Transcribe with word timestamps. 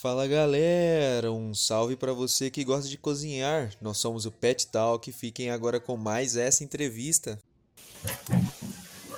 Fala 0.00 0.26
galera, 0.26 1.30
um 1.30 1.54
salve 1.54 1.94
para 1.94 2.12
você 2.12 2.50
que 2.50 2.64
gosta 2.64 2.88
de 2.88 2.98
cozinhar. 2.98 3.72
Nós 3.80 3.98
somos 3.98 4.26
o 4.26 4.32
Pet 4.32 4.66
Talk, 4.66 5.12
fiquem 5.12 5.50
agora 5.50 5.78
com 5.78 5.96
mais 5.96 6.36
essa 6.36 6.64
entrevista. 6.64 7.38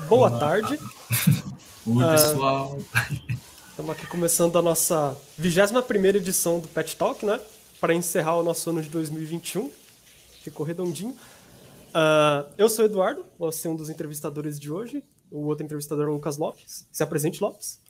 Boa 0.09 0.31
tarde. 0.39 0.79
Oi, 1.87 2.05
pessoal. 2.05 2.79
Estamos 3.71 3.91
aqui 3.93 4.07
começando 4.07 4.59
a 4.59 4.63
nossa 4.63 5.17
21 5.39 6.05
edição 6.17 6.61
do 6.61 6.69
Pet 6.69 6.95
Talk, 6.97 7.25
né? 7.25 7.41
Para 7.81 7.95
encerrar 7.95 8.37
o 8.37 8.43
nosso 8.43 8.69
ano 8.69 8.83
de 8.83 8.91
2021. 8.91 9.71
Ficou 10.43 10.67
redondinho. 10.67 11.13
Uh, 11.13 12.47
eu 12.59 12.69
sou 12.69 12.85
o 12.85 12.89
Eduardo, 12.89 13.25
vou 13.39 13.51
ser 13.53 13.69
um 13.69 13.77
dos 13.77 13.89
entrevistadores 13.89 14.61
de 14.61 14.71
hoje. 14.71 15.03
O 15.31 15.47
outro 15.47 15.65
entrevistador 15.65 16.07
é 16.07 16.11
o 16.11 16.15
Lucas 16.15 16.37
Lopes. 16.37 16.87
Se 16.93 17.03
apresente, 17.03 17.43
Lopes. 17.43 17.81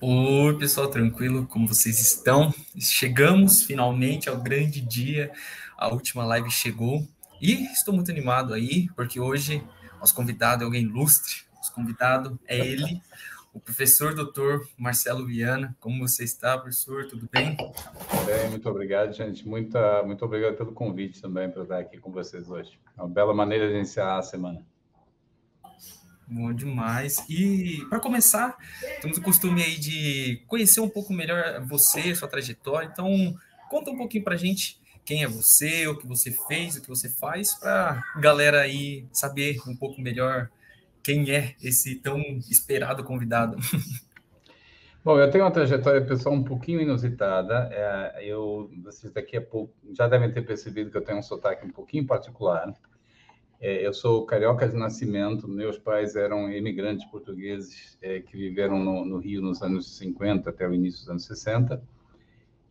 Oi, 0.00 0.56
pessoal, 0.56 0.86
tranquilo? 0.88 1.44
Como 1.48 1.66
vocês 1.66 1.98
estão? 1.98 2.54
Chegamos 2.78 3.64
finalmente 3.64 4.28
ao 4.28 4.40
grande 4.40 4.80
dia. 4.80 5.32
A 5.76 5.88
última 5.88 6.24
live 6.24 6.48
chegou 6.52 7.04
e 7.42 7.64
estou 7.72 7.92
muito 7.92 8.08
animado 8.08 8.54
aí, 8.54 8.88
porque 8.94 9.18
hoje 9.18 9.60
nosso 9.98 10.14
convidado 10.14 10.62
é 10.62 10.66
alguém 10.66 10.82
ilustre. 10.82 11.42
Nosso 11.56 11.74
convidado 11.74 12.38
é 12.46 12.56
ele, 12.56 13.02
o 13.52 13.58
professor 13.58 14.14
doutor 14.14 14.68
Marcelo 14.78 15.26
Viana. 15.26 15.76
Como 15.80 16.06
você 16.06 16.22
está, 16.22 16.56
professor? 16.56 17.08
Tudo 17.08 17.28
bem? 17.32 17.56
Bem, 18.24 18.50
muito 18.50 18.68
obrigado, 18.70 19.12
gente. 19.12 19.48
Muita, 19.48 20.04
muito 20.04 20.24
obrigado 20.24 20.54
pelo 20.56 20.70
convite 20.70 21.20
também 21.20 21.50
para 21.50 21.64
estar 21.64 21.78
aqui 21.80 21.98
com 21.98 22.12
vocês 22.12 22.48
hoje. 22.48 22.78
É 22.96 23.02
uma 23.02 23.08
bela 23.08 23.34
maneira 23.34 23.66
de 23.66 23.74
iniciar 23.74 24.16
a 24.16 24.22
semana. 24.22 24.64
Bom 26.30 26.52
demais. 26.52 27.24
E 27.26 27.82
para 27.88 27.98
começar, 28.00 28.54
temos 29.00 29.16
o 29.16 29.22
costume 29.22 29.62
aí 29.62 29.78
de 29.78 30.42
conhecer 30.46 30.80
um 30.80 30.88
pouco 30.88 31.10
melhor 31.10 31.64
você, 31.64 32.14
sua 32.14 32.28
trajetória. 32.28 32.86
Então, 32.92 33.34
conta 33.70 33.90
um 33.90 33.96
pouquinho 33.96 34.24
para 34.24 34.34
a 34.34 34.36
gente 34.36 34.78
quem 35.06 35.22
é 35.22 35.26
você, 35.26 35.86
o 35.86 35.96
que 35.96 36.06
você 36.06 36.30
fez, 36.30 36.76
o 36.76 36.82
que 36.82 36.88
você 36.88 37.08
faz, 37.08 37.54
para 37.54 38.02
galera 38.20 38.60
aí 38.60 39.06
saber 39.10 39.56
um 39.66 39.74
pouco 39.74 40.02
melhor 40.02 40.50
quem 41.02 41.30
é 41.30 41.54
esse 41.62 41.94
tão 41.94 42.20
esperado 42.50 43.02
convidado. 43.02 43.56
Bom, 45.02 45.18
eu 45.18 45.30
tenho 45.30 45.44
uma 45.44 45.50
trajetória 45.50 46.04
pessoal 46.04 46.34
um 46.34 46.44
pouquinho 46.44 46.82
inusitada. 46.82 47.70
É, 47.72 48.22
eu, 48.26 48.70
vocês 48.84 49.10
daqui 49.10 49.38
a 49.38 49.40
pouco 49.40 49.72
já 49.96 50.06
devem 50.06 50.30
ter 50.30 50.42
percebido 50.42 50.90
que 50.90 50.98
eu 50.98 51.04
tenho 51.04 51.20
um 51.20 51.22
sotaque 51.22 51.64
um 51.64 51.70
pouquinho 51.70 52.06
particular. 52.06 52.74
É, 53.60 53.84
eu 53.84 53.92
sou 53.92 54.24
carioca 54.24 54.68
de 54.68 54.76
nascimento, 54.76 55.48
meus 55.48 55.76
pais 55.76 56.14
eram 56.14 56.48
imigrantes 56.50 57.04
portugueses 57.06 57.98
é, 58.00 58.20
que 58.20 58.36
viveram 58.36 58.78
no, 58.78 59.04
no, 59.04 59.18
Rio 59.18 59.42
nos 59.42 59.60
anos 59.62 59.96
50 59.96 60.48
até 60.48 60.68
o 60.68 60.72
início 60.72 61.00
dos 61.00 61.10
anos 61.10 61.24
60. 61.24 61.82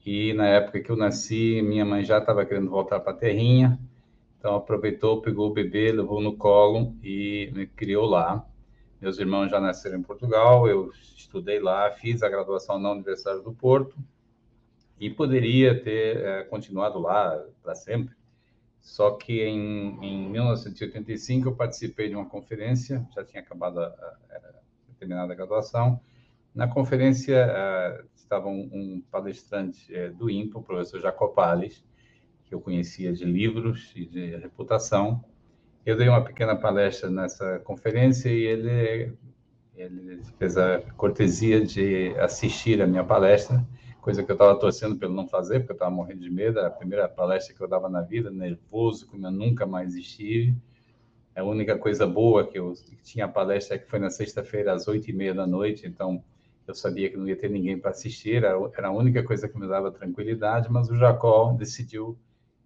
E 0.06 0.32
na 0.34 0.48
época 0.48 0.80
que 0.80 0.90
eu 0.90 0.96
nasci, 0.96 1.62
minha 1.62 1.84
mãe 1.84 2.06
já 2.06 2.20
estava 2.20 2.46
querendo 2.46 2.70
voltar 2.70 3.02
para 3.02 3.12
a 3.12 3.16
terrinha, 3.16 3.78
então 4.40 4.56
aproveitou, 4.56 5.22
pegou 5.22 5.50
o 5.50 5.54
bebê, 5.54 5.92
levou 5.92 6.22
no 6.22 6.38
colo 6.38 6.96
e 7.04 7.52
me 7.54 7.68
criou 7.68 8.06
lá. 8.06 8.48
Meus 9.02 9.20
irmãos 9.20 9.50
já 9.50 9.60
nasceram 9.60 10.00
em 10.00 10.04
Portugal, 10.04 10.70
eu 10.70 10.90
estudei 11.18 11.60
lá, 11.60 11.92
fiz 11.92 12.24
a 12.24 12.30
graduação 12.30 12.80
na 12.80 12.92
Universidade 12.94 13.44
do 13.44 13.52
Porto 13.52 13.94
e 14.98 15.10
poderia 15.10 15.78
ter 15.84 16.18
é, 16.18 16.44
continuado 16.44 16.98
lá 16.98 17.44
para 17.62 17.76
sempre 17.76 18.17
só 18.88 19.12
que 19.12 19.44
em, 19.44 20.00
em 20.02 20.30
1985 20.30 21.50
eu 21.50 21.56
participei 21.56 22.08
de 22.08 22.16
uma 22.16 22.26
conferência, 22.26 23.06
já 23.14 23.22
tinha 23.22 23.44
acabado, 23.44 23.82
a, 23.82 24.16
terminada 24.98 25.34
a 25.34 25.36
graduação. 25.36 26.00
Na 26.56 26.70
conferência 26.70 27.48
uh, 27.48 28.08
estava 28.16 28.48
um, 28.48 28.70
um 28.72 29.04
palestrante 29.12 29.94
uh, 29.94 30.14
do 30.16 30.30
INPA, 30.30 30.60
o 30.60 30.64
professor 30.64 31.02
Jacopales, 31.02 31.84
que 32.46 32.56
eu 32.56 32.62
conhecia 32.62 33.12
de 33.12 33.26
livros 33.26 33.92
e 33.94 34.06
de 34.06 34.38
reputação. 34.38 35.22
Eu 35.86 35.98
dei 35.98 36.08
uma 36.08 36.24
pequena 36.24 36.56
palestra 36.56 37.10
nessa 37.10 37.60
conferência 37.60 38.30
e 38.30 38.42
ele, 38.42 39.14
ele 39.76 40.24
fez 40.40 40.56
a 40.56 40.80
cortesia 40.96 41.64
de 41.64 42.16
assistir 42.20 42.82
a 42.82 42.88
minha 42.88 43.04
palestra 43.04 43.68
coisa 44.08 44.24
que 44.24 44.32
eu 44.32 44.36
estava 44.36 44.58
torcendo 44.58 44.96
pelo 44.96 45.14
não 45.14 45.28
fazer, 45.28 45.60
porque 45.60 45.74
eu 45.74 45.76
estava 45.76 45.92
morrendo 45.92 46.22
de 46.22 46.30
medo. 46.30 46.60
Era 46.60 46.70
a 46.70 46.72
primeira 46.72 47.10
palestra 47.10 47.54
que 47.54 47.60
eu 47.60 47.68
dava 47.68 47.90
na 47.90 48.02
vida, 48.02 48.32
nervoso, 48.32 49.06
como 49.06 49.28
eu 49.28 49.32
nunca 49.32 49.66
mais 49.66 49.96
estive. 49.96 50.56
A 51.36 51.44
única 51.44 51.78
coisa 51.78 52.08
boa 52.08 52.48
que 52.48 52.58
eu 52.58 52.74
tinha 53.04 53.26
a 53.26 53.28
palestra 53.28 53.76
é 53.76 53.80
que 53.80 53.86
foi 53.86 54.00
na 54.00 54.10
sexta-feira, 54.10 54.72
às 54.72 54.88
oito 54.88 55.10
e 55.10 55.14
meia 55.14 55.34
da 55.34 55.46
noite, 55.46 55.86
então 55.86 56.24
eu 56.66 56.74
sabia 56.74 57.10
que 57.10 57.18
não 57.18 57.28
ia 57.28 57.36
ter 57.36 57.50
ninguém 57.50 57.78
para 57.78 57.92
assistir, 57.92 58.46
era 58.46 58.88
a 58.88 58.92
única 58.92 59.22
coisa 59.24 59.50
que 59.50 59.60
me 59.60 59.68
dava 59.68 59.92
tranquilidade, 59.92 60.72
mas 60.72 60.90
o 60.90 60.96
Jacó 60.96 61.52
decidiu 61.52 62.18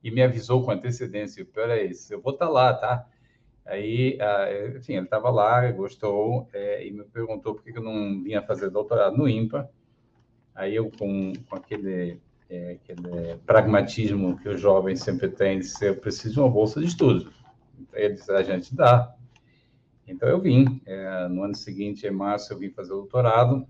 e 0.03 0.11
me 0.11 0.21
avisou 0.21 0.63
com 0.63 0.69
antecedência. 0.69 1.41
O 1.41 1.47
pior 1.47 1.71
é 1.71 1.83
isso, 1.83 2.13
eu 2.13 2.21
vou 2.21 2.33
estar 2.33 2.45
tá 2.45 2.51
lá, 2.51 2.71
tá? 2.71 3.07
Aí, 3.65 4.19
enfim, 4.77 4.93
ele 4.93 5.05
estava 5.05 5.31
lá, 5.31 5.71
gostou 5.71 6.47
é, 6.53 6.85
e 6.85 6.91
me 6.91 7.03
perguntou 7.03 7.55
por 7.55 7.63
que 7.63 7.75
eu 7.75 7.81
não 7.81 8.21
vinha 8.21 8.43
fazer 8.43 8.69
doutorado 8.69 9.17
no 9.17 9.27
IMPA. 9.27 9.67
Aí 10.55 10.75
eu, 10.75 10.91
com, 10.91 11.33
com 11.49 11.55
aquele, 11.55 12.19
é, 12.49 12.73
aquele 12.73 13.37
pragmatismo 13.45 14.37
que 14.37 14.49
os 14.49 14.59
jovens 14.59 15.01
sempre 15.01 15.29
têm 15.29 15.59
de 15.59 15.65
ser, 15.65 15.89
eu 15.89 15.95
preciso 15.97 16.33
de 16.35 16.39
uma 16.39 16.49
bolsa 16.49 16.79
de 16.79 16.87
estudos. 16.87 17.27
Então, 17.79 17.99
ele 17.99 18.13
disse, 18.13 18.31
a 18.31 18.43
gente 18.43 18.75
dá. 18.75 19.15
Então, 20.07 20.27
eu 20.27 20.39
vim. 20.39 20.81
É, 20.85 21.27
no 21.27 21.43
ano 21.43 21.55
seguinte, 21.55 22.05
em 22.05 22.11
março, 22.11 22.51
eu 22.53 22.57
vim 22.57 22.69
fazer 22.69 22.93
o 22.93 22.97
doutorado. 22.97 23.65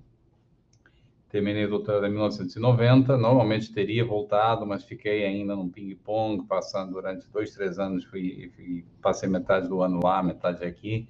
Terminei 1.29 1.65
doutorado 1.65 2.05
em 2.07 2.09
1990. 2.09 3.17
Normalmente 3.17 3.71
teria 3.71 4.03
voltado, 4.03 4.65
mas 4.65 4.83
fiquei 4.83 5.23
ainda 5.25 5.55
no 5.55 5.69
ping-pong, 5.69 6.45
passando 6.45 6.91
durante 6.91 7.27
dois, 7.29 7.51
três 7.51 7.79
anos. 7.79 8.03
Fui, 8.03 8.51
fui, 8.55 8.83
passei 9.01 9.29
metade 9.29 9.69
do 9.69 9.81
ano 9.81 10.01
lá, 10.03 10.21
metade 10.21 10.65
aqui. 10.65 11.07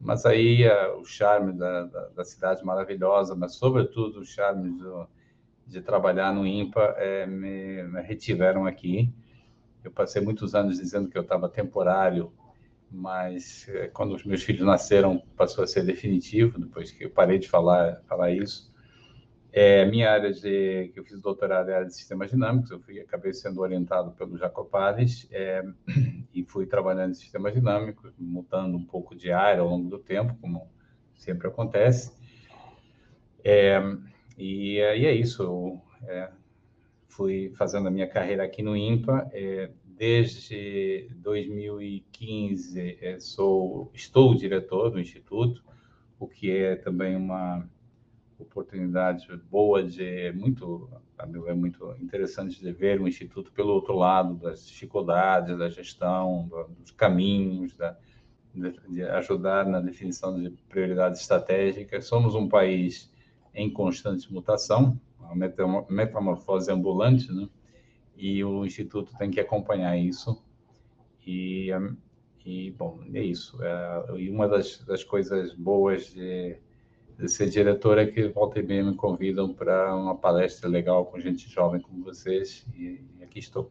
Mas 0.00 0.26
aí 0.26 0.66
uh, 0.68 1.00
o 1.00 1.04
charme 1.04 1.52
da, 1.52 1.84
da, 1.84 2.08
da, 2.08 2.24
cidade 2.24 2.64
maravilhosa, 2.64 3.34
mas 3.34 3.54
sobretudo 3.54 4.20
o 4.20 4.24
charme 4.24 4.78
do, 4.78 5.08
de 5.66 5.80
trabalhar 5.80 6.32
no 6.34 6.46
IMPA 6.46 6.94
é, 6.98 7.26
me, 7.26 7.82
me, 7.82 8.00
retiveram 8.02 8.66
aqui. 8.66 9.12
Eu 9.82 9.90
passei 9.90 10.20
muitos 10.20 10.54
anos 10.54 10.78
dizendo 10.78 11.08
que 11.08 11.16
eu 11.16 11.22
estava 11.22 11.48
temporário, 11.48 12.32
mas 12.90 13.66
é, 13.68 13.88
quando 13.88 14.14
os 14.14 14.24
meus 14.24 14.42
filhos 14.42 14.66
nasceram 14.66 15.22
passou 15.36 15.64
a 15.64 15.66
ser 15.66 15.84
definitivo, 15.84 16.58
depois 16.58 16.90
que 16.90 17.04
eu 17.04 17.10
parei 17.10 17.38
de 17.38 17.48
falar, 17.48 18.02
falar 18.06 18.30
isso. 18.30 18.72
É, 19.58 19.86
minha 19.86 20.12
área 20.12 20.34
de 20.34 20.90
que 20.92 21.00
eu 21.00 21.04
fiz 21.06 21.18
doutorado 21.18 21.70
é 21.70 21.72
a 21.72 21.76
área 21.76 21.88
de 21.88 21.94
sistemas 21.94 22.30
dinâmicos, 22.30 22.70
eu 22.70 22.78
fui, 22.78 23.00
acabei 23.00 23.32
sendo 23.32 23.62
orientado 23.62 24.10
pelo 24.10 24.36
Jacopales 24.36 25.26
é, 25.32 25.64
e 26.34 26.44
fui 26.44 26.66
trabalhando 26.66 27.12
em 27.12 27.14
sistemas 27.14 27.54
dinâmicos, 27.54 28.12
mudando 28.18 28.76
um 28.76 28.84
pouco 28.84 29.16
de 29.16 29.32
área 29.32 29.62
ao 29.62 29.68
longo 29.70 29.88
do 29.88 29.98
tempo, 29.98 30.36
como 30.42 30.68
sempre 31.14 31.48
acontece. 31.48 32.12
É, 33.42 33.80
e, 34.36 34.74
e, 34.74 35.06
é 35.06 35.14
isso, 35.14 35.42
eu 35.42 35.82
é, 36.06 36.28
fui 37.08 37.50
fazendo 37.56 37.88
a 37.88 37.90
minha 37.90 38.06
carreira 38.06 38.44
aqui 38.44 38.62
no 38.62 38.76
IMPA, 38.76 39.26
é, 39.32 39.70
desde 39.86 41.08
2015 41.14 42.98
é, 43.00 43.18
sou, 43.18 43.90
estou 43.94 44.34
diretor 44.34 44.90
do 44.90 45.00
Instituto, 45.00 45.64
o 46.20 46.28
que 46.28 46.50
é 46.50 46.76
também 46.76 47.16
uma 47.16 47.66
oportunidade 48.38 49.26
boa 49.50 49.82
de 49.82 50.32
muito, 50.32 50.90
a 51.18 51.26
meu 51.26 51.48
é 51.48 51.54
muito 51.54 51.94
interessante 52.00 52.60
de 52.60 52.72
ver 52.72 53.00
o 53.00 53.08
instituto 53.08 53.50
pelo 53.52 53.72
outro 53.72 53.94
lado 53.94 54.34
das 54.34 54.66
dificuldades 54.66 55.56
da 55.58 55.68
gestão, 55.68 56.48
dos 56.78 56.90
caminhos, 56.90 57.74
da, 57.76 57.96
de 58.88 59.02
ajudar 59.02 59.66
na 59.66 59.80
definição 59.80 60.40
de 60.40 60.50
prioridades 60.68 61.20
estratégicas. 61.20 62.06
Somos 62.06 62.34
um 62.34 62.48
país 62.48 63.10
em 63.54 63.70
constante 63.70 64.32
mutação, 64.32 65.00
uma 65.18 65.86
metamorfose 65.88 66.70
ambulante, 66.70 67.32
né? 67.32 67.48
E 68.16 68.42
o 68.44 68.64
instituto 68.64 69.16
tem 69.18 69.30
que 69.30 69.40
acompanhar 69.40 69.96
isso. 69.98 70.42
E, 71.26 71.70
e 72.44 72.70
bom, 72.72 73.00
é 73.12 73.22
isso. 73.22 73.62
É, 73.62 74.04
e 74.18 74.30
uma 74.30 74.48
das, 74.48 74.78
das 74.84 75.04
coisas 75.04 75.52
boas 75.52 76.06
de 76.14 76.58
ser 77.26 77.48
diretora 77.48 78.06
que 78.06 78.28
volta 78.28 78.58
e 78.58 78.62
meia 78.62 78.84
me 78.84 78.94
convidam 78.94 79.52
para 79.52 79.94
uma 79.94 80.14
palestra 80.14 80.68
legal 80.68 81.06
com 81.06 81.18
gente 81.18 81.48
jovem 81.48 81.80
como 81.80 82.04
vocês 82.04 82.64
e, 82.74 83.00
e 83.18 83.24
aqui 83.24 83.38
estou. 83.38 83.70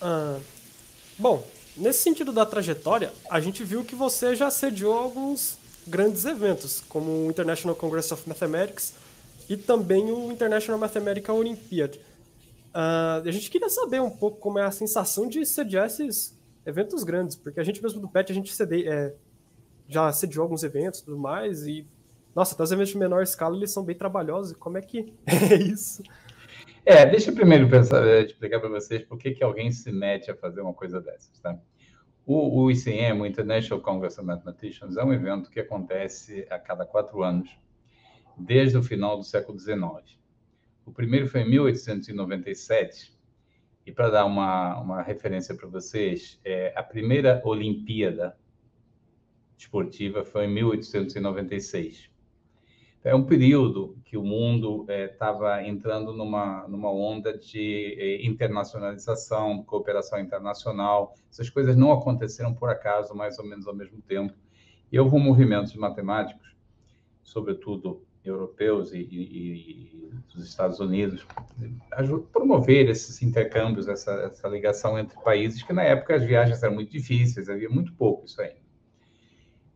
Ah, 0.00 0.38
bom, 1.18 1.46
nesse 1.76 2.02
sentido 2.02 2.32
da 2.32 2.46
trajetória, 2.46 3.12
a 3.28 3.40
gente 3.40 3.62
viu 3.64 3.84
que 3.84 3.94
você 3.94 4.34
já 4.34 4.50
sediou 4.50 4.94
alguns 4.94 5.58
grandes 5.86 6.24
eventos, 6.24 6.82
como 6.88 7.26
o 7.26 7.30
International 7.30 7.76
Congress 7.76 8.12
of 8.14 8.28
Mathematics 8.28 8.94
e 9.48 9.56
também 9.56 10.10
o 10.10 10.30
International 10.30 10.78
Mathematical 10.78 11.36
Olympiad. 11.36 11.96
Uh, 11.96 13.26
a 13.26 13.30
gente 13.32 13.50
queria 13.50 13.68
saber 13.68 14.00
um 14.00 14.10
pouco 14.10 14.38
como 14.38 14.58
é 14.58 14.64
a 14.64 14.70
sensação 14.70 15.28
de 15.28 15.44
sediar 15.44 15.86
esses 15.86 16.38
eventos 16.64 17.04
grandes, 17.04 17.36
porque 17.36 17.60
a 17.60 17.64
gente 17.64 17.82
mesmo 17.82 18.00
do 18.00 18.08
PET, 18.08 18.30
a 18.30 18.34
gente 18.34 18.52
cede, 18.52 18.88
é, 18.88 19.14
já 19.88 20.12
sediou 20.12 20.42
alguns 20.42 20.62
eventos 20.62 21.00
e 21.00 21.04
tudo 21.04 21.18
mais, 21.18 21.66
e 21.66 21.86
nossa, 22.34 22.54
até 22.54 22.62
os 22.62 22.72
eventos 22.72 22.92
de 22.92 22.98
menor 22.98 23.22
escala 23.22 23.56
eles 23.56 23.72
são 23.72 23.84
bem 23.84 23.96
trabalhosos. 23.96 24.56
Como 24.56 24.78
é 24.78 24.82
que 24.82 25.12
é 25.26 25.54
isso? 25.56 26.02
É, 26.84 27.04
deixa 27.04 27.30
eu 27.30 27.34
primeiro 27.34 27.68
pensar, 27.68 28.06
eh, 28.06 28.22
explicar 28.22 28.60
para 28.60 28.68
vocês 28.68 29.02
por 29.04 29.18
que, 29.18 29.32
que 29.32 29.44
alguém 29.44 29.70
se 29.70 29.92
mete 29.92 30.30
a 30.30 30.36
fazer 30.36 30.60
uma 30.60 30.72
coisa 30.72 31.00
dessas, 31.00 31.38
tá? 31.40 31.58
O, 32.24 32.62
o 32.62 32.70
ICM, 32.70 33.20
o 33.20 33.26
International 33.26 33.82
Congress 33.82 34.18
of 34.18 34.26
Mathematicians, 34.26 34.96
é 34.96 35.04
um 35.04 35.12
evento 35.12 35.50
que 35.50 35.60
acontece 35.60 36.46
a 36.48 36.58
cada 36.58 36.86
quatro 36.86 37.22
anos, 37.22 37.50
desde 38.36 38.78
o 38.78 38.82
final 38.82 39.16
do 39.16 39.24
século 39.24 39.58
XIX. 39.58 39.80
O 40.86 40.92
primeiro 40.92 41.28
foi 41.28 41.42
em 41.42 41.50
1897, 41.50 43.12
e 43.86 43.92
para 43.92 44.10
dar 44.10 44.24
uma, 44.26 44.78
uma 44.80 45.02
referência 45.02 45.54
para 45.54 45.68
vocês, 45.68 46.38
é, 46.44 46.72
a 46.76 46.82
primeira 46.82 47.40
Olimpíada 47.44 48.36
esportiva 49.56 50.24
foi 50.24 50.44
em 50.44 50.54
1896. 50.54 52.10
É 53.02 53.14
um 53.14 53.24
período 53.24 53.96
que 54.04 54.16
o 54.16 54.22
mundo 54.22 54.84
estava 54.88 55.62
é, 55.62 55.68
entrando 55.68 56.12
numa, 56.12 56.68
numa 56.68 56.92
onda 56.92 57.36
de 57.36 57.96
é, 57.98 58.26
internacionalização, 58.26 59.64
cooperação 59.64 60.20
internacional. 60.20 61.14
Essas 61.30 61.48
coisas 61.48 61.76
não 61.76 61.92
aconteceram 61.92 62.52
por 62.52 62.68
acaso, 62.68 63.14
mais 63.14 63.38
ou 63.38 63.46
menos 63.46 63.66
ao 63.66 63.74
mesmo 63.74 64.02
tempo. 64.02 64.34
E 64.92 65.00
houve 65.00 65.16
um 65.16 65.20
movimento 65.20 65.72
de 65.72 65.78
matemáticos, 65.78 66.54
sobretudo 67.22 68.04
europeus 68.24 68.92
e, 68.92 68.98
e, 68.98 70.10
e 70.10 70.10
dos 70.34 70.46
Estados 70.46 70.78
Unidos, 70.80 71.26
promover 72.32 72.88
esses 72.88 73.22
intercâmbios, 73.22 73.88
essa, 73.88 74.12
essa 74.12 74.48
ligação 74.48 74.98
entre 74.98 75.18
países, 75.22 75.62
que 75.62 75.72
na 75.72 75.82
época 75.82 76.16
as 76.16 76.24
viagens 76.24 76.62
eram 76.62 76.74
muito 76.74 76.90
difíceis, 76.90 77.48
havia 77.48 77.68
muito 77.68 77.92
pouco 77.94 78.26
isso 78.26 78.40
aí. 78.40 78.60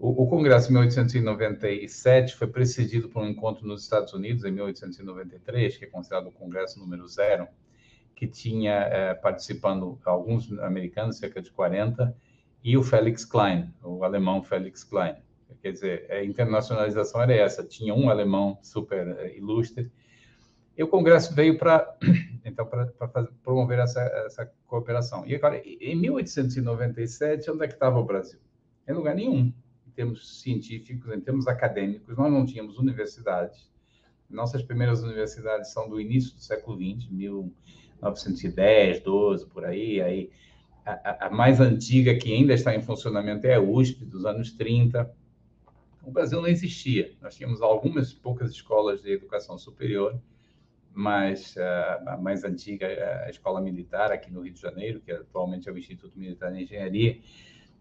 O, 0.07 0.27
Congresso 0.27 0.67
de 0.67 0.75
1897 0.75 2.35
foi 2.35 2.49
precedido 2.49 3.09
por 3.09 3.23
um 3.23 3.29
encontro 3.29 3.67
nos 3.67 3.85
Estados 3.85 4.13
Unidos, 4.13 4.45
em 4.45 4.51
1893, 4.51 5.79
que 5.79 5.85
é 5.85 5.89
considerado 5.89 6.27
o 6.27 6.33
Congresso 6.33 6.79
número 6.79 7.07
zero, 7.09 7.47
que 8.15 8.27
tinha 8.27 8.73
é, 8.73 9.15
participando 9.15 9.99
alguns 10.05 10.53
americanos, 10.59 11.17
cerca 11.17 11.41
de 11.41 11.51
40, 11.51 12.15
e 12.63 12.77
o 12.77 12.83
Felix 12.83 13.25
Klein, 13.25 13.73
o 13.83 14.05
alemão 14.05 14.43
Felix 14.43 14.85
Klein. 14.85 15.15
Quer 15.61 15.73
dizer, 15.73 16.11
a 16.11 16.25
internacionalização 16.25 17.23
era 17.23 17.33
essa, 17.33 17.65
tinha 17.65 17.95
um 17.95 18.11
alemão 18.11 18.59
super 18.63 19.09
é, 19.19 19.37
ilustre, 19.37 19.91
e 20.77 20.83
o 20.83 20.89
Congresso 20.89 21.35
veio 21.35 21.57
para 21.57 21.97
então 22.45 22.67
para 22.67 22.87
promover 23.43 23.79
essa, 23.79 24.01
essa 24.27 24.53
cooperação. 24.67 25.25
E 25.27 25.35
agora, 25.35 25.63
em 25.65 25.95
1897, 25.97 27.51
onde 27.51 27.65
é 27.65 27.69
que 27.69 27.75
estava 27.75 27.99
o 27.99 28.05
Brasil? 28.05 28.41
Em 28.87 28.93
lugar 28.93 29.15
nenhum 29.15 29.53
termos 29.95 30.41
científicos, 30.41 31.13
em 31.13 31.21
termos 31.21 31.47
acadêmicos, 31.47 32.17
nós 32.17 32.33
não 32.33 32.45
tínhamos 32.45 32.79
universidades. 32.79 33.71
Nossas 34.29 34.63
primeiras 34.63 35.03
universidades 35.03 35.73
são 35.73 35.89
do 35.89 36.01
início 36.01 36.35
do 36.35 36.41
século 36.41 36.77
XX, 36.77 37.09
1910, 37.11 39.01
12, 39.03 39.47
por 39.47 39.65
aí. 39.65 40.01
aí 40.03 40.31
a, 40.85 41.27
a, 41.27 41.31
mais 41.31 41.61
antiga 41.61 42.15
que 42.17 42.33
ainda 42.33 42.53
está 42.53 42.75
em 42.75 42.83
funcionamento 42.83 43.47
é 43.47 43.55
a 43.55 43.61
USP, 43.61 44.05
dos 44.05 44.27
anos 44.27 44.51
30. 44.53 45.09
O 46.07 46.11
Brasil 46.11 46.41
não 46.41 46.49
existia. 46.49 47.13
Nós 47.21 47.35
tínhamos 47.35 47.63
algumas 47.63 48.13
poucas 48.13 48.51
escolas 48.51 49.03
de 49.03 49.11
educação 49.13 49.59
superior, 49.59 50.21
mas 50.93 51.57
uh, 51.57 52.09
a 52.09 52.17
mais 52.17 52.45
antiga 52.45 52.87
é 52.87 53.27
a 53.27 53.31
Escola 53.31 53.61
Militar, 53.61 54.13
aqui 54.13 54.31
no 54.31 54.43
Rio 54.43 54.53
de 54.53 54.61
Janeiro, 54.61 55.01
que 55.01 55.11
atualmente 55.11 55.69
é 55.69 55.73
o 55.73 55.79
Instituto 55.79 56.19
Militar 56.19 56.53
de 56.53 56.63
Engenharia. 56.63 57.19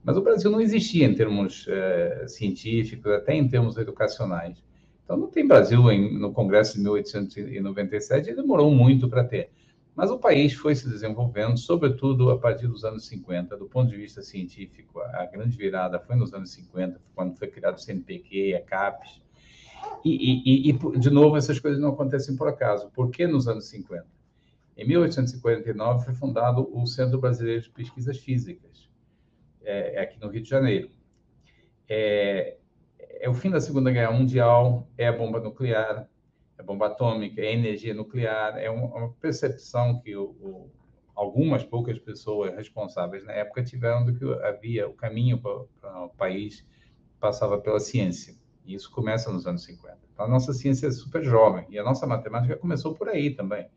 Mas 0.03 0.17
o 0.17 0.21
Brasil 0.21 0.49
não 0.49 0.59
existia 0.59 1.05
em 1.05 1.13
termos 1.13 1.67
uh, 1.67 2.27
científicos, 2.27 3.11
até 3.11 3.35
em 3.35 3.47
termos 3.47 3.77
educacionais. 3.77 4.63
Então, 5.03 5.17
não 5.17 5.27
tem 5.27 5.45
Brasil 5.45 5.91
em, 5.91 6.17
no 6.17 6.31
Congresso 6.31 6.75
de 6.75 6.79
1897, 6.81 8.29
e 8.29 8.35
demorou 8.35 8.71
muito 8.71 9.09
para 9.09 9.23
ter. 9.23 9.51
Mas 9.95 10.09
o 10.09 10.17
país 10.17 10.53
foi 10.53 10.75
se 10.75 10.89
desenvolvendo, 10.89 11.57
sobretudo 11.57 12.31
a 12.31 12.37
partir 12.37 12.67
dos 12.67 12.83
anos 12.83 13.05
50, 13.05 13.55
do 13.57 13.67
ponto 13.67 13.89
de 13.91 13.97
vista 13.97 14.23
científico. 14.23 14.99
A 14.99 15.25
grande 15.25 15.55
virada 15.55 15.99
foi 15.99 16.15
nos 16.15 16.33
anos 16.33 16.51
50, 16.51 16.99
quando 17.13 17.35
foi 17.35 17.47
criado 17.47 17.75
o 17.75 17.79
CNPq 17.79 18.55
a 18.55 18.61
CAPES. 18.61 19.21
E, 20.03 20.69
e, 20.69 20.69
e, 20.69 20.99
de 20.99 21.09
novo, 21.09 21.37
essas 21.37 21.59
coisas 21.59 21.79
não 21.79 21.89
acontecem 21.89 22.35
por 22.35 22.47
acaso. 22.47 22.89
Por 22.91 23.11
que 23.11 23.27
nos 23.27 23.47
anos 23.47 23.65
50? 23.65 24.05
Em 24.75 24.87
1849 24.87 26.05
foi 26.05 26.13
fundado 26.15 26.67
o 26.73 26.85
Centro 26.87 27.19
Brasileiro 27.19 27.61
de 27.61 27.69
Pesquisas 27.69 28.17
Físicas, 28.17 28.89
é, 29.61 29.95
é, 29.95 30.01
aqui 30.01 30.19
no 30.19 30.29
Rio 30.29 30.41
de 30.41 30.49
Janeiro. 30.49 30.89
É, 31.87 32.57
é 32.97 33.29
o 33.29 33.33
fim 33.33 33.51
da 33.51 33.61
Segunda 33.61 33.91
Guerra 33.91 34.11
Mundial, 34.11 34.87
é 34.97 35.07
a 35.07 35.13
bomba 35.13 35.39
nuclear, 35.39 36.09
é 36.63 36.65
bomba 36.65 36.88
atômica, 36.88 37.42
é 37.42 37.54
energia 37.54 37.94
nuclear, 37.94 38.57
é 38.57 38.69
uma 38.69 39.12
percepção 39.13 40.00
que 40.00 40.15
o, 40.15 40.24
o, 40.42 40.71
algumas 41.13 41.63
poucas 41.63 42.00
pessoas 42.00 42.56
responsáveis 42.56 43.24
na 43.25 43.33
época 43.33 43.63
tiveram 43.63 44.06
do 44.06 44.13
que 44.13 44.25
havia 44.45 44.88
o 44.88 44.94
caminho 44.94 45.39
para 45.39 46.06
o 46.06 46.10
país 46.18 46.65
passava 47.19 47.57
pela 47.57 47.80
ciência. 47.80 48.36
E 48.65 48.74
isso 48.74 48.89
começa 48.92 49.31
nos 49.31 49.45
anos 49.45 49.63
50. 49.63 49.98
Então, 50.13 50.25
a 50.25 50.30
nossa 50.30 50.54
ciência 50.54 50.88
é 50.88 50.92
super 50.92 51.24
jovem 51.24 51.65
e 51.69 51.77
a 51.77 51.83
nossa 51.83 52.07
matemática 52.07 52.56
começou 52.56 52.94
por 52.94 53.10
aí 53.10 53.31
também 53.31 53.68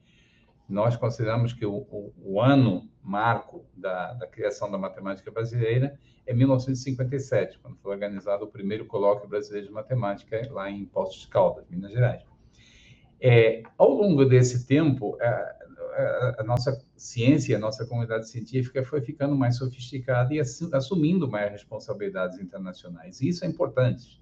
nós 0.68 0.96
consideramos 0.96 1.52
que 1.52 1.64
o, 1.64 1.76
o, 1.90 2.12
o 2.18 2.40
ano 2.40 2.88
marco 3.02 3.64
da, 3.76 4.14
da, 4.14 4.26
criação 4.26 4.70
da 4.70 4.76
matemática 4.76 5.30
brasileira 5.30 5.98
é 6.26 6.34
1957, 6.34 7.58
quando 7.60 7.76
foi 7.76 7.92
organizado 7.92 8.44
o 8.44 8.48
primeiro 8.48 8.84
colóquio 8.84 9.28
brasileiro 9.28 9.68
de 9.68 9.72
matemática 9.72 10.48
lá 10.50 10.68
em 10.68 10.84
Poços 10.84 11.20
de 11.20 11.28
Caldas, 11.28 11.64
Minas 11.68 11.92
Gerais. 11.92 12.22
É, 13.20 13.62
ao 13.78 13.90
longo 13.90 14.24
desse 14.24 14.66
tempo, 14.66 15.16
a, 15.20 15.26
a, 15.26 16.36
a, 16.40 16.44
nossa 16.44 16.78
ciência, 16.96 17.56
a 17.56 17.60
nossa 17.60 17.86
comunidade 17.86 18.28
científica 18.28 18.84
foi 18.84 19.00
ficando 19.00 19.34
mais 19.34 19.56
sofisticada 19.56 20.34
e 20.34 20.40
assumindo 20.40 21.28
mais 21.28 21.50
responsabilidades 21.50 22.38
internacionais. 22.38 23.20
E 23.20 23.28
isso 23.28 23.44
é 23.44 23.48
importante 23.48 24.20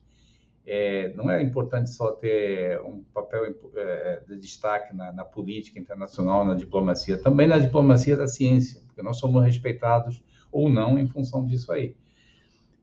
é, 0.67 1.12
não 1.14 1.31
é 1.31 1.43
importante 1.43 1.91
só 1.91 2.12
ter 2.12 2.81
um 2.81 3.02
papel 3.12 3.55
é, 3.76 4.23
de 4.26 4.37
destaque 4.38 4.94
na, 4.96 5.12
na, 5.12 5.25
política 5.25 5.79
internacional, 5.79 6.44
na 6.44 6.55
diplomacia, 6.55 7.19
também 7.19 7.46
na 7.46 7.58
diplomacia 7.58 8.17
da 8.17 8.26
ciência, 8.26 8.81
porque 8.87 9.02
nós 9.02 9.19
somos 9.19 9.44
respeitados 9.44 10.23
ou 10.50 10.70
não 10.70 10.99
em 10.99 11.06
função 11.06 11.44
disso 11.44 11.70
aí. 11.70 11.94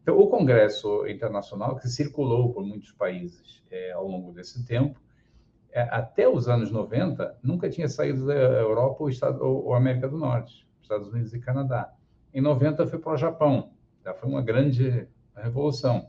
Então, 0.01 0.17
o 0.17 0.27
Congresso 0.27 1.07
Internacional, 1.07 1.75
que 1.75 1.87
circulou 1.87 2.53
por 2.53 2.63
muitos 2.63 2.91
países 2.91 3.63
é, 3.69 3.91
ao 3.91 4.07
longo 4.07 4.31
desse 4.31 4.65
tempo, 4.65 4.99
até 5.73 6.27
os 6.27 6.47
anos 6.49 6.71
90, 6.71 7.39
nunca 7.41 7.69
tinha 7.69 7.87
saído 7.87 8.27
da 8.27 8.33
Europa 8.33 8.97
ou, 8.99 9.09
Estado, 9.09 9.43
ou, 9.43 9.73
América 9.73 10.07
do 10.07 10.17
Norte, 10.17 10.67
Estados 10.81 11.07
Unidos 11.07 11.33
e 11.33 11.39
Canadá. 11.39 11.93
Em 12.33 12.41
90 12.41 12.87
foi 12.87 12.99
para 12.99 13.13
o 13.13 13.17
Japão, 13.17 13.71
já 14.03 14.13
foi 14.13 14.29
uma 14.29 14.41
grande 14.41 15.07
revolução 15.35 16.07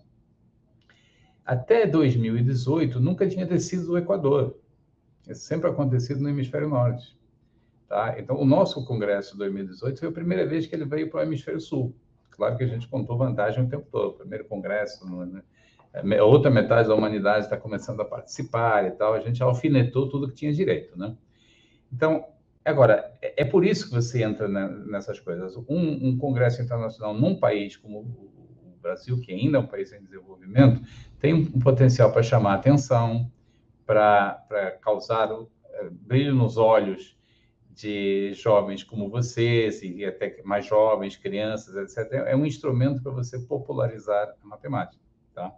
até 1.45 1.87
2018 1.87 3.01
nunca 3.01 3.29
tinha 3.29 3.47
descido 3.47 3.87
do 3.87 3.99
Equador. 3.99 4.57
Isso 5.29 5.43
sempre 5.43 5.69
acontecido 5.69 6.21
no 6.21 6.29
hemisfério 6.29 6.69
norte. 6.69 7.17
Tá? 7.89 8.19
Então, 8.19 8.41
o 8.41 8.45
nosso 8.45 8.85
congresso 8.87 9.33
de 9.33 9.39
2018 9.39 9.99
foi 9.99 10.09
a 10.09 10.13
primeira 10.13 10.47
vez 10.47 10.67
que 10.67 10.75
ele 10.75 10.85
veio 10.85 11.11
para 11.11 11.21
o 11.21 11.23
hemisfério 11.23 11.61
sul. 11.61 11.95
Claro 12.31 12.57
que 12.57 12.65
a 12.65 12.67
gente 12.67 12.89
contou 12.89 13.19
vantagem 13.19 13.65
o 13.65 13.69
tempo 13.69 13.87
todo. 13.91 14.19
Primeiro 14.19 14.45
congresso, 14.47 15.05
né? 15.27 15.43
A 15.95 16.25
outra 16.25 16.51
metade 16.51 16.89
da 16.89 16.95
humanidade 16.95 17.45
está 17.45 17.57
começando 17.57 18.01
a 18.01 18.05
participar 18.05 18.87
e 18.87 18.93
tal. 18.93 19.15
A 19.15 19.21
gente 19.21 19.43
alfinetou 19.43 20.09
tudo 20.09 20.29
que 20.29 20.35
tinha 20.35 20.53
direito, 20.53 20.99
né? 20.99 21.17
Então, 21.93 22.25
agora, 22.65 23.13
é, 23.21 23.43
é 23.43 23.45
por 23.45 23.65
isso 23.65 23.89
que 23.89 23.95
você 23.95 24.23
entra 24.23 24.49
nessas 24.49 25.21
coisas. 25.21 25.57
Um, 25.69 26.09
um 26.09 26.17
congresso 26.17 26.63
internacional 26.63 27.13
num 27.13 27.39
país 27.39 27.77
como 27.77 28.33
Brasil, 28.83 29.21
que 29.21 29.33
ainda 29.33 29.59
é 29.59 29.61
um 29.61 29.67
país 29.67 29.93
em 29.93 30.03
desenvolvimento, 30.03 30.83
tem 31.21 31.33
um 31.33 31.61
potencial 31.61 32.13
para 32.13 32.23
chamar 32.23 32.55
atenção, 32.55 33.31
para 33.87 34.77
causar 34.83 35.31
é, 35.73 35.89
brilho 35.91 36.35
nos 36.35 36.57
olhos 36.57 37.17
de 37.71 38.35
jovens 38.35 38.85
como 38.85 39.09
vocês, 39.09 39.83
e 39.83 40.05
até 40.05 40.43
mais 40.43 40.67
jovens, 40.67 41.17
crianças, 41.17 41.75
etc. 41.77 42.13
É 42.27 42.37
um 42.37 42.45
instrumento 42.45 43.03
para 43.03 43.13
você 43.13 43.39
popularizar 43.39 44.35
a 44.43 44.47
matemática. 44.47 45.03
Tá? 45.35 45.51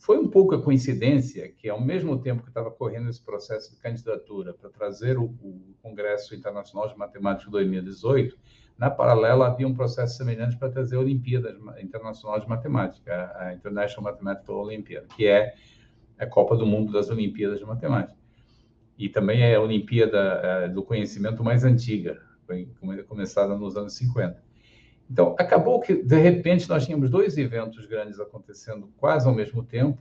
Foi 0.00 0.18
um 0.18 0.26
pouco 0.26 0.54
a 0.54 0.62
coincidência 0.62 1.52
que, 1.52 1.68
ao 1.68 1.78
mesmo 1.78 2.18
tempo 2.18 2.42
que 2.42 2.48
estava 2.48 2.70
correndo 2.70 3.10
esse 3.10 3.22
processo 3.22 3.70
de 3.70 3.76
candidatura 3.76 4.54
para 4.54 4.70
trazer 4.70 5.18
o, 5.18 5.24
o 5.24 5.74
Congresso 5.82 6.34
Internacional 6.34 6.88
de 6.88 6.96
Matemática 6.96 7.50
2018, 7.50 8.34
na 8.78 8.88
paralela, 8.88 9.46
havia 9.46 9.68
um 9.68 9.74
processo 9.74 10.16
semelhante 10.16 10.56
para 10.56 10.70
trazer 10.70 10.96
a 10.96 11.00
Olimpíada 11.00 11.54
Internacional 11.82 12.40
de 12.40 12.48
Matemática, 12.48 13.30
a 13.36 13.52
International 13.52 14.10
Mathematical 14.10 14.56
Olympiad, 14.56 15.04
que 15.14 15.26
é 15.26 15.52
a 16.18 16.24
Copa 16.24 16.56
do 16.56 16.64
Mundo 16.64 16.90
das 16.90 17.10
Olimpíadas 17.10 17.58
de 17.58 17.66
Matemática. 17.66 18.18
E 18.96 19.06
também 19.06 19.42
é 19.42 19.54
a 19.54 19.60
Olimpíada 19.60 20.18
é, 20.18 20.68
do 20.68 20.82
Conhecimento 20.82 21.44
mais 21.44 21.62
antiga, 21.62 22.18
foi 22.46 22.70
começada 23.06 23.54
nos 23.54 23.76
anos 23.76 23.92
50. 23.98 24.49
Então, 25.10 25.34
acabou 25.36 25.80
que, 25.80 25.94
de 26.04 26.16
repente, 26.16 26.68
nós 26.68 26.86
tínhamos 26.86 27.10
dois 27.10 27.36
eventos 27.36 27.84
grandes 27.86 28.20
acontecendo 28.20 28.92
quase 28.96 29.26
ao 29.26 29.34
mesmo 29.34 29.64
tempo, 29.64 29.98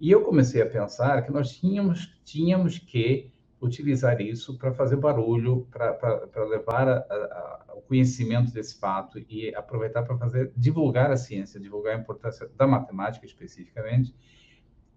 e 0.00 0.10
eu 0.10 0.22
comecei 0.22 0.60
a 0.60 0.66
pensar 0.66 1.22
que 1.22 1.30
nós 1.30 1.52
tínhamos, 1.52 2.12
tínhamos 2.24 2.78
que 2.78 3.30
utilizar 3.60 4.20
isso 4.20 4.58
para 4.58 4.72
fazer 4.72 4.96
barulho, 4.96 5.68
para 5.70 6.44
levar 6.48 6.88
a, 6.88 6.96
a, 6.98 7.74
o 7.76 7.82
conhecimento 7.82 8.52
desse 8.52 8.80
fato 8.80 9.18
e 9.28 9.54
aproveitar 9.54 10.02
para 10.02 10.16
fazer 10.16 10.50
divulgar 10.56 11.12
a 11.12 11.16
ciência, 11.16 11.60
divulgar 11.60 11.94
a 11.94 12.00
importância 12.00 12.50
da 12.56 12.66
matemática 12.66 13.26
especificamente, 13.26 14.12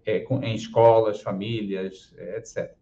é, 0.04 0.20
com, 0.20 0.42
em 0.42 0.54
escolas, 0.54 1.20
famílias, 1.20 2.12
é, 2.16 2.38
etc. 2.38 2.74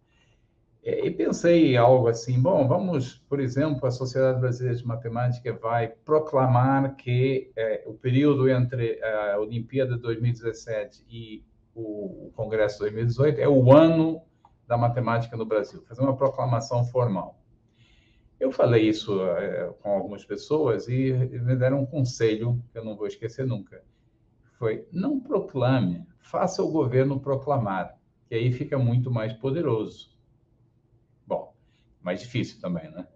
É, 0.84 1.06
e 1.06 1.10
pensei 1.12 1.74
em 1.74 1.76
algo 1.76 2.08
assim, 2.08 2.40
bom, 2.42 2.66
vamos, 2.66 3.18
por 3.28 3.38
exemplo, 3.38 3.86
a 3.86 3.90
Sociedade 3.90 4.40
Brasileira 4.40 4.76
de 4.76 4.84
Matemática 4.84 5.52
vai 5.52 5.88
proclamar 5.88 6.96
que 6.96 7.52
é, 7.54 7.84
o 7.86 7.94
período 7.94 8.50
entre 8.50 9.00
a 9.02 9.38
Olimpíada 9.38 9.94
de 9.94 10.02
2017 10.02 11.04
e 11.08 11.44
o 11.74 12.32
Congresso 12.34 12.78
de 12.78 12.90
2018 12.90 13.40
é 13.40 13.48
o 13.48 13.72
ano 13.72 14.22
da 14.66 14.76
matemática 14.76 15.36
no 15.36 15.46
Brasil, 15.46 15.82
fazer 15.86 16.02
uma 16.02 16.16
proclamação 16.16 16.84
formal. 16.84 17.38
Eu 18.40 18.50
falei 18.50 18.88
isso 18.88 19.22
é, 19.24 19.72
com 19.80 19.90
algumas 19.92 20.24
pessoas 20.24 20.88
e 20.88 21.12
me 21.12 21.54
deram 21.54 21.82
um 21.82 21.86
conselho 21.86 22.60
que 22.72 22.78
eu 22.78 22.84
não 22.84 22.96
vou 22.96 23.06
esquecer 23.06 23.46
nunca. 23.46 23.84
Foi, 24.58 24.84
não 24.90 25.20
proclame, 25.20 26.04
faça 26.18 26.60
o 26.60 26.72
governo 26.72 27.20
proclamar, 27.20 27.96
que 28.28 28.34
aí 28.34 28.52
fica 28.52 28.76
muito 28.76 29.12
mais 29.12 29.32
poderoso 29.32 30.11
mais 32.02 32.20
difícil 32.20 32.60
também, 32.60 32.90
né? 32.90 33.06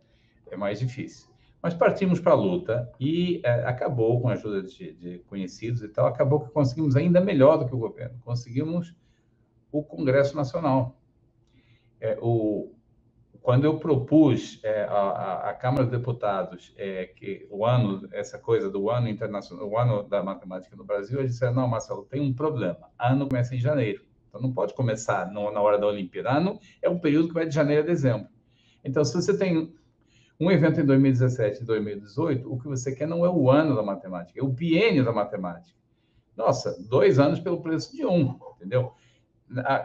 É 0.51 0.57
mais 0.57 0.79
difícil. 0.79 1.29
Mas 1.63 1.75
partimos 1.75 2.21
para 2.21 2.33
a 2.33 2.37
luta 2.37 2.93
e 3.01 3.41
é, 3.45 3.65
acabou, 3.65 4.21
com 4.21 4.29
a 4.29 4.35
ajuda 4.35 4.63
de, 4.63 4.93
de, 4.93 5.19
conhecidos 5.21 5.83
e 5.83 5.89
tal, 5.89 6.07
acabou 6.07 6.41
que 6.41 6.51
conseguimos 6.51 6.95
ainda 6.95 7.21
melhor 7.21 7.59
do 7.59 7.67
que 7.67 7.75
o 7.75 7.79
governo. 7.79 8.19
Conseguimos 8.25 8.95
o 9.73 9.83
Congresso 9.83 10.37
Nacional. 10.37 10.97
É, 12.01 12.17
o, 12.21 12.73
quando 13.47 13.65
eu 13.65 13.79
propus 13.79 14.61
é, 14.63 14.85
a, 14.85 15.57
Câmara 15.61 15.85
dos 15.85 15.93
Deputados 15.93 16.75
é, 16.77 17.07
que 17.07 17.47
o 17.51 17.65
ano, 17.65 18.09
essa 18.13 18.39
coisa 18.39 18.71
do 18.71 18.91
ano 18.91 19.09
internacional, 19.09 19.69
o 19.69 19.79
ano 19.79 20.03
da 20.03 20.23
matemática 20.23 20.77
no 20.77 20.85
Brasil, 20.85 21.19
eles 21.19 21.33
disseram, 21.33 21.55
não, 21.55 21.69
Marcelo, 21.69 22.05
tem 22.05 22.21
um 22.21 22.35
problema. 22.35 22.91
Ano 22.99 23.29
começa 23.29 23.55
em 23.55 23.59
janeiro. 23.59 24.05
Então 24.29 24.41
não 24.41 24.53
pode 24.53 24.75
começar 24.75 25.31
no, 25.33 25.51
na 25.51 25.61
hora 25.61 25.79
da 25.79 25.87
Olimpíada. 25.87 26.31
Ano 26.31 26.59
é 26.83 26.89
um 26.89 26.99
período 26.99 27.29
que 27.29 27.35
vai 27.35 27.47
de 27.47 27.55
janeiro 27.55 27.83
a 27.83 27.87
dezembro. 27.87 28.29
Então, 28.87 29.05
se 29.05 29.13
você 29.15 29.37
tem 29.37 29.75
um 30.39 30.51
evento 30.51 30.81
em 30.81 30.87
2017 30.87 31.63
e 31.63 31.65
2018, 31.65 32.53
o 32.53 32.59
que 32.59 32.69
você 32.69 32.95
quer 32.95 33.09
não 33.09 33.25
é 33.25 33.29
o 33.29 33.51
ano 33.51 33.75
da 33.75 33.83
matemática, 33.83 34.39
é 34.39 34.43
o 34.43 34.49
biênio 34.49 35.05
da 35.05 35.13
matemática. 35.13 35.77
Nossa, 36.37 36.77
dois 36.89 37.19
anos 37.19 37.41
pelo 37.41 37.61
preço 37.61 37.97
de 37.97 38.07
um, 38.07 38.39
entendeu? 38.57 38.93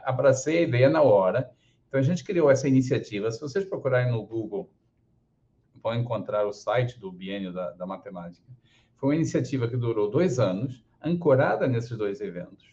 Abracei 0.03 0.60
a 0.60 0.62
ideia 0.62 0.89
na 0.89 1.01
hora. 1.01 1.50
Então, 1.88 2.00
a 2.00 2.03
gente 2.03 2.24
criou 2.24 2.51
essa 2.51 2.67
iniciativa. 2.67 3.31
Se 3.31 3.41
vocês 3.41 3.65
procurarem 3.65 4.12
no 4.12 4.24
Google, 4.24 4.70
vão 5.81 5.96
encontrar 5.96 6.46
o 6.46 6.53
site 6.53 7.00
do 7.00 7.12
biênio 7.12 7.51
da, 7.51 7.72
da 7.72 7.86
matemática. 7.88 8.46
Foi 8.98 9.10
uma 9.10 9.15
iniciativa 9.15 9.67
que 9.67 9.75
durou 9.75 10.12
dois 10.12 10.38
anos, 10.38 10.86
ancorada 11.03 11.67
nesses 11.67 11.98
dois 11.98 12.22
eventos. 12.22 12.71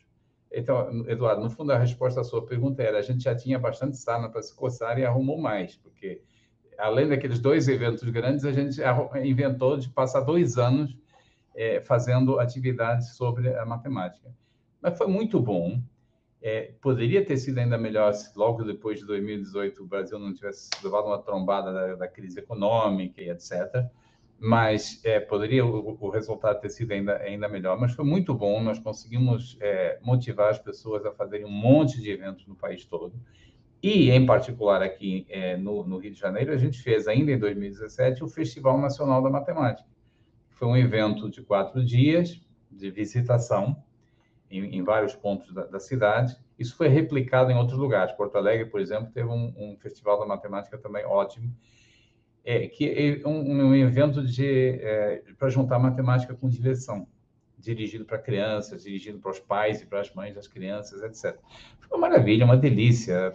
Então, 0.52 1.06
Eduardo, 1.08 1.42
no 1.42 1.50
fundo, 1.50 1.72
a 1.72 1.78
resposta 1.78 2.20
à 2.20 2.24
sua 2.24 2.44
pergunta 2.44 2.82
era: 2.82 2.98
a 2.98 3.02
gente 3.02 3.24
já 3.24 3.34
tinha 3.34 3.58
bastante 3.58 3.96
sarna 3.96 4.28
para 4.28 4.42
se 4.42 4.54
coçar 4.54 4.98
e 4.98 5.04
arrumou 5.04 5.38
mais, 5.38 5.76
porque 5.76 6.22
além 6.78 7.08
daqueles 7.08 7.38
dois 7.38 7.68
eventos 7.68 8.08
grandes, 8.08 8.44
a 8.44 8.52
gente 8.52 8.80
inventou 9.24 9.76
de 9.76 9.88
passar 9.88 10.20
dois 10.20 10.56
anos 10.56 10.96
é, 11.54 11.80
fazendo 11.80 12.38
atividades 12.38 13.16
sobre 13.16 13.54
a 13.54 13.66
matemática. 13.66 14.32
Mas 14.80 14.96
foi 14.96 15.06
muito 15.06 15.40
bom. 15.40 15.82
É, 16.40 16.72
poderia 16.80 17.24
ter 17.24 17.36
sido 17.36 17.58
ainda 17.58 17.76
melhor 17.76 18.14
se 18.14 18.30
logo 18.38 18.62
depois 18.62 19.00
de 19.00 19.06
2018 19.06 19.82
o 19.82 19.86
Brasil 19.86 20.20
não 20.20 20.32
tivesse 20.32 20.70
levado 20.84 21.06
uma 21.06 21.18
trombada 21.18 21.72
da, 21.72 21.94
da 21.96 22.08
crise 22.08 22.38
econômica 22.38 23.20
e 23.20 23.28
etc 23.28 23.90
mas 24.38 25.00
é, 25.04 25.18
poderia 25.18 25.66
o, 25.66 25.96
o, 26.00 26.10
resultado 26.10 26.60
ter 26.60 26.70
sido 26.70 26.92
ainda, 26.92 27.16
ainda 27.18 27.48
melhor. 27.48 27.78
Mas 27.78 27.92
foi 27.92 28.04
muito 28.04 28.32
bom, 28.32 28.62
nós 28.62 28.78
conseguimos 28.78 29.56
é, 29.60 29.98
motivar 30.00 30.50
as 30.50 30.58
pessoas 30.58 31.04
a 31.04 31.12
fazerem 31.12 31.44
um 31.44 31.50
monte 31.50 32.00
de 32.00 32.10
eventos 32.10 32.46
no 32.46 32.54
país 32.54 32.84
todo. 32.84 33.12
E, 33.82 34.10
em 34.10 34.24
particular, 34.24 34.82
aqui 34.82 35.26
é, 35.28 35.56
no, 35.56 35.84
no, 35.84 35.98
Rio 35.98 36.12
de 36.12 36.18
Janeiro, 36.18 36.52
a 36.52 36.56
gente 36.56 36.80
fez, 36.80 37.08
ainda 37.08 37.32
em 37.32 37.38
2017, 37.38 38.22
o 38.22 38.28
Festival 38.28 38.78
Nacional 38.78 39.22
da 39.22 39.30
Matemática. 39.30 39.88
Foi 40.50 40.68
um 40.68 40.76
evento 40.76 41.28
de 41.28 41.42
quatro 41.42 41.84
dias 41.84 42.40
de 42.70 42.90
visitação 42.90 43.82
em, 44.50 44.76
em 44.76 44.82
vários 44.82 45.14
pontos 45.14 45.52
da, 45.52 45.64
da, 45.64 45.78
cidade. 45.80 46.36
Isso 46.58 46.76
foi 46.76 46.88
replicado 46.88 47.50
em 47.50 47.56
outros 47.56 47.78
lugares. 47.78 48.12
Porto 48.14 48.36
Alegre, 48.36 48.66
por 48.66 48.80
exemplo, 48.80 49.12
teve 49.12 49.28
um, 49.28 49.54
um 49.56 49.76
Festival 49.78 50.18
da 50.18 50.26
Matemática 50.26 50.76
também 50.78 51.04
ótimo 51.04 51.52
é, 52.48 52.66
que 52.66 53.20
é 53.22 53.28
um, 53.28 53.66
um 53.66 53.74
evento 53.74 54.26
de 54.26 54.80
é, 54.80 55.22
para 55.38 55.50
juntar 55.50 55.78
matemática 55.78 56.34
com 56.34 56.48
diversão, 56.48 57.06
dirigido 57.58 58.06
para 58.06 58.16
crianças, 58.16 58.84
dirigido 58.84 59.18
para 59.18 59.32
os 59.32 59.38
pais 59.38 59.82
e 59.82 59.86
para 59.86 60.00
as 60.00 60.10
mães 60.14 60.34
das 60.34 60.48
crianças, 60.48 61.02
etc. 61.02 61.38
Foi 61.78 61.98
uma 61.98 62.08
maravilha, 62.08 62.46
uma 62.46 62.56
delícia. 62.56 63.34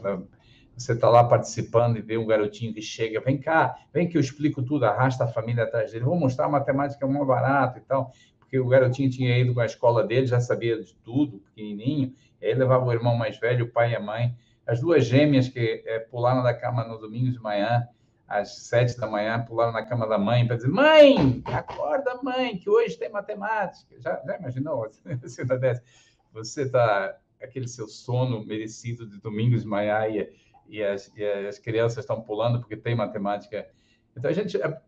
Você 0.76 0.94
está 0.94 1.12
lá 1.12 1.24
participando 1.24 1.98
e 1.98 2.02
vê 2.02 2.18
um 2.18 2.26
garotinho 2.26 2.74
que 2.74 2.82
chega, 2.82 3.22
vem 3.22 3.38
cá, 3.38 3.76
vem 3.94 4.10
que 4.10 4.18
eu 4.18 4.22
explico 4.22 4.64
tudo, 4.64 4.86
arrasta 4.86 5.26
a 5.26 5.28
família 5.28 5.66
atrás 5.66 5.92
dele, 5.92 6.06
vou 6.06 6.18
mostrar 6.18 6.46
a 6.46 6.50
matemática 6.50 7.06
é 7.06 7.08
mais 7.08 7.28
barata 7.28 7.78
e 7.78 7.82
tal, 7.84 8.12
porque 8.40 8.58
o 8.58 8.68
garotinho 8.68 9.12
tinha 9.12 9.38
ido 9.38 9.54
com 9.54 9.60
a 9.60 9.66
escola 9.68 10.04
dele, 10.04 10.26
já 10.26 10.40
sabia 10.40 10.82
de 10.82 10.96
tudo, 11.04 11.38
pequenininho, 11.38 12.16
e 12.42 12.48
aí 12.48 12.56
levava 12.56 12.84
o 12.84 12.92
irmão 12.92 13.16
mais 13.16 13.38
velho, 13.38 13.66
o 13.66 13.70
pai 13.70 13.92
e 13.92 13.96
a 13.96 14.00
mãe, 14.00 14.36
as 14.66 14.80
duas 14.80 15.06
gêmeas 15.06 15.48
que 15.48 15.84
é, 15.86 16.00
pularam 16.00 16.42
da 16.42 16.56
cama 16.56 16.84
no 16.84 16.98
domingo 16.98 17.32
de 17.32 17.40
manhã, 17.40 17.88
às 18.28 18.58
sete 18.58 19.00
da 19.00 19.08
manhã, 19.08 19.44
pularam 19.44 19.72
na 19.72 19.86
cama 19.86 20.08
da 20.08 20.18
mãe 20.18 20.46
para 20.46 20.56
dizer: 20.56 20.70
Mãe, 20.70 21.42
acorda, 21.46 22.20
mãe, 22.24 22.58
que 22.58 22.70
hoje 22.70 22.98
tem 22.98 23.10
matemática. 23.10 23.96
Já, 24.00 24.22
já 24.26 24.38
imaginou? 24.38 24.90
Você 26.34 26.62
está. 26.64 27.18
Aquele 27.42 27.68
seu 27.68 27.90
sono 27.90 28.46
merecido 28.46 29.06
de 29.06 29.20
domingos 29.20 29.64
de 29.64 29.68
manhã 29.68 30.08
e, 30.08 30.34
e, 30.70 30.82
as, 30.82 31.12
e 31.14 31.26
as 31.26 31.60
crianças 31.60 31.98
estão 31.98 32.22
pulando 32.22 32.60
porque 32.60 32.78
tem 32.78 32.96
matemática. 32.96 33.68
Então, 34.16 34.32
a 34.32 34.34
gente 34.34 34.56
eh, 34.62 34.82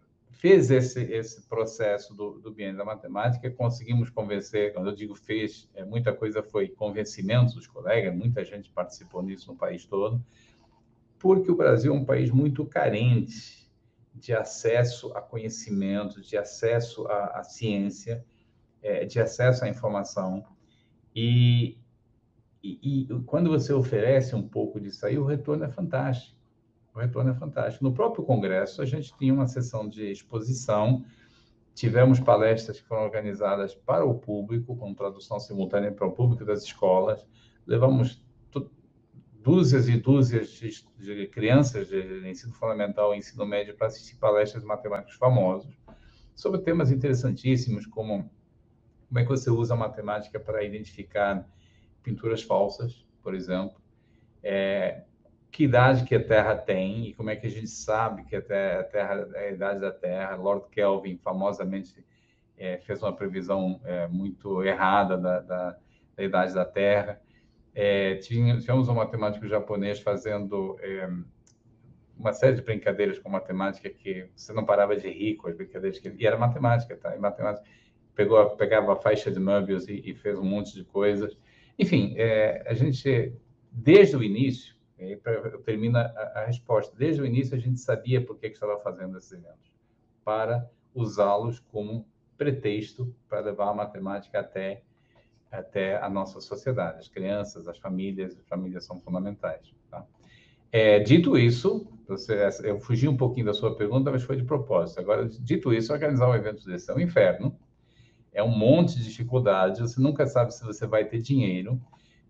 fez 0.45 0.71
esse, 0.71 1.01
esse 1.01 1.41
processo 1.47 2.13
do, 2.13 2.39
do 2.39 2.51
bem 2.51 2.73
da 2.73 2.85
matemática, 2.85 3.49
conseguimos 3.51 4.09
convencer, 4.09 4.73
quando 4.73 4.89
eu 4.89 4.95
digo 4.95 5.15
fez, 5.15 5.69
é, 5.73 5.83
muita 5.83 6.13
coisa 6.13 6.43
foi 6.43 6.69
convencimento 6.69 7.55
dos 7.55 7.67
colegas, 7.67 8.15
muita 8.15 8.45
gente 8.45 8.69
participou 8.69 9.21
nisso 9.21 9.51
no 9.51 9.57
país 9.57 9.85
todo, 9.85 10.23
porque 11.19 11.51
o 11.51 11.55
Brasil 11.55 11.93
é 11.93 11.97
um 11.97 12.05
país 12.05 12.29
muito 12.29 12.65
carente 12.65 13.65
de 14.13 14.33
acesso 14.33 15.11
a 15.13 15.21
conhecimento, 15.21 16.21
de 16.21 16.37
acesso 16.37 17.05
à, 17.07 17.39
à 17.39 17.43
ciência, 17.43 18.25
é, 18.81 19.05
de 19.05 19.19
acesso 19.19 19.65
à 19.65 19.69
informação. 19.69 20.45
E, 21.13 21.77
e, 22.63 23.03
e, 23.03 23.19
quando 23.25 23.49
você 23.49 23.73
oferece 23.73 24.35
um 24.35 24.47
pouco 24.47 24.79
disso 24.79 25.05
aí, 25.05 25.17
o 25.17 25.25
retorno 25.25 25.65
é 25.65 25.69
fantástico. 25.69 26.35
O 26.93 26.99
retorno 26.99 27.31
é 27.31 27.33
fantástico. 27.33 27.83
No 27.83 27.93
próprio 27.93 28.23
Congresso, 28.23 28.81
a 28.81 28.85
gente 28.85 29.13
tinha 29.17 29.33
uma 29.33 29.47
sessão 29.47 29.87
de 29.87 30.09
exposição, 30.09 31.03
tivemos 31.73 32.21
palestras 32.21 32.79
que 32.79 32.87
foram 32.87 33.03
organizadas 33.03 33.75
para 33.75 34.05
o 34.05 34.15
público, 34.15 34.77
com 34.77 34.93
tradução 34.93 35.39
simultânea 35.39 35.91
para 35.91 36.07
o 36.07 36.13
público 36.13 36.45
das 36.45 36.63
escolas, 36.63 37.25
levamos 37.67 38.24
dúzias 39.45 39.87
e 39.87 39.95
dúzias 39.95 40.49
de, 40.49 40.71
de 40.97 41.27
crianças 41.27 41.87
de 41.87 42.27
ensino 42.27 42.51
fundamental 42.51 43.13
e 43.13 43.19
ensino 43.19 43.45
médio 43.45 43.75
para 43.75 43.87
assistir 43.87 44.15
palestras 44.15 44.63
de 44.63 44.67
matemáticos 44.67 45.15
famosos 45.17 45.71
sobre 46.33 46.61
temas 46.61 46.91
interessantíssimos 46.91 47.85
como 47.85 48.27
como 49.07 49.19
é 49.19 49.23
que 49.23 49.29
você 49.29 49.51
usa 49.51 49.75
a 49.75 49.77
matemática 49.77 50.39
para 50.39 50.63
identificar 50.63 51.47
pinturas 52.01 52.41
falsas, 52.41 53.05
por 53.21 53.35
exemplo, 53.35 53.79
é, 54.43 55.03
que 55.51 55.63
idade 55.63 56.03
que 56.05 56.15
a 56.15 56.23
Terra 56.23 56.55
tem 56.55 57.07
e 57.07 57.13
como 57.13 57.29
é 57.29 57.35
que 57.35 57.45
a 57.47 57.49
gente 57.49 57.69
sabe 57.69 58.25
que 58.25 58.35
a 58.35 58.41
Terra, 58.41 58.79
a, 58.79 58.83
terra, 58.83 59.27
a 59.35 59.47
idade 59.51 59.79
da 59.79 59.91
Terra. 59.91 60.35
Lord 60.35 60.69
Kelvin 60.71 61.17
famosamente 61.17 62.05
é, 62.57 62.77
fez 62.79 63.01
uma 63.01 63.15
previsão 63.15 63.79
é, 63.85 64.07
muito 64.07 64.63
errada 64.63 65.17
da, 65.17 65.39
da, 65.39 65.77
da 66.15 66.23
idade 66.23 66.53
da 66.53 66.65
Terra. 66.65 67.21
É, 67.75 68.15
tínhamos 68.15 68.87
um 68.87 68.93
matemático 68.93 69.45
japonês 69.47 69.99
fazendo 69.99 70.77
é, 70.79 71.09
uma 72.17 72.31
série 72.31 72.55
de 72.55 72.61
brincadeiras 72.61 73.19
com 73.19 73.29
matemática 73.29 73.89
que 73.89 74.29
você 74.33 74.53
não 74.53 74.65
parava 74.65 74.95
de 74.95 75.09
rir 75.09 75.35
com 75.35 75.49
as 75.49 75.55
brincadeiras 75.55 75.99
que 75.99 76.07
ele... 76.07 76.15
E 76.17 76.25
era 76.25 76.37
matemática, 76.37 76.95
tá? 76.95 77.13
E 77.13 77.19
matemática 77.19 77.67
pegou, 78.15 78.49
pegava 78.51 78.93
a 78.93 78.95
faixa 78.95 79.29
de 79.29 79.39
Möbius 79.39 79.87
e, 79.89 80.01
e 80.05 80.15
fez 80.15 80.39
um 80.39 80.45
monte 80.45 80.73
de 80.73 80.85
coisas. 80.85 81.37
Enfim, 81.77 82.13
é, 82.17 82.63
a 82.65 82.73
gente, 82.73 83.33
desde 83.69 84.15
o 84.15 84.23
início, 84.23 84.73
eu 84.97 85.61
termino 85.61 85.97
a, 85.97 86.01
a, 86.01 86.45
resposta, 86.45 86.95
desde 86.97 87.21
o 87.21 87.25
início 87.25 87.55
a 87.55 87.59
gente 87.59 87.79
sabia 87.81 88.25
por 88.25 88.39
que, 88.39 88.47
que 88.47 88.55
estava 88.55 88.79
fazendo 88.79 89.17
esses 89.17 89.33
eventos, 89.33 89.73
para 90.23 90.69
usá-los 90.93 91.59
como 91.59 92.07
pretexto 92.37 93.13
para 93.27 93.41
levar 93.41 93.69
a 93.69 93.73
matemática 93.73 94.39
até 94.39 94.83
até 95.59 95.97
a 96.01 96.09
nossa 96.09 96.39
sociedade, 96.39 96.99
as 96.99 97.07
crianças, 97.07 97.67
as 97.67 97.77
famílias, 97.77 98.37
as 98.37 98.47
famílias 98.47 98.85
são 98.85 98.99
fundamentais. 98.99 99.73
Tá? 99.89 100.05
É, 100.71 100.99
dito 100.99 101.37
isso, 101.37 101.87
você, 102.07 102.49
eu 102.63 102.79
fugi 102.79 103.07
um 103.07 103.17
pouquinho 103.17 103.45
da 103.45 103.53
sua 103.53 103.75
pergunta, 103.75 104.11
mas 104.11 104.23
foi 104.23 104.35
de 104.35 104.43
propósito. 104.43 104.99
Agora, 104.99 105.27
dito 105.27 105.73
isso, 105.73 105.93
organizar 105.93 106.29
um 106.29 106.35
evento 106.35 106.65
desse 106.65 106.91
é 106.91 106.93
um 106.93 106.99
inferno, 106.99 107.57
é 108.31 108.43
um 108.43 108.55
monte 108.55 108.97
de 108.97 109.05
dificuldades, 109.05 109.79
você 109.79 109.99
nunca 109.99 110.27
sabe 110.27 110.53
se 110.53 110.63
você 110.63 110.85
vai 110.85 111.05
ter 111.05 111.21
dinheiro, 111.21 111.81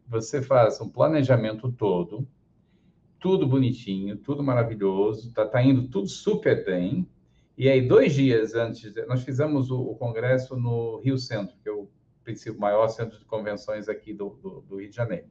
você 0.08 0.42
faz 0.42 0.80
um 0.80 0.88
planejamento 0.88 1.72
todo, 1.72 2.28
tudo 3.20 3.48
bonitinho, 3.48 4.18
tudo 4.18 4.44
maravilhoso, 4.44 5.34
tá, 5.34 5.46
tá 5.48 5.64
indo 5.64 5.88
tudo 5.88 6.08
super 6.08 6.64
bem, 6.64 7.08
e 7.58 7.70
aí, 7.70 7.88
dois 7.88 8.14
dias 8.14 8.54
antes, 8.54 8.94
nós 9.08 9.24
fizemos 9.24 9.72
o, 9.72 9.80
o 9.80 9.96
congresso 9.96 10.58
no 10.58 11.00
Rio 11.00 11.18
Centro, 11.18 11.56
que 11.64 11.70
é 11.70 11.72
o 11.72 11.88
principal, 12.26 12.60
maior 12.60 12.90
centro 12.90 13.18
de 13.18 13.24
convenções 13.24 13.88
aqui 13.88 14.14
do, 14.14 14.32
do, 14.42 14.62
do 14.62 14.80
Rio 14.82 14.90
de 14.90 14.96
Janeiro. 14.96 15.28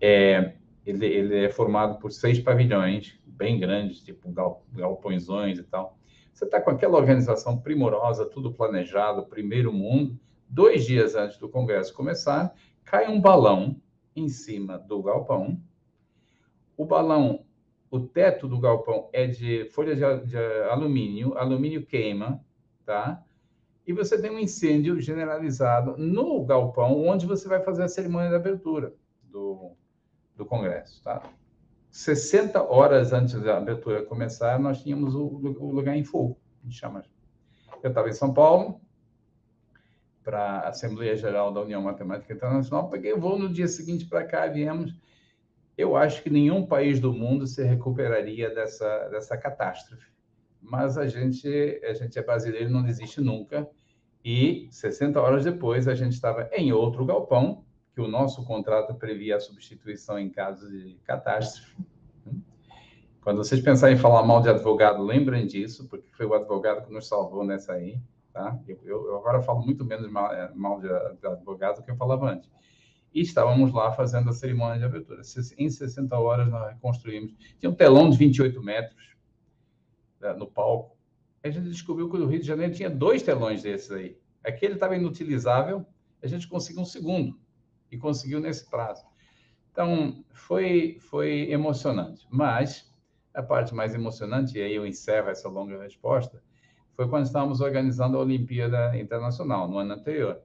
É, 0.00 0.54
ele, 0.86 1.06
ele, 1.06 1.44
é 1.44 1.50
formado 1.50 1.98
por 1.98 2.12
seis 2.12 2.38
pavilhões, 2.38 3.18
bem 3.26 3.58
grandes, 3.58 4.00
tipo 4.00 4.30
gal, 4.30 4.64
galpõezões 4.72 5.58
e 5.58 5.64
tal. 5.64 5.98
Você 6.32 6.44
está 6.44 6.60
com 6.60 6.70
aquela 6.70 6.96
organização 6.96 7.58
primorosa, 7.58 8.24
tudo 8.24 8.52
planejado, 8.52 9.26
primeiro 9.26 9.72
mundo. 9.72 10.18
Dois 10.48 10.86
dias 10.86 11.16
antes 11.16 11.38
do 11.38 11.48
congresso 11.48 11.92
começar, 11.92 12.54
cai 12.84 13.08
um 13.08 13.20
balão 13.20 13.80
em 14.14 14.28
cima 14.28 14.78
do 14.78 15.02
galpão. 15.02 15.60
O 16.76 16.84
balão 16.84 17.44
o 17.90 17.98
teto 17.98 18.46
do 18.46 18.58
galpão 18.58 19.08
é 19.12 19.26
de 19.26 19.64
folha 19.70 19.94
de, 19.96 20.26
de, 20.26 20.36
alumínio, 20.70 21.36
alumínio 21.36 21.84
queima, 21.84 22.40
tá? 22.86 23.20
E 23.86 23.92
você 23.92 24.20
tem 24.20 24.30
um 24.30 24.38
incêndio 24.38 25.00
generalizado 25.00 25.96
no 25.96 26.44
galpão, 26.44 27.06
onde 27.06 27.26
você 27.26 27.48
vai 27.48 27.60
fazer 27.60 27.82
a 27.82 27.88
cerimônia 27.88 28.28
de 28.28 28.36
abertura 28.36 28.94
do, 29.22 29.72
do 30.36 30.44
congresso, 30.44 31.02
tá? 31.02 31.22
60 31.90 32.62
horas 32.62 33.12
antes 33.12 33.40
da 33.42 33.56
abertura 33.56 34.04
começar, 34.04 34.58
nós 34.60 34.82
tínhamos 34.82 35.14
o, 35.14 35.24
o 35.24 35.72
lugar 35.72 35.96
em 35.96 36.04
fogo, 36.04 36.38
a 36.60 36.66
gente 36.66 36.78
chama. 36.78 37.04
Eu 37.82 37.88
estava 37.88 38.08
em 38.08 38.12
São 38.12 38.32
Paulo, 38.32 38.80
para 40.22 40.40
a 40.40 40.68
Assembleia 40.68 41.16
Geral 41.16 41.52
da 41.52 41.62
União 41.62 41.82
Matemática 41.82 42.32
Internacional, 42.32 42.88
peguei 42.88 43.12
o 43.12 43.18
voo 43.18 43.38
no 43.38 43.48
dia 43.48 43.66
seguinte 43.66 44.06
para 44.06 44.24
cá, 44.24 44.46
viemos 44.46 44.94
eu 45.80 45.96
acho 45.96 46.22
que 46.22 46.28
nenhum 46.28 46.66
país 46.66 47.00
do 47.00 47.12
mundo 47.12 47.46
se 47.46 47.64
recuperaria 47.64 48.54
dessa, 48.54 49.08
dessa 49.08 49.36
catástrofe. 49.36 50.06
Mas 50.60 50.98
a 50.98 51.06
gente, 51.06 51.48
a 51.84 51.94
gente 51.94 52.18
é 52.18 52.22
brasileiro, 52.22 52.70
não 52.70 52.82
desiste 52.82 53.20
nunca. 53.20 53.68
E 54.24 54.68
60 54.70 55.20
horas 55.20 55.44
depois, 55.44 55.88
a 55.88 55.94
gente 55.94 56.12
estava 56.12 56.48
em 56.52 56.72
outro 56.72 57.04
galpão, 57.04 57.64
que 57.94 58.00
o 58.00 58.08
nosso 58.08 58.44
contrato 58.44 58.94
previa 58.94 59.36
a 59.36 59.40
substituição 59.40 60.18
em 60.18 60.30
caso 60.30 60.70
de 60.70 60.98
catástrofe. 61.04 61.74
Quando 63.22 63.38
vocês 63.38 63.60
pensarem 63.60 63.96
em 63.96 63.98
falar 63.98 64.22
mal 64.22 64.40
de 64.40 64.48
advogado, 64.48 65.02
lembrem 65.02 65.46
disso, 65.46 65.88
porque 65.88 66.08
foi 66.12 66.26
o 66.26 66.34
advogado 66.34 66.86
que 66.86 66.92
nos 66.92 67.08
salvou 67.08 67.44
nessa 67.44 67.72
aí. 67.72 67.98
Tá? 68.32 68.58
Eu, 68.66 69.06
eu 69.06 69.16
agora 69.16 69.42
falo 69.42 69.62
muito 69.62 69.84
menos 69.84 70.10
mal, 70.10 70.30
mal 70.54 70.80
de, 70.80 70.88
de 70.88 71.26
advogado 71.26 71.76
do 71.76 71.82
que 71.82 71.90
eu 71.90 71.96
falava 71.96 72.30
antes 72.30 72.48
e 73.12 73.20
estávamos 73.20 73.72
lá 73.72 73.92
fazendo 73.92 74.30
a 74.30 74.32
cerimônia 74.32 74.78
de 74.78 74.84
abertura. 74.84 75.22
Em 75.58 75.68
60 75.68 76.16
horas 76.18 76.48
nós 76.48 76.72
reconstruímos. 76.74 77.34
Tinha 77.58 77.70
um 77.70 77.74
telão 77.74 78.08
de 78.08 78.16
28 78.16 78.62
metros 78.62 78.96
né, 78.96 79.19
no 80.36 80.46
palco. 80.46 80.96
A 81.42 81.48
gente 81.48 81.68
descobriu 81.68 82.10
que 82.10 82.16
o 82.16 82.26
Rio 82.26 82.40
de 82.40 82.46
Janeiro 82.46 82.74
tinha 82.74 82.90
dois 82.90 83.22
telões 83.22 83.62
desses 83.62 83.90
aí. 83.90 84.18
Aquele 84.44 84.74
estava 84.74 84.96
inutilizável, 84.96 85.86
a 86.22 86.26
gente 86.26 86.48
conseguiu 86.48 86.82
um 86.82 86.86
segundo 86.86 87.38
e 87.90 87.96
conseguiu 87.96 88.40
nesse 88.40 88.68
prazo. 88.68 89.04
Então, 89.72 90.24
foi, 90.32 90.98
foi 91.00 91.50
emocionante. 91.50 92.26
Mas 92.30 92.90
a 93.32 93.42
parte 93.42 93.74
mais 93.74 93.94
emocionante, 93.94 94.58
e 94.58 94.62
aí 94.62 94.74
eu 94.74 94.86
encerro 94.86 95.28
essa 95.28 95.48
longa 95.48 95.80
resposta, 95.82 96.42
foi 96.94 97.08
quando 97.08 97.24
estávamos 97.24 97.60
organizando 97.60 98.18
a 98.18 98.20
Olimpíada 98.20 98.98
Internacional, 98.98 99.68
no 99.68 99.78
ano 99.78 99.94
anterior. 99.94 100.40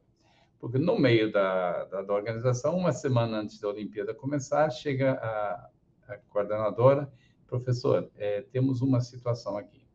Porque 0.60 0.78
no 0.78 0.98
meio 0.98 1.32
da, 1.32 1.84
da, 1.86 2.02
da 2.04 2.14
organização, 2.14 2.78
uma 2.78 2.92
semana 2.92 3.40
antes 3.40 3.60
da 3.60 3.68
Olimpíada 3.68 4.14
começar, 4.14 4.70
chega 4.70 5.14
a, 5.14 5.70
a 6.14 6.18
coordenadora, 6.30 7.12
professor, 7.48 8.10
é, 8.16 8.42
temos 8.42 8.82
uma 8.82 9.02
situação 9.02 9.58
aqui. 9.58 9.86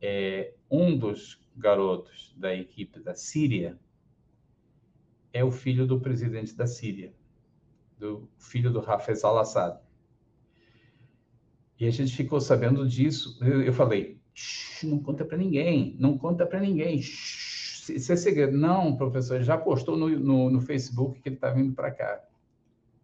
É, 0.00 0.54
um 0.70 0.96
dos 0.96 1.40
garotos 1.56 2.34
da 2.36 2.54
equipe 2.54 3.00
da 3.00 3.14
Síria 3.14 3.78
é 5.32 5.44
o 5.44 5.50
filho 5.50 5.86
do 5.86 6.00
presidente 6.00 6.54
da 6.54 6.66
Síria, 6.66 7.14
do 7.98 8.28
filho 8.38 8.70
do 8.72 8.80
Hafez 8.80 9.24
al-Assad. 9.24 9.78
E 11.78 11.86
a 11.86 11.90
gente 11.90 12.14
ficou 12.14 12.40
sabendo 12.40 12.88
disso. 12.88 13.38
Eu, 13.44 13.62
eu 13.62 13.72
falei, 13.72 14.18
não 14.82 14.98
conta 14.98 15.24
para 15.24 15.36
ninguém, 15.36 15.96
não 15.98 16.16
conta 16.16 16.46
para 16.46 16.60
ninguém. 16.60 16.98
Isso 16.98 18.12
é 18.12 18.16
segredo. 18.16 18.56
Não, 18.56 18.96
professor, 18.96 19.42
já 19.42 19.56
postou 19.56 19.96
no, 19.96 20.08
no, 20.08 20.50
no 20.50 20.60
Facebook 20.60 21.20
que 21.20 21.28
ele 21.28 21.36
está 21.36 21.50
vindo 21.50 21.74
para 21.74 21.90
cá. 21.90 22.24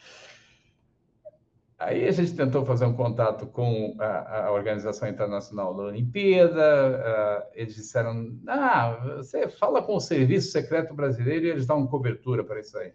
Aí 1.81 2.07
a 2.07 2.11
gente 2.13 2.37
tentou 2.37 2.63
fazer 2.67 2.85
um 2.85 2.93
contato 2.93 3.47
com 3.47 3.97
a, 3.99 4.49
a 4.49 4.53
Organização 4.53 5.09
Internacional 5.09 5.75
da 5.75 5.85
Olimpíada. 5.85 6.61
Uh, 6.61 7.51
eles 7.55 7.75
disseram: 7.75 8.39
Ah, 8.47 9.17
você 9.17 9.49
fala 9.49 9.83
com 9.83 9.97
o 9.97 10.01
Serviço 10.01 10.53
Secreto 10.53 10.93
Brasileiro 10.93 11.47
e 11.47 11.49
eles 11.49 11.67
dão 11.67 11.87
cobertura 11.87 12.45
para 12.45 12.61
isso 12.61 12.77
aí. 12.77 12.93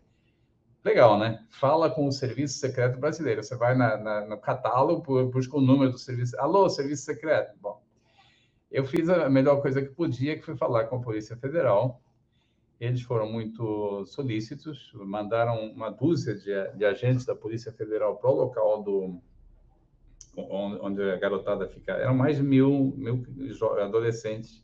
Legal, 0.84 1.18
né? 1.18 1.44
Fala 1.50 1.90
com 1.90 2.06
o 2.06 2.12
Serviço 2.12 2.60
Secreto 2.60 3.00
Brasileiro. 3.00 3.44
Você 3.44 3.56
vai 3.56 3.76
na, 3.76 3.98
na, 3.98 4.22
no 4.28 4.38
catálogo, 4.38 5.32
busca 5.32 5.58
o 5.58 5.62
número 5.62 5.92
do 5.92 5.98
serviço. 5.98 6.40
Alô, 6.40 6.70
Serviço 6.70 7.06
Secreto. 7.06 7.58
Bom, 7.60 7.82
eu 8.70 8.86
fiz 8.86 9.10
a 9.10 9.28
melhor 9.28 9.64
coisa 9.64 9.82
que 9.82 9.90
podia, 9.90 10.36
que 10.36 10.46
foi 10.46 10.56
falar 10.56 10.86
com 10.86 10.98
a 10.98 11.02
Polícia 11.02 11.36
Federal. 11.36 12.04
Eles 12.86 13.02
foram 13.02 13.32
muito 13.32 14.06
solícitos, 14.06 14.92
mandaram 14.94 15.72
uma 15.72 15.90
dúzia 15.90 16.36
de, 16.36 16.78
de 16.78 16.86
agentes 16.86 17.26
da 17.26 17.36
Polícia 17.36 17.72
Federal 17.72 18.18
para 18.18 18.30
o 18.30 18.36
local 18.36 18.84
do 18.84 19.22
onde 20.38 21.02
a 21.02 21.16
garotada 21.16 21.68
fica. 21.68 21.94
Eram 21.94 22.14
mais 22.14 22.38
de 22.38 22.44
mil, 22.44 22.94
mil 22.98 23.24
adolescentes 23.80 24.64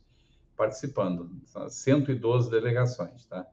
participando, 0.56 1.30
112 1.68 2.50
delegações, 2.50 3.24
tá? 3.26 3.46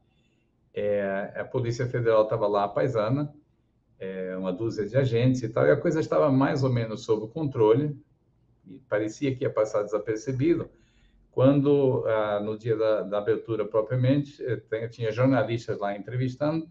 É, 0.74 1.34
a 1.36 1.46
Polícia 1.46 1.88
Federal 1.88 2.24
estava 2.24 2.46
lá, 2.46 2.66
a 2.66 2.68
paisana, 2.68 3.34
é, 3.98 4.36
uma 4.38 4.54
dúzia 4.54 4.86
de 4.86 4.96
agentes 4.98 5.42
e 5.42 5.50
tal, 5.50 5.66
e 5.66 5.72
a 5.72 5.78
coisa 5.78 6.00
estava 6.00 6.32
mais 6.32 6.64
ou 6.64 6.70
menos 6.70 7.04
sob 7.04 7.32
controle 7.32 7.98
e 8.68 8.80
parecia 8.88 9.36
que 9.36 9.44
ia 9.44 9.50
passar 9.50 9.84
desapercebido, 9.84 10.70
quando, 11.32 12.04
ah, 12.08 12.40
no 12.40 12.58
dia 12.58 12.76
da, 12.76 13.02
da, 13.04 13.18
abertura 13.20 13.66
propriamente, 13.66 14.44
eh, 14.44 14.88
tinha 14.88 15.12
jornalistas 15.12 15.78
lá 15.80 15.96
entrevistando, 15.96 16.68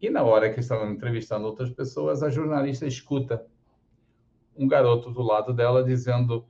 e 0.00 0.08
na 0.08 0.22
hora 0.22 0.52
que 0.52 0.60
estavam 0.60 0.90
entrevistando 0.90 1.46
outras 1.46 1.70
pessoas, 1.70 2.22
a 2.22 2.30
jornalista 2.30 2.86
escuta 2.86 3.46
um 4.56 4.66
garoto 4.66 5.10
do 5.10 5.22
lado 5.22 5.52
dela 5.52 5.84
dizendo: 5.84 6.46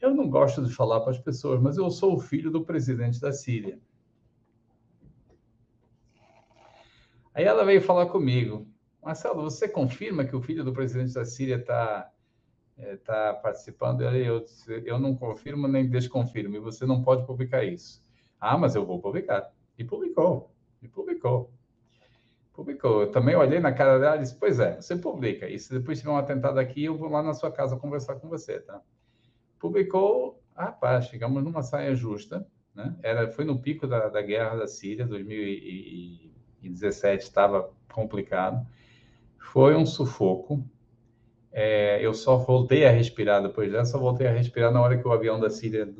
Eu 0.00 0.14
não 0.14 0.28
gosto 0.28 0.62
de 0.62 0.72
falar 0.74 1.00
para 1.00 1.12
as 1.12 1.18
pessoas, 1.18 1.60
mas 1.60 1.78
eu 1.78 1.90
sou 1.90 2.14
o 2.14 2.20
filho 2.20 2.50
do 2.50 2.64
presidente 2.64 3.18
da 3.18 3.32
Síria. 3.32 3.78
Aí 7.34 7.44
ela 7.44 7.64
veio 7.64 7.80
falar 7.80 8.06
comigo: 8.06 8.66
Marcelo, 9.02 9.42
você 9.42 9.66
confirma 9.66 10.24
que 10.26 10.36
o 10.36 10.42
filho 10.42 10.62
do 10.62 10.74
presidente 10.74 11.14
da 11.14 11.24
Síria 11.24 11.56
está 11.56 12.11
está 12.82 13.28
é, 13.28 13.32
participando, 13.32 14.02
eu, 14.02 14.44
eu 14.84 14.98
não 14.98 15.14
confirmo 15.14 15.68
nem 15.68 15.88
desconfirmo, 15.88 16.56
e 16.56 16.60
você 16.60 16.84
não 16.84 17.02
pode 17.02 17.26
publicar 17.26 17.64
isso. 17.64 18.02
Ah, 18.40 18.58
mas 18.58 18.74
eu 18.74 18.84
vou 18.84 19.00
publicar. 19.00 19.50
E 19.78 19.84
publicou, 19.84 20.52
e 20.82 20.88
publicou. 20.88 21.50
Publicou. 22.52 23.02
Eu 23.02 23.10
também 23.10 23.34
olhei 23.34 23.60
na 23.60 23.72
cara 23.72 23.98
dela 23.98 24.16
e 24.16 24.20
disse, 24.20 24.36
pois 24.36 24.60
é, 24.60 24.80
você 24.80 24.96
publica. 24.96 25.48
E 25.48 25.58
se 25.58 25.72
depois 25.72 25.98
tiver 25.98 26.10
um 26.10 26.16
atentado 26.16 26.58
aqui, 26.58 26.84
eu 26.84 26.96
vou 26.96 27.08
lá 27.08 27.22
na 27.22 27.32
sua 27.32 27.50
casa 27.50 27.76
conversar 27.76 28.16
com 28.16 28.28
você, 28.28 28.60
tá? 28.60 28.80
Publicou, 29.58 30.42
rapaz, 30.54 31.06
chegamos 31.06 31.42
numa 31.42 31.62
saia 31.62 31.94
justa, 31.94 32.46
né? 32.74 32.94
Era, 33.02 33.30
foi 33.30 33.44
no 33.44 33.60
pico 33.60 33.86
da, 33.86 34.08
da 34.08 34.20
guerra 34.20 34.56
da 34.56 34.66
Síria, 34.66 35.06
2017, 35.06 37.22
estava 37.22 37.70
complicado. 37.92 38.66
Foi 39.38 39.74
um 39.74 39.86
sufoco, 39.86 40.64
é, 41.52 42.04
eu 42.04 42.14
só 42.14 42.36
voltei 42.38 42.86
a 42.86 42.90
respirar 42.90 43.42
depois 43.42 43.70
dessa, 43.70 43.92
só 43.92 43.98
voltei 43.98 44.26
a 44.26 44.32
respirar 44.32 44.72
na 44.72 44.80
hora 44.80 44.96
que 44.96 45.06
o 45.06 45.12
avião 45.12 45.38
da 45.38 45.50
Síria 45.50 45.92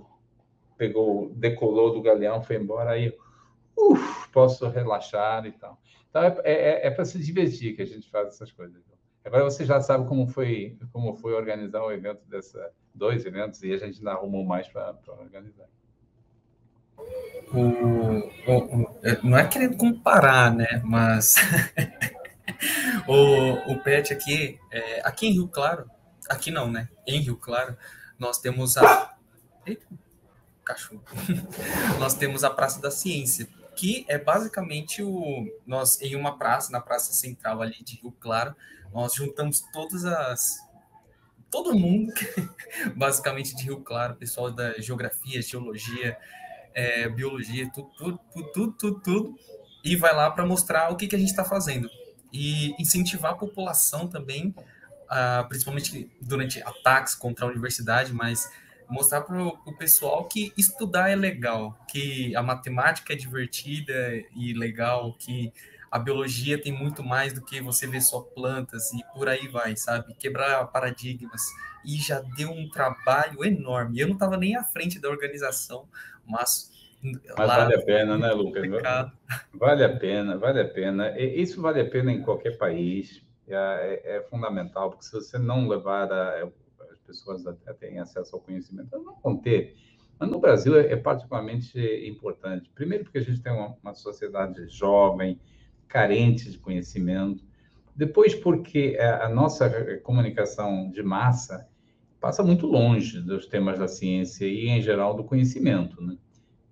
pegou, 0.79 1.31
decolou 1.35 1.93
do 1.93 2.03
galeão, 2.03 2.43
foi 2.43 2.57
embora, 2.57 2.91
aí 2.91 3.15
uf, 3.77 4.29
posso 4.33 4.69
relaxar 4.69 5.47
e 5.47 5.53
tal. 5.53 5.79
Então, 6.09 6.23
é, 6.23 6.35
é, 6.45 6.87
é 6.87 6.91
para 6.91 7.05
se 7.05 7.19
divertir 7.19 7.77
que 7.77 7.83
a 7.83 7.87
gente 7.87 8.11
faz 8.11 8.29
essas 8.29 8.51
coisas. 8.51 8.83
Agora 9.25 9.45
você 9.45 9.65
já 9.65 9.81
sabe 9.81 10.09
como 10.09 10.27
foi, 10.27 10.77
como 10.93 11.15
foi 11.15 11.33
organizar 11.33 11.85
um 11.87 11.93
evento 11.93 12.27
dessa, 12.27 12.71
dois 12.95 13.25
eventos, 13.25 13.62
e 13.62 13.73
a 13.73 13.79
gente 13.79 13.99
ainda 13.99 14.12
arrumou 14.12 14.45
mais 14.45 14.67
para 14.69 14.97
organizar. 15.07 15.67
O, 17.53 17.59
o, 17.59 18.83
o, 18.83 18.99
não 19.23 19.38
é 19.38 19.47
querendo 19.47 19.77
comparar, 19.77 20.55
né? 20.55 20.83
Mas 20.85 21.37
o, 23.07 23.73
o 23.73 23.83
PET 23.83 24.13
aqui, 24.13 24.59
é, 24.71 25.01
aqui 25.05 25.27
em 25.27 25.33
Rio 25.33 25.49
Claro, 25.49 25.91
aqui 26.29 26.51
não, 26.51 26.71
né? 26.71 26.89
Em 27.07 27.21
Rio 27.21 27.37
Claro, 27.37 27.77
nós 28.19 28.39
temos 28.39 28.77
a. 28.77 29.15
Eita, 29.67 29.87
cachorro. 30.65 31.03
nós 31.99 32.15
temos 32.15 32.45
a 32.45 32.51
Praça 32.51 32.81
da 32.81 32.91
Ciência, 32.91 33.49
que 33.77 34.05
é 34.09 34.19
basicamente 34.19 35.03
o. 35.03 35.47
Nós, 35.67 36.01
em 36.01 36.17
uma 36.17 36.39
praça, 36.39 36.71
na 36.73 36.81
Praça 36.81 37.13
Central 37.13 37.63
ali 37.63 37.83
de 37.83 37.97
Rio 37.97 38.13
Claro, 38.13 38.55
nós 38.93 39.15
juntamos 39.15 39.61
todas 39.73 40.05
as. 40.05 40.59
Todo 41.51 41.75
mundo, 41.75 42.13
basicamente 42.97 43.55
de 43.55 43.65
Rio 43.65 43.81
Claro, 43.81 44.17
pessoal 44.17 44.51
da 44.51 44.81
geografia, 44.81 45.43
geologia, 45.43 46.17
é, 46.73 47.09
biologia, 47.09 47.71
tudo, 47.71 47.91
tudo, 47.97 48.21
tudo, 48.33 48.73
tudo, 48.73 49.01
tudo, 49.01 49.39
e 49.85 49.95
vai 49.97 50.15
lá 50.15 50.31
para 50.31 50.47
mostrar 50.47 50.91
o 50.91 50.97
que, 50.97 51.07
que 51.07 51.15
a 51.15 51.19
gente 51.19 51.31
está 51.31 51.45
fazendo. 51.45 51.91
E 52.33 52.75
incentivar 52.79 53.33
a 53.33 53.37
população 53.37 54.09
também, 54.09 54.55
uh, 55.11 55.47
principalmente 55.49 56.11
durante 56.21 56.62
ataques 56.62 57.14
contra 57.14 57.45
a 57.45 57.49
universidade, 57.49 58.12
mas 58.12 58.51
mostrar 58.88 59.23
para 59.23 59.42
o 59.42 59.77
pessoal 59.77 60.25
que 60.25 60.53
estudar 60.57 61.11
é 61.11 61.16
legal, 61.16 61.79
que 61.88 62.35
a 62.37 62.42
matemática 62.42 63.12
é 63.12 63.16
divertida 63.16 63.95
e 64.35 64.53
legal, 64.53 65.14
que 65.18 65.53
a 65.92 65.99
biologia 65.99 66.61
tem 66.61 66.73
muito 66.73 67.05
mais 67.05 67.35
do 67.35 67.42
que 67.42 67.61
você 67.61 67.87
ver 67.87 68.01
só 68.01 68.21
plantas 68.21 68.90
e 68.95 69.05
por 69.12 69.29
aí 69.29 69.47
vai, 69.47 69.77
sabe? 69.77 70.14
Quebrar 70.14 70.66
paradigmas. 70.68 71.42
E 71.85 71.97
já 71.97 72.21
deu 72.21 72.51
um 72.51 72.66
trabalho 72.71 73.45
enorme. 73.45 74.01
Eu 74.01 74.07
não 74.07 74.14
estava 74.14 74.38
nem 74.38 74.57
à 74.57 74.64
frente 74.64 74.99
da 74.99 75.11
organização, 75.11 75.87
mas. 76.27 76.72
Mas 77.03 77.49
lá, 77.49 77.59
vale 77.59 77.75
a 77.75 77.83
pena, 77.83 78.17
né, 78.17 78.33
Lucas? 78.33 78.62
Vale 79.55 79.85
a 79.85 79.97
pena, 79.97 80.37
vale 80.37 80.61
a 80.61 80.69
pena. 80.69 81.19
Isso 81.19 81.61
vale 81.61 81.81
a 81.81 81.88
pena 81.88 82.12
em 82.12 82.23
qualquer 82.23 82.57
país. 82.57 83.25
É, 83.49 83.55
é, 84.05 84.17
é 84.17 84.23
fundamental, 84.23 84.91
porque 84.91 85.05
se 85.05 85.12
você 85.12 85.37
não 85.37 85.69
levar 85.69 86.11
a, 86.12 86.45
as 86.91 86.99
pessoas 87.07 87.47
a, 87.47 87.55
a 87.67 87.75
terem 87.75 87.99
acesso 87.99 88.37
ao 88.37 88.41
conhecimento, 88.41 88.88
elas 88.93 89.05
não 89.05 89.17
vão 89.21 89.37
ter. 89.37 89.75
Mas 90.19 90.31
no 90.31 90.38
Brasil 90.38 90.79
é, 90.79 90.93
é 90.93 90.97
particularmente 90.97 91.79
importante. 92.07 92.71
Primeiro, 92.75 93.05
porque 93.05 93.19
a 93.19 93.23
gente 93.23 93.43
tem 93.43 93.53
uma, 93.53 93.77
uma 93.83 93.95
sociedade 93.95 94.69
jovem, 94.69 95.41
carente 95.88 96.51
de 96.51 96.59
conhecimento. 96.59 97.45
Depois, 97.95 98.35
porque 98.35 98.97
a 98.99 99.29
nossa 99.29 99.99
comunicação 99.99 100.91
de 100.91 101.03
massa 101.03 101.69
passa 102.19 102.43
muito 102.43 102.67
longe 102.67 103.21
dos 103.21 103.47
temas 103.47 103.79
da 103.79 103.88
ciência 103.88 104.47
e, 104.47 104.69
em 104.69 104.81
geral, 104.81 105.15
do 105.15 105.25
conhecimento. 105.25 106.01
Né? 106.01 106.17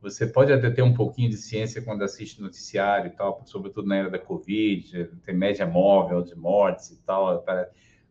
Você 0.00 0.26
pode 0.26 0.52
até 0.52 0.70
ter 0.70 0.82
um 0.82 0.94
pouquinho 0.94 1.28
de 1.28 1.36
ciência 1.36 1.82
quando 1.82 2.02
assiste 2.02 2.40
noticiário 2.40 3.08
e 3.08 3.10
tal, 3.10 3.42
sobretudo 3.44 3.86
na 3.86 3.96
era 3.96 4.10
da 4.10 4.18
Covid, 4.18 5.10
tem 5.24 5.34
média 5.34 5.66
móvel 5.66 6.22
de 6.22 6.34
mortes 6.34 6.90
e 6.90 7.02
tal, 7.02 7.44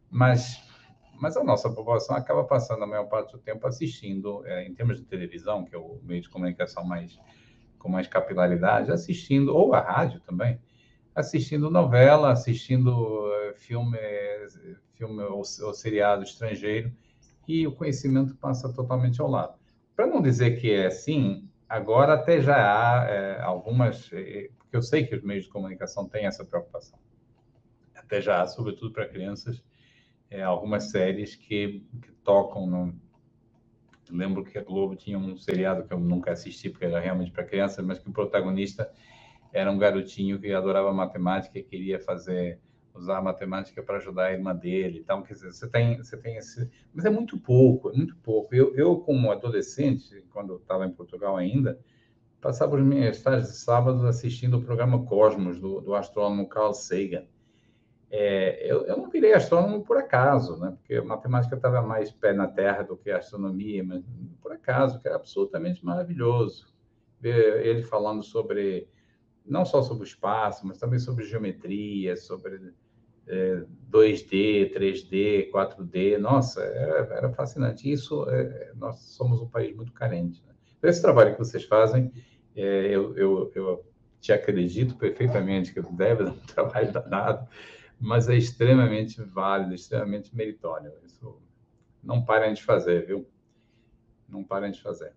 mas, 0.09 0.61
mas 1.19 1.35
a 1.35 1.43
nossa 1.43 1.69
população 1.69 2.15
acaba 2.15 2.43
passando 2.43 2.83
a 2.83 2.87
maior 2.87 3.05
parte 3.05 3.31
do 3.31 3.39
tempo 3.39 3.65
assistindo, 3.65 4.45
é, 4.45 4.67
em 4.67 4.73
termos 4.73 4.97
de 4.97 5.05
televisão, 5.05 5.65
que 5.65 5.73
é 5.73 5.79
o 5.79 5.99
meio 6.03 6.21
de 6.21 6.29
comunicação 6.29 6.83
mais 6.83 7.19
com 7.79 7.89
mais 7.89 8.07
capilaridade, 8.07 8.91
assistindo, 8.91 9.55
ou 9.55 9.73
a 9.73 9.79
rádio 9.79 10.19
também, 10.19 10.59
assistindo 11.15 11.71
novela, 11.71 12.31
assistindo 12.31 13.31
eh, 13.33 13.53
filme, 13.55 13.97
filme 14.93 15.23
ou, 15.23 15.37
ou 15.39 15.73
seriado 15.73 16.23
estrangeiro, 16.23 16.91
e 17.47 17.65
o 17.65 17.71
conhecimento 17.71 18.35
passa 18.35 18.71
totalmente 18.71 19.19
ao 19.19 19.29
lado. 19.29 19.57
Para 19.95 20.05
não 20.05 20.21
dizer 20.21 20.59
que 20.59 20.71
é 20.71 20.85
assim, 20.85 21.48
agora 21.69 22.15
até 22.15 22.41
já 22.41 22.55
há 22.55 23.05
é, 23.07 23.41
algumas, 23.41 24.11
eh, 24.11 24.49
porque 24.57 24.75
eu 24.75 24.81
sei 24.81 25.05
que 25.05 25.15
os 25.15 25.21
meios 25.21 25.45
de 25.45 25.51
comunicação 25.51 26.09
têm 26.09 26.25
essa 26.25 26.43
preocupação. 26.43 26.99
Até 27.95 28.19
já 28.19 28.41
há, 28.41 28.47
sobretudo 28.47 28.91
para 28.91 29.07
crianças, 29.07 29.63
é, 30.29 30.41
algumas 30.41 30.89
séries 30.89 31.35
que, 31.35 31.85
que 32.01 32.11
tocam 32.23 32.65
no, 32.65 32.99
lembro 34.11 34.43
que 34.43 34.57
a 34.57 34.63
Globo 34.63 34.95
tinha 34.95 35.17
um 35.17 35.37
seriado 35.37 35.87
que 35.87 35.93
eu 35.93 35.99
nunca 35.99 36.31
assisti 36.31 36.69
porque 36.69 36.85
era 36.85 36.99
realmente 36.99 37.31
para 37.31 37.43
crianças, 37.43 37.85
mas 37.85 37.99
que 37.99 38.09
o 38.09 38.13
protagonista 38.13 38.91
era 39.53 39.71
um 39.71 39.77
garotinho 39.77 40.39
que 40.39 40.51
adorava 40.51 40.91
matemática 40.91 41.57
e 41.57 41.63
queria 41.63 41.99
fazer 41.99 42.59
usar 42.93 43.17
a 43.17 43.21
matemática 43.21 43.81
para 43.81 43.97
ajudar 43.97 44.25
a 44.25 44.33
irmã 44.33 44.55
dele. 44.55 44.99
Então, 44.99 45.21
quer 45.21 45.33
dizer, 45.33 45.53
você 45.53 45.67
tem, 45.67 45.97
você 45.97 46.17
tem 46.17 46.37
esse, 46.37 46.69
mas 46.93 47.05
é 47.05 47.09
muito 47.09 47.37
pouco, 47.37 47.89
é 47.89 47.93
muito 47.93 48.15
pouco. 48.17 48.53
Eu, 48.53 48.75
eu 48.75 48.97
como 48.97 49.31
adolescente, 49.31 50.23
quando 50.31 50.55
estava 50.57 50.85
em 50.85 50.91
Portugal 50.91 51.37
ainda, 51.37 51.79
passava 52.41 52.75
os 52.75 52.83
meus 52.83 53.21
tardes 53.21 53.49
de 53.49 53.57
sábado 53.57 54.05
assistindo 54.07 54.57
o 54.57 54.61
programa 54.61 55.05
Cosmos 55.05 55.59
do, 55.59 55.81
do 55.81 55.95
astrônomo 55.95 56.47
Carl 56.47 56.73
Sagan. 56.73 57.25
É, 58.11 58.65
eu, 58.71 58.87
eu, 58.87 58.97
não 58.97 59.09
virei 59.09 59.33
astrônomo 59.33 59.83
por 59.83 59.97
acaso, 59.97 60.57
né? 60.57 60.75
Porque 60.79 60.99
matemática 61.01 61.55
estava 61.55 61.81
mais 61.81 62.11
pé 62.11 62.33
na 62.33 62.47
terra 62.47 62.81
do 62.81 62.97
que 62.97 63.11
astronomia, 63.11 63.83
mas 63.83 64.03
por 64.41 64.51
acaso, 64.51 64.99
que 64.99 65.07
era 65.07 65.15
absolutamente 65.15 65.85
maravilhoso 65.85 66.69
ele 67.21 67.83
falando 67.83 68.23
sobre 68.23 68.87
não 69.49 69.65
só 69.65 69.81
sobre 69.81 70.03
o 70.03 70.07
espaço, 70.07 70.65
mas 70.65 70.77
também 70.77 70.99
sobre 70.99 71.25
geometria, 71.25 72.15
sobre 72.15 72.73
é, 73.27 73.63
2D, 73.91 74.73
3D, 74.73 75.51
4D. 75.51 76.17
Nossa, 76.17 76.61
era, 76.61 77.15
era 77.15 77.29
fascinante. 77.31 77.91
Isso, 77.91 78.29
é, 78.29 78.71
nós 78.75 78.99
somos 78.99 79.41
um 79.41 79.47
país 79.47 79.75
muito 79.75 79.91
carente. 79.91 80.43
Né? 80.45 80.53
Esse 80.83 81.01
trabalho 81.01 81.33
que 81.33 81.39
vocês 81.39 81.63
fazem, 81.65 82.11
é, 82.55 82.87
eu, 82.87 83.17
eu, 83.17 83.51
eu 83.55 83.85
te 84.21 84.31
acredito 84.31 84.95
perfeitamente 84.95 85.73
que 85.73 85.81
deve 85.93 86.25
dar 86.25 86.31
um 86.31 86.39
trabalho 86.45 86.91
danado, 86.91 87.47
mas 87.99 88.29
é 88.29 88.35
extremamente 88.35 89.21
válido, 89.21 89.73
extremamente 89.73 90.35
meritório. 90.35 90.93
Isso 91.03 91.41
não 92.03 92.23
parem 92.23 92.53
de 92.53 92.63
fazer, 92.63 93.05
viu? 93.05 93.27
Não 94.27 94.43
parem 94.43 94.71
de 94.71 94.81
fazer. 94.81 95.13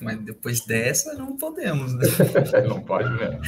Mas 0.00 0.18
depois 0.18 0.64
dessa, 0.64 1.14
não 1.14 1.36
podemos, 1.36 1.94
né? 1.94 2.04
não 2.68 2.80
pode 2.82 3.10
mesmo. 3.10 3.40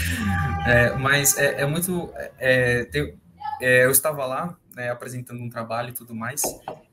É, 0.66 0.96
mas 0.96 1.36
é, 1.38 1.62
é 1.62 1.66
muito. 1.66 2.12
É, 2.38 2.84
tem, 2.86 3.14
é, 3.60 3.84
eu 3.84 3.90
estava 3.90 4.24
lá 4.26 4.56
né, 4.74 4.90
apresentando 4.90 5.40
um 5.40 5.48
trabalho 5.48 5.90
e 5.90 5.92
tudo 5.92 6.14
mais, 6.14 6.42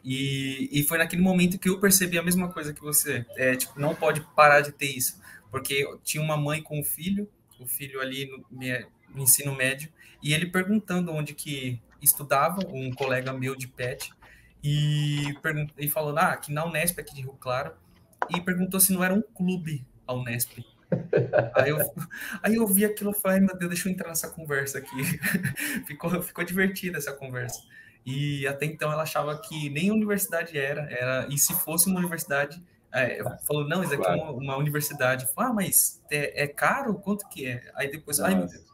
e, 0.04 0.70
e 0.72 0.84
foi 0.84 0.98
naquele 0.98 1.22
momento 1.22 1.58
que 1.58 1.70
eu 1.70 1.80
percebi 1.80 2.18
a 2.18 2.24
mesma 2.24 2.50
coisa 2.50 2.74
que 2.74 2.82
você. 2.82 3.26
É, 3.36 3.56
tipo, 3.56 3.80
não 3.80 3.96
pode 3.96 4.22
parar 4.36 4.62
de 4.62 4.72
ter 4.72 4.88
isso. 4.88 5.20
Porque 5.50 5.86
tinha 6.04 6.24
uma 6.24 6.38
mãe 6.38 6.62
com 6.62 6.80
o 6.80 6.84
filho, 6.84 7.28
o 7.60 7.66
filho 7.66 8.00
ali 8.00 8.26
no, 8.28 8.46
no 9.16 9.24
ensino 9.24 9.56
médio, 9.56 9.90
e 10.22 10.34
ele 10.34 10.46
perguntando 10.46 11.12
onde 11.12 11.34
que 11.34 11.82
estudava, 12.02 12.60
um 12.68 12.92
colega 12.92 13.34
meu 13.34 13.56
de 13.56 13.68
PET, 13.68 14.12
e, 14.64 15.34
e 15.78 15.88
falando, 15.88 16.18
ah, 16.20 16.34
aqui 16.34 16.52
na 16.52 16.66
Unesp, 16.66 17.00
aqui 17.00 17.16
de 17.16 17.22
Rio 17.22 17.34
Claro, 17.40 17.74
e 18.30 18.42
perguntou 18.42 18.80
se 18.80 18.94
não 18.94 19.04
era 19.04 19.14
um 19.14 19.22
clube 19.22 19.86
a 20.06 20.14
Unesp. 20.14 20.66
aí, 21.56 21.70
eu, 21.70 21.78
aí 22.42 22.56
eu 22.56 22.68
vi 22.68 22.86
aquilo 22.86 23.12
e 23.12 23.20
falei, 23.20 23.40
meu 23.40 23.58
Deus, 23.58 23.70
deixa 23.70 23.88
eu 23.88 23.94
entrar 23.94 24.10
nessa 24.10 24.30
conversa 24.30 24.80
aqui. 24.80 25.04
ficou, 25.86 26.22
ficou 26.22 26.44
divertida 26.44 26.98
essa 26.98 27.14
conversa. 27.14 27.62
E 28.06 28.48
até 28.48 28.66
então 28.66 28.92
ela 28.92 29.04
achava 29.04 29.38
que 29.40 29.70
nem 29.70 29.92
universidade 29.92 30.58
era, 30.58 30.82
era 30.92 31.28
e 31.30 31.38
se 31.38 31.54
fosse 31.54 31.90
uma 31.90 32.00
universidade, 32.00 32.62
é, 32.92 33.22
falou, 33.46 33.68
não, 33.68 33.84
isso 33.84 33.94
aqui 33.94 34.04
claro. 34.04 34.20
é 34.20 34.24
uma, 34.24 34.32
uma 34.32 34.58
universidade. 34.58 35.28
Falei, 35.34 35.52
ah, 35.52 35.54
mas 35.54 36.02
é, 36.12 36.44
é, 36.44 36.48
caro? 36.48 36.96
Quanto 36.96 37.28
que 37.30 37.46
é? 37.46 37.72
Aí 37.76 37.92
depois, 37.92 38.18
Nossa. 38.18 38.32
ai 38.32 38.38
meu 38.38 38.48
Deus. 38.48 38.70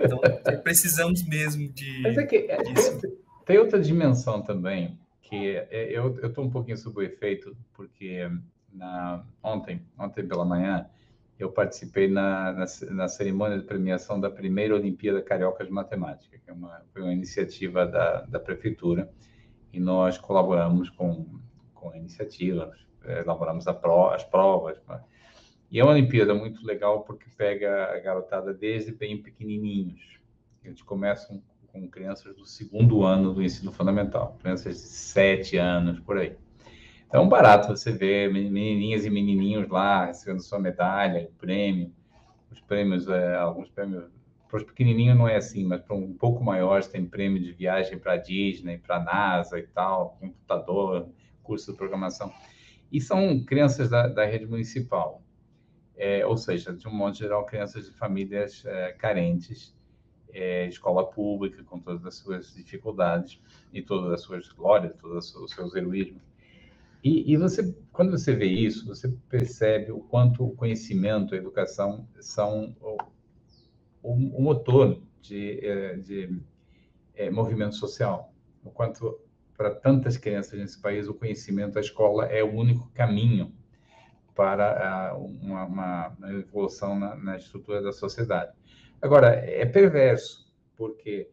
Então, 0.00 0.20
precisamos 0.62 1.22
mesmo 1.22 1.68
de. 1.68 2.00
Mas 2.02 2.18
é 2.18 2.26
que 2.26 2.36
é, 2.36 2.58
tem 3.44 3.58
outra 3.58 3.80
dimensão 3.80 4.42
também, 4.42 4.98
que 5.22 5.56
é, 5.70 5.90
eu 5.90 6.26
estou 6.26 6.44
um 6.44 6.50
pouquinho 6.50 6.76
sob 6.76 6.98
o 6.98 7.02
efeito, 7.02 7.56
porque 7.74 8.28
na, 8.72 9.24
ontem, 9.42 9.82
ontem 9.98 10.26
pela 10.26 10.44
manhã, 10.44 10.88
eu 11.38 11.50
participei 11.50 12.08
na, 12.08 12.52
na, 12.52 12.66
na, 12.90 13.08
cerimônia 13.08 13.58
de 13.58 13.64
premiação 13.64 14.20
da 14.20 14.28
primeira 14.28 14.74
Olimpíada 14.74 15.22
Carioca 15.22 15.64
de 15.64 15.70
Matemática, 15.70 16.36
que 16.36 16.50
é 16.50 16.52
uma, 16.52 16.82
foi 16.92 17.02
uma 17.02 17.12
iniciativa 17.12 17.86
da, 17.86 18.22
da 18.22 18.40
prefeitura, 18.40 19.08
e 19.72 19.78
nós 19.78 20.18
colaboramos 20.18 20.90
com, 20.90 21.26
com 21.74 21.90
a 21.90 21.96
iniciativa, 21.96 22.72
elaboramos 23.04 23.64
pro, 23.80 24.08
as 24.08 24.24
provas. 24.24 24.80
Né? 24.88 25.00
E 25.70 25.78
é 25.78 25.84
uma 25.84 25.92
Olimpíada 25.92 26.34
muito 26.34 26.64
legal 26.66 27.02
porque 27.02 27.26
pega 27.36 27.92
a 27.92 28.00
garotada 28.00 28.52
desde 28.52 28.90
bem 28.90 29.22
pequenininhos. 29.22 30.18
Eles 30.64 30.82
começam 30.82 31.42
com 31.68 31.88
crianças 31.88 32.34
do 32.34 32.44
segundo 32.44 33.04
ano 33.04 33.32
do 33.32 33.42
ensino 33.42 33.70
fundamental, 33.70 34.36
crianças 34.40 34.74
de 34.74 34.80
sete 34.80 35.56
anos, 35.56 36.00
por 36.00 36.18
aí. 36.18 36.36
Um 37.14 37.28
barato 37.28 37.68
você 37.68 37.90
ver 37.90 38.30
menininhas 38.32 39.04
e 39.04 39.10
menininhos 39.10 39.68
lá 39.68 40.06
recebendo 40.06 40.42
sua 40.42 40.58
medalha, 40.58 41.30
prêmio. 41.38 41.92
Os 42.50 42.60
prêmios, 42.60 43.08
é, 43.08 43.34
alguns 43.36 43.70
prêmios, 43.70 44.04
para 44.48 44.58
os 44.58 44.64
pequenininhos 44.64 45.16
não 45.16 45.28
é 45.28 45.36
assim, 45.36 45.64
mas 45.64 45.80
para 45.80 45.96
um 45.96 46.12
pouco 46.14 46.44
maiores 46.44 46.86
tem 46.88 47.06
prêmio 47.06 47.42
de 47.42 47.52
viagem 47.52 47.98
para 47.98 48.12
a 48.14 48.16
Disney, 48.16 48.78
para 48.78 48.96
a 48.96 49.04
NASA 49.04 49.58
e 49.58 49.66
tal, 49.66 50.16
computador, 50.20 51.08
curso 51.42 51.72
de 51.72 51.78
programação. 51.78 52.32
E 52.92 53.00
são 53.00 53.42
crianças 53.44 53.88
da, 53.90 54.06
da 54.08 54.24
rede 54.26 54.46
municipal. 54.46 55.22
é, 55.96 56.24
ou 56.24 56.36
seja, 56.36 56.72
de 56.72 56.86
um 56.86 56.92
modo 56.92 57.16
geral, 57.16 57.44
crianças 57.44 57.86
de 57.86 57.92
famílias 57.92 58.64
é, 58.64 58.92
carentes, 58.92 59.76
é, 60.32 60.66
escola 60.68 61.10
pública, 61.10 61.62
com 61.64 61.80
todas 61.80 62.04
as 62.06 62.14
suas 62.16 62.54
dificuldades 62.54 63.40
e 63.72 63.82
todas 63.82 64.12
as 64.12 64.20
suas 64.22 64.48
glórias, 64.52 64.94
todos 65.00 65.34
os 65.34 65.50
seus 65.52 65.74
heroísmos. 65.74 66.27
E, 67.02 67.32
e, 67.32 67.36
você, 67.36 67.74
quando 67.92 68.10
você 68.10 68.34
vê 68.34 68.46
isso, 68.46 68.86
você 68.86 69.08
percebe 69.28 69.92
o 69.92 70.00
quanto 70.00 70.44
o 70.44 70.54
conhecimento, 70.54 71.34
a 71.34 71.38
educação 71.38 72.08
são 72.20 72.74
o, 72.80 72.96
o, 74.02 74.12
o 74.12 74.42
motor 74.42 75.00
de, 75.20 75.64
é, 75.64 75.96
de 75.96 76.40
é, 77.14 77.30
movimento 77.30 77.76
social. 77.76 78.32
O 78.64 78.70
quanto 78.70 79.20
para 79.56 79.74
tantas 79.74 80.16
crianças 80.16 80.58
nesse 80.58 80.80
país 80.80 81.08
o 81.08 81.14
conhecimento, 81.14 81.78
a 81.78 81.80
escola 81.80 82.26
é 82.26 82.42
o 82.42 82.52
único 82.54 82.88
caminho 82.94 83.52
para 84.34 85.16
uma, 85.16 85.64
uma, 85.64 86.16
evolução 86.30 86.96
na, 86.96 87.16
na, 87.16 87.36
estrutura 87.36 87.82
da 87.82 87.92
sociedade. 87.92 88.52
Agora, 89.02 89.34
é 89.34 89.66
perverso, 89.66 90.48
porque 90.76 91.28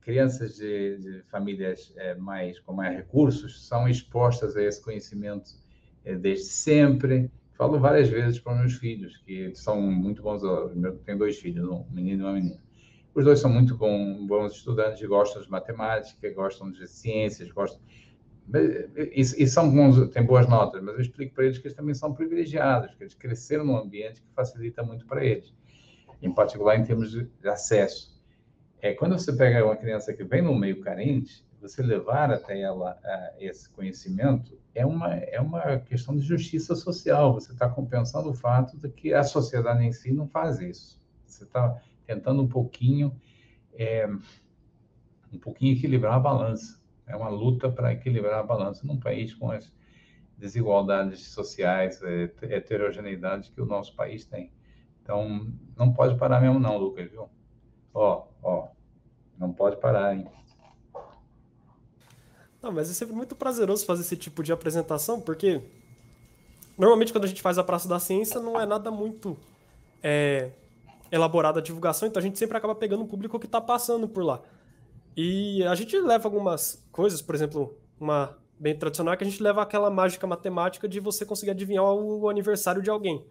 crianças 0.00 0.56
de, 0.56 0.98
de 0.98 1.22
famílias 1.30 1.92
é, 1.96 2.14
mais 2.14 2.58
com 2.60 2.72
mais 2.72 2.96
recursos 2.96 3.66
são 3.66 3.88
expostas 3.88 4.56
a 4.56 4.62
esse 4.62 4.82
conhecimento 4.82 5.50
é, 6.04 6.14
desde 6.16 6.46
sempre. 6.46 7.30
Falo 7.52 7.78
várias 7.78 8.08
vezes 8.08 8.38
para 8.40 8.54
meus 8.54 8.74
filhos, 8.74 9.16
que 9.18 9.54
são 9.54 9.80
muito 9.80 10.22
bons. 10.22 10.42
Eu 10.42 10.98
tenho 11.04 11.18
dois 11.18 11.38
filhos, 11.38 11.68
um 11.68 11.86
menino 11.90 12.22
e 12.22 12.24
uma 12.24 12.32
menina. 12.32 12.60
Os 13.14 13.24
dois 13.24 13.38
são 13.38 13.50
muito 13.50 13.76
bons 13.76 14.54
estudantes, 14.54 15.06
gostam 15.06 15.40
de 15.40 15.48
matemática, 15.48 16.28
gostam 16.32 16.70
de 16.72 16.88
ciências, 16.88 17.50
gostam 17.52 17.80
e, 19.12 19.46
são 19.46 19.70
bons, 19.70 20.10
têm 20.10 20.22
boas 20.22 20.46
notas, 20.48 20.82
mas 20.82 20.94
eu 20.94 21.00
explico 21.00 21.34
para 21.34 21.44
eles 21.44 21.58
que 21.58 21.66
eles 21.66 21.76
também 21.76 21.94
são 21.94 22.12
privilegiados, 22.12 22.94
que 22.94 23.02
eles 23.02 23.14
cresceram 23.14 23.64
num 23.64 23.76
ambiente 23.76 24.20
que 24.20 24.28
facilita 24.34 24.82
muito 24.82 25.06
para 25.06 25.24
eles, 25.24 25.52
em 26.20 26.32
particular 26.32 26.76
em 26.78 26.84
termos 26.84 27.10
de 27.10 27.48
acesso. 27.48 28.13
É, 28.84 28.92
quando 28.92 29.18
você 29.18 29.32
pega 29.32 29.64
uma 29.64 29.78
criança 29.78 30.12
que 30.12 30.22
vem 30.22 30.42
no 30.42 30.54
meio 30.54 30.82
carente, 30.82 31.42
você 31.58 31.82
levar 31.82 32.30
até 32.30 32.60
ela 32.60 32.92
uh, 33.02 33.34
esse 33.42 33.70
conhecimento 33.70 34.60
é 34.74 34.84
uma, 34.84 35.14
é 35.14 35.40
uma 35.40 35.78
questão 35.78 36.14
de 36.14 36.20
justiça 36.20 36.76
social. 36.76 37.32
Você 37.32 37.52
está 37.52 37.66
compensando 37.66 38.28
o 38.28 38.34
fato 38.34 38.76
de 38.76 38.90
que 38.90 39.14
a 39.14 39.22
sociedade 39.22 39.82
em 39.82 39.90
si 39.90 40.12
não 40.12 40.28
faz 40.28 40.60
isso. 40.60 41.02
Você 41.24 41.44
está 41.44 41.80
tentando 42.06 42.42
um 42.42 42.46
pouquinho, 42.46 43.18
é, 43.72 44.06
um 45.32 45.38
pouquinho 45.38 45.72
equilibrar 45.72 46.16
a 46.16 46.20
balança. 46.20 46.78
É 47.06 47.16
uma 47.16 47.30
luta 47.30 47.72
para 47.72 47.90
equilibrar 47.90 48.40
a 48.40 48.42
balança 48.42 48.86
num 48.86 49.00
país 49.00 49.32
com 49.32 49.50
as 49.50 49.72
desigualdades 50.36 51.26
sociais, 51.28 52.02
é, 52.02 52.30
heterogeneidade 52.42 53.50
que 53.50 53.62
o 53.62 53.64
nosso 53.64 53.96
país 53.96 54.26
tem. 54.26 54.52
Então, 55.02 55.50
não 55.74 55.90
pode 55.90 56.18
parar 56.18 56.38
mesmo 56.38 56.58
não, 56.58 56.76
Lucas, 56.76 57.10
viu? 57.10 57.30
Ó, 57.94 58.24
ó, 58.42 58.66
não 59.38 59.52
pode 59.52 59.76
parar, 59.76 60.16
hein? 60.16 60.26
Não, 62.60 62.72
mas 62.72 62.90
é 62.90 62.94
sempre 62.94 63.14
muito 63.14 63.36
prazeroso 63.36 63.86
fazer 63.86 64.02
esse 64.02 64.16
tipo 64.16 64.42
de 64.42 64.52
apresentação, 64.52 65.20
porque 65.20 65.62
normalmente 66.76 67.12
quando 67.12 67.24
a 67.24 67.28
gente 67.28 67.42
faz 67.42 67.56
a 67.56 67.62
Praça 67.62 67.88
da 67.88 68.00
Ciência 68.00 68.40
não 68.40 68.60
é 68.60 68.66
nada 68.66 68.90
muito 68.90 69.36
é, 70.02 70.50
elaborada 71.12 71.60
a 71.60 71.62
divulgação, 71.62 72.08
então 72.08 72.18
a 72.20 72.22
gente 72.22 72.38
sempre 72.38 72.56
acaba 72.56 72.74
pegando 72.74 73.04
o 73.04 73.06
público 73.06 73.38
que 73.38 73.46
está 73.46 73.60
passando 73.60 74.08
por 74.08 74.24
lá. 74.24 74.40
E 75.16 75.62
a 75.64 75.74
gente 75.74 75.96
leva 76.00 76.26
algumas 76.26 76.84
coisas, 76.90 77.22
por 77.22 77.34
exemplo, 77.34 77.76
uma 78.00 78.36
bem 78.58 78.76
tradicional, 78.76 79.16
que 79.16 79.22
a 79.22 79.26
gente 79.26 79.42
leva 79.42 79.62
aquela 79.62 79.90
mágica 79.90 80.26
matemática 80.26 80.88
de 80.88 80.98
você 80.98 81.24
conseguir 81.24 81.52
adivinhar 81.52 81.84
o 81.84 82.28
aniversário 82.28 82.82
de 82.82 82.90
alguém. 82.90 83.24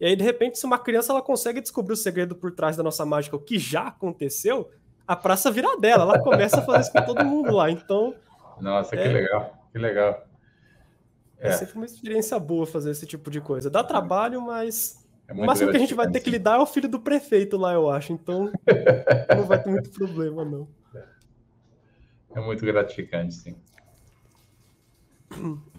E 0.00 0.06
aí, 0.06 0.16
de 0.16 0.22
repente, 0.22 0.58
se 0.58 0.64
uma 0.64 0.78
criança 0.78 1.12
ela 1.12 1.22
consegue 1.22 1.60
descobrir 1.60 1.92
o 1.92 1.96
segredo 1.96 2.34
por 2.34 2.52
trás 2.52 2.76
da 2.76 2.82
nossa 2.82 3.04
mágica, 3.04 3.36
o 3.36 3.40
que 3.40 3.58
já 3.58 3.88
aconteceu, 3.88 4.70
a 5.06 5.16
praça 5.16 5.50
vira 5.50 5.76
dela. 5.78 6.04
Ela 6.04 6.20
começa 6.20 6.60
a 6.60 6.62
fazer 6.62 6.80
isso 6.82 6.92
com 6.92 7.02
todo 7.02 7.24
mundo 7.24 7.52
lá. 7.52 7.70
Então. 7.70 8.14
Nossa, 8.60 8.94
é, 8.94 9.02
que 9.02 9.08
legal, 9.08 9.68
que 9.72 9.78
legal. 9.78 10.24
É. 11.40 11.48
é 11.48 11.52
sempre 11.52 11.76
uma 11.76 11.86
experiência 11.86 12.38
boa 12.38 12.66
fazer 12.66 12.90
esse 12.90 13.06
tipo 13.06 13.30
de 13.30 13.40
coisa. 13.40 13.70
Dá 13.70 13.82
trabalho, 13.82 14.40
mas 14.40 15.04
é 15.26 15.32
o 15.32 15.44
máximo 15.44 15.70
que 15.70 15.76
a 15.76 15.80
gente 15.80 15.94
vai 15.94 16.10
ter 16.10 16.20
que 16.20 16.30
lidar 16.30 16.58
é 16.58 16.62
o 16.62 16.66
filho 16.66 16.88
do 16.88 17.00
prefeito 17.00 17.56
lá, 17.56 17.74
eu 17.74 17.90
acho. 17.90 18.12
Então, 18.12 18.50
não 19.36 19.44
vai 19.44 19.62
ter 19.62 19.70
muito 19.70 19.90
problema, 19.90 20.44
não. 20.44 20.68
É 22.34 22.40
muito 22.40 22.64
gratificante, 22.64 23.34
sim. 23.34 23.56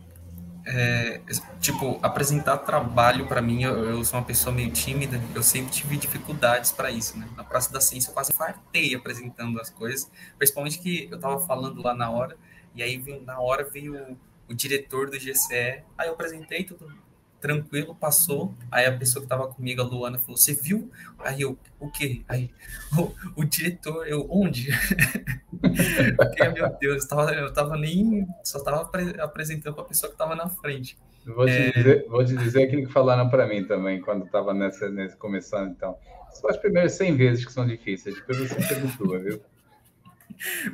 É, 0.65 1.21
tipo, 1.59 1.99
apresentar 2.01 2.57
trabalho 2.57 3.27
para 3.27 3.41
mim, 3.41 3.63
eu, 3.63 3.85
eu, 3.85 4.05
sou 4.05 4.19
uma 4.19 4.25
pessoa 4.25 4.53
meio 4.53 4.71
tímida, 4.71 5.19
eu 5.33 5.41
sempre 5.41 5.71
tive 5.71 5.97
dificuldades 5.97 6.71
para 6.71 6.91
isso, 6.91 7.17
né? 7.17 7.27
Na 7.35 7.43
Praça 7.43 7.71
da 7.71 7.81
Ciência 7.81 8.09
eu 8.09 8.13
quase 8.13 8.33
fartei 8.33 8.93
apresentando 8.93 9.59
as 9.59 9.69
coisas, 9.69 10.11
principalmente 10.37 10.79
que 10.79 11.07
eu 11.09 11.19
tava 11.19 11.39
falando 11.39 11.81
lá 11.81 11.95
na 11.95 12.09
hora, 12.09 12.37
e 12.75 12.83
aí 12.83 13.01
na 13.25 13.39
hora 13.39 13.63
veio 13.63 13.95
o, 13.95 14.17
o 14.49 14.53
diretor 14.53 15.09
do 15.09 15.17
GCE, 15.17 15.83
aí 15.97 16.07
eu 16.07 16.13
apresentei 16.13 16.63
tudo 16.63 16.93
tranquilo, 17.39 17.95
passou. 17.95 18.53
Aí 18.71 18.85
a 18.85 18.97
pessoa 18.97 19.21
que 19.21 19.25
estava 19.25 19.47
comigo, 19.47 19.81
a 19.81 19.85
Luana, 19.85 20.19
falou: 20.19 20.37
Você 20.37 20.53
viu? 20.53 20.91
Aí 21.19 21.41
eu, 21.41 21.57
o 21.79 21.89
quê? 21.89 22.21
Aí, 22.27 22.49
o, 22.97 23.41
o 23.41 23.43
diretor, 23.43 24.07
eu, 24.07 24.27
onde? 24.29 24.69
Porque, 26.17 26.49
meu 26.49 26.77
Deus, 26.79 27.03
eu 27.03 27.09
tava, 27.09 27.31
eu 27.33 27.53
tava 27.53 27.77
nem. 27.77 28.27
Só 28.43 28.63
tava 28.63 28.89
apresentando 29.19 29.73
para 29.73 29.83
a 29.83 29.87
pessoa 29.87 30.09
que 30.09 30.15
estava 30.15 30.35
na 30.35 30.49
frente. 30.49 30.97
Vou 31.25 31.45
te, 31.45 31.51
é... 31.51 31.71
dizer, 31.71 32.05
vou 32.07 32.25
te 32.25 32.35
dizer 32.35 32.63
aquilo 32.63 32.87
que 32.87 32.93
falaram 32.93 33.29
para 33.29 33.47
mim 33.47 33.65
também, 33.65 34.01
quando 34.01 34.25
estava 34.25 34.53
nessa, 34.53 34.89
nesse 34.89 35.15
começando, 35.15 35.71
então. 35.71 35.97
São 36.31 36.49
as 36.49 36.57
primeiras 36.57 36.93
100 36.93 37.15
vezes 37.15 37.45
que 37.45 37.51
são 37.51 37.65
difíceis, 37.65 38.15
depois 38.15 38.37
você 38.37 38.55
perguntou, 38.55 39.19
viu? 39.19 39.41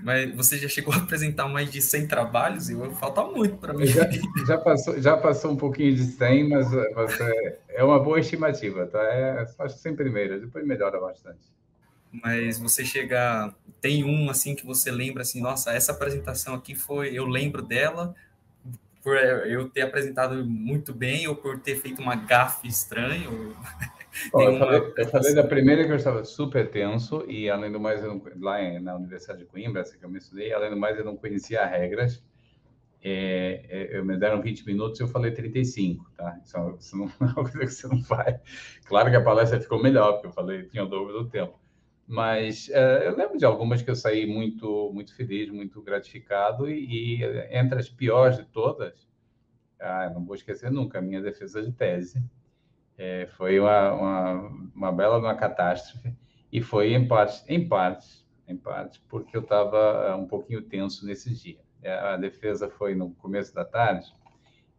Mas 0.03 0.35
você 0.35 0.57
já 0.57 0.67
chegou 0.67 0.93
a 0.93 0.97
apresentar 0.97 1.47
mais 1.47 1.71
de 1.71 1.81
100 1.81 2.07
trabalhos? 2.07 2.69
E 2.69 2.75
falta 2.99 3.23
muito 3.23 3.57
para 3.57 3.73
mim. 3.73 3.85
Já, 3.85 4.07
já, 4.47 4.57
passou, 4.57 5.01
já 5.01 5.17
passou 5.17 5.51
um 5.51 5.57
pouquinho 5.57 5.95
de 5.95 6.03
100, 6.03 6.49
mas, 6.49 6.67
mas 6.95 7.19
é, 7.19 7.59
é 7.69 7.83
uma 7.83 7.99
boa 7.99 8.19
estimativa, 8.19 8.85
tá? 8.85 9.01
É, 9.03 9.47
acho 9.59 9.75
que 9.75 9.81
100 9.81 9.95
primeiras, 9.95 10.41
depois 10.41 10.65
melhora 10.65 10.99
bastante. 10.99 11.39
Mas 12.23 12.59
você 12.59 12.85
chega, 12.85 13.53
tem 13.81 14.03
um 14.03 14.29
assim 14.29 14.55
que 14.55 14.65
você 14.65 14.91
lembra 14.91 15.23
assim, 15.23 15.41
nossa, 15.41 15.71
essa 15.71 15.91
apresentação 15.91 16.53
aqui 16.53 16.75
foi, 16.75 17.13
eu 17.13 17.25
lembro 17.25 17.61
dela 17.61 18.15
por 19.03 19.15
eu 19.17 19.69
ter 19.69 19.81
apresentado 19.81 20.43
muito 20.43 20.91
bem 20.91 21.27
ou 21.27 21.35
por 21.35 21.59
ter 21.59 21.75
feito 21.75 22.01
uma 22.01 22.15
gafe 22.15 22.67
estranha. 22.67 23.29
Ou... 23.29 23.53
eu, 24.33 24.57
falei, 24.57 24.93
eu, 24.97 25.07
falei, 25.07 25.33
da 25.33 25.43
primeira 25.43 25.85
que 25.85 25.91
eu 25.91 25.95
estava 25.95 26.23
super 26.23 26.69
tenso 26.69 27.25
e, 27.29 27.49
além 27.49 27.71
do 27.71 27.79
mais, 27.79 28.01
não, 28.01 28.21
lá 28.37 28.57
na 28.79 28.95
Universidade 28.95 29.39
de 29.39 29.45
Coimbra, 29.45 29.81
essa 29.81 29.97
que 29.97 30.05
eu 30.05 30.09
me 30.09 30.17
estudei, 30.17 30.53
além 30.53 30.69
do 30.69 30.77
mais, 30.77 30.97
eu 30.97 31.05
não 31.05 31.15
conhecia 31.15 31.65
regras. 31.65 32.23
É, 33.03 33.65
é, 33.69 33.97
eu 33.97 34.03
me 34.03 34.17
deram 34.17 34.41
20 34.41 34.65
minutos 34.65 34.99
e 34.99 35.03
eu 35.03 35.07
falei 35.07 35.31
35, 35.31 36.09
tá? 36.17 36.39
Isso, 36.43 36.57
é 36.57 36.75
isso 36.79 36.97
não 36.97 37.05
é 37.21 37.31
uma 37.33 37.33
coisa 37.35 37.59
que 37.59 37.67
você 37.67 37.87
não 37.87 38.01
faz. 38.01 38.39
Claro 38.85 39.11
que 39.11 39.15
a 39.15 39.23
palestra 39.23 39.61
ficou 39.61 39.81
melhor, 39.81 40.13
porque 40.13 40.27
eu 40.27 40.31
falei, 40.31 40.63
tinha 40.63 40.83
o 40.83 40.87
dobro 40.87 41.13
do 41.13 41.29
tempo. 41.29 41.59
Mas 42.07 42.69
é, 42.69 43.07
eu 43.07 43.15
lembro 43.15 43.37
de 43.37 43.45
algumas 43.45 43.81
que 43.81 43.89
eu 43.89 43.95
saí 43.95 44.25
muito, 44.25 44.91
muito 44.93 45.15
feliz, 45.15 45.49
muito 45.49 45.81
gratificado, 45.81 46.69
e, 46.69 47.19
e 47.19 47.23
entre 47.51 47.79
as 47.79 47.89
piores 47.89 48.37
de 48.37 48.45
todas, 48.45 49.07
ah, 49.79 50.09
não 50.13 50.25
vou 50.25 50.35
esquecer 50.35 50.71
nunca, 50.71 50.99
a 50.99 51.01
minha 51.01 51.21
defesa 51.21 51.61
de 51.61 51.71
tese, 51.71 52.23
é, 52.97 53.27
foi 53.37 53.59
uma, 53.59 53.91
uma, 53.93 54.33
uma, 54.75 54.91
bela 54.91 55.17
uma 55.17 55.35
catástrofe 55.35 56.13
e 56.51 56.61
foi 56.61 56.93
em 56.93 57.07
parte, 57.07 57.43
em 57.47 57.67
parte, 57.67 58.25
em 58.47 58.55
parte, 58.55 59.01
porque 59.09 59.35
eu 59.35 59.41
estava 59.41 59.77
é, 60.09 60.15
um 60.15 60.25
pouquinho 60.25 60.61
tenso 60.61 61.05
nesse 61.05 61.33
dia. 61.33 61.59
É, 61.81 61.93
a 61.93 62.17
defesa 62.17 62.69
foi 62.69 62.95
no 62.95 63.11
começo 63.15 63.53
da 63.53 63.65
tarde 63.65 64.11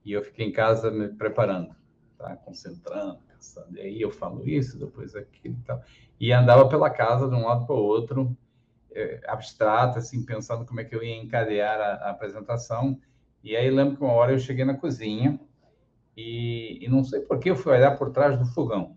e 0.04 0.12
eu 0.12 0.22
fiquei 0.22 0.46
em 0.46 0.52
casa 0.52 0.90
me 0.90 1.08
preparando, 1.08 1.74
tá? 2.16 2.36
concentrando, 2.36 3.18
pensando. 3.28 3.76
E 3.76 3.80
aí 3.80 4.00
eu 4.00 4.10
falo 4.10 4.48
isso, 4.48 4.78
depois 4.78 5.14
aquilo 5.14 5.56
e 5.60 5.64
tal. 5.64 5.82
E 6.18 6.32
andava 6.32 6.68
pela 6.68 6.88
casa 6.88 7.28
de 7.28 7.34
um 7.34 7.44
lado 7.44 7.66
para 7.66 7.76
o 7.76 7.78
outro, 7.78 8.36
é, 8.92 9.20
abstrato, 9.26 9.98
assim, 9.98 10.24
pensando 10.24 10.64
como 10.64 10.80
é 10.80 10.84
que 10.84 10.94
eu 10.94 11.02
ia 11.02 11.16
encadear 11.16 11.78
a, 11.78 12.06
a 12.06 12.10
apresentação. 12.10 12.98
E 13.44 13.54
aí 13.54 13.70
lembro 13.70 13.96
que 13.96 14.02
uma 14.02 14.12
hora 14.12 14.32
eu 14.32 14.38
cheguei 14.38 14.64
na 14.64 14.74
cozinha 14.74 15.38
e, 16.16 16.78
e 16.84 16.88
não 16.88 17.04
sei 17.04 17.20
por 17.20 17.38
que 17.38 17.50
eu 17.50 17.56
fui 17.56 17.72
olhar 17.72 17.96
por 17.96 18.10
trás 18.10 18.38
do 18.38 18.46
fogão. 18.46 18.96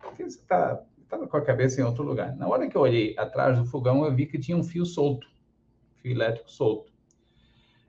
Porque 0.00 0.22
você 0.22 0.38
está 0.38 0.84
estava 1.14 1.26
com 1.28 1.36
a 1.36 1.42
cabeça 1.42 1.80
em 1.80 1.84
outro 1.84 2.02
lugar. 2.02 2.34
Na 2.36 2.48
hora 2.48 2.68
que 2.68 2.76
eu 2.76 2.80
olhei 2.80 3.14
atrás 3.16 3.58
do 3.58 3.64
fogão, 3.64 4.04
eu 4.04 4.14
vi 4.14 4.26
que 4.26 4.38
tinha 4.38 4.56
um 4.56 4.64
fio 4.64 4.84
solto, 4.84 5.28
fio 5.96 6.12
elétrico 6.12 6.50
solto. 6.50 6.92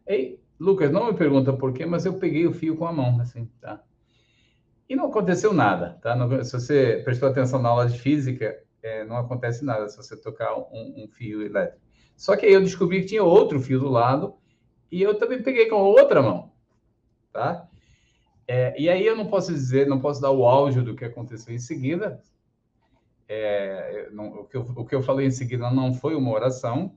Ei, 0.05 0.39
Lucas, 0.59 0.91
não 0.91 1.07
me 1.07 1.17
pergunta 1.17 1.51
por 1.51 1.73
quê, 1.73 1.85
mas 1.85 2.05
eu 2.05 2.13
peguei 2.13 2.45
o 2.45 2.53
fio 2.53 2.77
com 2.77 2.85
a 2.85 2.93
mão, 2.93 3.19
assim, 3.19 3.49
tá? 3.59 3.81
E 4.87 4.95
não 4.95 5.07
aconteceu 5.07 5.51
nada, 5.51 5.97
tá? 6.01 6.15
Não, 6.15 6.43
se 6.43 6.53
você 6.53 7.01
prestou 7.03 7.27
atenção 7.27 7.61
na 7.61 7.69
aula 7.69 7.87
de 7.87 7.97
física, 7.97 8.61
é, 8.83 9.03
não 9.03 9.17
acontece 9.17 9.65
nada 9.65 9.89
se 9.89 9.97
você 9.97 10.15
tocar 10.15 10.55
um, 10.55 11.03
um, 11.03 11.07
fio 11.07 11.41
elétrico. 11.41 11.83
Só 12.15 12.37
que 12.37 12.45
aí 12.45 12.53
eu 12.53 12.61
descobri 12.61 13.01
que 13.01 13.07
tinha 13.07 13.23
outro 13.23 13.59
fio 13.59 13.79
do 13.79 13.89
lado 13.89 14.35
e 14.91 15.01
eu 15.01 15.17
também 15.17 15.41
peguei 15.41 15.67
com 15.67 15.75
a 15.75 15.81
outra 15.81 16.21
mão, 16.21 16.51
tá? 17.33 17.67
É, 18.47 18.79
e 18.79 18.89
aí 18.89 19.05
eu 19.05 19.15
não 19.15 19.27
posso 19.27 19.51
dizer, 19.51 19.87
não 19.87 19.99
posso 19.99 20.21
dar 20.21 20.31
o 20.31 20.45
áudio 20.45 20.83
do 20.83 20.95
que 20.95 21.05
aconteceu 21.05 21.53
em 21.53 21.59
seguida. 21.59 22.21
É, 23.27 24.09
não, 24.11 24.41
o, 24.41 24.45
que 24.45 24.57
eu, 24.57 24.61
o 24.61 24.85
que 24.85 24.93
eu 24.95 25.01
falei 25.01 25.25
em 25.27 25.31
seguida 25.31 25.71
não 25.71 25.93
foi 25.93 26.15
uma 26.15 26.31
oração, 26.31 26.95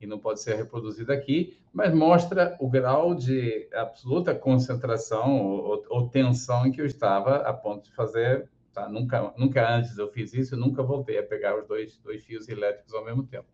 e 0.00 0.06
não 0.06 0.18
pode 0.18 0.40
ser 0.40 0.56
reproduzido 0.56 1.12
aqui, 1.12 1.58
mas 1.72 1.94
mostra 1.94 2.56
o 2.58 2.68
grau 2.68 3.14
de 3.14 3.68
absoluta 3.74 4.34
concentração 4.34 5.42
ou, 5.42 5.84
ou 5.88 6.08
tensão 6.08 6.66
em 6.66 6.72
que 6.72 6.80
eu 6.80 6.86
estava 6.86 7.36
a 7.36 7.52
ponto 7.52 7.84
de 7.84 7.94
fazer. 7.94 8.48
Tá? 8.72 8.88
Nunca, 8.88 9.34
nunca 9.36 9.76
antes 9.76 9.98
eu 9.98 10.08
fiz 10.08 10.32
isso, 10.32 10.56
nunca 10.56 10.82
voltei 10.82 11.18
a 11.18 11.22
pegar 11.22 11.58
os 11.58 11.66
dois, 11.66 11.98
dois 11.98 12.24
fios 12.24 12.48
elétricos 12.48 12.94
ao 12.94 13.04
mesmo 13.04 13.24
tempo. 13.24 13.48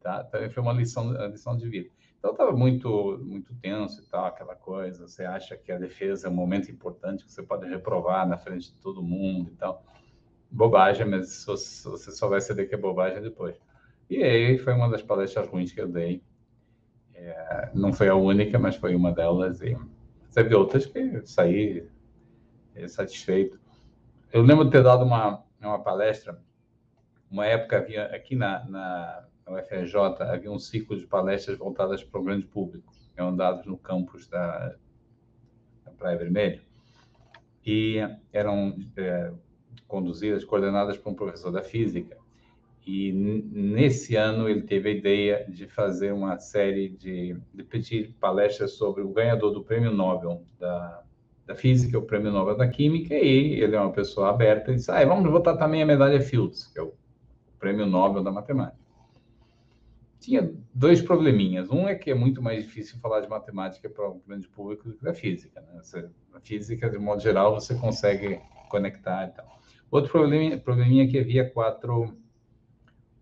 Tá? 0.00 0.22
Também 0.24 0.50
foi 0.50 0.62
uma 0.62 0.72
lição, 0.72 1.08
uma 1.08 1.26
lição 1.26 1.56
de 1.56 1.66
vida. 1.68 1.88
Então 2.20 2.32
estava 2.32 2.52
muito, 2.52 3.18
muito 3.24 3.54
tenso 3.54 4.02
e 4.02 4.04
tal, 4.04 4.26
aquela 4.26 4.54
coisa. 4.54 5.08
Você 5.08 5.24
acha 5.24 5.56
que 5.56 5.72
a 5.72 5.78
defesa 5.78 6.28
é 6.28 6.30
um 6.30 6.34
momento 6.34 6.70
importante 6.70 7.24
que 7.24 7.32
você 7.32 7.42
pode 7.42 7.66
reprovar 7.66 8.28
na 8.28 8.36
frente 8.36 8.70
de 8.70 8.78
todo 8.78 9.02
mundo 9.02 9.50
e 9.50 9.56
tal. 9.56 9.82
Bobagem, 10.50 11.06
mas 11.06 11.44
você 11.46 12.12
só 12.12 12.28
vai 12.28 12.42
saber 12.42 12.66
que 12.66 12.74
é 12.74 12.78
bobagem 12.78 13.22
depois. 13.22 13.58
E 14.10 14.22
aí 14.22 14.58
foi 14.58 14.74
uma 14.74 14.90
das 14.90 15.02
palestras 15.02 15.48
ruins 15.48 15.72
que 15.72 15.80
eu 15.80 15.88
dei. 15.88 16.22
É, 17.14 17.70
não 17.72 17.90
foi 17.90 18.08
a 18.08 18.14
única, 18.14 18.58
mas 18.58 18.76
foi 18.76 18.94
uma 18.94 19.12
delas. 19.12 19.62
E 19.62 19.74
teve 20.30 20.54
outras 20.54 20.84
que 20.84 21.22
saí 21.26 21.88
é, 22.74 22.86
satisfeito. 22.86 23.58
Eu 24.30 24.42
lembro 24.42 24.66
de 24.66 24.72
ter 24.72 24.82
dado 24.82 25.04
uma, 25.04 25.42
uma 25.58 25.78
palestra, 25.78 26.38
uma 27.30 27.46
época 27.46 27.78
havia 27.78 28.04
aqui 28.06 28.36
na, 28.36 28.64
na, 28.68 29.24
na 29.50 29.60
UFRJ, 29.60 30.22
havia 30.22 30.50
um 30.50 30.58
ciclo 30.58 30.96
de 30.96 31.06
palestras 31.06 31.58
voltadas 31.58 32.02
para 32.02 32.20
o 32.20 32.24
grande 32.24 32.46
público, 32.46 32.92
eram 33.16 33.34
dados 33.34 33.66
no 33.66 33.76
campus 33.76 34.28
da, 34.28 34.74
da 35.84 35.90
Praia 35.98 36.16
Vermelha, 36.16 36.62
e 37.66 37.98
eram 38.32 38.76
é, 38.96 39.32
conduzidas, 39.86 40.44
coordenadas 40.44 40.96
por 40.96 41.10
um 41.10 41.14
professor 41.14 41.50
da 41.50 41.62
física, 41.62 42.16
e 42.86 43.12
nesse 43.12 44.16
ano 44.16 44.48
ele 44.48 44.62
teve 44.62 44.88
a 44.88 44.92
ideia 44.92 45.46
de 45.48 45.66
fazer 45.66 46.12
uma 46.12 46.38
série 46.38 46.88
de, 46.88 47.36
de 47.52 47.62
pedir 47.62 48.14
palestras 48.18 48.72
sobre 48.72 49.02
o 49.02 49.10
ganhador 49.10 49.52
do 49.52 49.62
Prêmio 49.62 49.92
Nobel 49.92 50.42
da, 50.58 51.02
da 51.46 51.54
Física, 51.54 51.98
o 51.98 52.02
Prêmio 52.02 52.32
Nobel 52.32 52.56
da 52.56 52.66
Química, 52.66 53.14
e 53.14 53.60
ele 53.60 53.76
é 53.76 53.80
uma 53.80 53.92
pessoa 53.92 54.30
aberta 54.30 54.72
e 54.72 54.76
disse, 54.76 54.90
ah, 54.90 55.04
vamos 55.04 55.30
botar 55.30 55.56
também 55.58 55.82
a 55.82 55.86
medalha 55.86 56.20
Fields, 56.22 56.68
que 56.68 56.78
é 56.78 56.82
o 56.82 56.94
Prêmio 57.58 57.86
Nobel 57.86 58.22
da 58.22 58.32
Matemática. 58.32 58.79
Tinha 60.20 60.52
dois 60.74 61.00
probleminhas. 61.00 61.70
Um 61.70 61.88
é 61.88 61.94
que 61.94 62.10
é 62.10 62.14
muito 62.14 62.42
mais 62.42 62.62
difícil 62.62 62.98
falar 63.00 63.20
de 63.20 63.28
matemática 63.28 63.88
para 63.88 64.08
o 64.08 64.22
grande 64.26 64.46
público 64.46 64.88
do 64.88 64.94
que 64.94 65.02
da 65.02 65.14
física. 65.14 65.60
Né? 65.62 65.80
Você, 65.82 66.08
a 66.34 66.40
física, 66.40 66.88
de 66.90 66.98
modo 66.98 67.22
geral, 67.22 67.54
você 67.54 67.74
consegue 67.74 68.38
conectar 68.68 69.26
e 69.26 69.30
tal. 69.32 69.60
Outro 69.90 70.12
probleminha, 70.12 70.58
probleminha 70.58 71.04
é 71.04 71.06
que 71.08 71.18
havia 71.18 71.50
quatro 71.50 72.16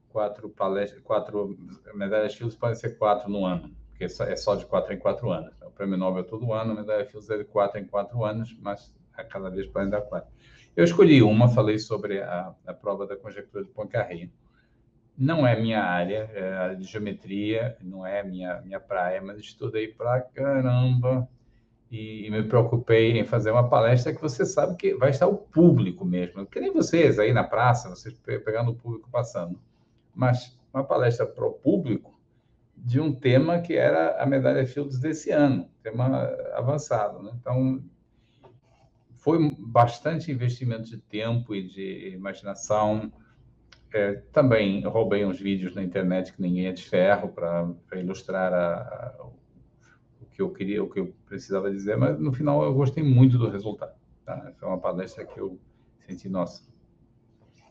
quatro 0.09 0.49
palestras, 0.49 1.01
quatro 1.03 1.57
medalhas 1.95 2.35
Fields 2.35 2.57
podem 2.57 2.75
ser 2.75 2.99
quatro 2.99 3.31
no 3.31 3.45
ano, 3.45 3.71
porque 3.91 4.05
é 4.05 4.37
só 4.37 4.57
de 4.57 4.67
quatro 4.67 4.93
em 4.93 4.99
quatro 4.99 5.31
anos. 5.31 5.55
O 5.63 5.71
prêmio 5.71 5.97
Nobel 5.97 6.23
é 6.23 6.27
todo 6.27 6.53
ano, 6.53 6.73
a 6.73 6.75
medalha 6.75 7.07
Fields 7.07 7.31
é 7.31 7.39
de 7.39 7.45
quatro 7.45 7.79
em 7.79 7.85
quatro 7.85 8.25
anos, 8.25 8.57
mas 8.61 8.93
a 9.15 9.23
cada 9.23 9.49
vez 9.49 9.67
podem 9.69 9.91
dar 9.91 10.01
quatro. 10.01 10.31
Eu 10.75 10.85
escolhi 10.85 11.23
uma, 11.23 11.49
falei 11.49 11.79
sobre 11.79 12.21
a, 12.21 12.53
a 12.67 12.75
prova 12.75 13.07
da 13.07 13.17
conjectura 13.17 13.65
de 13.65 13.71
Poincaré. 13.71 14.29
Não 15.19 15.47
é 15.47 15.61
minha 15.61 15.83
área, 15.83 16.31
é 16.33 16.75
de 16.77 16.85
geometria, 16.85 17.77
não 17.83 18.07
é 18.07 18.23
minha 18.23 18.61
minha 18.63 18.79
praia, 18.79 19.21
mas 19.21 19.39
estudei 19.41 19.89
pra 19.89 20.21
caramba 20.21 21.29
e, 21.91 22.31
me 22.31 22.43
preocupei 22.45 23.19
em 23.19 23.25
fazer 23.25 23.51
uma 23.51 23.69
palestra 23.69 24.15
que 24.15 24.21
você 24.21 24.47
sabe 24.47 24.77
que 24.77 24.95
vai 24.95 25.11
estar 25.11 25.27
o 25.27 25.37
público 25.37 26.05
mesmo, 26.05 26.47
que 26.47 26.61
nem 26.61 26.73
vocês 26.73 27.19
aí 27.19 27.33
na 27.33 27.43
praça, 27.43 27.89
vocês 27.89 28.15
pegando 28.45 28.71
o 28.71 28.75
público 28.75 29.11
passando 29.11 29.59
mas 30.19 30.59
uma 30.75 30.83
palestra 30.83 31.25
para 31.25 31.47
o 31.47 31.53
público 31.53 32.19
de 32.77 32.99
um 32.99 33.15
tema 33.15 33.61
que 33.61 33.75
era 33.75 34.21
a 34.21 34.27
medalha 34.27 34.67
Fields 34.67 34.99
desse 34.99 35.31
ano, 35.31 35.71
tema 35.81 36.25
avançado. 36.55 37.23
Né? 37.23 37.31
Então, 37.41 37.81
foi 39.19 39.39
bastante 39.61 40.33
investimento 40.33 40.91
de 40.91 40.99
tempo 40.99 41.55
e 41.55 41.63
de 41.63 42.09
imaginação. 42.09 43.13
É, 43.93 44.15
também 44.33 44.83
roubei 44.85 45.25
uns 45.25 45.41
vídeos 45.41 45.75
na 45.75 45.83
internet 45.83 46.33
que 46.33 46.43
ninguém 46.43 46.67
é 46.67 46.73
de 46.73 46.85
ferro 46.85 47.29
para 47.29 47.75
ilustrar 47.95 48.53
a, 48.53 48.75
a, 48.83 49.25
o 50.21 50.27
que 50.27 50.43
eu 50.43 50.51
queria, 50.51 50.85
o 50.85 50.91
que 50.91 51.01
eu 51.01 51.15
precisava 51.25 51.71
dizer, 51.71 51.97
mas 51.97 52.19
no 52.19 52.33
final 52.33 52.63
eu 52.63 52.75
gostei 52.75 53.03
muito 53.03 53.39
do 53.39 53.49
resultado. 53.49 53.97
Tá? 54.27 54.53
Foi 54.59 54.69
uma 54.69 54.79
palestra 54.79 55.25
que 55.25 55.41
eu 55.41 55.59
senti, 56.07 56.29
nossa, 56.29 56.63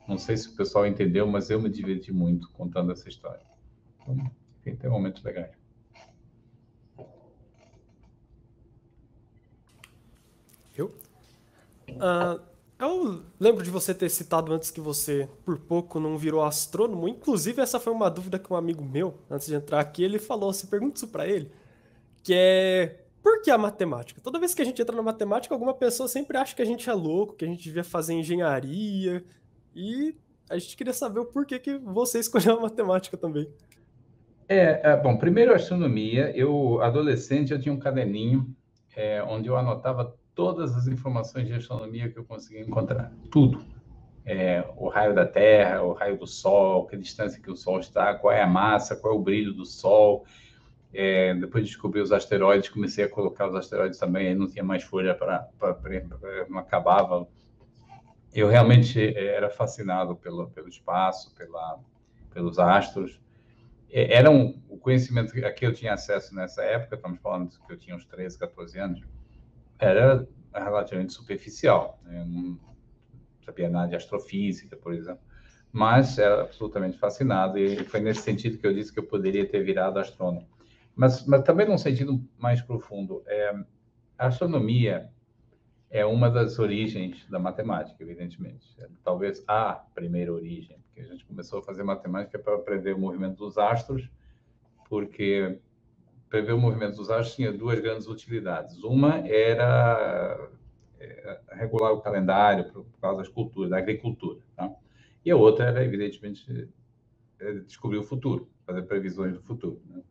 não 0.08 0.18
sei 0.18 0.38
se 0.38 0.50
o 0.50 0.56
pessoal 0.56 0.88
entendeu, 0.88 1.28
mas 1.28 1.50
eu 1.50 1.62
me 1.62 1.70
diverti 1.70 2.12
muito 2.12 2.50
contando 2.52 2.92
essa 2.92 3.08
história. 3.08 3.46
Então, 4.02 4.32
enfim, 4.62 4.76
tem 4.76 4.90
momentos 4.90 5.22
legais. 5.22 5.52
Eu? 10.76 10.96
Uh, 11.90 12.57
eu 12.80 13.24
lembro 13.40 13.64
de 13.64 13.70
você 13.70 13.94
ter 13.94 14.10
citado 14.10 14.54
antes 14.54 14.70
que 14.70 14.80
você, 14.80 15.28
por 15.44 15.58
pouco, 15.58 16.00
não 16.00 16.18
virou 16.18 16.44
astrônomo. 16.44 17.08
Inclusive, 17.08 17.62
essa 17.62 17.80
foi 17.80 17.92
uma 17.92 18.10
dúvida 18.10 18.38
que 18.38 18.52
um 18.52 18.56
amigo 18.56 18.84
meu, 18.84 19.16
antes 19.30 19.48
de 19.48 19.56
entrar 19.56 19.80
aqui, 19.80 20.04
ele 20.04 20.20
falou, 20.20 20.54
você 20.54 20.68
pergunta 20.68 20.98
isso 20.98 21.08
para 21.08 21.28
ele, 21.28 21.52
que 22.24 22.34
é 22.34 23.04
por 23.24 23.42
que 23.42 23.52
a 23.52 23.58
matemática? 23.58 24.22
Toda 24.22 24.40
vez 24.40 24.54
que 24.54 24.62
a 24.62 24.66
gente 24.66 24.82
entra 24.82 24.96
na 24.96 25.02
matemática, 25.02 25.54
alguma 25.54 25.74
pessoa 25.74 26.08
sempre 26.08 26.38
acha 26.38 26.56
que 26.56 26.62
a 26.62 26.66
gente 26.66 26.90
é 26.90 26.94
louco, 26.94 27.36
que 27.36 27.44
a 27.44 27.48
gente 27.48 27.62
devia 27.62 27.84
fazer 27.84 28.14
engenharia, 28.14 29.22
e 29.76 30.16
a 30.50 30.58
gente 30.58 30.78
queria 30.78 30.94
saber 30.94 31.20
o 31.20 31.26
porquê 31.26 31.60
que 31.60 31.78
você 31.78 32.20
escolheu 32.20 32.58
a 32.58 32.62
matemática 32.62 33.18
também. 33.18 33.50
É, 34.48 34.92
é 34.92 34.96
bom, 34.96 35.18
primeiro 35.18 35.54
astronomia. 35.54 36.32
Eu, 36.38 36.82
adolescente, 36.82 37.52
eu 37.52 37.60
tinha 37.60 37.74
um 37.74 37.80
caderninho 37.80 38.56
é, 38.96 39.22
onde 39.24 39.50
eu 39.50 39.58
anotava 39.58 40.16
todas 40.38 40.76
as 40.76 40.88
informações 40.88 41.48
de 41.48 41.54
astronomia 41.54 42.10
que 42.10 42.20
eu 42.20 42.24
conseguia 42.24 42.62
encontrar. 42.62 43.12
Tudo. 43.32 43.66
É, 44.24 44.64
o 44.78 44.88
raio 44.88 45.16
da 45.16 45.26
Terra, 45.26 45.82
o 45.82 45.94
raio 45.94 46.18
do 46.18 46.28
Sol, 46.28 46.86
que 46.86 46.96
distância 46.96 47.42
que 47.42 47.50
o 47.50 47.56
Sol 47.56 47.80
está, 47.80 48.14
qual 48.14 48.32
é 48.32 48.44
a 48.44 48.48
massa, 48.48 48.96
qual 48.96 49.16
é 49.16 49.18
o 49.18 49.20
brilho 49.20 49.52
do 49.52 49.66
Sol. 49.66 50.26
É, 50.94 51.34
depois 51.34 51.64
de 51.64 51.72
descobrir 51.72 52.02
os 52.02 52.12
asteroides, 52.12 52.70
comecei 52.70 53.04
a 53.04 53.10
colocar 53.10 53.50
os 53.50 53.56
asteroides 53.56 53.98
também, 53.98 54.28
aí 54.28 54.36
não 54.36 54.48
tinha 54.48 54.64
mais 54.64 54.84
folha 54.84 55.16
para... 55.16 55.50
não 56.48 56.60
acabava 56.60 57.28
eu 58.34 58.48
realmente 58.48 59.00
eh, 59.00 59.36
era 59.36 59.50
fascinado 59.50 60.16
pelo, 60.16 60.48
pelo 60.52 60.68
espaço, 60.68 61.34
pela, 61.34 61.80
pelos 62.32 62.60
astros. 62.60 63.20
Era 63.90 64.30
um, 64.30 64.62
o 64.70 64.78
conhecimento 64.78 65.34
a 65.44 65.52
que 65.52 65.66
eu 65.66 65.74
tinha 65.74 65.94
acesso 65.94 66.36
nessa 66.36 66.62
época, 66.62 66.96
estamos 66.96 67.20
falando 67.20 67.50
que 67.66 67.74
eu 67.74 67.78
tinha 67.78 67.96
uns 67.96 68.06
13, 68.06 68.38
14 68.38 68.78
anos, 68.80 69.02
era 69.80 70.28
relativamente 70.54 71.14
superficial. 71.14 72.00
Né? 72.04 72.22
Eu 72.22 72.26
não 72.26 72.60
sabia 73.46 73.70
nada 73.70 73.90
de 73.90 73.96
astrofísica, 73.96 74.76
por 74.76 74.94
exemplo, 74.94 75.22
mas 75.72 76.18
era 76.18 76.42
absolutamente 76.42 76.98
fascinado 76.98 77.58
e 77.58 77.84
foi 77.86 78.00
nesse 78.00 78.22
sentido 78.22 78.58
que 78.58 78.68
eu 78.68 78.74
disse 78.74 78.92
que 78.92 79.00
eu 79.00 79.06
poderia 79.08 79.48
ter 79.48 79.64
virado 79.64 80.00
astrônomo. 80.00 80.48
Mas, 80.96 81.26
mas 81.26 81.44
também 81.44 81.68
num 81.68 81.78
sentido 81.78 82.22
mais 82.38 82.62
profundo, 82.62 83.24
é, 83.28 83.54
a 84.18 84.28
astronomia 84.28 85.10
é 85.90 86.06
uma 86.06 86.30
das 86.30 86.60
origens 86.60 87.26
da 87.30 87.40
matemática, 87.40 88.02
evidentemente. 88.04 88.68
É, 88.80 88.88
talvez 89.04 89.44
a 89.48 89.74
primeira 89.94 90.34
origem, 90.34 90.80
porque 90.86 91.02
a 91.02 91.06
gente 91.06 91.24
começou 91.26 91.60
a 91.60 91.64
fazer 91.64 91.84
matemática 91.84 92.38
para 92.40 92.58
prever 92.58 92.96
o 92.96 93.00
movimento 93.00 93.38
dos 93.38 93.58
astros, 93.58 94.10
porque 94.90 95.60
prever 96.30 96.54
o 96.54 96.58
movimento 96.58 96.98
dos 96.98 97.10
astros 97.10 97.36
tinha 97.36 97.52
duas 97.52 97.80
grandes 97.80 98.08
utilidades. 98.08 98.84
Uma 98.84 99.20
era 99.28 100.50
é, 101.00 101.40
regular 101.52 101.94
o 101.94 102.02
calendário 102.02 102.66
por 102.72 102.86
causa 103.00 103.20
das 103.20 103.28
culturas, 103.28 103.70
da 103.70 103.78
agricultura, 103.78 104.40
tá? 104.56 104.70
e 105.24 105.32
a 105.32 105.36
outra 105.36 105.66
era, 105.66 105.84
evidentemente, 105.84 106.70
é, 107.40 107.54
descobrir 107.54 107.98
o 107.98 108.04
futuro, 108.04 108.50
fazer 108.66 108.84
previsões 108.84 109.34
do 109.34 109.42
futuro. 109.42 109.82
Né? 109.90 110.02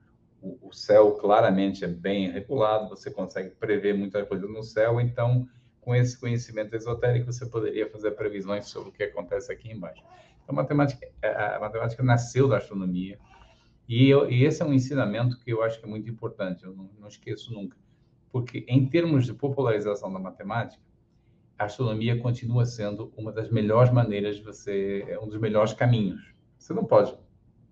O, 0.43 0.73
céu 0.73 1.13
claramente 1.13 1.85
é 1.85 1.89
bem 1.89 2.31
regulado, 2.31 2.89
você 2.89 3.11
consegue 3.11 3.51
prever 3.51 3.95
muita 3.95 4.25
coisa 4.25 4.47
no 4.47 4.63
céu, 4.63 5.01
então 5.01 5.49
com 5.81 5.95
esse 5.95 6.19
conhecimento 6.19 6.75
esotérico, 6.75 7.33
você 7.33 7.47
poderia 7.47 7.89
fazer 7.89 8.11
previsões 8.13 8.67
sobre 8.67 8.89
o 8.89 8.93
que 8.93 9.05
acontece 9.05 9.53
aqui 9.53 9.71
embaixo. 9.71 10.03
Então, 10.43 10.53
a 10.53 10.53
matemática, 10.53 11.07
a 11.23 11.61
matemática 11.61 12.03
nasceu 12.03 12.49
da 12.49 12.57
astronomia, 12.57 13.19
e, 13.89 14.09
eu, 14.09 14.31
e, 14.31 14.45
esse 14.45 14.63
é 14.63 14.67
um 14.67 14.73
ensinamento 14.73 15.39
que 15.39 15.51
eu 15.51 15.63
acho 15.63 15.79
que 15.79 15.87
é 15.87 15.89
muito 15.89 16.09
importante, 16.11 16.65
eu 16.65 16.75
não, 16.75 16.91
não 16.99 17.09
esqueço 17.09 17.53
nunca. 17.53 17.77
Porque, 18.31 18.65
em 18.69 18.87
termos 18.87 19.25
de 19.25 19.33
popularização 19.33 20.13
da 20.13 20.19
matemática, 20.19 20.83
a 21.59 21.65
astronomia 21.65 22.19
continua 22.21 22.67
sendo 22.67 23.13
uma 23.17 23.33
das 23.33 23.51
melhores 23.51 23.93
maneiras 23.93 24.37
de 24.37 24.43
você, 24.43 25.05
é 25.09 25.19
um 25.19 25.29
dos 25.29 25.39
melhores 25.39 25.73
caminhos. 25.73 26.35
Você 26.59 26.75
não 26.75 26.85
pode 26.85 27.17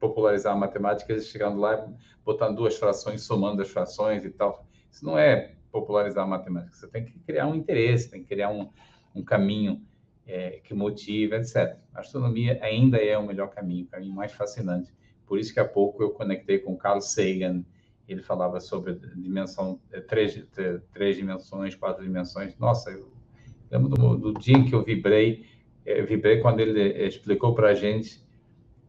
popularizar 0.01 0.55
a 0.55 0.57
matemática 0.57 1.19
chegando 1.21 1.59
lá, 1.59 1.87
botando 2.25 2.57
duas 2.57 2.77
frações, 2.77 3.23
somando 3.23 3.61
as 3.61 3.69
frações 3.69 4.25
e 4.25 4.31
tal. 4.31 4.67
Isso 4.91 5.05
não 5.05 5.19
é 5.19 5.55
popularizar 5.71 6.25
a 6.25 6.27
matemática. 6.27 6.75
Você 6.75 6.87
tem 6.89 7.05
que 7.05 7.19
criar 7.21 7.47
um 7.47 7.55
interesse, 7.55 8.11
tem 8.11 8.23
que 8.23 8.29
criar 8.29 8.51
um, 8.51 8.71
um 9.15 9.23
caminho 9.23 9.83
é, 10.27 10.61
que 10.63 10.73
motive, 10.73 11.35
etc. 11.37 11.77
A 11.93 12.01
astronomia 12.01 12.59
ainda 12.63 12.99
é 12.99 13.19
o 13.19 13.27
melhor 13.27 13.49
caminho, 13.49 13.85
o 13.85 13.89
caminho 13.89 14.15
mais 14.15 14.33
fascinante. 14.33 14.93
Por 15.27 15.39
isso 15.39 15.53
que 15.53 15.61
há 15.61 15.65
pouco 15.65 16.03
eu 16.03 16.11
conectei 16.11 16.59
com 16.59 16.77
Carl 16.77 17.01
Sagan, 17.01 17.65
ele 18.09 18.23
falava 18.23 18.61
sobre 18.61 18.95
dimensão, 19.17 19.81
é, 19.91 20.01
três, 20.01 20.47
três 20.93 21.17
dimensões, 21.17 21.75
quatro 21.75 22.03
dimensões. 22.03 22.57
Nossa, 22.59 22.91
eu 22.91 23.11
lembro 23.71 23.89
do, 23.89 24.17
do 24.17 24.35
dia 24.35 24.57
em 24.57 24.65
que 24.65 24.75
eu 24.75 24.83
vibrei, 24.83 25.47
eu 25.85 25.97
é, 25.97 26.03
vibrei 26.03 26.41
quando 26.41 26.61
ele 26.61 27.07
explicou 27.07 27.55
para 27.55 27.69
a 27.69 27.75
gente. 27.75 28.23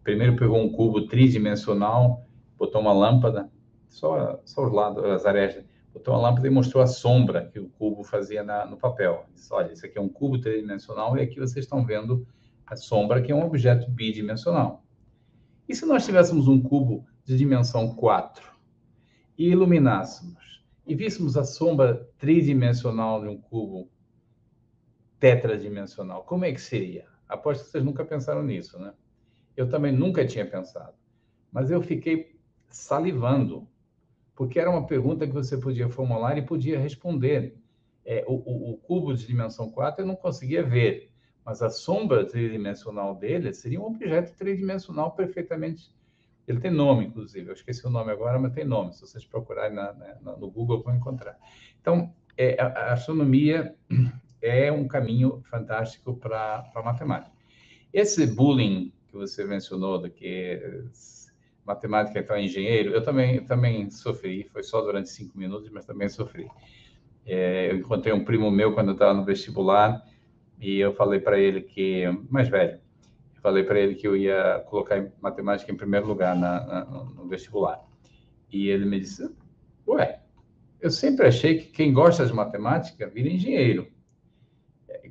Primeiro 0.03 0.35
pegou 0.35 0.57
um 0.57 0.71
cubo 0.71 1.07
tridimensional, 1.07 2.25
botou 2.57 2.81
uma 2.81 2.93
lâmpada, 2.93 3.49
só, 3.87 4.39
só 4.45 4.65
os 4.65 4.71
lados, 4.71 5.03
as 5.05 5.25
arestas, 5.25 5.63
botou 5.93 6.13
uma 6.13 6.21
lâmpada 6.21 6.47
e 6.47 6.51
mostrou 6.51 6.83
a 6.83 6.87
sombra 6.87 7.45
que 7.45 7.59
o 7.59 7.69
cubo 7.69 8.03
fazia 8.03 8.43
na, 8.43 8.65
no 8.65 8.77
papel. 8.77 9.25
Disse, 9.33 9.51
olha, 9.53 9.71
isso 9.71 9.85
aqui 9.85 9.97
é 9.97 10.01
um 10.01 10.09
cubo 10.09 10.37
tridimensional 10.39 11.17
e 11.17 11.21
aqui 11.21 11.39
vocês 11.39 11.65
estão 11.65 11.85
vendo 11.85 12.27
a 12.67 12.75
sombra, 12.75 13.21
que 13.21 13.31
é 13.31 13.35
um 13.35 13.45
objeto 13.45 13.89
bidimensional. 13.89 14.84
E 15.67 15.75
se 15.75 15.85
nós 15.85 16.05
tivéssemos 16.05 16.47
um 16.47 16.61
cubo 16.61 17.05
de 17.23 17.37
dimensão 17.37 17.95
4 17.95 18.53
e 19.37 19.49
iluminássemos 19.49 20.63
e 20.85 20.93
víssemos 20.93 21.35
a 21.35 21.43
sombra 21.43 22.07
tridimensional 22.17 23.21
de 23.21 23.27
um 23.27 23.39
cubo 23.41 23.89
tetradimensional, 25.19 26.23
como 26.23 26.45
é 26.45 26.51
que 26.51 26.61
seria? 26.61 27.07
Aposto 27.27 27.65
que 27.65 27.71
vocês 27.71 27.83
nunca 27.83 28.05
pensaram 28.05 28.43
nisso, 28.43 28.77
né? 28.77 28.93
Eu 29.57 29.67
também 29.67 29.91
nunca 29.91 30.25
tinha 30.25 30.45
pensado. 30.45 30.93
Mas 31.51 31.71
eu 31.71 31.81
fiquei 31.81 32.37
salivando, 32.69 33.67
porque 34.35 34.59
era 34.59 34.69
uma 34.69 34.85
pergunta 34.85 35.25
que 35.25 35.33
você 35.33 35.57
podia 35.57 35.89
formular 35.89 36.37
e 36.37 36.45
podia 36.45 36.79
responder. 36.79 37.57
É, 38.07 38.23
o, 38.27 38.33
o, 38.33 38.71
o, 38.73 38.77
cubo 38.77 39.15
de 39.15 39.25
dimensão 39.25 39.71
4 39.71 40.03
eu 40.03 40.07
não 40.07 40.15
conseguia 40.15 40.61
ver, 40.61 41.11
mas 41.45 41.61
a 41.61 41.69
sombra 41.69 42.25
tridimensional 42.25 43.15
dele 43.15 43.53
seria 43.53 43.79
um 43.79 43.85
objeto 43.85 44.35
tridimensional 44.35 45.11
perfeitamente 45.11 45.93
ele 46.47 46.59
tem 46.59 46.71
nome, 46.71 47.05
inclusive. 47.05 47.49
Eu 47.49 47.53
esqueci 47.53 47.85
o 47.85 47.89
nome 47.89 48.11
agora, 48.11 48.37
mas 48.37 48.53
tem 48.53 48.63
nome. 48.63 48.93
Se 48.93 49.01
vocês 49.01 49.25
procurarem 49.25 49.75
na, 49.75 49.93
na, 49.93 50.37
no 50.37 50.49
Google, 50.49 50.81
vão 50.81 50.95
encontrar. 50.95 51.37
Então, 51.81 52.13
é, 52.37 52.61
a, 52.61 52.93
astronomia 52.93 53.75
é 54.41 54.71
um 54.71 54.87
caminho 54.87 55.41
fantástico 55.49 56.15
para 56.15 56.69
a 56.75 56.81
matemática. 56.83 57.35
Esse 57.91 58.27
bullying 58.27 58.93
que 59.07 59.15
você 59.15 59.43
mencionou, 59.43 60.01
de 60.01 60.09
que 60.09 60.83
matemática 61.65 62.19
é 62.19 62.21
para 62.21 62.41
engenheiro, 62.41 62.91
eu 62.91 63.03
também, 63.03 63.43
também 63.43 63.89
sofri. 63.89 64.47
Foi 64.51 64.61
só 64.61 64.81
durante 64.81 65.09
cinco 65.09 65.37
minutos, 65.37 65.71
mas 65.71 65.85
também 65.85 66.09
sofri. 66.09 66.47
É, 67.25 67.71
eu 67.71 67.77
encontrei 67.77 68.13
um 68.13 68.23
primo 68.23 68.51
meu 68.51 68.73
quando 68.73 68.89
eu 68.89 68.93
estava 68.93 69.15
no 69.15 69.25
vestibular 69.25 70.03
e 70.59 70.79
eu 70.79 70.93
falei 70.93 71.19
para 71.19 71.39
ele 71.39 71.61
que, 71.61 72.05
mais 72.29 72.47
velho, 72.47 72.79
falei 73.41 73.63
para 73.63 73.79
ele 73.79 73.93
que 73.93 74.07
eu 74.07 74.17
ia 74.17 74.63
colocar 74.67 75.05
matemática 75.21 75.71
em 75.71 75.77
primeiro 75.77 76.07
lugar 76.07 76.35
na, 76.35 76.65
na, 76.65 76.85
no 76.85 77.27
vestibular. 77.27 77.79
E 78.51 78.69
ele 78.69 78.85
me 78.85 78.99
disse: 78.99 79.29
Ué, 79.87 80.19
eu 80.81 80.89
sempre 80.89 81.27
achei 81.27 81.59
que 81.59 81.67
quem 81.67 81.93
gosta 81.93 82.25
de 82.25 82.33
matemática 82.33 83.07
vira 83.07 83.29
engenheiro. 83.29 83.87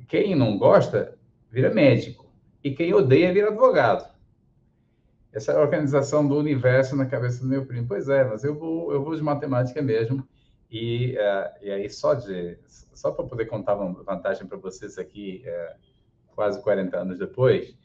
Quem 0.07 0.35
não 0.35 0.57
gosta 0.57 1.17
vira 1.49 1.73
médico. 1.73 2.29
E 2.63 2.71
quem 2.71 2.93
odeia 2.93 3.31
vira 3.31 3.47
advogado. 3.47 4.13
Essa 5.31 5.51
é 5.51 5.55
a 5.55 5.61
organização 5.61 6.27
do 6.27 6.37
universo 6.37 6.95
na 6.95 7.05
cabeça 7.05 7.41
do 7.41 7.47
meu 7.47 7.65
primo. 7.65 7.87
Pois 7.87 8.09
é, 8.09 8.23
mas 8.23 8.43
eu 8.43 8.57
vou, 8.57 8.91
eu 8.91 9.03
vou 9.03 9.15
de 9.15 9.21
matemática 9.21 9.81
mesmo. 9.81 10.27
E, 10.69 11.15
uh, 11.15 11.65
e 11.65 11.71
aí, 11.71 11.89
só, 11.89 12.13
de, 12.13 12.57
só 12.93 13.11
para 13.11 13.25
poder 13.25 13.45
contar 13.45 13.75
uma 13.75 14.03
vantagem 14.03 14.47
para 14.47 14.57
vocês 14.57 14.97
aqui, 14.97 15.43
uh, 15.45 15.79
quase 16.35 16.61
40 16.61 16.97
anos 16.97 17.19
depois, 17.19 17.75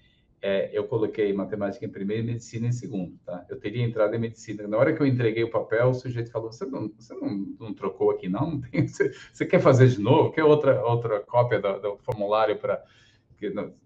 é, 0.43 0.71
eu 0.73 0.85
coloquei 0.85 1.33
matemática 1.35 1.85
em 1.85 1.91
primeiro 1.91 2.23
e 2.23 2.27
medicina 2.27 2.67
em 2.67 2.73
segundo, 2.73 3.19
tá? 3.27 3.45
Eu 3.49 3.61
teria 3.61 3.85
entrado 3.85 4.15
em 4.15 4.19
medicina. 4.19 4.67
Na 4.67 4.79
hora 4.79 4.95
que 4.95 5.03
eu 5.03 5.07
entreguei 5.07 5.45
o 5.45 5.51
papel, 5.51 5.91
o 5.91 5.95
sujeito 5.95 6.31
falou: 6.31 6.51
Você 6.51 6.65
não, 6.65 6.91
você 6.99 7.15
não, 7.15 7.55
não 7.61 7.75
trocou 7.75 8.11
aqui, 8.11 8.29
não? 8.29 8.53
não 8.53 8.61
tem, 8.63 8.89
você, 8.89 9.13
você, 9.33 9.45
quer 9.45 9.61
fazer 9.61 9.89
de 9.89 10.01
novo? 10.01 10.33
Quer 10.33 10.45
outra, 10.45 10.83
outra 10.83 11.21
cópia 11.21 11.61
do, 11.61 11.79
do 11.81 11.99
formulário 11.99 12.59
para. 12.59 12.83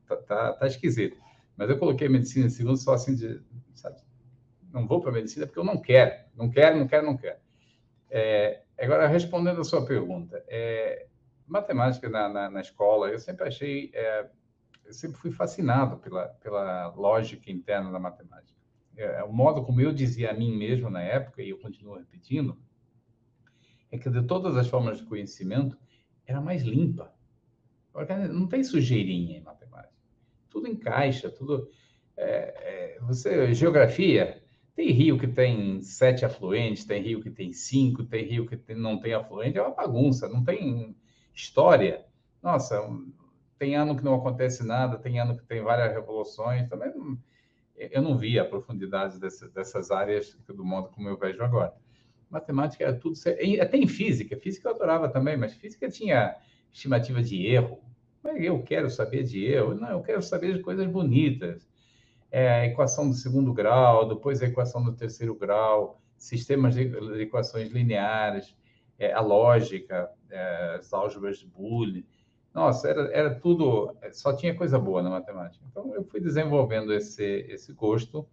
Tá, 0.07 0.16
tá, 0.16 0.53
tá 0.53 0.66
esquisito. 0.66 1.16
Mas 1.57 1.70
eu 1.70 1.78
coloquei 1.78 2.09
medicina 2.09 2.47
em 2.47 2.51
segundo 2.51 2.76
só 2.76 2.95
assim 2.95 3.16
de. 3.16 3.40
Sabe? 3.74 3.97
Não 4.72 4.86
vou 4.86 5.01
para 5.01 5.12
medicina 5.12 5.47
porque 5.47 5.59
eu 5.59 5.64
não 5.64 5.80
quero. 5.80 6.12
Não 6.36 6.49
quero, 6.49 6.78
não 6.78 6.86
quero, 6.86 7.07
não 7.07 7.16
quero. 7.16 7.38
É, 8.11 8.62
agora, 8.79 9.07
respondendo 9.07 9.61
a 9.61 9.64
sua 9.64 9.85
pergunta, 9.85 10.43
é, 10.49 11.07
matemática 11.47 12.09
na, 12.09 12.29
na, 12.29 12.51
na, 12.51 12.61
escola, 12.61 13.09
eu 13.09 13.18
sempre 13.18 13.47
achei. 13.47 13.91
É, 13.95 14.29
eu 14.85 14.93
sempre 14.93 15.18
fui 15.18 15.31
fascinado 15.31 15.97
pela, 15.99 16.29
pela 16.29 16.89
lógica 16.89 17.51
interna 17.51 17.91
da 17.91 17.99
matemática. 17.99 18.59
É, 18.97 19.25
o 19.25 19.33
modo 19.33 19.64
como 19.64 19.81
eu 19.81 19.93
dizia 19.93 20.31
a 20.31 20.35
mim 20.35 20.57
mesmo 20.57 20.91
na 20.91 21.03
época, 21.03 21.43
e 21.43 21.51
eu 21.51 21.59
continuo 21.59 21.97
repetindo, 21.97 22.59
é 23.91 23.99
que 23.99 24.11
de 24.11 24.22
todas 24.22 24.57
as 24.57 24.68
formas 24.68 24.99
de 24.99 25.05
conhecimento, 25.05 25.79
era 26.27 26.41
mais 26.41 26.62
limpa. 26.62 27.12
Não 28.31 28.49
tem 28.49 28.64
sujeirinha 28.64 29.39
em 29.39 29.43
matemática. 29.43 29.95
Tudo 30.51 30.68
encaixa, 30.68 31.31
tudo. 31.31 31.70
É, 32.16 32.97
é, 32.97 32.99
você, 33.01 33.55
geografia, 33.55 34.43
tem 34.75 34.91
rio 34.91 35.18
que 35.18 35.29
tem 35.29 35.81
sete 35.83 36.25
afluentes, 36.25 36.85
tem 36.85 37.01
rio 37.01 37.22
que 37.22 37.31
tem 37.31 37.53
cinco, 37.53 38.05
tem 38.05 38.25
rio 38.25 38.47
que 38.47 38.57
tem, 38.57 38.77
não 38.77 38.99
tem 38.99 39.14
afluente, 39.14 39.57
é 39.57 39.62
uma 39.62 39.75
bagunça, 39.75 40.29
não 40.29 40.43
tem 40.43 40.97
história. 41.33 42.05
Nossa, 42.43 42.81
tem 43.59 43.77
ano 43.77 43.97
que 43.97 44.05
não 44.05 44.14
acontece 44.14 44.64
nada, 44.66 44.99
tem 44.99 45.20
ano 45.20 45.37
que 45.37 45.45
tem 45.45 45.62
várias 45.62 45.93
revoluções, 45.93 46.68
também 46.68 46.93
não, 46.95 47.16
eu 47.77 48.03
não 48.03 48.18
vi 48.18 48.39
a 48.39 48.45
profundidade 48.45 49.18
dessas 49.20 49.91
áreas 49.91 50.37
do 50.47 50.64
mundo 50.64 50.89
como 50.89 51.09
eu 51.09 51.16
vejo 51.16 51.43
agora. 51.43 51.72
Matemática 52.29 52.83
era 52.83 52.95
tudo, 52.95 53.16
até 53.61 53.77
em 53.77 53.87
física, 53.87 54.37
física 54.37 54.68
eu 54.68 54.75
adorava 54.75 55.09
também, 55.09 55.37
mas 55.37 55.55
física 55.55 55.89
tinha 55.89 56.37
estimativa 56.72 57.22
de 57.22 57.47
erro. 57.47 57.81
Eu 58.37 58.62
quero 58.62 58.91
saber 58.91 59.22
de 59.22 59.45
erro, 59.45 59.75
não, 59.75 59.91
eu 59.91 60.03
quero 60.03 60.22
saber 60.22 60.55
de 60.55 60.61
coisas 60.61 60.87
bonitas. 60.87 61.68
É, 62.37 62.49
a 62.49 62.66
equação 62.66 63.09
do 63.09 63.14
segundo 63.14 63.53
grau, 63.53 64.09
depois 64.09 64.43
a 64.43 64.47
equação 64.47 64.82
do 64.82 64.93
terceiro 64.93 65.37
grau, 65.37 66.03
sistemas 66.16 66.74
de, 66.74 66.82
equações 67.22 67.70
lineares, 67.70 68.57
é, 68.99 69.12
a 69.12 69.20
lógica, 69.20 70.11
é, 70.28 70.74
as 70.80 70.93
álgebras 70.93 71.39
de 71.39 71.47
Boole, 71.47 72.05
nossa, 72.53 72.89
era, 72.89 73.03
era 73.12 73.35
tudo, 73.37 73.97
só 74.11 74.35
tinha 74.35 74.53
coisa 74.53 74.76
boa 74.80 75.01
na 75.01 75.11
matemática. 75.11 75.64
Então, 75.70 75.95
eu 75.95 76.03
fui 76.03 76.18
desenvolvendo 76.18 76.93
esse, 76.93 77.47
esse 77.49 77.72
gosto 77.72 78.26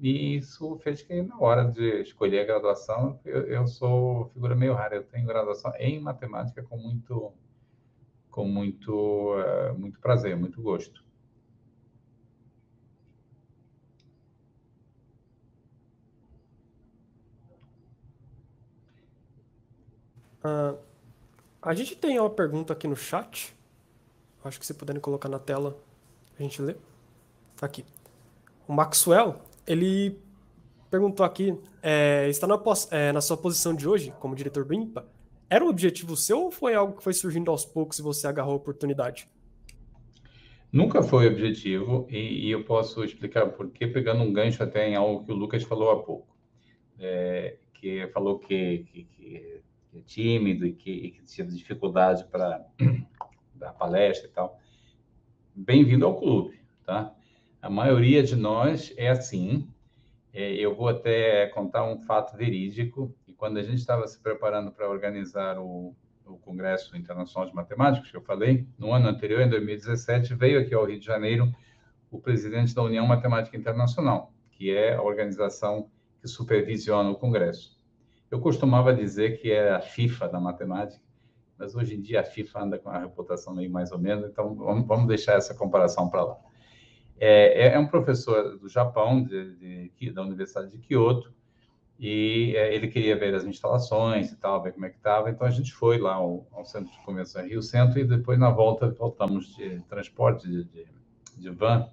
e 0.00 0.36
isso 0.36 0.78
fez 0.78 1.02
que, 1.02 1.20
na 1.20 1.38
hora 1.38 1.64
de 1.64 2.00
escolher 2.00 2.40
a 2.40 2.44
graduação, 2.44 3.20
eu, 3.22 3.42
eu 3.42 3.66
sou 3.66 4.30
figura 4.30 4.54
meio 4.54 4.72
rara. 4.72 4.96
Eu 4.96 5.04
tenho 5.04 5.26
graduação 5.26 5.74
em 5.78 6.00
matemática 6.00 6.62
com 6.62 6.78
muito, 6.78 7.34
com 8.30 8.48
muito, 8.48 9.34
uh, 9.34 9.78
muito 9.78 10.00
prazer, 10.00 10.34
muito 10.34 10.62
gosto. 10.62 11.05
Uh, 20.46 20.78
a 21.60 21.74
gente 21.74 21.96
tem 21.96 22.18
uma 22.18 22.30
pergunta 22.30 22.72
aqui 22.72 22.86
no 22.86 22.94
chat. 22.94 23.54
Acho 24.44 24.60
que 24.60 24.66
se 24.66 24.72
puderem 24.72 25.00
colocar 25.00 25.28
na 25.28 25.40
tela, 25.40 25.76
a 26.38 26.42
gente 26.42 26.62
lê. 26.62 26.76
Aqui. 27.60 27.84
O 28.68 28.72
Maxwell, 28.72 29.40
ele 29.66 30.20
perguntou 30.88 31.26
aqui, 31.26 31.58
é, 31.82 32.28
está 32.28 32.46
na, 32.46 32.60
é, 32.90 33.12
na, 33.12 33.20
sua 33.20 33.36
posição 33.36 33.74
de 33.74 33.88
hoje, 33.88 34.14
como 34.20 34.36
diretor 34.36 34.64
do 34.64 34.72
IMPA, 34.72 35.04
era 35.50 35.64
um 35.64 35.68
objetivo 35.68 36.16
seu 36.16 36.44
ou 36.44 36.50
foi 36.50 36.74
algo 36.74 36.96
que 36.96 37.02
foi 37.02 37.12
surgindo 37.12 37.50
aos 37.50 37.64
poucos 37.64 37.98
e 37.98 38.02
você 38.02 38.26
agarrou 38.26 38.52
a 38.52 38.56
oportunidade? 38.56 39.28
Nunca 40.72 41.02
foi 41.02 41.26
objetivo 41.26 42.06
e, 42.10 42.46
e 42.46 42.50
eu 42.50 42.64
posso 42.64 43.02
explicar 43.02 43.46
por 43.46 43.70
quê, 43.70 43.86
pegando 43.86 44.22
um 44.22 44.32
gancho 44.32 44.62
até 44.62 44.88
em 44.88 44.94
algo 44.94 45.24
que 45.24 45.32
o 45.32 45.34
Lucas 45.34 45.62
falou 45.62 45.90
há 45.90 46.02
pouco. 46.02 46.36
É, 46.98 47.56
que 47.74 48.06
falou 48.08 48.38
que, 48.38 48.84
que, 48.90 49.04
que 49.04 49.60
é 49.98 50.02
tímido 50.02 50.66
e 50.66 50.72
que, 50.72 50.90
e 50.90 51.10
que 51.10 51.22
tinha 51.24 51.46
dificuldade 51.46 52.24
para 52.24 52.64
dar 53.54 53.72
palestra 53.72 54.28
e 54.28 54.30
tal. 54.30 54.58
Bem-vindo 55.54 56.04
ao 56.04 56.18
clube, 56.18 56.60
tá? 56.84 57.14
A 57.62 57.70
maioria 57.70 58.22
de 58.22 58.36
nós 58.36 58.92
é 58.96 59.08
assim. 59.08 59.68
É, 60.32 60.52
eu 60.52 60.74
vou 60.74 60.88
até 60.88 61.46
contar 61.48 61.84
um 61.84 61.98
fato 62.02 62.36
verídico. 62.36 63.14
E 63.26 63.32
quando 63.32 63.56
a 63.56 63.62
gente 63.62 63.78
estava 63.78 64.06
se 64.06 64.20
preparando 64.20 64.70
para 64.70 64.88
organizar 64.88 65.58
o, 65.58 65.96
o 66.26 66.36
Congresso 66.38 66.96
Internacional 66.96 67.48
de 67.48 67.54
Matemáticos, 67.54 68.10
que 68.10 68.16
eu 68.16 68.22
falei, 68.22 68.66
no 68.78 68.92
ano 68.92 69.08
anterior, 69.08 69.40
em 69.40 69.48
2017, 69.48 70.34
veio 70.34 70.60
aqui 70.60 70.74
ao 70.74 70.84
Rio 70.84 71.00
de 71.00 71.06
Janeiro 71.06 71.50
o 72.10 72.20
presidente 72.20 72.74
da 72.74 72.82
União 72.82 73.06
Matemática 73.06 73.56
Internacional, 73.56 74.32
que 74.50 74.70
é 74.70 74.94
a 74.94 75.02
organização 75.02 75.90
que 76.20 76.28
supervisiona 76.28 77.10
o 77.10 77.16
Congresso. 77.16 77.75
Eu 78.30 78.40
costumava 78.40 78.92
dizer 78.92 79.40
que 79.40 79.50
é 79.50 79.70
a 79.70 79.80
FIFA 79.80 80.28
da 80.28 80.40
matemática, 80.40 81.02
mas 81.58 81.74
hoje 81.74 81.94
em 81.94 82.00
dia 82.00 82.20
a 82.20 82.24
FIFA 82.24 82.62
anda 82.64 82.78
com 82.78 82.90
a 82.90 82.98
reputação 82.98 83.54
meio 83.54 83.70
mais 83.70 83.92
ou 83.92 83.98
menos, 83.98 84.28
então 84.28 84.54
vamos, 84.54 85.06
deixar 85.06 85.34
essa 85.34 85.54
comparação 85.54 86.08
para 86.08 86.24
lá. 86.24 86.36
É, 87.18 87.68
é, 87.68 87.78
um 87.78 87.86
professor 87.86 88.58
do 88.58 88.68
Japão, 88.68 89.22
de, 89.22 89.90
de, 89.98 90.10
da 90.10 90.22
Universidade 90.22 90.70
de 90.70 90.78
Kyoto, 90.78 91.32
e 91.98 92.52
é, 92.54 92.74
ele 92.74 92.88
queria 92.88 93.16
ver 93.16 93.34
as 93.34 93.44
instalações 93.44 94.30
e 94.30 94.36
tal, 94.36 94.62
ver 94.62 94.72
como 94.72 94.84
é 94.84 94.90
que 94.90 94.96
estava, 94.96 95.30
então 95.30 95.46
a 95.46 95.50
gente 95.50 95.72
foi 95.72 95.98
lá 95.98 96.14
ao, 96.14 96.46
ao 96.52 96.64
Centro 96.64 96.92
de 96.92 97.04
Convenção 97.06 97.46
Rio 97.46 97.62
Centro, 97.62 97.98
e 97.98 98.04
depois 98.04 98.38
na 98.38 98.50
volta 98.50 98.90
voltamos 98.90 99.54
de 99.56 99.80
transporte 99.88 100.46
de, 100.46 100.64
de, 100.64 100.86
de 101.38 101.50
van, 101.50 101.88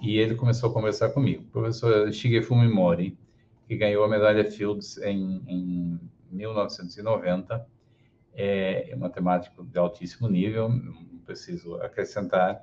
e 0.00 0.18
ele 0.18 0.36
começou 0.36 0.70
a 0.70 0.72
conversar 0.72 1.08
comigo. 1.10 1.42
Professor 1.50 2.12
Shigefumi 2.12 2.68
Mori, 2.68 3.18
que 3.66 3.76
ganhou 3.76 4.04
a 4.04 4.08
medalha 4.08 4.50
Fields 4.50 4.98
em, 4.98 5.42
em 5.46 6.00
1990, 6.30 7.66
é, 8.34 8.90
é 8.90 8.96
matemático 8.96 9.64
de 9.64 9.78
altíssimo 9.78 10.28
nível, 10.28 10.68
não 10.68 11.18
preciso 11.24 11.76
acrescentar. 11.76 12.62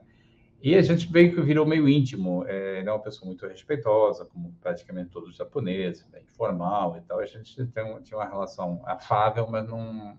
E 0.64 0.76
a 0.76 0.82
gente 0.82 1.12
veio 1.12 1.34
que 1.34 1.41
virou 1.41 1.66
meio 1.66 1.89
íntimo. 1.89 2.45
É, 2.45 2.80
ele 2.80 2.89
é 2.89 2.91
uma 2.91 2.99
pessoa 3.02 3.26
muito 3.26 3.47
respeitosa, 3.47 4.26
como 4.26 4.54
praticamente 4.62 5.10
todos 5.10 5.30
os 5.30 5.36
japoneses, 5.36 6.06
bem 6.12 6.24
formal 6.28 6.97
e 6.97 7.02
tal. 7.02 7.20
A 7.20 7.26
gente 7.26 7.66
tem, 7.68 8.02
tinha 8.04 8.18
uma 8.20 8.30
relação 8.30 8.82
afável, 8.86 9.47
mas 9.49 9.68
não, 9.68 10.16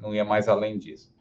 não 0.00 0.14
ia 0.14 0.24
mais 0.24 0.48
além 0.48 0.78
disso. 0.78 1.12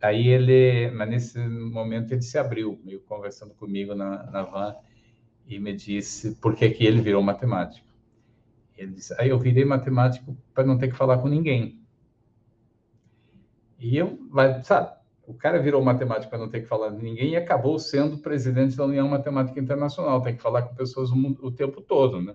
Aí 0.00 0.28
ele, 0.28 0.90
mas 0.90 1.08
nesse 1.08 1.38
momento 1.38 2.12
ele 2.12 2.22
se 2.22 2.38
abriu, 2.38 2.78
meio 2.84 3.00
conversando 3.00 3.54
comigo 3.54 3.94
na, 3.94 4.24
na 4.30 4.42
van, 4.42 4.76
e 5.46 5.58
me 5.58 5.74
disse 5.74 6.34
por 6.36 6.54
que, 6.54 6.68
que 6.70 6.84
ele 6.84 7.00
virou 7.00 7.22
matemático. 7.22 7.83
Ele 8.76 8.92
disse, 8.92 9.14
aí 9.18 9.28
eu 9.28 9.38
virei 9.38 9.64
matemático 9.64 10.36
para 10.52 10.64
não 10.64 10.76
ter 10.78 10.88
que 10.88 10.96
falar 10.96 11.18
com 11.18 11.28
ninguém. 11.28 11.80
E 13.78 13.96
eu, 13.96 14.18
sabe, 14.62 14.92
o 15.26 15.34
cara 15.34 15.58
virou 15.60 15.82
matemático 15.82 16.30
para 16.30 16.38
não 16.38 16.48
ter 16.48 16.60
que 16.60 16.66
falar 16.66 16.90
com 16.90 16.98
ninguém 16.98 17.30
e 17.30 17.36
acabou 17.36 17.78
sendo 17.78 18.18
presidente 18.18 18.76
da 18.76 18.84
União 18.84 19.08
Matemática 19.08 19.60
Internacional, 19.60 20.22
tem 20.22 20.36
que 20.36 20.42
falar 20.42 20.62
com 20.62 20.74
pessoas 20.74 21.10
o, 21.10 21.16
mundo, 21.16 21.44
o 21.44 21.50
tempo 21.50 21.80
todo, 21.80 22.20
né? 22.20 22.34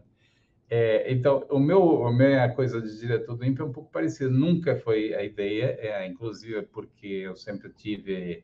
É, 0.69 1.11
então, 1.11 1.43
o 1.49 1.59
meu, 1.59 2.05
a 2.05 2.13
minha 2.13 2.47
coisa 2.49 2.79
de 2.79 2.99
diretor 2.99 3.35
do 3.35 3.43
INPE 3.43 3.61
é 3.61 3.65
um 3.65 3.71
pouco 3.71 3.91
parecida. 3.91 4.29
Nunca 4.29 4.75
foi 4.75 5.15
a 5.15 5.23
ideia, 5.23 5.75
é, 5.79 6.05
inclusive 6.05 6.61
porque 6.61 7.07
eu 7.07 7.35
sempre 7.35 7.69
tive. 7.73 8.43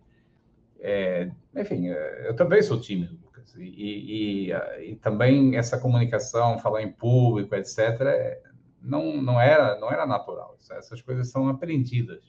É, 0.80 1.30
enfim, 1.56 1.90
é, 1.90 2.28
eu 2.28 2.36
também 2.36 2.64
sou 2.64 2.82
tímido, 2.82 3.20
E, 3.58 4.50
e, 4.50 4.92
e, 4.92 4.96
também 4.98 5.56
essa 5.56 5.80
comunicação, 5.80 6.60
falar 6.60 6.82
em 6.82 6.92
público, 6.92 7.56
etc., 7.56 8.42
não, 8.82 9.22
não, 9.22 9.40
era, 9.40 9.80
não 9.80 9.92
era 9.92 10.06
natural. 10.06 10.58
Essas 10.72 11.02
coisas 11.02 11.30
são 11.30 11.48
aprendidas, 11.50 12.24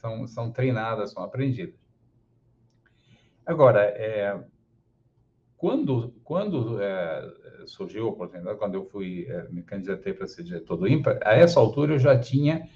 são, 0.00 0.26
são 0.26 0.50
treinadas, 0.50 1.12
são 1.12 1.22
aprendidas. 1.22 1.74
Agora, 3.44 3.82
é, 3.82 4.38
quando, 5.56 6.12
quando 6.24 6.82
é, 6.82 7.32
surgiu 7.66 8.06
a 8.06 8.10
oportunidade, 8.10 8.58
quando 8.58 8.74
eu 8.74 8.84
fui, 8.84 9.26
é, 9.28 9.48
me 9.48 9.62
candidatei 9.62 10.12
para 10.12 10.26
ser 10.26 10.42
diretor 10.42 10.76
do 10.76 10.88
IMPA, 10.88 11.20
a 11.24 11.34
essa 11.34 11.60
altura 11.60 11.94
eu 11.94 11.98
já 11.98 12.18
tinha 12.18 12.68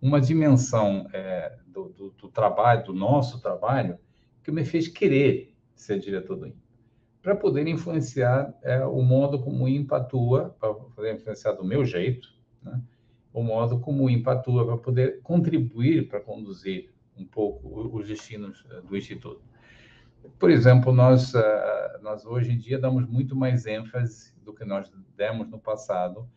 uma 0.00 0.20
dimensão 0.20 1.08
é, 1.12 1.56
do, 1.66 1.88
do, 1.88 2.10
do, 2.10 2.28
trabalho, 2.28 2.84
do 2.84 2.92
nosso 2.92 3.40
trabalho, 3.40 3.98
que 4.42 4.52
me 4.52 4.64
fez 4.64 4.88
querer 4.88 5.54
ser 5.74 5.98
diretor 5.98 6.36
do 6.36 6.46
IMPA, 6.46 6.63
para 7.24 7.34
poder 7.34 7.66
influenciar 7.66 8.54
é, 8.62 8.84
o 8.84 9.00
modo 9.00 9.40
como 9.40 9.64
o 9.64 9.68
IMPA 9.68 9.96
atua, 9.96 10.54
para 10.60 10.74
poder 10.74 11.14
influenciar 11.14 11.52
do 11.52 11.64
meu 11.64 11.82
jeito, 11.82 12.28
né, 12.62 12.78
o 13.32 13.42
modo 13.42 13.80
como 13.80 14.04
o 14.04 14.10
IMPA 14.10 14.32
atua, 14.32 14.66
para 14.66 14.76
poder 14.76 15.22
contribuir 15.22 16.06
para 16.06 16.20
conduzir 16.20 16.92
um 17.16 17.24
pouco 17.24 17.96
os 17.96 18.06
destinos 18.06 18.62
é, 18.70 18.82
do 18.82 18.94
Instituto. 18.94 19.42
Por 20.38 20.50
exemplo, 20.50 20.92
nós, 20.92 21.34
ah, 21.34 21.98
nós 22.02 22.26
hoje 22.26 22.52
em 22.52 22.58
dia 22.58 22.78
damos 22.78 23.06
muito 23.06 23.34
mais 23.34 23.64
ênfase 23.64 24.34
do 24.42 24.52
que 24.52 24.64
nós 24.64 24.92
demos 25.16 25.48
no 25.48 25.58
passado 25.58 26.28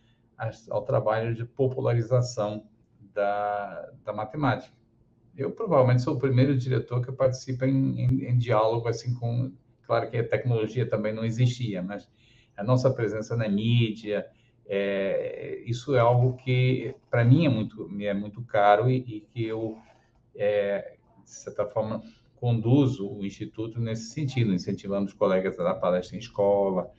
ao 0.69 0.83
trabalho 0.83 1.35
de 1.35 1.43
popularização 1.43 2.65
da, 3.13 3.91
da 4.05 4.13
matemática. 4.13 4.73
Eu 5.35 5.51
provavelmente 5.51 6.01
sou 6.01 6.15
o 6.15 6.19
primeiro 6.19 6.57
diretor 6.57 7.05
que 7.05 7.11
participa 7.11 7.65
em, 7.65 8.01
em, 8.01 8.23
em 8.25 8.37
diálogo 8.37 8.87
assim 8.87 9.13
com, 9.15 9.51
claro 9.87 10.11
que 10.11 10.17
a 10.17 10.27
tecnologia 10.27 10.87
também 10.87 11.13
não 11.13 11.25
existia, 11.25 11.81
mas 11.81 12.07
a 12.55 12.63
nossa 12.63 12.91
presença 12.91 13.35
na 13.35 13.47
mídia, 13.47 14.27
é, 14.67 15.63
isso 15.65 15.95
é 15.95 15.99
algo 15.99 16.35
que 16.37 16.93
para 17.09 17.23
mim 17.23 17.45
é 17.45 17.49
muito 17.49 17.89
é 18.01 18.13
muito 18.13 18.43
caro 18.43 18.89
e, 18.89 18.97
e 18.97 19.21
que 19.21 19.45
eu 19.45 19.77
é, 20.35 20.97
de 21.23 21.31
certa 21.31 21.65
forma 21.65 22.03
conduzo 22.35 23.09
o 23.09 23.25
instituto 23.25 23.79
nesse 23.79 24.11
sentido, 24.11 24.53
incentivando 24.53 25.07
os 25.07 25.13
colegas 25.13 25.59
a 25.59 25.63
dar 25.63 25.75
palestra 25.75 26.15
em 26.15 26.19
escola, 26.19 26.91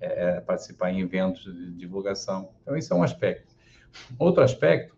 é, 0.00 0.40
participar 0.40 0.90
em 0.90 1.00
eventos 1.00 1.44
de 1.44 1.72
divulgação. 1.74 2.50
Então, 2.62 2.76
isso 2.76 2.92
é 2.92 2.96
um 2.96 3.02
aspecto. 3.02 3.54
Outro 4.18 4.42
aspecto 4.42 4.96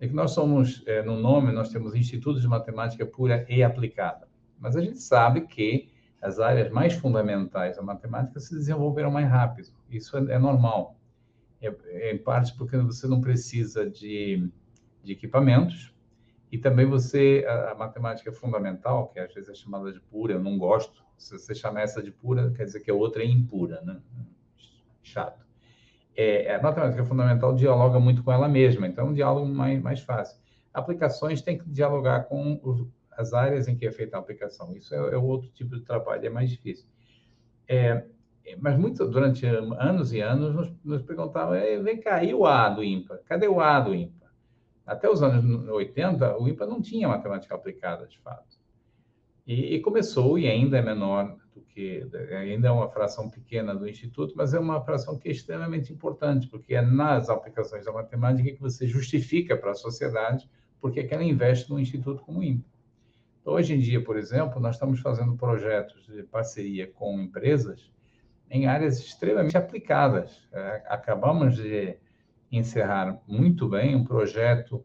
é 0.00 0.06
que 0.06 0.14
nós 0.14 0.32
somos, 0.32 0.82
é, 0.86 1.02
no 1.02 1.18
nome, 1.18 1.52
nós 1.52 1.70
temos 1.70 1.94
Instituto 1.94 2.40
de 2.40 2.46
Matemática 2.46 3.06
Pura 3.06 3.46
e 3.48 3.62
Aplicada. 3.62 4.28
Mas 4.58 4.76
a 4.76 4.80
gente 4.80 5.00
sabe 5.00 5.42
que 5.42 5.88
as 6.20 6.40
áreas 6.40 6.70
mais 6.70 6.94
fundamentais 6.94 7.76
da 7.76 7.82
matemática 7.82 8.40
se 8.40 8.54
desenvolveram 8.54 9.10
mais 9.10 9.28
rápido. 9.28 9.68
Isso 9.90 10.16
é, 10.16 10.34
é 10.34 10.38
normal. 10.38 10.96
É, 11.60 11.74
é, 11.86 12.14
em 12.14 12.18
parte 12.18 12.56
porque 12.56 12.76
você 12.76 13.06
não 13.06 13.20
precisa 13.20 13.88
de, 13.88 14.48
de 15.02 15.12
equipamentos, 15.12 15.92
e 16.50 16.56
também 16.56 16.86
você, 16.86 17.44
a, 17.46 17.72
a, 17.72 17.74
matemática 17.74 18.32
fundamental, 18.32 19.08
que 19.08 19.20
às 19.20 19.32
vezes 19.34 19.50
é 19.50 19.54
chamada 19.54 19.92
de 19.92 20.00
pura, 20.00 20.34
eu 20.34 20.40
não 20.40 20.58
gosto. 20.58 21.04
Se 21.16 21.38
você 21.38 21.54
chama 21.54 21.80
essa 21.80 22.02
de 22.02 22.10
pura, 22.10 22.50
quer 22.52 22.64
dizer 22.64 22.80
que 22.80 22.90
a 22.90 22.94
outra 22.94 23.22
é 23.22 23.26
impura, 23.26 23.82
né? 23.82 24.00
Chato. 25.02 25.46
É, 26.16 26.54
a 26.54 26.62
matemática 26.62 27.04
fundamental 27.04 27.54
dialoga 27.54 28.00
muito 28.00 28.22
com 28.22 28.32
ela 28.32 28.48
mesma, 28.48 28.86
então 28.86 29.06
é 29.06 29.10
um 29.10 29.12
diálogo 29.12 29.46
mais, 29.46 29.80
mais 29.80 30.00
fácil. 30.00 30.38
Aplicações 30.72 31.42
têm 31.42 31.58
que 31.58 31.68
dialogar 31.68 32.24
com 32.24 32.58
os, 32.62 32.86
as 33.18 33.32
áreas 33.32 33.68
em 33.68 33.76
que 33.76 33.86
é 33.86 33.92
feita 33.92 34.16
a 34.16 34.20
aplicação. 34.20 34.74
Isso 34.76 34.94
é, 34.94 35.14
é 35.14 35.16
outro 35.16 35.50
tipo 35.50 35.76
de 35.76 35.82
trabalho, 35.82 36.24
é 36.24 36.30
mais 36.30 36.50
difícil. 36.50 36.86
É, 37.66 38.04
mas 38.58 38.78
muito, 38.78 39.06
durante 39.06 39.44
anos 39.44 40.12
e 40.12 40.20
anos 40.20 40.54
nos, 40.54 40.72
nos 40.84 41.02
perguntavam, 41.02 41.54
vem 41.82 42.00
cá, 42.00 42.22
e 42.24 42.32
o 42.32 42.46
A 42.46 42.68
do 42.68 42.82
ímpar? 42.82 43.18
Cadê 43.26 43.46
o 43.46 43.60
A 43.60 43.80
do 43.80 43.94
ímpar? 43.94 44.32
Até 44.86 45.10
os 45.10 45.22
anos 45.22 45.68
80, 45.68 46.38
o 46.38 46.48
IPA 46.48 46.66
não 46.66 46.80
tinha 46.80 47.08
matemática 47.08 47.54
aplicada, 47.54 48.06
de 48.06 48.18
fato. 48.20 48.56
E, 49.46 49.74
e, 49.74 49.80
começou, 49.80 50.38
e 50.38 50.48
ainda 50.48 50.78
é 50.78 50.82
menor 50.82 51.36
do 51.54 51.60
que, 51.60 52.06
ainda 52.38 52.68
é 52.68 52.70
uma 52.70 52.88
fração 52.88 53.28
pequena 53.28 53.74
do 53.74 53.88
Instituto, 53.88 54.34
mas 54.36 54.54
é 54.54 54.58
uma 54.58 54.80
fração 54.80 55.18
que 55.18 55.28
é 55.28 55.32
extremamente 55.32 55.92
importante, 55.92 56.46
porque 56.48 56.74
é 56.74 56.82
nas 56.82 57.28
aplicações 57.28 57.84
da 57.84 57.92
matemática 57.92 58.50
que 58.50 58.60
você 58.60 58.86
justifica 58.86 59.56
para 59.56 59.72
a 59.72 59.74
sociedade 59.74 60.48
porque 60.80 61.00
é 61.00 61.04
que 61.04 61.14
ela 61.14 61.24
investe 61.24 61.70
num 61.70 61.78
instituto 61.78 62.22
como 62.22 62.40
o 62.40 62.44
INPA. 62.44 62.68
Hoje 63.48 63.74
em 63.74 63.80
dia, 63.80 64.04
por 64.04 64.18
exemplo, 64.18 64.60
nós 64.60 64.74
estamos 64.74 65.00
fazendo 65.00 65.34
projetos 65.34 66.06
de 66.06 66.22
parceria 66.22 66.86
com 66.86 67.18
empresas 67.18 67.90
em 68.50 68.66
áreas 68.66 68.98
extremamente 68.98 69.56
aplicadas. 69.56 70.46
É, 70.52 70.82
acabamos 70.86 71.56
de 71.56 71.96
encerrar 72.52 73.18
muito 73.26 73.66
bem 73.66 73.96
um 73.96 74.04
projeto 74.04 74.84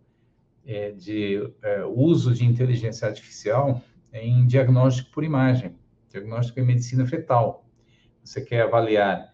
é, 0.66 0.92
de 0.92 1.54
é, 1.62 1.84
uso 1.84 2.34
de 2.34 2.46
inteligência 2.46 3.06
artificial 3.06 3.82
em 4.14 4.48
diagnóstico 4.48 5.12
por 5.12 5.26
imagem, 5.26 5.76
diagnóstico 6.10 6.62
em 6.62 6.66
medicina 6.66 7.06
fetal. 7.06 7.66
Você 8.24 8.40
quer 8.40 8.62
avaliar 8.62 9.34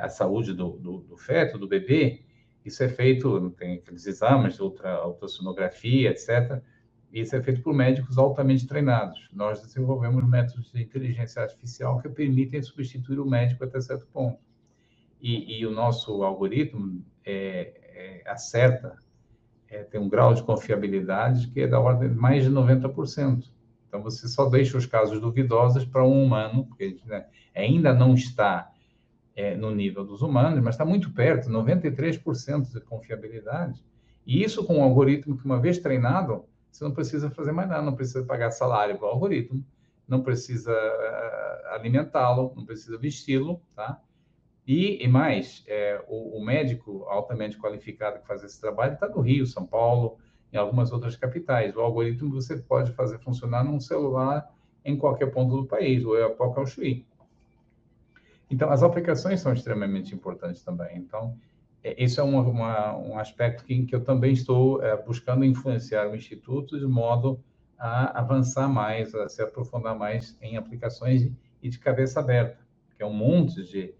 a 0.00 0.08
saúde 0.08 0.54
do, 0.54 0.70
do, 0.78 0.98
do, 1.02 1.16
feto, 1.16 1.58
do 1.58 1.68
bebê, 1.68 2.22
isso 2.64 2.82
é 2.82 2.88
feito, 2.88 3.50
tem 3.50 3.74
aqueles 3.74 4.06
exames 4.06 4.54
de 4.54 4.62
ultra, 4.62 5.06
ultrassonografia, 5.06 6.10
etc., 6.10 6.62
isso 7.12 7.34
é 7.34 7.42
feito 7.42 7.62
por 7.62 7.74
médicos 7.74 8.18
altamente 8.18 8.66
treinados. 8.66 9.28
Nós 9.32 9.62
desenvolvemos 9.62 10.26
métodos 10.28 10.70
de 10.70 10.82
inteligência 10.82 11.42
artificial 11.42 12.00
que 12.00 12.08
permitem 12.08 12.62
substituir 12.62 13.18
o 13.18 13.28
médico 13.28 13.64
até 13.64 13.80
certo 13.80 14.06
ponto. 14.12 14.38
E, 15.20 15.58
e 15.58 15.66
o 15.66 15.70
nosso 15.70 16.22
algoritmo 16.22 17.04
é, 17.24 17.72
é, 17.94 18.30
acerta, 18.30 18.96
é, 19.68 19.82
tem 19.84 20.00
um 20.00 20.08
grau 20.08 20.34
de 20.34 20.42
confiabilidade 20.42 21.48
que 21.48 21.60
é 21.60 21.66
da 21.66 21.80
ordem 21.80 22.10
de 22.10 22.14
mais 22.14 22.44
de 22.44 22.50
90%. 22.50 23.50
Então, 23.88 24.02
você 24.02 24.28
só 24.28 24.48
deixa 24.48 24.76
os 24.76 24.84
casos 24.84 25.18
duvidosos 25.18 25.84
para 25.84 26.04
um 26.04 26.22
humano, 26.22 26.66
porque 26.66 27.00
né, 27.06 27.26
ainda 27.54 27.94
não 27.94 28.14
está 28.14 28.70
é, 29.34 29.56
no 29.56 29.74
nível 29.74 30.04
dos 30.04 30.20
humanos, 30.20 30.60
mas 30.62 30.74
está 30.74 30.84
muito 30.84 31.10
perto, 31.12 31.48
93% 31.48 32.72
de 32.72 32.80
confiabilidade. 32.82 33.82
E 34.26 34.42
isso 34.42 34.62
com 34.64 34.78
um 34.78 34.82
algoritmo 34.82 35.38
que, 35.38 35.44
uma 35.44 35.58
vez 35.58 35.78
treinado, 35.78 36.44
você 36.70 36.84
não 36.84 36.92
precisa 36.92 37.30
fazer 37.30 37.52
mais 37.52 37.68
nada, 37.68 37.82
não 37.82 37.94
precisa 37.94 38.24
pagar 38.24 38.50
salário 38.50 38.96
para 38.98 39.06
o 39.06 39.10
algoritmo, 39.10 39.64
não 40.06 40.22
precisa 40.22 40.72
uh, 40.72 41.74
alimentá-lo, 41.74 42.52
não 42.56 42.64
precisa 42.64 42.96
vesti-lo, 42.96 43.60
tá? 43.74 44.00
E, 44.66 45.02
e 45.02 45.08
mais, 45.08 45.64
é, 45.66 46.04
o, 46.08 46.38
o, 46.38 46.44
médico 46.44 47.04
altamente 47.08 47.58
qualificado 47.58 48.20
que 48.20 48.26
faz 48.26 48.44
esse 48.44 48.60
trabalho 48.60 48.94
está 48.94 49.08
no 49.08 49.20
Rio, 49.20 49.46
São 49.46 49.66
Paulo, 49.66 50.18
em 50.52 50.58
algumas 50.58 50.92
outras 50.92 51.16
capitais. 51.16 51.74
O 51.74 51.80
algoritmo 51.80 52.30
você 52.30 52.56
pode 52.58 52.92
fazer 52.92 53.18
funcionar 53.18 53.64
num 53.64 53.80
celular 53.80 54.46
em 54.84 54.96
qualquer 54.96 55.32
ponto 55.32 55.56
do 55.56 55.66
país, 55.66 56.04
o 56.04 56.14
Epoch 56.16 56.58
ao 56.58 56.66
Chuí. 56.66 57.06
Então, 58.50 58.70
as 58.70 58.82
aplicações 58.82 59.40
são 59.40 59.52
extremamente 59.52 60.14
importantes 60.14 60.62
também. 60.62 60.98
Então, 60.98 61.36
é, 61.88 62.04
isso 62.04 62.20
é 62.20 62.24
uma, 62.24 62.42
uma, 62.42 62.96
um 62.96 63.18
aspecto 63.18 63.64
que, 63.64 63.84
que 63.84 63.94
eu 63.94 64.02
também 64.02 64.32
estou 64.32 64.82
é, 64.82 64.96
buscando 65.02 65.44
influenciar 65.44 66.08
o 66.08 66.16
Instituto 66.16 66.78
de 66.78 66.86
modo 66.86 67.42
a 67.78 68.18
avançar 68.18 68.68
mais, 68.68 69.14
a 69.14 69.28
se 69.28 69.40
aprofundar 69.40 69.96
mais 69.96 70.36
em 70.42 70.56
aplicações 70.56 71.30
e 71.62 71.68
de 71.68 71.78
cabeça 71.78 72.20
aberta, 72.20 72.58
que 72.96 73.02
é 73.02 73.06
um 73.06 73.12
monte 73.12 73.62
de 73.64 73.94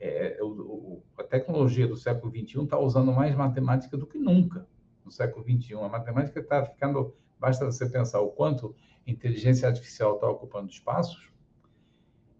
é, 0.00 0.38
o, 0.40 0.46
o, 0.46 1.02
a 1.18 1.24
tecnologia 1.24 1.88
do 1.88 1.96
século 1.96 2.30
XXI 2.30 2.64
está 2.64 2.78
usando 2.78 3.12
mais 3.12 3.34
matemática 3.34 3.96
do 3.96 4.06
que 4.06 4.18
nunca 4.18 4.66
no 5.04 5.10
século 5.10 5.44
XXI. 5.44 5.74
A 5.74 5.88
matemática 5.88 6.40
está 6.40 6.64
ficando, 6.64 7.14
basta 7.38 7.64
você 7.64 7.88
pensar 7.88 8.20
o 8.20 8.30
quanto 8.30 8.74
inteligência 9.06 9.68
artificial 9.68 10.14
está 10.14 10.28
ocupando 10.28 10.70
espaços, 10.70 11.30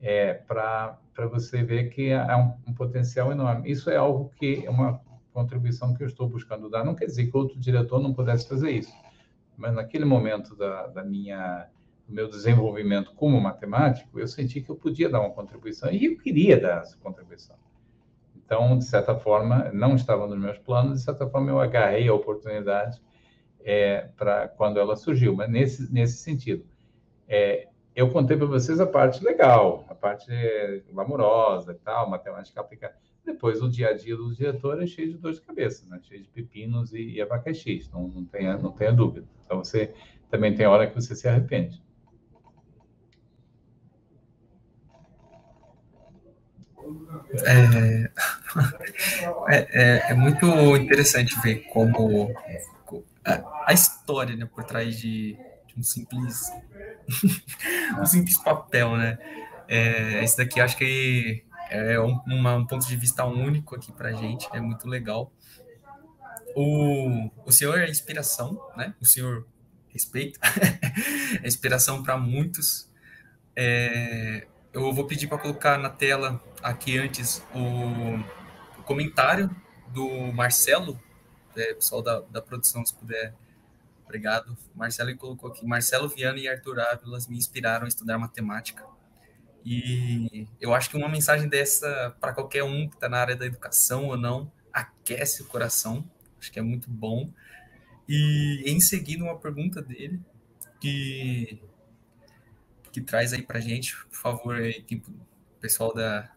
é, 0.01 0.35
para 0.35 0.99
você 1.31 1.63
ver 1.63 1.91
que 1.91 2.13
há 2.13 2.37
um, 2.37 2.71
um, 2.71 2.75
potencial 2.75 3.33
enorme. 3.33 3.71
Isso 3.71 3.91
é 3.91 3.97
algo 3.97 4.31
que 4.37 4.65
é 4.65 4.71
uma 4.71 5.01
contribuição 5.33 5.95
que 5.95 6.03
eu 6.03 6.07
estou 6.07 6.29
buscando 6.29 6.69
dar. 6.69 6.85
Não 6.85 6.95
quer 6.95 7.07
dizer 7.07 7.27
que 7.31 7.37
outro 7.37 7.59
diretor 7.59 8.01
não 8.01 8.13
pudesse 8.13 8.49
fazer 8.49 8.71
isso, 8.71 8.93
mas 9.57 9.75
naquele 9.75 10.05
momento 10.05 10.55
da, 10.57 10.87
da 10.89 11.05
minha 11.05 11.69
do 12.07 12.15
meu 12.15 12.29
desenvolvimento 12.29 13.15
como 13.15 13.41
matemático, 13.41 14.21
eu 14.21 14.29
senti 14.29 14.61
que 14.61 14.71
eu 14.71 14.77
podia 14.77 15.09
dar 15.09 15.21
uma 15.21 15.31
contribuição 15.31 15.91
e 15.91 16.05
eu 16.05 16.19
queria 16.19 16.61
dar 16.61 16.83
essa 16.83 16.99
contribuição. 16.99 17.57
Então, 18.37 18.77
de 18.77 18.85
certa 18.85 19.15
forma, 19.15 19.71
não 19.73 19.97
estava 19.97 20.27
nos 20.27 20.39
meus 20.39 20.59
planos, 20.59 20.99
de 20.99 21.05
certa 21.05 21.27
forma, 21.27 21.51
eu 21.51 21.59
agarrei 21.59 22.07
a 22.09 22.15
oportunidade 22.15 23.01
é, 23.65 24.09
para 24.17 24.49
quando 24.49 24.79
ela 24.79 24.97
surgiu, 24.97 25.35
mas 25.35 25.49
nesse, 25.49 25.93
nesse 25.93 26.19
sentido. 26.19 26.67
É, 27.27 27.69
eu 27.95 28.11
contei 28.11 28.37
para 28.37 28.47
vocês 28.47 28.81
a 28.81 28.87
parte 28.87 29.23
legal, 29.25 29.85
a 29.89 29.95
parte 29.95 30.27
glamourosa 30.91 31.73
e 31.73 31.77
tal, 31.77 32.11
matemática 32.11 32.61
aplicada. 32.61 32.97
Depois, 33.25 33.63
o 33.63 33.71
dia 33.71 33.89
a 33.89 33.93
dia 33.95 34.17
do 34.17 34.35
diretor 34.35 34.83
é 34.83 34.87
cheio 34.87 35.13
de 35.13 35.19
dor 35.19 35.33
de 35.33 35.41
cabeça, 35.41 35.87
né? 35.89 35.99
cheio 36.03 36.23
de 36.23 36.29
pepinos 36.29 36.93
e, 36.93 37.13
e 37.13 37.23
abacaxis, 37.23 37.89
não, 37.91 38.09
não, 38.09 38.25
tenha, 38.25 38.59
não 38.59 38.73
tenha 38.73 38.93
dúvida. 38.93 39.27
Então, 39.45 39.65
você 39.65 39.95
também 40.31 40.55
tem 40.55 40.67
hora 40.67 40.87
que 40.87 40.95
você 40.95 41.15
se 41.15 41.27
arrepende. 41.27 41.83
É, 47.47 48.11
é, 49.49 49.69
é, 49.73 50.11
é, 50.11 50.15
muito 50.15 50.47
interessante 50.77 51.35
ver 51.41 51.61
como 51.73 52.31
a, 53.25 53.65
a 53.67 53.73
história 53.73 54.37
né, 54.37 54.45
por 54.45 54.65
trás 54.65 54.99
de, 54.99 55.33
de 55.33 55.39
um 55.77 55.83
simples 55.83 56.51
um 58.01 58.07
simples 58.07 58.39
papel, 58.39 58.97
né? 58.97 59.19
É, 59.67 60.23
esse 60.23 60.37
daqui 60.37 60.61
acho 60.61 60.77
que 60.77 61.45
é 61.71 61.99
um, 61.99 62.21
uma, 62.27 62.55
um 62.55 62.67
ponto 62.67 62.87
de 62.87 62.97
vista 62.97 63.25
único 63.25 63.75
aqui 63.75 63.93
para 63.93 64.13
gente, 64.13 64.49
é 64.53 64.61
muito 64.61 64.89
legal. 64.89 65.33
O, 66.55 67.31
o 67.45 67.51
senhor 67.51 67.79
é 67.81 67.89
inspiração, 67.89 68.61
né? 68.77 68.95
O 69.01 69.05
senhor 69.05 69.47
respeito, 69.89 70.39
é 71.43 71.47
inspiração 71.47 72.03
para 72.03 72.17
muitos. 72.17 72.89
É, 73.57 74.47
eu 74.73 74.93
vou 74.93 75.07
pedir 75.07 75.29
para 75.29 75.39
colocar 75.39 75.79
na 75.79 75.89
tela 75.89 76.43
aqui 76.63 76.99
antes 76.99 77.43
o, 77.55 78.81
o 78.81 78.83
comentário 78.83 79.49
do 79.89 80.33
Marcelo, 80.33 81.01
é, 81.57 81.75
pessoal 81.75 82.03
da, 82.03 82.21
da 82.21 82.43
produção, 82.43 82.85
se 82.85 82.95
puder. 82.95 83.35
Obrigado. 84.05 84.57
Marcelo 84.75 85.17
colocou 85.17 85.51
aqui. 85.51 85.67
Marcelo 85.67 86.09
Viana 86.09 86.39
e 86.39 86.49
Arthur 86.49 86.81
Ávilas 86.81 87.27
me 87.27 87.37
inspiraram 87.37 87.85
a 87.85 87.89
estudar 87.89 88.19
matemática. 88.19 88.85
E 89.65 90.47
eu 90.61 90.75
acho 90.75 90.91
que 90.91 90.97
uma 90.97 91.09
mensagem 91.09 91.49
dessa, 91.49 92.15
para 92.21 92.35
qualquer 92.35 92.65
um 92.65 92.89
que 92.89 92.97
está 92.97 93.09
na 93.09 93.19
área 93.19 93.35
da 93.35 93.47
educação 93.47 94.07
ou 94.07 94.17
não, 94.17 94.53
aquece 94.73 95.43
o 95.43 95.47
coração. 95.47 96.09
Acho 96.39 96.53
que 96.53 96.59
é 96.59 96.63
muito 96.63 96.91
bom. 96.91 97.33
E 98.07 98.63
em 98.67 98.79
seguida, 98.81 99.25
uma 99.25 99.39
pergunta 99.39 99.81
dele, 99.81 100.21
que 100.81 101.63
que 102.93 103.01
traz 103.01 103.33
aí 103.33 103.43
para 103.43 103.59
gente, 103.59 103.97
por 104.07 104.17
favor, 104.17 104.55
aí, 104.55 104.81
tipo, 104.81 105.11
pessoal 105.61 105.93
da, 105.93 106.31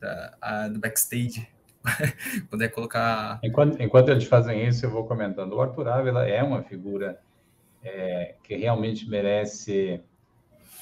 da 0.00 0.38
a, 0.40 0.68
do 0.68 0.78
backstage, 0.78 1.46
puder 2.50 2.68
colocar. 2.68 3.40
Enquanto, 3.42 3.80
enquanto 3.80 4.08
eles 4.10 4.24
fazem 4.24 4.66
isso, 4.66 4.84
eu 4.86 4.90
vou 4.90 5.04
comentando. 5.04 5.52
O 5.52 5.60
Arthur 5.60 5.88
Ávila 5.88 6.26
é 6.26 6.42
uma 6.42 6.62
figura 6.62 7.20
é, 7.82 8.34
que 8.42 8.56
realmente 8.56 9.08
merece, 9.08 10.00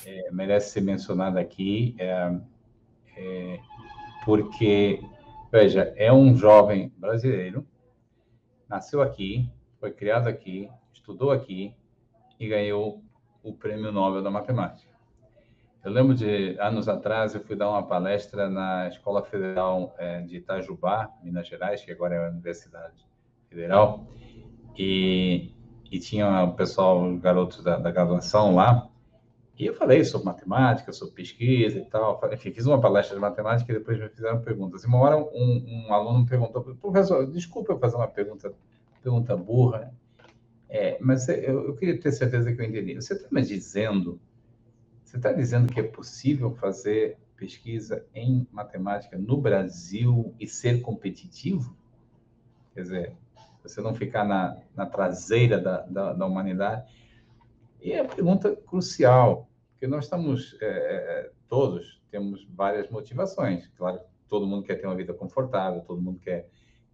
é, 0.04 0.30
merece 0.30 0.70
ser 0.70 0.80
mencionada 0.80 1.40
aqui, 1.40 1.94
é, 1.98 2.36
é 3.16 3.58
porque, 4.24 5.00
veja, 5.52 5.92
é 5.96 6.12
um 6.12 6.34
jovem 6.34 6.92
brasileiro, 6.96 7.66
nasceu 8.68 9.00
aqui, 9.00 9.48
foi 9.78 9.92
criado 9.92 10.26
aqui, 10.26 10.68
estudou 10.92 11.30
aqui 11.30 11.72
e 12.38 12.48
ganhou 12.48 13.02
o 13.42 13.52
Prêmio 13.52 13.92
Nobel 13.92 14.22
da 14.22 14.30
Matemática. 14.30 14.95
Eu 15.86 15.92
lembro 15.92 16.16
de 16.16 16.56
anos 16.58 16.88
atrás 16.88 17.32
eu 17.32 17.40
fui 17.40 17.54
dar 17.54 17.70
uma 17.70 17.84
palestra 17.84 18.50
na 18.50 18.88
Escola 18.88 19.22
Federal 19.22 19.94
é, 19.96 20.20
de 20.20 20.38
Itajubá, 20.38 21.08
Minas 21.22 21.46
Gerais, 21.46 21.80
que 21.80 21.92
agora 21.92 22.16
é 22.16 22.26
a 22.26 22.28
Universidade 22.28 23.06
Federal, 23.48 24.04
e, 24.76 25.52
e 25.88 26.00
tinha 26.00 26.42
o 26.42 26.54
pessoal, 26.54 27.16
garotos 27.18 27.62
da, 27.62 27.78
da 27.78 27.92
graduação 27.92 28.56
lá, 28.56 28.90
e 29.56 29.64
eu 29.64 29.74
falei 29.74 30.04
sobre 30.04 30.26
matemática, 30.26 30.92
sobre 30.92 31.14
pesquisa 31.14 31.78
e 31.78 31.84
tal. 31.84 32.20
Enfim, 32.32 32.50
fiz 32.50 32.66
uma 32.66 32.80
palestra 32.80 33.14
de 33.14 33.20
matemática 33.20 33.70
e 33.70 33.78
depois 33.78 33.96
me 33.96 34.08
fizeram 34.08 34.40
perguntas. 34.40 34.82
E 34.82 34.88
uma 34.88 34.98
hora 34.98 35.16
um, 35.16 35.86
um 35.86 35.94
aluno 35.94 36.18
me 36.18 36.26
perguntou, 36.26 36.62
professor, 36.62 37.24
desculpa 37.30 37.72
eu 37.72 37.78
fazer 37.78 37.94
uma 37.94 38.08
pergunta, 38.08 38.52
pergunta 39.00 39.36
burra, 39.36 39.94
é, 40.68 40.98
mas 41.00 41.28
eu, 41.28 41.68
eu, 41.68 41.76
queria 41.76 42.00
ter 42.00 42.10
certeza 42.10 42.52
que 42.52 42.60
eu 42.60 42.66
entendi. 42.66 42.96
Você 42.96 43.14
está 43.14 43.28
me 43.30 43.40
dizendo 43.40 44.20
você 45.16 45.18
está 45.18 45.32
dizendo 45.32 45.72
que 45.72 45.80
é 45.80 45.82
possível 45.82 46.50
fazer 46.52 47.16
pesquisa 47.36 48.04
em 48.14 48.46
matemática 48.52 49.16
no 49.16 49.38
Brasil 49.38 50.34
e 50.38 50.46
ser 50.46 50.82
competitivo? 50.82 51.74
Quer 52.74 52.82
dizer, 52.82 53.12
você 53.62 53.80
não 53.80 53.94
ficar 53.94 54.24
na, 54.24 54.58
na 54.74 54.84
traseira 54.84 55.58
da, 55.58 55.80
da, 55.86 56.12
da 56.12 56.26
humanidade? 56.26 56.86
E 57.80 57.92
é 57.92 58.00
a 58.00 58.04
pergunta 58.04 58.54
crucial, 58.54 59.48
porque 59.72 59.86
nós 59.86 60.04
estamos, 60.04 60.54
é, 60.60 60.66
é, 60.66 61.30
todos 61.48 62.02
temos 62.10 62.46
várias 62.50 62.90
motivações. 62.90 63.66
Claro, 63.68 64.00
todo 64.28 64.46
mundo 64.46 64.64
quer 64.64 64.74
ter 64.74 64.86
uma 64.86 64.96
vida 64.96 65.14
confortável, 65.14 65.80
todo 65.80 66.00
mundo 66.00 66.20
quer, 66.20 66.46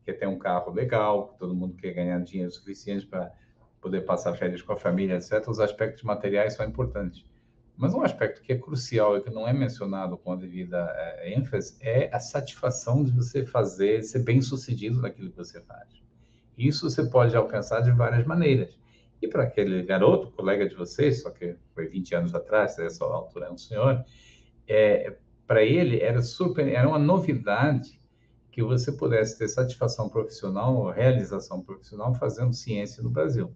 quer 0.04 0.12
ter 0.12 0.28
um 0.28 0.38
carro 0.38 0.72
legal, 0.72 1.34
todo 1.40 1.56
mundo 1.56 1.74
quer 1.74 1.92
ganhar 1.92 2.20
dinheiro 2.20 2.52
suficiente 2.52 3.04
para 3.04 3.32
poder 3.80 4.02
passar 4.02 4.34
férias 4.34 4.62
com 4.62 4.72
a 4.74 4.76
família, 4.76 5.16
etc. 5.16 5.48
Os 5.48 5.58
aspectos 5.58 6.04
materiais 6.04 6.54
são 6.54 6.64
importantes. 6.64 7.24
Mas 7.76 7.94
um 7.94 8.02
aspecto 8.02 8.42
que 8.42 8.52
é 8.52 8.58
crucial 8.58 9.16
e 9.16 9.22
que 9.22 9.30
não 9.30 9.48
é 9.48 9.52
mencionado 9.52 10.16
com 10.16 10.32
a 10.32 10.36
devida 10.36 10.92
é, 10.96 11.34
ênfase 11.34 11.76
é 11.80 12.08
a 12.14 12.20
satisfação 12.20 13.02
de 13.02 13.10
você 13.10 13.44
fazer, 13.44 14.02
ser 14.02 14.20
bem 14.20 14.40
sucedido 14.40 15.00
naquilo 15.00 15.30
que 15.30 15.36
você 15.36 15.60
faz. 15.60 15.88
Isso 16.56 16.88
você 16.88 17.04
pode 17.04 17.34
alcançar 17.34 17.80
de 17.80 17.90
várias 17.90 18.26
maneiras. 18.26 18.78
E 19.20 19.28
para 19.28 19.44
aquele 19.44 19.82
garoto, 19.82 20.30
colega 20.32 20.68
de 20.68 20.74
vocês, 20.74 21.22
só 21.22 21.30
que 21.30 21.56
foi 21.74 21.86
20 21.86 22.14
anos 22.14 22.34
atrás, 22.34 22.78
essa 22.78 23.04
altura 23.04 23.46
é 23.46 23.50
um 23.50 23.56
senhor, 23.56 24.04
é, 24.68 25.16
para 25.46 25.62
ele 25.62 26.00
era 26.00 26.20
super, 26.22 26.66
era 26.68 26.88
uma 26.88 26.98
novidade 26.98 28.00
que 28.50 28.62
você 28.62 28.92
pudesse 28.92 29.38
ter 29.38 29.48
satisfação 29.48 30.08
profissional, 30.08 30.90
realização 30.90 31.62
profissional 31.62 32.14
fazendo 32.14 32.52
ciência 32.52 33.02
no 33.02 33.10
Brasil? 33.10 33.54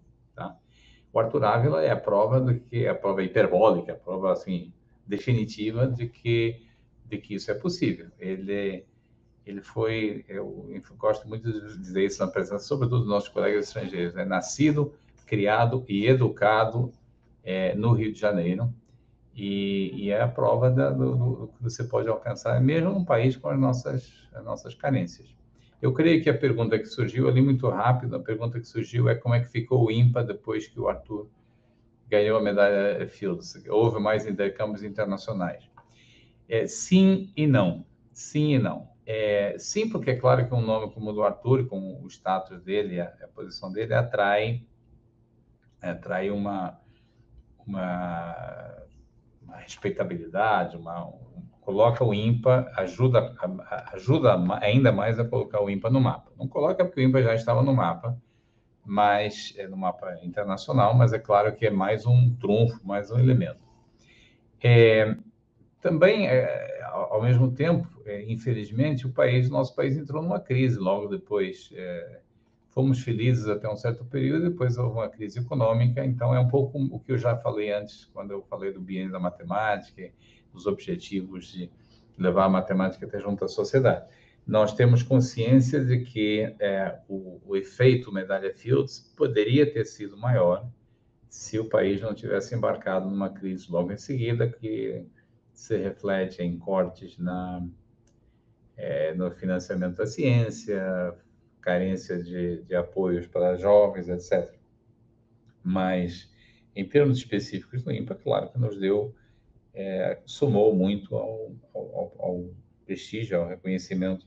O 1.17 1.19
Arthur 1.19 1.45
Ávila 1.45 1.83
é 1.83 1.91
a 1.91 1.97
prova 1.97 2.39
de 2.43 2.61
que 2.61 2.87
a 2.87 2.95
prova 2.95 3.23
hiperbólica, 3.23 3.95
a 3.95 3.97
prova 3.97 4.35
assim 4.35 4.71
definitiva 5.07 5.87
de 5.87 6.11
que 6.11 6.61
de 7.07 7.17
que 7.17 7.37
isso 7.37 7.51
é 7.51 7.55
possível. 7.55 8.09
Ele 8.19 8.85
ele 9.47 9.63
foi, 9.63 10.27
eu, 10.29 10.69
eu 10.69 10.83
gosto 10.99 11.27
muito 11.27 11.51
de 11.51 11.79
dizer 11.79 12.05
isso 12.05 12.23
na 12.23 12.31
presença, 12.31 12.65
sobretudo 12.67 12.99
dos 12.99 13.09
nossos 13.09 13.31
colegas 13.31 13.69
estrangeiros, 13.69 14.15
é 14.15 14.27
nascido, 14.27 14.93
criado 15.25 15.87
e 15.89 16.07
educado 16.07 16.93
é, 17.43 17.75
no 17.75 17.93
Rio 17.93 18.13
de 18.13 18.21
Janeiro, 18.21 18.71
e, 19.35 19.93
e 19.95 20.11
é 20.11 20.21
a 20.21 20.29
prova 20.29 20.71
da, 20.71 20.91
do, 20.91 21.15
do, 21.15 21.49
que 21.49 21.63
você 21.63 21.85
pode 21.85 22.09
alcançar, 22.09 22.61
mesmo 22.61 22.91
num 22.91 23.05
país 23.07 23.37
com 23.37 23.49
as 23.49 23.59
nossas, 23.59 24.13
as 24.35 24.45
nossas 24.45 24.75
carências. 24.75 25.35
Eu 25.81 25.93
creio 25.93 26.23
que 26.23 26.31
a 26.31 26.37
pergunta 26.37 26.79
que 26.79 26.87
surgiu 26.87 27.29
ali 27.29 27.43
muito 27.43 27.69
rápido, 27.69 28.17
a 28.17 28.21
pergunta 28.21 28.59
que 28.59 28.67
surgiu 28.67 29.09
é 29.09 29.15
como 29.15 29.35
é 29.35 29.41
que 29.41 29.49
ficou 29.49 29.87
o 29.87 29.91
IMPA 29.91 30.25
depois 30.25 30.67
que 30.67 30.81
o 30.81 30.89
Arthur 30.89 31.29
ganhou 32.09 32.39
a 32.39 32.43
medalha 32.43 33.07
Fields. 33.09 33.55
Houve 33.69 33.99
mais 34.01 34.27
intercâmbios 34.27 34.83
internacionais. 34.83 35.69
É, 36.49 36.67
sim 36.67 37.33
e 37.37 37.47
não. 37.47 37.85
Sim 38.13 38.55
e 38.55 38.59
não. 38.59 38.89
É, 39.05 39.57
sim, 39.59 39.89
porque 39.89 40.11
é 40.11 40.17
claro 40.17 40.49
que 40.49 40.55
um 40.55 40.61
nome 40.61 40.93
como 40.93 41.11
o 41.11 41.13
do 41.13 41.23
Arthur, 41.23 41.67
com 41.69 42.03
o 42.03 42.07
status 42.09 42.61
dele, 42.63 43.01
a, 43.01 43.07
a 43.23 43.29
posição 43.29 43.71
dele, 43.71 43.95
atrai, 43.95 44.67
atrai 45.81 46.31
uma, 46.31 46.81
uma, 47.65 48.87
uma 49.43 49.57
respeitabilidade, 49.59 50.77
uma, 50.77 51.07
um, 51.07 51.26
coloca 51.67 52.05
o 52.05 52.15
IMPA, 52.15 52.71
ajuda, 52.77 53.35
ajuda 53.93 54.39
ainda 54.61 54.93
mais 54.93 55.19
a 55.19 55.25
colocar 55.25 55.61
o 55.61 55.69
IMPA 55.69 55.91
no 55.91 56.01
mapa. 56.01 56.31
Não 56.39 56.47
coloca 56.47 56.85
porque 56.85 57.01
o 57.01 57.03
IMPA 57.03 57.21
já 57.25 57.35
estava 57.35 57.61
no 57.61 57.75
mapa, 57.75 58.17
mas 58.85 59.53
é 59.59 59.67
no 59.67 59.77
mapa 59.77 60.17
internacional, 60.23 60.95
mas 60.95 61.13
é 61.13 61.19
claro 61.19 61.53
que 61.57 61.67
é 61.67 61.71
mais 61.71 62.07
um 62.07 62.33
trunfo, 62.37 62.81
mais 62.87 63.11
um 63.11 63.19
elemento. 63.19 63.59
É, 64.63 65.17
também, 65.81 66.29
é, 66.29 66.83
ao 66.85 67.21
mesmo 67.21 67.51
tempo, 67.51 67.89
é, 68.05 68.23
infelizmente, 68.31 69.05
o 69.05 69.13
país, 69.13 69.51
nosso 69.51 69.75
país 69.75 69.97
entrou 69.97 70.23
numa 70.23 70.39
crise 70.39 70.79
logo 70.79 71.09
depois. 71.09 71.71
É, 71.75 72.21
fomos 72.69 73.01
felizes 73.01 73.49
até 73.49 73.69
um 73.69 73.75
certo 73.75 74.05
período, 74.05 74.51
depois 74.51 74.79
houve 74.79 74.99
uma 74.99 75.09
crise 75.09 75.41
econômica, 75.41 76.05
então 76.05 76.33
é 76.33 76.39
um 76.39 76.47
pouco 76.47 76.79
o 76.79 77.01
que 77.01 77.11
eu 77.11 77.19
já 77.19 77.37
falei 77.37 77.73
antes, 77.73 78.05
quando 78.15 78.31
eu 78.31 78.43
falei 78.43 78.73
do 78.73 78.81
biênio 78.81 79.11
da 79.11 79.19
matemática, 79.19 80.13
dos 80.57 80.67
objetivos 80.67 81.53
de 81.53 81.71
levar 82.19 82.47
a 82.47 82.49
matemática 82.49 83.07
até 83.07 83.21
junto 83.21 83.45
à 83.45 83.49
sociedade 83.49 84.07
nós 84.47 84.73
temos 84.75 85.03
consciência 85.03 85.85
de 85.85 86.05
que 86.05 86.55
é, 86.61 87.01
o, 87.09 87.41
o, 87.45 87.57
efeito 87.57 88.13
medalha 88.13 88.55
Fields 88.55 89.13
poderia 89.17 89.71
ter 89.71 89.85
sido 89.85 90.17
maior 90.17 90.71
se 91.29 91.59
o 91.59 91.69
país 91.69 92.01
não 92.01 92.15
tivesse 92.15 92.55
embarcado 92.55 93.11
numa 93.11 93.29
crise 93.29 93.71
logo 93.71 93.91
em 93.91 93.97
seguida, 93.97 94.49
que 94.49 95.05
se 95.53 95.77
reflete 95.77 96.43
em 96.43 96.57
cortes 96.57 97.19
na, 97.19 97.67
é, 98.77 99.13
no 99.15 99.31
financiamento 99.33 99.97
da 99.97 100.07
ciência, 100.07 101.13
carência 101.61 102.23
de, 102.23 102.63
de 102.63 102.77
apoios 102.77 103.27
para 103.27 103.57
jovens, 103.57 104.09
etc. 104.09 104.55
Mas, 105.63 106.33
em 106.77 106.89
termos 106.89 107.19
específicos 107.19 107.83
do 107.83 107.91
IMPA, 107.91 108.15
claro 108.15 108.49
que 108.51 108.59
nos 108.59 108.79
deu, 108.79 109.13
é, 109.77 110.19
somou 110.25 110.75
muito 110.75 111.15
ao, 111.15 111.53
ao, 111.75 112.17
ao 112.19 112.51
prestígio, 112.87 113.39
ao 113.39 113.47
reconhecimento 113.47 114.27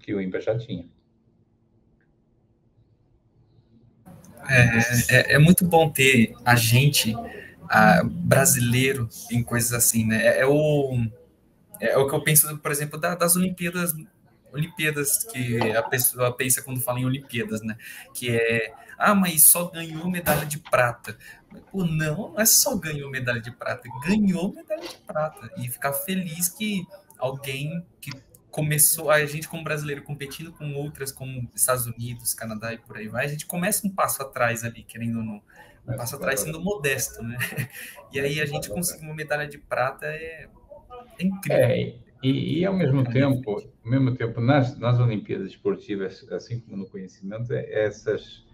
que 0.00 0.14
o 0.14 0.20
INPE 0.20 0.40
já 0.40 0.56
tinha. 0.56 0.88
É, 4.48 5.14
é, 5.14 5.34
é, 5.34 5.38
muito 5.38 5.66
bom 5.66 5.90
ter 5.90 6.34
a 6.42 6.56
gente 6.56 7.14
a, 7.68 8.02
brasileiro 8.02 9.06
em 9.30 9.42
coisas 9.42 9.74
assim, 9.74 10.06
né? 10.06 10.26
É, 10.26 10.40
é, 10.40 10.46
o, 10.46 11.06
é 11.78 11.98
o 11.98 12.08
que 12.08 12.14
eu 12.14 12.22
penso, 12.22 12.56
por 12.56 12.70
exemplo, 12.70 12.98
da, 12.98 13.14
das 13.14 13.36
Olimpíadas, 13.36 13.92
Olimpíadas 14.50 15.24
que 15.24 15.60
a 15.72 15.82
pessoa 15.82 16.34
pensa 16.34 16.62
quando 16.62 16.80
fala 16.80 17.00
em 17.00 17.04
Olimpíadas, 17.04 17.60
né? 17.60 17.76
Que 18.14 18.30
é, 18.30 18.72
ah, 18.98 19.14
mas 19.14 19.44
só 19.44 19.66
ganhou 19.66 20.10
medalha 20.10 20.44
de 20.44 20.58
prata. 20.58 21.16
Pô, 21.70 21.84
não, 21.84 22.32
não 22.32 22.40
é 22.40 22.44
só 22.44 22.76
ganhou 22.76 23.08
medalha 23.10 23.40
de 23.40 23.52
prata, 23.52 23.88
ganhou 24.04 24.52
medalha 24.52 24.82
de 24.82 24.96
prata. 24.96 25.50
E 25.56 25.68
ficar 25.68 25.92
feliz 25.92 26.48
que 26.48 26.84
alguém 27.16 27.86
que 28.00 28.10
começou 28.50 29.10
a 29.10 29.24
gente 29.24 29.48
como 29.48 29.62
brasileiro 29.62 30.02
competindo 30.02 30.52
com 30.52 30.74
outras 30.74 31.12
como 31.12 31.48
Estados 31.54 31.86
Unidos, 31.86 32.34
Canadá 32.34 32.72
e 32.72 32.78
por 32.78 32.96
aí 32.96 33.06
vai, 33.06 33.24
a 33.24 33.28
gente 33.28 33.46
começa 33.46 33.86
um 33.86 33.90
passo 33.90 34.20
atrás 34.20 34.64
ali, 34.64 34.82
querendo 34.82 35.18
ou 35.18 35.24
não, 35.24 35.42
um 35.86 35.96
passo 35.96 36.16
atrás 36.16 36.40
sendo 36.40 36.60
modesto, 36.60 37.22
né? 37.22 37.38
E 38.10 38.18
aí 38.18 38.40
a 38.40 38.46
gente 38.46 38.70
conseguir 38.70 39.04
uma 39.04 39.14
medalha 39.14 39.46
de 39.46 39.58
prata 39.58 40.06
é, 40.06 40.48
é 41.18 41.22
incrível. 41.22 41.62
É, 41.62 41.94
e, 42.22 42.60
e, 42.60 42.64
ao 42.64 42.74
mesmo 42.74 43.02
é 43.02 43.04
tempo, 43.04 43.50
ao 43.84 43.90
mesmo 43.90 44.16
tempo 44.16 44.40
nas, 44.40 44.76
nas 44.78 44.98
Olimpíadas 44.98 45.48
esportivas, 45.48 46.26
assim 46.32 46.58
como 46.58 46.78
no 46.78 46.86
conhecimento, 46.88 47.52
é, 47.52 47.84
essas 47.84 48.47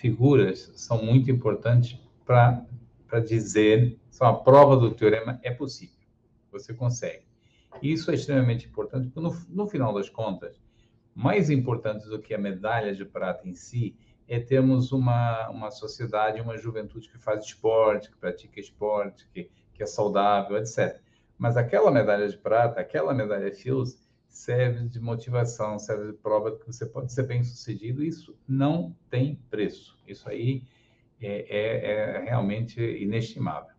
figuras 0.00 0.72
são 0.74 1.04
muito 1.04 1.30
importantes 1.30 2.00
para 2.24 3.20
dizer, 3.26 3.98
são 4.10 4.26
a 4.26 4.34
prova 4.34 4.76
do 4.76 4.90
teorema 4.90 5.38
é 5.42 5.50
possível, 5.50 5.94
você 6.50 6.72
consegue. 6.72 7.24
Isso 7.82 8.10
é 8.10 8.14
extremamente 8.14 8.66
importante, 8.66 9.08
porque 9.08 9.20
no, 9.20 9.36
no 9.48 9.68
final 9.68 9.92
das 9.92 10.08
contas, 10.08 10.58
mais 11.14 11.50
importante 11.50 12.08
do 12.08 12.18
que 12.18 12.32
a 12.32 12.38
medalha 12.38 12.94
de 12.94 13.04
prata 13.04 13.46
em 13.46 13.54
si, 13.54 13.94
é 14.26 14.40
termos 14.40 14.90
uma, 14.90 15.50
uma 15.50 15.70
sociedade, 15.70 16.40
uma 16.40 16.56
juventude 16.56 17.08
que 17.08 17.18
faz 17.18 17.44
esporte, 17.44 18.10
que 18.10 18.16
pratica 18.16 18.58
esporte, 18.58 19.28
que, 19.34 19.50
que 19.74 19.82
é 19.82 19.86
saudável, 19.86 20.56
etc. 20.56 20.98
Mas 21.36 21.56
aquela 21.56 21.90
medalha 21.90 22.28
de 22.28 22.38
prata, 22.38 22.80
aquela 22.80 23.12
medalha 23.12 23.52
Fields, 23.52 23.98
serve 24.30 24.88
de 24.88 25.00
motivação, 25.00 25.78
serve 25.78 26.12
de 26.12 26.18
prova 26.18 26.56
que 26.56 26.66
você 26.66 26.86
pode 26.86 27.12
ser 27.12 27.24
bem 27.24 27.42
sucedido. 27.42 28.02
Isso 28.02 28.34
não 28.48 28.96
tem 29.10 29.38
preço. 29.50 29.98
Isso 30.06 30.28
aí 30.28 30.62
é, 31.20 31.46
é, 31.48 32.16
é 32.16 32.24
realmente 32.24 32.80
inestimável. 32.80 33.74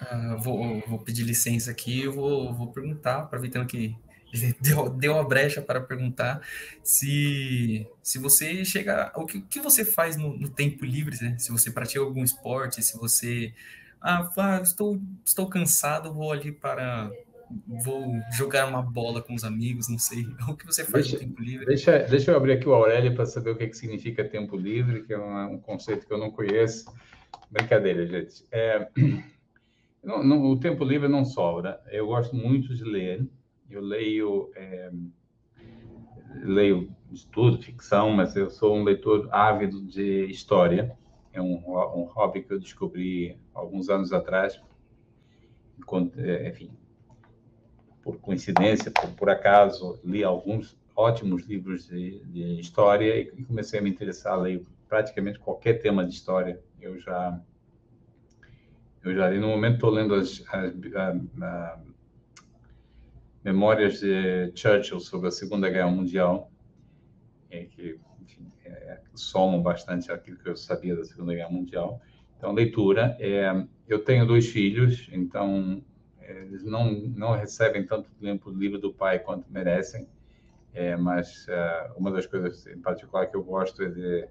Uh, 0.00 0.38
vou, 0.38 0.80
vou, 0.86 0.98
pedir 0.98 1.24
licença 1.24 1.70
aqui, 1.70 2.02
eu 2.02 2.12
vou, 2.12 2.54
vou 2.54 2.72
perguntar, 2.72 3.18
aproveitando 3.18 3.66
que 3.66 3.94
deu, 4.60 4.88
deu 4.88 5.12
uma 5.12 5.26
brecha 5.26 5.60
para 5.60 5.80
perguntar 5.80 6.40
se, 6.82 7.86
se 8.02 8.18
você 8.18 8.64
chega. 8.64 9.12
O 9.16 9.26
que, 9.26 9.40
que 9.42 9.60
você 9.60 9.84
faz 9.84 10.16
no, 10.16 10.36
no 10.36 10.48
tempo 10.48 10.84
livre, 10.84 11.16
né? 11.20 11.36
Se 11.38 11.50
você 11.50 11.70
pratica 11.70 12.00
algum 12.00 12.22
esporte, 12.22 12.82
se 12.82 12.96
você. 12.96 13.52
Ah, 14.00 14.30
ah, 14.38 14.60
estou, 14.62 14.98
estou 15.24 15.48
cansado, 15.48 16.14
vou 16.14 16.32
ali 16.32 16.52
para. 16.52 17.10
Vou 17.66 18.12
jogar 18.32 18.68
uma 18.68 18.80
bola 18.80 19.20
com 19.20 19.34
os 19.34 19.42
amigos, 19.42 19.88
não 19.88 19.98
sei. 19.98 20.24
O 20.48 20.56
que 20.56 20.64
você 20.64 20.84
faz 20.84 21.08
deixa, 21.08 21.24
no 21.24 21.30
tempo 21.30 21.42
livre? 21.42 21.66
Deixa, 21.66 21.98
deixa 21.98 22.30
eu 22.30 22.36
abrir 22.36 22.52
aqui 22.52 22.68
o 22.68 22.74
Aurélio 22.74 23.14
para 23.14 23.26
saber 23.26 23.50
o 23.50 23.56
que, 23.56 23.66
que 23.66 23.76
significa 23.76 24.24
tempo 24.24 24.56
livre, 24.56 25.02
que 25.02 25.12
é 25.12 25.18
um, 25.18 25.54
um 25.54 25.58
conceito 25.58 26.06
que 26.06 26.12
eu 26.12 26.18
não 26.18 26.30
conheço. 26.30 26.92
Brincadeira, 27.50 28.06
gente. 28.06 28.46
É, 28.50 28.88
não, 30.02 30.22
não, 30.22 30.44
o 30.44 30.58
tempo 30.58 30.84
livre 30.84 31.08
não 31.08 31.24
sobra. 31.24 31.80
Eu 31.90 32.06
gosto 32.06 32.36
muito 32.36 32.74
de 32.74 32.84
ler. 32.84 33.26
Eu 33.68 33.80
leio, 33.80 34.50
é, 34.54 34.90
leio 36.42 36.90
estudo, 37.12 37.62
ficção, 37.62 38.10
mas 38.10 38.36
eu 38.36 38.50
sou 38.50 38.76
um 38.76 38.84
leitor 38.84 39.28
ávido 39.32 39.82
de 39.82 40.26
história. 40.26 40.96
É 41.32 41.40
um, 41.40 41.54
um 41.54 42.04
hobby 42.04 42.42
que 42.42 42.52
eu 42.52 42.58
descobri 42.58 43.36
alguns 43.54 43.88
anos 43.88 44.12
atrás. 44.12 44.60
É, 46.18 46.48
enfim, 46.48 46.70
por 48.10 48.20
coincidência, 48.20 48.90
por, 48.90 49.10
por 49.10 49.30
acaso, 49.30 49.98
li 50.04 50.24
alguns 50.24 50.76
ótimos 50.96 51.44
livros 51.44 51.86
de, 51.86 52.20
de 52.24 52.60
história 52.60 53.16
e 53.16 53.44
comecei 53.44 53.78
a 53.78 53.82
me 53.82 53.90
interessar. 53.90 54.38
Leio 54.38 54.66
praticamente 54.88 55.38
qualquer 55.38 55.74
tema 55.80 56.04
de 56.04 56.12
história. 56.12 56.60
Eu 56.80 56.98
já 56.98 57.40
eu 59.02 59.14
já 59.14 59.30
li, 59.30 59.38
no 59.38 59.48
momento 59.48 59.74
estou 59.74 59.90
lendo 59.90 60.14
as, 60.14 60.42
as 60.52 60.72
a, 60.94 61.16
a, 61.42 61.78
memórias 63.42 64.00
de 64.00 64.52
Churchill 64.54 65.00
sobre 65.00 65.28
a 65.28 65.30
Segunda 65.30 65.70
Guerra 65.70 65.90
Mundial, 65.90 66.50
é, 67.50 67.64
que 67.64 67.98
enfim, 68.20 68.52
é, 68.64 69.00
somam 69.14 69.62
bastante 69.62 70.12
aquilo 70.12 70.36
que 70.36 70.48
eu 70.48 70.56
sabia 70.56 70.94
da 70.94 71.04
Segunda 71.04 71.32
Guerra 71.32 71.50
Mundial. 71.50 72.00
Então, 72.36 72.52
leitura. 72.52 73.16
É, 73.20 73.64
eu 73.88 74.04
tenho 74.04 74.26
dois 74.26 74.48
filhos, 74.48 75.08
então 75.12 75.82
eles 76.22 76.62
não, 76.62 76.92
não 76.92 77.32
recebem 77.32 77.84
tanto 77.84 78.10
tempo 78.20 78.50
livre 78.50 78.78
do 78.78 78.92
pai 78.92 79.18
quanto 79.18 79.50
merecem, 79.50 80.06
é, 80.72 80.96
mas 80.96 81.46
uh, 81.48 81.92
uma 81.96 82.10
das 82.10 82.26
coisas 82.26 82.66
em 82.66 82.80
particular 82.80 83.26
que 83.26 83.36
eu 83.36 83.42
gosto 83.42 83.82
é 83.82 83.88
de, 83.88 84.28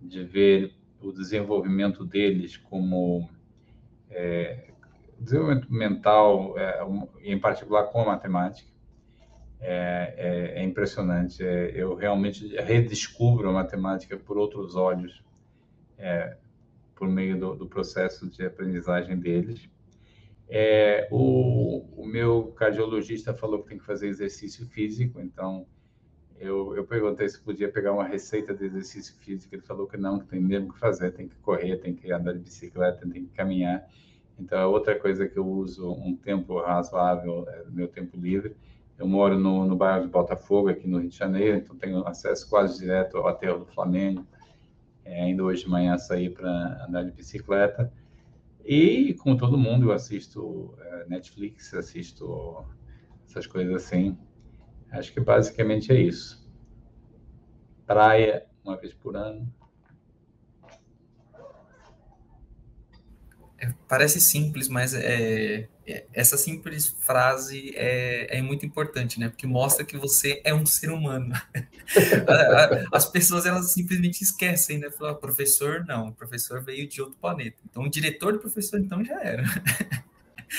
de 0.00 0.24
ver 0.24 0.74
o 1.00 1.12
desenvolvimento 1.12 2.04
deles 2.04 2.56
como 2.56 3.28
é, 4.10 4.68
desenvolvimento 5.18 5.72
mental, 5.72 6.58
é, 6.58 6.80
em 7.22 7.38
particular 7.38 7.84
com 7.84 8.02
a 8.02 8.06
matemática, 8.06 8.68
é, 9.60 10.14
é, 10.56 10.60
é 10.60 10.64
impressionante. 10.64 11.42
Eu 11.42 11.94
realmente 11.94 12.54
redescubro 12.56 13.48
a 13.48 13.52
matemática 13.52 14.16
por 14.16 14.36
outros 14.36 14.74
olhos, 14.74 15.22
por 16.96 17.08
meio 17.08 17.38
do, 17.38 17.54
do, 17.54 17.66
processo 17.66 18.28
de 18.28 18.44
aprendizagem 18.44 19.16
deles. 19.16 19.68
O, 21.10 21.84
o, 21.96 22.06
meu 22.06 22.52
cardiologista 22.52 23.32
falou 23.32 23.62
que 23.62 23.70
tem 23.70 23.78
que 23.78 23.84
fazer 23.84 24.08
exercício 24.08 24.66
físico, 24.66 25.18
então 25.20 25.66
eu, 26.38 26.76
eu 26.76 26.84
perguntei 26.84 27.28
se 27.28 27.40
podia 27.40 27.70
pegar 27.70 27.92
uma 27.92 28.04
receita 28.04 28.52
de 28.52 28.64
exercício 28.66 29.14
físico. 29.16 29.54
Ele 29.54 29.62
falou 29.62 29.86
que 29.86 29.96
não, 29.96 30.18
que 30.18 30.26
tem 30.26 30.40
mesmo 30.40 30.72
que 30.72 30.78
fazer, 30.78 31.12
tem 31.12 31.28
que 31.28 31.36
correr, 31.36 31.76
tem 31.76 31.94
que 31.94 32.12
andar 32.12 32.32
de 32.32 32.40
bicicleta, 32.40 33.08
tem 33.08 33.24
que 33.24 33.32
caminhar. 33.32 33.88
Então, 34.38 34.58
é 34.58 34.66
outra 34.66 34.98
coisa 34.98 35.26
que 35.28 35.38
eu 35.38 35.46
uso 35.46 35.90
um 35.92 36.16
tempo 36.16 36.60
razoável, 36.60 37.46
é 37.48 37.64
meu 37.70 37.88
tempo 37.88 38.16
livre. 38.16 38.56
Eu 38.98 39.06
moro 39.06 39.38
no, 39.38 39.64
no 39.64 39.76
bairro 39.76 40.02
de 40.04 40.08
Botafogo, 40.08 40.68
aqui 40.68 40.86
no 40.86 40.98
Rio 40.98 41.08
de 41.08 41.16
Janeiro, 41.16 41.58
então 41.58 41.76
tenho 41.76 42.06
acesso 42.06 42.48
quase 42.48 42.78
direto 42.78 43.16
ao 43.16 43.28
aterro 43.28 43.60
do 43.60 43.66
Flamengo. 43.66 44.26
É, 45.04 45.22
ainda 45.22 45.42
hoje 45.44 45.64
de 45.64 45.70
manhã 45.70 45.96
saí 45.96 46.28
para 46.28 46.86
andar 46.86 47.04
de 47.04 47.12
bicicleta. 47.12 47.92
E, 48.64 49.14
como 49.14 49.36
todo 49.36 49.58
mundo, 49.58 49.86
eu 49.86 49.92
assisto 49.92 50.74
é, 50.78 51.06
Netflix, 51.08 51.74
assisto 51.74 52.64
essas 53.28 53.46
coisas 53.46 53.74
assim. 53.74 54.16
Acho 54.90 55.12
que 55.12 55.20
basicamente 55.20 55.90
é 55.92 56.00
isso. 56.00 56.46
Praia 57.86 58.46
uma 58.64 58.76
vez 58.76 58.92
por 58.94 59.16
ano. 59.16 59.52
É, 63.58 63.72
parece 63.88 64.20
simples, 64.20 64.68
mas 64.68 64.94
é, 64.94 65.68
essa 66.12 66.36
simples 66.36 66.88
frase 66.88 67.72
é, 67.74 68.38
é, 68.38 68.42
muito 68.42 68.64
importante, 68.64 69.18
né? 69.18 69.28
Porque 69.28 69.46
mostra 69.46 69.84
que 69.84 69.96
você 69.96 70.40
é 70.44 70.54
um 70.54 70.64
ser 70.64 70.90
humano. 70.90 71.34
As 72.92 73.04
pessoas 73.04 73.46
elas 73.46 73.72
simplesmente 73.72 74.22
esquecem, 74.22 74.78
né? 74.78 74.90
Falar, 74.90 75.14
professor, 75.14 75.84
não, 75.86 76.08
o 76.08 76.12
professor 76.14 76.62
veio 76.62 76.86
de 76.86 77.02
outro 77.02 77.18
planeta. 77.20 77.56
Então, 77.68 77.82
o 77.82 77.90
diretor 77.90 78.32
do 78.32 78.38
professor, 78.38 78.78
então, 78.78 79.04
já 79.04 79.20
era. 79.20 79.42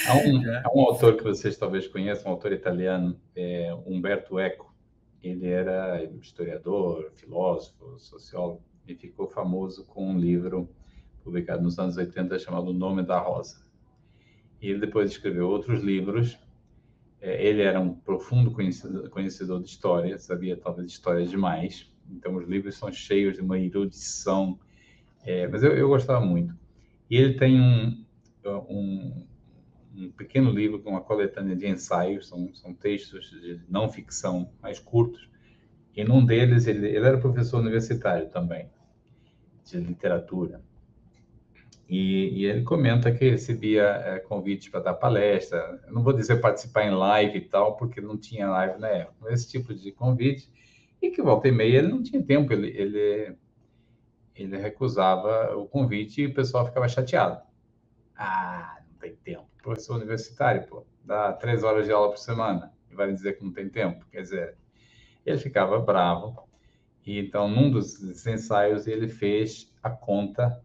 Há 0.07 0.17
um, 0.17 0.41
há 0.65 0.71
um 0.75 0.81
autor 0.81 1.15
que 1.15 1.23
vocês 1.23 1.55
talvez 1.55 1.87
conheçam, 1.87 2.29
um 2.29 2.35
autor 2.35 2.51
italiano, 2.51 3.17
é 3.35 3.73
Umberto 3.85 4.37
Eco. 4.37 4.73
Ele 5.21 5.47
era 5.47 6.03
historiador, 6.21 7.13
filósofo, 7.15 7.97
sociólogo, 7.97 8.61
e 8.85 8.93
ficou 8.93 9.29
famoso 9.29 9.85
com 9.85 10.05
um 10.05 10.19
livro 10.19 10.69
publicado 11.23 11.63
nos 11.63 11.79
anos 11.79 11.95
80 11.95 12.37
chamado 12.39 12.71
O 12.71 12.73
Nome 12.73 13.03
da 13.03 13.17
Rosa 13.17 13.62
e 14.63 14.69
ele 14.69 14.79
depois 14.79 15.11
escreveu 15.11 15.49
outros 15.49 15.83
livros. 15.83 16.39
É, 17.19 17.45
ele 17.45 17.61
era 17.61 17.81
um 17.81 17.93
profundo 17.93 18.49
conhecedor, 18.49 19.61
de 19.61 19.67
história, 19.69 20.17
sabia 20.17 20.55
talvez 20.55 20.87
história 20.87 21.25
demais. 21.27 21.91
Então, 22.09 22.37
os 22.37 22.47
livros 22.47 22.77
são 22.77 22.89
cheios 22.89 23.35
de 23.35 23.41
uma 23.41 23.59
erudição, 23.59 24.57
é, 25.25 25.47
mas 25.49 25.63
eu, 25.63 25.75
eu, 25.75 25.89
gostava 25.89 26.25
muito. 26.25 26.55
E 27.09 27.17
ele 27.17 27.33
tem 27.33 27.59
um, 27.59 28.05
um, 28.69 29.27
um, 29.95 30.11
pequeno 30.11 30.49
livro 30.49 30.79
com 30.79 30.91
uma 30.91 31.01
coletânea 31.01 31.57
de 31.57 31.67
ensaios, 31.67 32.29
são, 32.29 32.53
são 32.53 32.73
textos 32.73 33.31
de 33.31 33.59
não 33.67 33.89
ficção 33.89 34.49
mais 34.61 34.79
curtos. 34.79 35.29
E 35.93 36.05
num 36.05 36.25
deles, 36.25 36.67
ele, 36.67 36.87
ele 36.87 37.05
era 37.05 37.17
professor 37.17 37.59
universitário 37.59 38.29
também, 38.29 38.69
de 39.65 39.77
literatura. 39.77 40.61
E, 41.93 42.39
e, 42.39 42.45
ele 42.45 42.63
comenta 42.63 43.11
que 43.11 43.29
recebia 43.29 43.83
é, 43.83 44.19
convites 44.19 44.67
para 44.67 44.79
dar 44.79 44.93
palestra. 44.95 45.79
Eu 45.85 45.93
não 45.93 46.01
vou 46.01 46.11
dizer 46.11 46.41
participar 46.41 46.85
em 46.85 46.89
live 46.89 47.37
e 47.37 47.41
tal, 47.41 47.77
porque 47.77 48.01
não 48.01 48.17
tinha 48.17 48.49
live 48.49 48.79
na 48.79 48.87
época, 48.87 49.31
esse 49.31 49.47
tipo 49.47 49.71
de 49.75 49.91
convite. 49.91 50.51
E 50.99 51.11
que 51.11 51.21
volta 51.21 51.47
e 51.49 51.51
meia 51.51 51.77
ele 51.77 51.89
não 51.89 52.01
tinha 52.01 52.23
tempo, 52.23 52.51
ele, 52.51 52.69
ele, 52.69 53.35
ele 54.33 54.57
recusava 54.57 55.55
o 55.55 55.67
convite 55.67 56.23
e 56.23 56.25
o 56.25 56.33
pessoal 56.33 56.65
ficava 56.65 56.87
chateado. 56.87 57.39
Ah, 58.17 58.79
não 58.89 58.97
tem 58.97 59.15
tempo. 59.17 59.45
Professor 59.61 59.95
universitário, 59.97 60.65
pô, 60.65 60.87
dá 61.05 61.31
três 61.33 61.63
horas 61.63 61.85
de 61.85 61.91
aula 61.91 62.09
por 62.09 62.17
semana 62.17 62.73
e 62.89 62.95
vai 62.95 63.13
dizer 63.13 63.37
que 63.37 63.45
não 63.45 63.53
tem 63.53 63.69
tempo. 63.69 64.03
Quer 64.11 64.21
dizer, 64.23 64.57
ele 65.23 65.37
ficava 65.37 65.77
bravo. 65.77 66.49
E 67.05 67.19
então, 67.19 67.47
num 67.47 67.69
dos 67.69 68.25
ensaios, 68.25 68.87
ele 68.87 69.07
fez 69.07 69.71
a 69.83 69.91
conta 69.91 70.59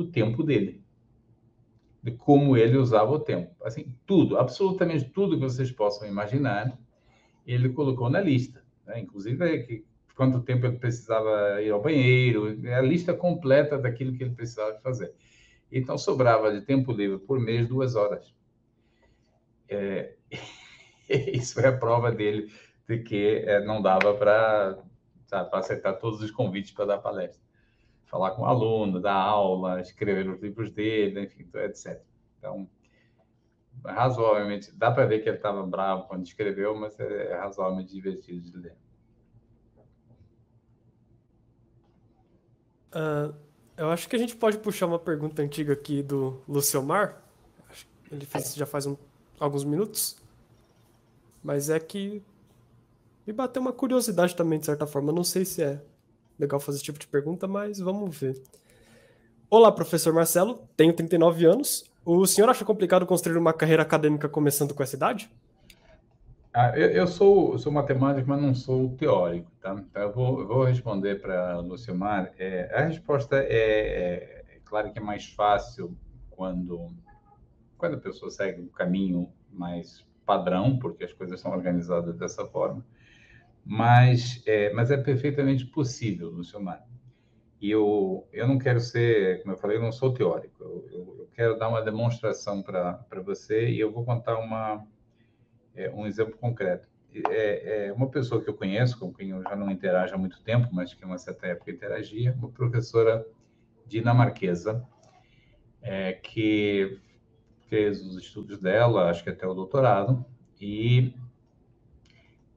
do 0.00 0.10
tempo 0.10 0.42
dele, 0.42 0.82
de 2.02 2.12
como 2.12 2.56
ele 2.56 2.78
usava 2.78 3.12
o 3.12 3.20
tempo. 3.20 3.54
Assim, 3.62 3.94
tudo, 4.06 4.38
absolutamente 4.38 5.04
tudo 5.10 5.36
que 5.36 5.42
vocês 5.42 5.70
possam 5.70 6.08
imaginar, 6.08 6.78
ele 7.46 7.68
colocou 7.70 8.08
na 8.08 8.20
lista. 8.20 8.64
Né? 8.86 9.00
Inclusive, 9.00 9.64
que, 9.64 9.84
quanto 10.16 10.40
tempo 10.40 10.66
ele 10.66 10.78
precisava 10.78 11.60
ir 11.60 11.70
ao 11.70 11.82
banheiro, 11.82 12.66
é 12.66 12.74
a 12.74 12.82
lista 12.82 13.12
completa 13.12 13.78
daquilo 13.78 14.16
que 14.16 14.24
ele 14.24 14.34
precisava 14.34 14.78
fazer. 14.80 15.12
Então, 15.70 15.98
sobrava 15.98 16.50
de 16.52 16.64
tempo 16.64 16.92
livre 16.92 17.18
por 17.18 17.38
mês 17.38 17.68
duas 17.68 17.94
horas. 17.94 18.34
É, 19.68 20.14
isso 21.08 21.60
é 21.60 21.68
a 21.68 21.76
prova 21.76 22.10
dele 22.10 22.50
de 22.88 22.98
que 22.98 23.44
é, 23.46 23.64
não 23.64 23.80
dava 23.82 24.14
para 24.14 24.82
aceitar 25.52 25.92
todos 25.94 26.22
os 26.22 26.30
convites 26.30 26.72
para 26.72 26.86
dar 26.86 26.98
palestra 26.98 27.49
falar 28.10 28.32
com 28.32 28.42
o 28.42 28.46
aluno, 28.46 29.00
dar 29.00 29.14
aula, 29.14 29.80
escrever 29.80 30.28
os 30.28 30.40
livros 30.42 30.70
dele, 30.72 31.22
enfim, 31.22 31.48
etc. 31.54 32.02
Então, 32.36 32.68
razoavelmente, 33.84 34.72
dá 34.72 34.90
para 34.90 35.06
ver 35.06 35.20
que 35.20 35.28
ele 35.28 35.36
estava 35.36 35.64
bravo 35.64 36.08
quando 36.08 36.26
escreveu, 36.26 36.74
mas 36.76 36.98
é 36.98 37.38
razoavelmente 37.38 37.92
divertido 37.92 38.40
de 38.40 38.58
ler. 38.58 38.76
Uh, 42.92 43.32
eu 43.76 43.88
acho 43.90 44.08
que 44.08 44.16
a 44.16 44.18
gente 44.18 44.36
pode 44.36 44.58
puxar 44.58 44.86
uma 44.86 44.98
pergunta 44.98 45.40
antiga 45.40 45.72
aqui 45.72 46.02
do 46.02 46.42
Luciomar. 46.48 47.22
Ele 48.10 48.26
fez 48.26 48.56
já 48.56 48.66
faz 48.66 48.86
um, 48.86 48.96
alguns 49.38 49.62
minutos. 49.62 50.20
Mas 51.42 51.70
é 51.70 51.78
que 51.78 52.20
me 53.24 53.32
bateu 53.32 53.62
uma 53.62 53.72
curiosidade 53.72 54.34
também, 54.34 54.58
de 54.58 54.66
certa 54.66 54.84
forma. 54.84 55.12
não 55.12 55.22
sei 55.22 55.44
se 55.44 55.62
é 55.62 55.80
legal 56.40 56.58
fazer 56.58 56.76
esse 56.76 56.84
tipo 56.84 56.98
de 56.98 57.06
pergunta, 57.06 57.46
mas 57.46 57.78
vamos 57.78 58.16
ver. 58.16 58.42
Olá, 59.48 59.70
professor 59.70 60.12
Marcelo, 60.12 60.68
tenho 60.76 60.92
39 60.92 61.44
anos. 61.44 61.84
O 62.04 62.26
senhor 62.26 62.48
acha 62.48 62.64
complicado 62.64 63.04
construir 63.04 63.36
uma 63.36 63.52
carreira 63.52 63.82
acadêmica 63.82 64.28
começando 64.28 64.74
com 64.74 64.82
essa 64.82 64.96
idade? 64.96 65.30
Ah, 66.52 66.72
eu, 66.76 66.88
eu, 66.88 67.06
sou, 67.06 67.56
sou 67.58 67.70
matemático, 67.70 68.28
mas 68.28 68.40
não 68.40 68.54
sou 68.54 68.96
teórico, 68.96 69.50
tá? 69.60 69.74
Então, 69.74 70.02
eu 70.02 70.12
vou, 70.12 70.40
eu 70.40 70.46
vou 70.48 70.64
responder 70.64 71.20
para 71.20 71.60
Lucimar. 71.60 72.32
É, 72.38 72.70
a 72.74 72.86
resposta 72.86 73.36
é, 73.36 73.44
é, 73.44 74.44
é, 74.48 74.60
claro 74.64 74.92
que 74.92 74.98
é 74.98 75.02
mais 75.02 75.26
fácil 75.26 75.96
quando, 76.30 76.88
quando 77.76 77.94
a 77.94 78.00
pessoa 78.00 78.30
segue 78.30 78.62
um 78.62 78.68
caminho 78.68 79.28
mais 79.52 80.04
padrão, 80.26 80.78
porque 80.78 81.04
as 81.04 81.12
coisas 81.12 81.38
são 81.38 81.52
organizadas 81.52 82.16
dessa 82.16 82.44
forma 82.46 82.84
mas 83.64 84.42
é, 84.46 84.72
mas 84.72 84.90
é 84.90 84.96
perfeitamente 84.96 85.66
possível, 85.66 86.32
Mar. 86.60 86.84
E 87.60 87.70
eu, 87.70 88.26
eu 88.32 88.48
não 88.48 88.58
quero 88.58 88.80
ser, 88.80 89.42
como 89.42 89.54
eu 89.54 89.58
falei, 89.58 89.76
eu 89.76 89.82
não 89.82 89.92
sou 89.92 90.14
teórico. 90.14 90.62
Eu, 90.62 90.88
eu, 90.90 91.16
eu 91.20 91.28
quero 91.34 91.58
dar 91.58 91.68
uma 91.68 91.82
demonstração 91.82 92.62
para 92.62 93.04
você 93.22 93.68
e 93.68 93.78
eu 93.78 93.92
vou 93.92 94.02
contar 94.02 94.38
uma, 94.38 94.86
é, 95.74 95.90
um 95.90 96.06
exemplo 96.06 96.38
concreto. 96.38 96.88
É, 97.28 97.88
é, 97.88 97.92
uma 97.92 98.08
pessoa 98.08 98.42
que 98.42 98.48
eu 98.48 98.54
conheço, 98.54 98.98
com 98.98 99.12
quem 99.12 99.30
eu 99.30 99.42
já 99.42 99.54
não 99.54 99.70
interajo 99.70 100.14
há 100.14 100.18
muito 100.18 100.40
tempo, 100.42 100.68
mas 100.72 100.94
que 100.94 101.04
uma 101.04 101.18
certa 101.18 101.48
época 101.48 101.70
interagia, 101.70 102.32
uma 102.32 102.48
professora 102.48 103.26
dinamarquesa, 103.86 104.82
é, 105.82 106.12
que 106.12 106.98
fez 107.68 108.00
os 108.00 108.16
estudos 108.16 108.58
dela, 108.58 109.10
acho 109.10 109.22
que 109.22 109.30
até 109.30 109.46
o 109.46 109.54
doutorado, 109.54 110.24
e 110.60 111.14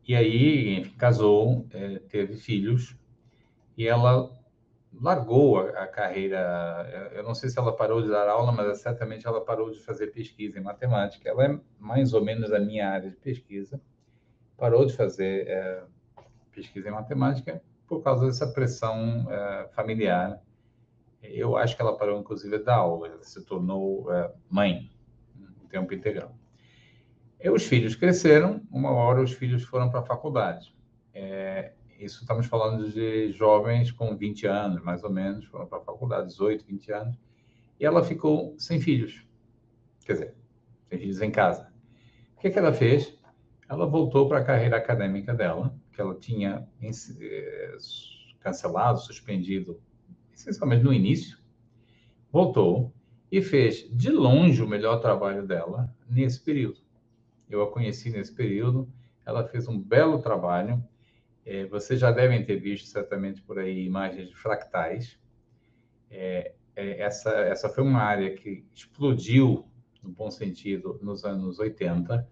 e 0.07 0.15
aí, 0.15 0.79
enfim, 0.79 0.95
casou, 0.97 1.65
é, 1.71 1.99
teve 1.99 2.35
filhos, 2.35 2.95
e 3.77 3.87
ela 3.87 4.29
largou 5.01 5.59
a, 5.59 5.87
carreira. 5.87 7.11
Eu 7.13 7.23
não 7.23 7.33
sei 7.33 7.49
se 7.49 7.57
ela 7.57 7.75
parou 7.75 8.01
de 8.01 8.09
dar 8.09 8.27
aula, 8.27 8.51
mas 8.51 8.79
certamente 8.79 9.25
ela 9.25 9.43
parou 9.43 9.71
de 9.71 9.79
fazer 9.79 10.07
pesquisa 10.07 10.59
em 10.59 10.61
matemática. 10.61 11.29
Ela 11.29 11.45
é 11.45 11.59
mais 11.79 12.13
ou 12.13 12.23
menos 12.23 12.51
a 12.51 12.59
minha 12.59 12.89
área 12.89 13.09
de 13.09 13.15
pesquisa. 13.15 13.81
Parou 14.57 14.85
de 14.85 14.93
fazer 14.93 15.47
é, 15.47 15.83
pesquisa 16.51 16.89
em 16.89 16.91
matemática 16.91 17.61
por 17.87 18.03
causa 18.03 18.25
dessa 18.25 18.47
pressão 18.47 19.27
é, 19.31 19.69
familiar. 19.73 20.41
Eu 21.21 21.55
acho 21.55 21.75
que 21.75 21.81
ela 21.81 21.97
parou, 21.97 22.19
inclusive, 22.19 22.59
dar 22.59 22.75
aula. 22.75 23.07
Ela 23.07 23.23
se 23.23 23.43
tornou 23.45 24.11
é, 24.13 24.31
mãe 24.49 24.91
em 25.63 25.67
tempo 25.67 25.93
integral. 25.93 26.35
E 27.43 27.49
os 27.49 27.65
filhos 27.65 27.93
cresceram, 27.93 28.61
uma 28.71 28.89
hora 28.91 29.21
os 29.21 29.33
filhos 29.33 29.63
foram 29.63 29.89
para 29.89 29.99
a 29.99 30.05
faculdade. 30.05 30.73
É, 31.13 31.73
isso 31.99 32.21
estamos 32.21 32.45
falando 32.45 32.89
de 32.89 33.33
jovens 33.33 33.91
com 33.91 34.15
20 34.15 34.47
anos, 34.47 34.81
mais 34.81 35.03
ou 35.03 35.11
menos, 35.11 35.43
foram 35.47 35.67
para 35.67 35.79
a 35.79 35.81
faculdade, 35.81 36.27
18, 36.27 36.65
20 36.65 36.91
anos, 36.93 37.19
e 37.77 37.85
ela 37.85 38.01
ficou 38.01 38.55
sem 38.57 38.79
filhos. 38.79 39.27
Quer 40.05 40.13
dizer, 40.13 40.35
sem 40.89 40.97
filhos 40.97 41.21
em 41.21 41.29
casa. 41.29 41.69
O 42.37 42.39
que, 42.39 42.49
que 42.49 42.57
ela 42.57 42.71
fez? 42.71 43.13
Ela 43.67 43.85
voltou 43.85 44.29
para 44.29 44.39
a 44.39 44.45
carreira 44.45 44.77
acadêmica 44.77 45.33
dela, 45.33 45.75
que 45.91 45.99
ela 45.99 46.15
tinha 46.15 46.65
eh, 46.81 47.77
cancelado, 48.39 48.99
suspendido, 48.99 49.81
essencialmente 50.33 50.85
no 50.85 50.93
início, 50.93 51.37
voltou 52.31 52.93
e 53.29 53.41
fez 53.41 53.85
de 53.91 54.09
longe 54.11 54.63
o 54.63 54.67
melhor 54.67 55.01
trabalho 55.01 55.45
dela 55.45 55.93
nesse 56.09 56.39
período 56.39 56.82
eu 57.49 57.61
a 57.61 57.71
conheci 57.71 58.09
nesse 58.09 58.33
período. 58.33 58.87
Ela 59.25 59.47
fez 59.47 59.67
um 59.67 59.79
belo 59.79 60.21
trabalho. 60.21 60.83
É, 61.45 61.65
vocês 61.65 61.99
já 61.99 62.11
devem 62.11 62.43
ter 62.43 62.57
visto 62.57 62.87
certamente 62.87 63.41
por 63.41 63.59
aí 63.59 63.85
imagens 63.85 64.29
de 64.29 64.35
fractais. 64.35 65.17
É, 66.09 66.53
é, 66.75 67.01
essa, 67.01 67.29
essa 67.31 67.69
foi 67.69 67.83
uma 67.83 68.01
área 68.01 68.35
que 68.35 68.65
explodiu, 68.73 69.65
no 70.01 70.09
bom 70.09 70.31
sentido, 70.31 70.99
nos 71.01 71.23
anos 71.23 71.59
80, 71.59 72.27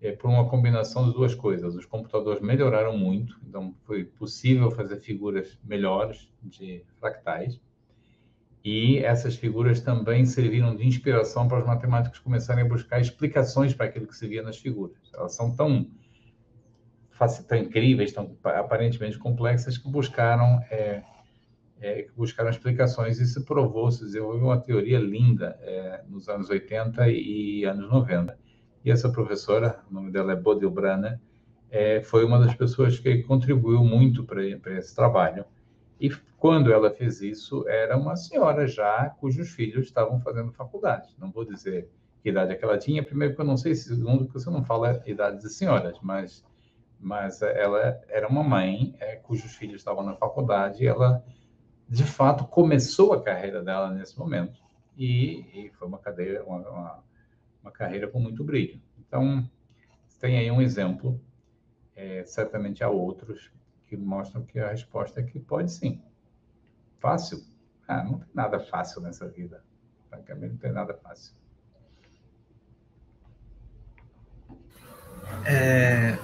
é, 0.00 0.12
por 0.12 0.28
uma 0.28 0.48
combinação 0.48 1.08
de 1.08 1.14
duas 1.14 1.34
coisas. 1.34 1.74
Os 1.74 1.86
computadores 1.86 2.42
melhoraram 2.42 2.96
muito, 2.96 3.38
então 3.46 3.74
foi 3.84 4.04
possível 4.04 4.70
fazer 4.70 4.96
figuras 4.98 5.58
melhores 5.64 6.30
de 6.42 6.84
fractais. 6.98 7.60
E 8.64 8.98
essas 8.98 9.34
figuras 9.34 9.80
também 9.80 10.24
serviram 10.24 10.76
de 10.76 10.86
inspiração 10.86 11.48
para 11.48 11.58
os 11.58 11.66
matemáticos 11.66 12.20
começarem 12.20 12.64
a 12.64 12.68
buscar 12.68 13.00
explicações 13.00 13.74
para 13.74 13.86
aquilo 13.86 14.06
que 14.06 14.16
se 14.16 14.26
via 14.28 14.42
nas 14.42 14.56
figuras. 14.56 14.96
Elas 15.12 15.34
são 15.34 15.54
tão, 15.54 15.88
tão 17.48 17.58
incríveis, 17.58 18.12
tão 18.12 18.36
aparentemente 18.44 19.18
complexas, 19.18 19.76
que 19.76 19.88
buscaram, 19.88 20.60
é, 20.70 21.02
é, 21.80 22.06
buscaram 22.16 22.50
explicações 22.50 23.18
e 23.18 23.26
se 23.26 23.44
provou, 23.44 23.90
se 23.90 24.04
desenvolveu 24.04 24.44
uma 24.44 24.60
teoria 24.60 25.00
linda 25.00 25.58
é, 25.62 26.04
nos 26.08 26.28
anos 26.28 26.48
80 26.48 27.08
e 27.08 27.64
anos 27.64 27.90
90. 27.90 28.38
E 28.84 28.92
essa 28.92 29.10
professora, 29.10 29.80
o 29.90 29.94
nome 29.94 30.12
dela 30.12 30.32
é 30.32 30.36
Bodil 30.36 30.70
Branner, 30.70 31.18
é, 31.68 32.00
foi 32.00 32.24
uma 32.24 32.38
das 32.38 32.54
pessoas 32.54 32.96
que 32.98 33.22
contribuiu 33.24 33.82
muito 33.82 34.22
para 34.22 34.44
esse 34.44 34.94
trabalho. 34.94 35.44
E 36.00 36.10
quando 36.42 36.72
ela 36.72 36.90
fez 36.90 37.22
isso, 37.22 37.68
era 37.68 37.96
uma 37.96 38.16
senhora 38.16 38.66
já 38.66 39.08
cujos 39.10 39.50
filhos 39.50 39.86
estavam 39.86 40.20
fazendo 40.20 40.50
faculdade. 40.50 41.14
Não 41.16 41.30
vou 41.30 41.44
dizer 41.44 41.88
que 42.20 42.30
idade 42.30 42.50
é 42.50 42.56
que 42.56 42.64
ela 42.64 42.76
tinha, 42.76 43.00
primeiro 43.00 43.32
porque 43.32 43.42
eu 43.42 43.46
não 43.46 43.56
sei, 43.56 43.76
segundo 43.76 44.24
porque 44.24 44.40
você 44.40 44.50
não 44.50 44.64
fala 44.64 45.00
idade 45.06 45.40
de 45.40 45.48
senhoras, 45.48 45.96
mas, 46.02 46.44
mas 46.98 47.42
ela 47.42 47.96
era 48.08 48.26
uma 48.26 48.42
mãe 48.42 48.92
é, 48.98 49.14
cujos 49.14 49.54
filhos 49.54 49.76
estavam 49.76 50.02
na 50.02 50.16
faculdade 50.16 50.82
e 50.82 50.86
ela, 50.88 51.24
de 51.88 52.02
fato, 52.02 52.44
começou 52.44 53.12
a 53.12 53.22
carreira 53.22 53.62
dela 53.62 53.92
nesse 53.92 54.18
momento. 54.18 54.60
E, 54.98 55.46
e 55.54 55.70
foi 55.78 55.86
uma, 55.86 56.00
cadeira, 56.00 56.42
uma, 56.44 56.58
uma, 56.58 57.04
uma, 57.62 57.70
carreira 57.70 58.08
com 58.08 58.18
muito 58.18 58.42
brilho. 58.42 58.82
Então, 58.98 59.48
tem 60.18 60.38
aí 60.38 60.50
um 60.50 60.60
exemplo, 60.60 61.20
é, 61.94 62.24
certamente 62.24 62.82
há 62.82 62.90
outros, 62.90 63.52
que 63.86 63.96
mostram 63.96 64.42
que 64.42 64.58
a 64.58 64.70
resposta 64.70 65.20
é 65.20 65.22
que 65.22 65.38
pode 65.38 65.70
sim. 65.70 66.02
Fácil? 67.02 67.44
Ah, 67.88 68.04
não 68.04 68.20
tem 68.20 68.28
nada 68.32 68.60
fácil 68.60 69.02
nessa 69.02 69.28
vida. 69.28 69.62
Francamente, 70.08 70.52
não 70.52 70.58
tem 70.58 70.72
nada 70.72 70.94
fácil. 70.94 71.34
É, 75.44 76.16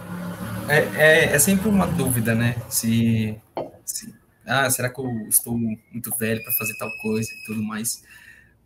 é, 0.68 0.78
é, 0.96 1.24
é 1.34 1.38
sempre 1.40 1.68
uma 1.68 1.86
dúvida, 1.86 2.32
né? 2.32 2.54
Se, 2.68 3.36
se, 3.84 4.14
ah, 4.46 4.70
será 4.70 4.88
que 4.88 5.00
eu 5.00 5.10
estou 5.28 5.58
muito 5.58 6.14
velho 6.16 6.42
para 6.44 6.52
fazer 6.52 6.76
tal 6.78 6.90
coisa 7.02 7.28
e 7.28 7.44
tudo 7.44 7.60
mais? 7.60 8.04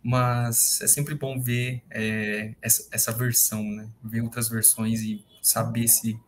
Mas 0.03 0.81
é 0.81 0.87
sempre 0.87 1.15
bom 1.15 1.39
ver 1.41 1.81
é, 1.89 2.53
essa, 2.61 2.87
essa 2.91 3.11
versão, 3.11 3.63
né? 3.63 3.89
Ver 4.03 4.21
outras 4.21 4.49
versões 4.49 5.01
e 5.01 5.25
saber 5.41 5.87
se. 5.87 6.19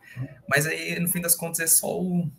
Mas 0.50 0.66
aí, 0.66 1.00
no 1.00 1.08
fim 1.08 1.22
das 1.22 1.36
contas, 1.36 1.60
é 1.60 1.68
só 1.68 2.02
o, 2.02 2.32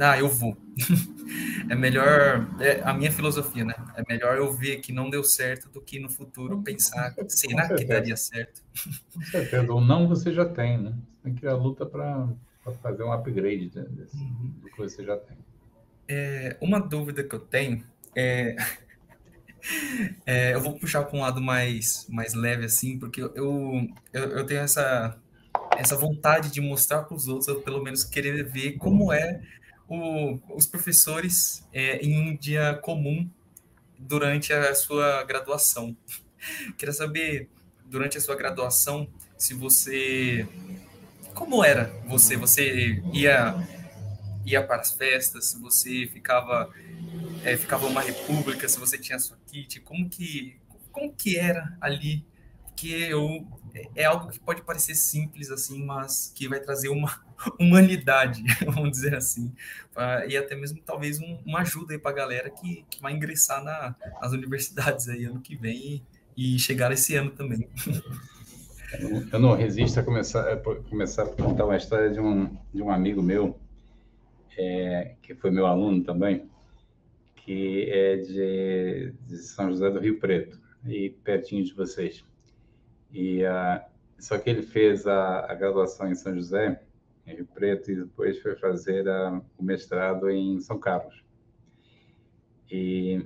ah, 0.00 0.18
eu 0.18 0.28
vou. 0.28 0.56
é 1.68 1.74
melhor, 1.74 2.48
é 2.60 2.80
a 2.82 2.92
minha 2.92 3.10
filosofia, 3.10 3.64
né? 3.64 3.74
É 3.96 4.02
melhor 4.08 4.36
eu 4.36 4.52
ver 4.52 4.80
que 4.80 4.92
não 4.92 5.10
deu 5.10 5.22
certo 5.22 5.68
do 5.68 5.80
que 5.80 5.98
no 5.98 6.08
futuro 6.08 6.62
pensar, 6.62 7.14
será 7.28 7.74
que 7.74 7.84
daria 7.84 8.16
certo? 8.16 8.62
Com 9.12 9.22
certeza, 9.22 9.72
ou 9.72 9.80
não 9.80 10.08
você 10.08 10.32
já 10.32 10.44
tem, 10.44 10.78
né? 10.78 10.94
Tem 11.22 11.34
que 11.34 11.44
ir 11.44 11.48
à 11.48 11.54
luta 11.54 11.86
para 11.86 12.28
fazer 12.82 13.02
um 13.02 13.12
upgrade 13.12 13.68
desse, 13.68 14.16
uhum. 14.16 14.52
do 14.62 14.70
que 14.70 14.78
você 14.78 15.04
já 15.04 15.16
tem. 15.16 15.36
É, 16.08 16.56
uma 16.60 16.80
dúvida 16.80 17.22
que 17.22 17.34
eu 17.34 17.40
tenho 17.40 17.84
é, 18.14 18.56
é 20.26 20.54
eu 20.54 20.60
vou 20.60 20.78
puxar 20.78 21.04
para 21.04 21.16
um 21.16 21.20
lado 21.20 21.40
mais, 21.40 22.06
mais 22.08 22.34
leve 22.34 22.64
assim, 22.64 22.98
porque 22.98 23.22
eu, 23.22 23.32
eu, 23.34 23.88
eu 24.12 24.46
tenho 24.46 24.60
essa 24.60 25.16
essa 25.82 25.96
vontade 25.96 26.50
de 26.50 26.60
mostrar 26.60 27.02
para 27.02 27.16
os 27.16 27.28
outros, 27.28 27.48
ou 27.48 27.60
pelo 27.60 27.82
menos 27.82 28.04
querer 28.04 28.44
ver 28.44 28.72
como 28.78 29.12
é 29.12 29.40
o, 29.88 30.38
os 30.54 30.66
professores 30.66 31.66
é, 31.72 31.98
em 31.98 32.20
um 32.20 32.36
dia 32.36 32.78
comum 32.82 33.28
durante 33.98 34.52
a 34.52 34.74
sua 34.74 35.22
graduação. 35.24 35.96
Queria 36.78 36.92
saber, 36.92 37.48
durante 37.84 38.16
a 38.16 38.20
sua 38.20 38.34
graduação, 38.34 39.08
se 39.36 39.54
você. 39.54 40.46
Como 41.34 41.64
era 41.64 41.92
você? 42.06 42.36
Você 42.36 43.02
ia, 43.12 43.54
ia 44.46 44.62
para 44.62 44.80
as 44.80 44.92
festas? 44.92 45.46
Se 45.46 45.60
você 45.60 46.08
ficava. 46.12 46.70
É, 47.44 47.56
ficava 47.56 47.86
uma 47.86 48.00
república, 48.00 48.68
se 48.68 48.78
você 48.78 48.96
tinha 48.96 49.18
sua 49.18 49.36
kit, 49.48 49.80
como 49.80 50.08
que, 50.08 50.56
como 50.92 51.12
que 51.12 51.36
era 51.36 51.76
ali? 51.80 52.24
Que 52.82 53.00
eu 53.00 53.46
é 53.94 54.04
algo 54.04 54.28
que 54.28 54.40
pode 54.40 54.62
parecer 54.62 54.96
simples 54.96 55.50
assim, 55.50 55.84
mas 55.84 56.32
que 56.34 56.48
vai 56.48 56.58
trazer 56.58 56.88
uma 56.88 57.22
humanidade, 57.60 58.42
vamos 58.66 58.90
dizer 58.90 59.14
assim, 59.14 59.52
e 60.28 60.36
até 60.36 60.56
mesmo 60.56 60.80
talvez 60.84 61.20
um, 61.20 61.38
uma 61.46 61.60
ajuda 61.60 61.94
aí 61.94 61.98
para 61.98 62.10
a 62.10 62.14
galera 62.14 62.50
que, 62.50 62.84
que 62.90 63.00
vai 63.00 63.12
ingressar 63.12 63.62
na, 63.62 63.94
nas 64.20 64.32
universidades 64.32 65.08
aí 65.08 65.24
ano 65.24 65.40
que 65.40 65.54
vem 65.54 66.02
e, 66.36 66.54
e 66.54 66.58
chegar 66.58 66.90
esse 66.90 67.14
ano 67.14 67.30
também. 67.30 67.68
Eu 69.32 69.38
não 69.38 69.54
resisto 69.54 70.00
a 70.00 70.02
começar 70.02 70.52
a, 70.52 70.56
começar 70.56 71.22
a 71.22 71.26
contar 71.28 71.64
uma 71.64 71.76
história 71.76 72.10
de 72.10 72.20
um, 72.20 72.54
de 72.74 72.82
um 72.82 72.90
amigo 72.90 73.22
meu, 73.22 73.58
é, 74.58 75.14
que 75.22 75.34
foi 75.36 75.52
meu 75.52 75.66
aluno 75.66 76.02
também, 76.02 76.50
que 77.36 77.88
é 77.90 78.16
de, 78.16 79.14
de 79.26 79.38
São 79.38 79.70
José 79.70 79.88
do 79.88 80.00
Rio 80.00 80.18
Preto, 80.18 80.60
e 80.84 81.10
pertinho 81.10 81.64
de 81.64 81.72
vocês. 81.72 82.24
E 83.12 83.44
uh, 83.44 83.80
só 84.18 84.38
que 84.38 84.48
ele 84.48 84.62
fez 84.62 85.06
a, 85.06 85.50
a, 85.50 85.54
graduação 85.54 86.10
em 86.10 86.14
São 86.14 86.34
José, 86.34 86.82
em 87.26 87.34
Rio 87.34 87.46
Preto, 87.46 87.90
e 87.90 87.96
depois 87.96 88.40
foi 88.40 88.56
fazer 88.56 89.08
a, 89.08 89.42
o 89.58 89.62
mestrado 89.62 90.30
em 90.30 90.60
São 90.60 90.78
Carlos. 90.78 91.22
E 92.70 93.24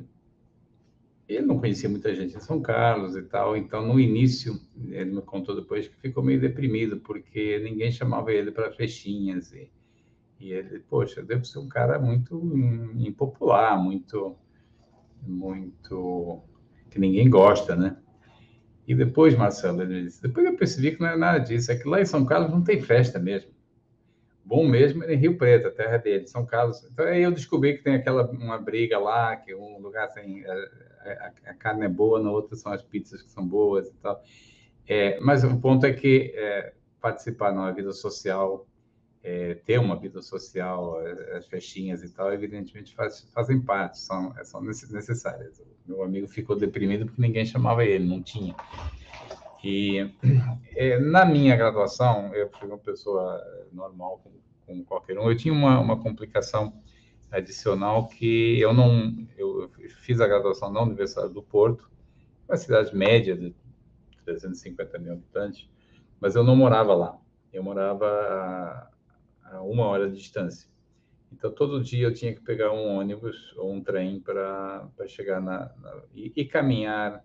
ele 1.28 1.46
não 1.46 1.58
conhecia 1.58 1.88
muita 1.88 2.14
gente 2.14 2.36
em 2.36 2.40
São 2.40 2.60
Carlos 2.60 3.16
e 3.16 3.22
tal, 3.22 3.56
então 3.56 3.86
no 3.86 3.98
início 3.98 4.60
ele 4.88 5.12
me 5.12 5.22
contou 5.22 5.54
depois 5.54 5.88
que 5.88 5.96
ficou 5.96 6.22
meio 6.22 6.40
deprimido 6.40 6.98
porque 7.00 7.58
ninguém 7.60 7.90
chamava 7.90 8.32
ele 8.32 8.50
para 8.50 8.72
festinhas 8.72 9.52
e, 9.52 9.70
e 10.38 10.52
ele, 10.52 10.80
poxa, 10.80 11.22
devo 11.22 11.44
ser 11.44 11.58
um 11.58 11.68
cara 11.68 11.98
muito 11.98 12.40
impopular, 12.96 13.82
muito 13.82 14.36
muito 15.22 16.42
que 16.90 17.00
ninguém 17.00 17.28
gosta, 17.28 17.74
né? 17.74 17.96
E 18.86 18.94
depois, 18.94 19.34
Marcelo, 19.34 19.82
ele 19.82 20.04
disse, 20.04 20.22
depois 20.22 20.46
eu 20.46 20.56
percebi 20.56 20.92
que 20.92 21.00
não 21.00 21.08
é 21.08 21.16
nada 21.16 21.38
disso, 21.38 21.72
é 21.72 21.76
que 21.76 21.88
lá 21.88 22.00
em 22.00 22.06
São 22.06 22.24
Carlos 22.24 22.50
não 22.50 22.62
tem 22.62 22.80
festa 22.80 23.18
mesmo. 23.18 23.50
Bom 24.44 24.64
mesmo 24.64 25.02
é 25.02 25.14
em 25.14 25.16
Rio 25.16 25.36
Preto, 25.36 25.66
a 25.66 25.72
terra 25.72 25.96
dele, 25.96 26.28
São 26.28 26.46
Carlos. 26.46 26.84
Então 26.84 27.04
aí 27.04 27.22
eu 27.22 27.32
descobri 27.32 27.76
que 27.76 27.82
tem 27.82 27.96
aquela 27.96 28.30
uma 28.30 28.58
briga 28.58 28.96
lá, 28.96 29.34
que 29.34 29.52
um 29.52 29.78
lugar 29.80 30.12
tem 30.12 30.46
a, 30.46 30.52
a, 30.52 31.50
a 31.50 31.54
carne 31.54 31.84
é 31.84 31.88
boa, 31.88 32.20
no 32.20 32.30
outro 32.30 32.54
são 32.54 32.70
as 32.70 32.80
pizzas 32.80 33.22
que 33.22 33.30
são 33.30 33.44
boas 33.44 33.88
e 33.88 33.94
tal. 33.94 34.22
É, 34.86 35.18
mas 35.18 35.42
o 35.42 35.60
ponto 35.60 35.84
é 35.84 35.92
que 35.92 36.32
é, 36.36 36.72
participar 37.00 37.52
numa 37.52 37.72
vida 37.72 37.92
social, 37.92 38.64
é, 39.26 39.54
ter 39.54 39.80
uma 39.80 39.96
vida 39.96 40.22
social, 40.22 41.00
as 41.36 41.46
festinhas 41.48 42.00
e 42.04 42.08
tal, 42.08 42.32
evidentemente 42.32 42.94
faz, 42.94 43.26
fazem 43.34 43.60
parte, 43.60 43.98
são, 43.98 44.32
são 44.44 44.62
necessárias 44.62 45.60
meu 45.84 46.04
amigo 46.04 46.28
ficou 46.28 46.56
deprimido 46.56 47.06
porque 47.06 47.20
ninguém 47.20 47.44
chamava 47.44 47.84
ele, 47.84 48.04
não 48.04 48.22
tinha. 48.22 48.54
E 49.64 50.12
é, 50.76 51.00
na 51.00 51.24
minha 51.24 51.56
graduação, 51.56 52.32
eu 52.34 52.48
fui 52.50 52.68
uma 52.68 52.78
pessoa 52.78 53.42
normal, 53.72 54.20
como, 54.22 54.36
como 54.64 54.84
qualquer 54.84 55.18
um. 55.18 55.28
Eu 55.28 55.36
tinha 55.36 55.52
uma, 55.52 55.80
uma 55.80 56.00
complicação 56.00 56.72
adicional 57.30 58.06
que 58.06 58.60
eu 58.60 58.72
não... 58.72 59.26
Eu 59.36 59.68
fiz 60.02 60.20
a 60.20 60.26
graduação 60.28 60.70
na 60.72 60.82
Universidade 60.82 61.32
do 61.32 61.42
Porto, 61.42 61.90
uma 62.48 62.56
cidade 62.56 62.94
média 62.94 63.36
de 63.36 63.52
350 64.24 64.98
mil 64.98 65.14
habitantes, 65.14 65.68
mas 66.20 66.36
eu 66.36 66.44
não 66.44 66.54
morava 66.54 66.94
lá. 66.94 67.18
Eu 67.52 67.64
morava 67.64 68.88
a, 69.50 69.62
uma 69.62 69.86
hora 69.86 70.08
de 70.08 70.16
distância. 70.16 70.68
Então, 71.32 71.50
todo 71.50 71.82
dia 71.82 72.06
eu 72.06 72.14
tinha 72.14 72.34
que 72.34 72.40
pegar 72.40 72.72
um 72.72 72.96
ônibus 72.96 73.54
ou 73.56 73.72
um 73.72 73.82
trem 73.82 74.20
para 74.20 74.88
chegar 75.06 75.40
na, 75.40 75.72
na 75.76 76.02
e, 76.14 76.32
e, 76.36 76.44
caminhar 76.44 77.24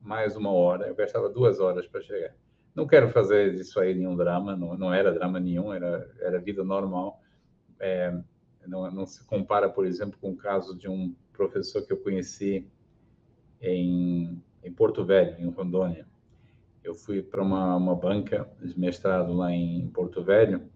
mais 0.00 0.36
uma 0.36 0.50
hora. 0.52 0.86
Eu 0.86 0.94
gastava 0.94 1.28
duas 1.28 1.60
horas 1.60 1.86
para 1.86 2.00
chegar. 2.00 2.34
Não 2.74 2.86
quero 2.86 3.10
fazer 3.10 3.54
isso 3.54 3.78
aí 3.78 3.94
nenhum 3.94 4.16
drama, 4.16 4.56
não, 4.56 4.76
não 4.76 4.94
era 4.94 5.12
drama 5.12 5.38
nenhum, 5.38 5.72
era, 5.72 6.10
era 6.20 6.40
vida 6.40 6.64
normal. 6.64 7.20
É, 7.78 8.16
não, 8.66 8.90
não 8.90 9.06
se 9.06 9.24
compara, 9.26 9.68
por 9.68 9.84
exemplo, 9.84 10.18
com 10.20 10.30
o 10.30 10.36
caso 10.36 10.78
de 10.78 10.88
um 10.88 11.14
professor 11.32 11.84
que 11.84 11.92
eu 11.92 11.98
conheci 11.98 12.66
em, 13.60 14.42
em 14.62 14.72
Porto 14.72 15.04
Velho, 15.04 15.38
em 15.38 15.50
Rondônia. 15.50 16.06
Eu 16.82 16.94
fui 16.94 17.22
para 17.22 17.42
uma, 17.42 17.76
uma 17.76 17.94
banca 17.94 18.48
de 18.60 18.78
mestrado 18.78 19.32
lá 19.32 19.52
em 19.52 19.88
Porto 19.88 20.22
Velho 20.22 20.71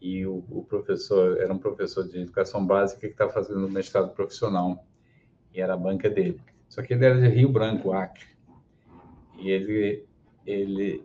e 0.00 0.24
o, 0.26 0.44
o, 0.50 0.64
professor 0.64 1.38
era 1.38 1.52
um 1.52 1.58
professor 1.58 2.08
de 2.08 2.18
educação 2.18 2.64
básica 2.64 3.00
que 3.00 3.12
estava 3.12 3.32
fazendo 3.32 3.68
mestrado 3.68 4.14
profissional 4.14 4.86
e 5.52 5.60
era 5.60 5.74
a 5.74 5.76
banca 5.76 6.08
dele. 6.08 6.40
Só 6.68 6.82
que 6.82 6.94
ele 6.94 7.04
era 7.04 7.20
de 7.20 7.28
Rio 7.28 7.50
Branco, 7.50 7.92
Acre. 7.92 8.26
E 9.38 9.50
ele 9.50 10.06
ele 10.46 11.04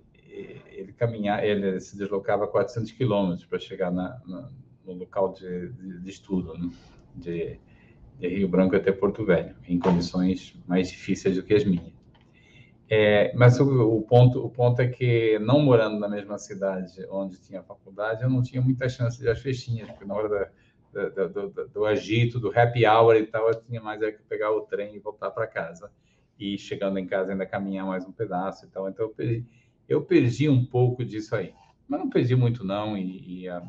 ele 0.72 0.91
caminhava, 0.93 1.46
ele 1.46 1.80
se 1.80 1.98
deslocava 1.98 2.48
400 2.48 2.91
quilômetros 2.91 3.46
para 3.46 3.58
chegar 3.58 3.91
na, 3.91 4.22
na, 4.28 4.50
no 4.86 4.93
local 4.93 5.32
de, 5.32 5.70
de, 5.70 6.00
de 6.02 6.10
estudo, 6.10 6.58
né? 6.58 6.70
de, 7.16 7.60
de 8.20 8.28
Rio 8.28 8.48
Branco 8.50 8.76
até 8.76 8.91
Porto 8.91 9.26
Velho, 9.26 9.56
em 9.68 9.80
condições 9.80 10.54
mais 10.68 10.89
difíceis 10.89 11.38
do 11.38 11.43
que 11.43 11.54
as 11.54 11.64
minhas. 11.64 11.95
É, 12.88 13.34
mas 13.36 13.60
o, 13.60 13.98
o, 13.98 14.02
ponto, 14.04 14.46
o 14.46 14.50
ponto 14.50 14.80
é 14.80 14.88
que, 14.88 15.40
não 15.40 15.60
morando 15.60 16.00
na 16.00 16.08
mesma 16.08 16.38
cidade 16.38 16.94
onde 17.10 17.40
tinha 17.40 17.64
faculdade, 17.64 18.24
eu 18.24 18.30
não 18.30 18.44
tinha 18.44 18.62
muita 18.62 18.88
chance 18.88 19.20
de 19.20 19.28
as 19.28 19.40
festinhas, 19.40 19.90
porque 19.90 20.06
na 20.06 20.14
hora 20.14 20.52
da, 20.94 21.10
do, 21.10 21.50
do, 21.50 21.68
do, 21.68 21.86
agito, 21.86 22.40
do 22.40 22.58
happy 22.58 22.86
hour 22.86 23.16
e 23.16 23.26
tal, 23.26 23.50
eu 23.50 23.62
tinha 23.62 23.82
mais 23.82 24.02
é 24.02 24.12
que 24.12 24.22
pegar 24.24 24.52
o 24.52 24.62
trem 24.62 24.96
e 24.96 25.00
voltar 25.00 25.32
para 25.32 25.48
casa. 25.48 25.92
E 26.40 26.58
chegando 26.58 27.00
em 27.00 27.06
casa 27.08 27.32
ainda 27.32 27.46
caminhar 27.46 27.86
mais 27.86 28.06
um 28.06 28.12
pedaço 28.12 28.66
e 28.66 28.70
tal. 28.70 28.88
Então 28.88 29.06
eu 29.06 29.10
perdi, 29.10 29.46
eu 29.90 30.02
perdi 30.04 30.48
um 30.48 30.66
pouco 30.66 31.04
disso 31.04 31.36
aí. 31.36 31.54
Mas 31.88 32.00
não 32.00 32.10
perdi 32.10 32.36
muito 32.36 32.64
não, 32.64 32.98
e, 32.98 33.42
e 33.42 33.48
é, 33.48 33.62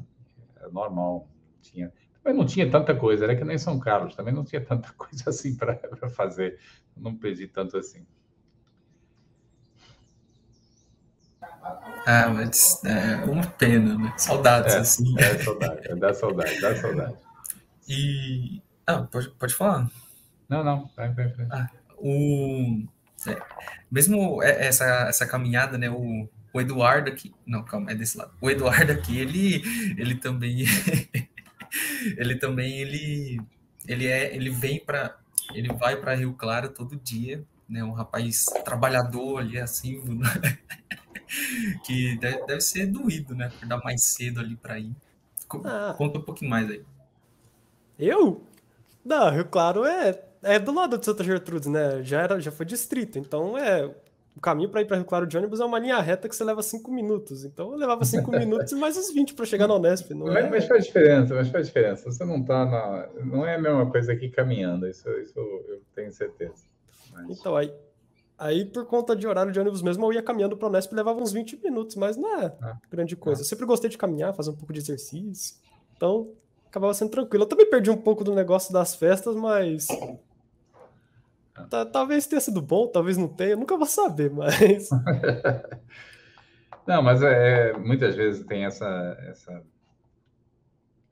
é 0.61 0.69
normal. 0.71 1.29
Tinha, 1.61 1.93
também 2.23 2.39
não 2.39 2.47
tinha 2.47 2.71
tanta 2.71 2.95
coisa, 2.95 3.25
era 3.25 3.37
que 3.37 3.45
nem 3.45 3.59
São 3.59 3.79
Carlos, 3.79 4.15
também 4.15 4.33
não 4.33 4.45
tinha 4.45 4.65
tanta 4.65 4.93
coisa 4.95 5.31
assim 5.31 5.57
para 5.57 5.79
fazer. 6.11 6.59
Não 6.97 7.17
perdi 7.17 7.47
tanto 7.47 7.77
assim. 7.77 8.07
Ah, 12.07 12.29
mas 12.29 12.81
é 12.85 13.25
uma 13.25 13.45
pena, 13.45 13.99
né? 13.99 14.15
Saudades, 14.17 14.75
é, 14.75 14.79
assim. 14.79 15.15
É 15.19 15.39
saudade, 15.39 15.81
é 15.89 15.97
dá 15.97 16.15
saudade, 16.15 16.61
dá 16.61 16.77
saudade. 16.77 17.15
E. 17.89 18.63
Ah, 18.87 19.03
pode, 19.03 19.29
pode 19.31 19.55
falar? 19.55 19.91
Não, 20.49 20.63
não, 20.63 20.89
vai, 20.97 21.13
vai, 21.13 21.29
vai. 21.29 21.47
Ah, 21.51 21.69
o. 21.99 22.85
É, 23.27 23.43
mesmo 23.91 24.41
essa, 24.41 24.85
essa 25.09 25.27
caminhada, 25.27 25.77
né? 25.77 25.91
O, 25.91 26.29
o 26.53 26.61
Eduardo 26.61 27.11
aqui. 27.11 27.35
Não, 27.45 27.65
calma, 27.65 27.91
é 27.91 27.95
desse 27.95 28.17
lado. 28.17 28.33
O 28.41 28.49
Eduardo 28.49 28.93
aqui, 28.93 29.19
ele, 29.19 29.63
ele 29.99 30.15
também. 30.15 30.65
ele 32.17 32.37
também, 32.37 32.79
ele. 32.79 33.41
Ele, 33.87 34.07
é, 34.07 34.35
ele 34.35 34.51
vem 34.51 34.79
para. 34.79 35.17
Ele 35.53 35.73
vai 35.73 35.97
para 35.97 36.15
Rio 36.15 36.35
Claro 36.35 36.69
todo 36.69 36.97
dia, 36.97 37.45
né? 37.69 37.83
Um 37.83 37.93
rapaz 37.93 38.47
trabalhador 38.65 39.39
ali, 39.39 39.59
assim. 39.59 40.01
que 41.85 42.17
deve, 42.19 42.47
deve 42.47 42.61
ser 42.61 42.87
doído, 42.87 43.35
né? 43.35 43.47
Acordar 43.47 43.83
mais 43.83 44.03
cedo 44.03 44.41
ali 44.41 44.57
para 44.57 44.79
ir. 44.79 44.95
Ah. 45.65 45.95
Conta 45.97 46.19
um 46.19 46.23
pouquinho 46.23 46.51
mais 46.51 46.71
aí. 46.71 46.83
Eu? 47.99 48.43
Não, 49.05 49.31
Rio 49.31 49.45
Claro 49.47 49.85
é, 49.85 50.21
é 50.43 50.59
do 50.59 50.75
lado 50.75 50.99
de 50.99 51.05
Santa 51.05 51.23
Gertrudes, 51.23 51.69
né? 51.69 52.03
Já, 52.03 52.23
era, 52.23 52.41
já 52.41 52.51
foi 52.51 52.67
distrito, 52.67 53.19
então 53.19 53.57
é. 53.57 53.91
O 54.37 54.41
caminho 54.41 54.69
para 54.69 54.83
ir 54.83 54.85
para 54.85 54.99
Rio 54.99 55.07
Claro 55.07 55.27
de 55.27 55.35
ônibus 55.39 55.61
é 55.61 55.65
uma 55.65 55.79
linha 55.79 55.99
reta 55.99 56.29
que 56.29 56.37
você 56.37 56.45
leva 56.45 56.63
cinco 56.63 56.93
minutos. 56.93 57.43
Então 57.43 57.73
eu 57.73 57.79
levava 57.79 58.05
cinco 58.05 58.31
minutos 58.37 58.71
e 58.71 58.75
mais 58.75 58.95
uns 58.95 59.11
20 59.11 59.33
para 59.33 59.47
chegar 59.47 59.67
na 59.67 59.77
Unesp. 59.77 60.11
Não 60.11 60.27
mas, 60.27 60.45
é... 60.45 60.51
mas, 60.51 60.67
faz 60.67 60.85
diferença, 60.85 61.35
mas 61.35 61.49
faz 61.49 61.69
diferença. 61.69 62.05
Você 62.05 62.23
não 62.23 62.45
tá 62.45 62.67
na. 62.67 63.09
Não 63.25 63.47
é 63.47 63.55
a 63.55 63.59
mesma 63.59 63.91
coisa 63.91 64.15
que 64.15 64.29
caminhando, 64.29 64.87
isso, 64.87 65.09
isso 65.21 65.39
eu 65.39 65.81
tenho 65.95 66.13
certeza. 66.13 66.65
Mas... 67.15 67.31
Então, 67.31 67.57
aí, 67.57 67.73
Aí, 68.39 68.67
por 68.67 68.85
conta 68.85 69.17
de 69.17 69.27
horário 69.27 69.51
de 69.51 69.59
ônibus 69.59 69.81
mesmo, 69.81 70.05
eu 70.05 70.13
ia 70.13 70.23
caminhando 70.23 70.57
para 70.57 70.67
o 70.67 70.69
Unesp 70.69 70.93
e 70.93 70.95
levava 70.95 71.21
uns 71.21 71.33
20 71.33 71.59
minutos, 71.63 71.97
mas 71.97 72.19
não 72.19 72.39
é 72.39 72.55
ah, 72.61 72.77
grande 72.91 73.17
coisa. 73.17 73.41
Ah. 73.41 73.43
Eu 73.43 73.47
sempre 73.47 73.65
gostei 73.65 73.89
de 73.89 73.97
caminhar, 73.97 74.35
fazer 74.35 74.51
um 74.51 74.57
pouco 74.57 74.75
de 74.75 74.81
exercício. 74.81 75.57
Então, 75.97 76.35
acabava 76.69 76.93
sendo 76.93 77.11
tranquilo. 77.11 77.45
Eu 77.45 77.49
também 77.49 77.69
perdi 77.71 77.91
um 77.91 77.97
pouco 77.97 78.23
do 78.23 78.35
negócio 78.35 78.73
das 78.75 78.95
festas, 78.95 79.35
mas. 79.35 79.87
Ah. 81.55 81.87
Talvez 81.87 82.27
tenha 82.27 82.41
sido 82.41 82.61
bom, 82.61 82.87
talvez 82.87 83.17
não 83.17 83.29
tenha, 83.29 83.57
nunca 83.57 83.75
vou 83.75 83.87
saber, 83.87 84.31
mas. 84.31 84.91
não, 86.87 87.03
mas 87.03 87.23
é, 87.23 87.71
é, 87.71 87.79
muitas 87.79 88.15
vezes 88.15 88.45
tem 88.45 88.67
essa, 88.67 89.17
essa 89.31 89.63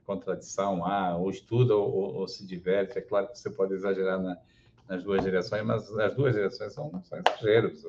contradição, 0.05 0.85
ah, 0.85 1.17
ou 1.17 1.31
estuda 1.31 1.75
ou, 1.75 1.91
ou, 1.91 2.15
ou 2.17 2.27
se 2.27 2.45
diverte. 2.45 2.99
É 2.99 3.01
claro 3.01 3.27
que 3.29 3.39
você 3.39 3.49
pode 3.49 3.73
exagerar 3.73 4.21
na 4.21 4.37
nas 4.87 5.03
duas 5.03 5.23
direções, 5.23 5.63
mas 5.63 5.91
as 5.97 6.15
duas 6.15 6.33
direções 6.33 6.73
são, 6.73 7.01
são 7.03 7.19
exageros. 7.19 7.83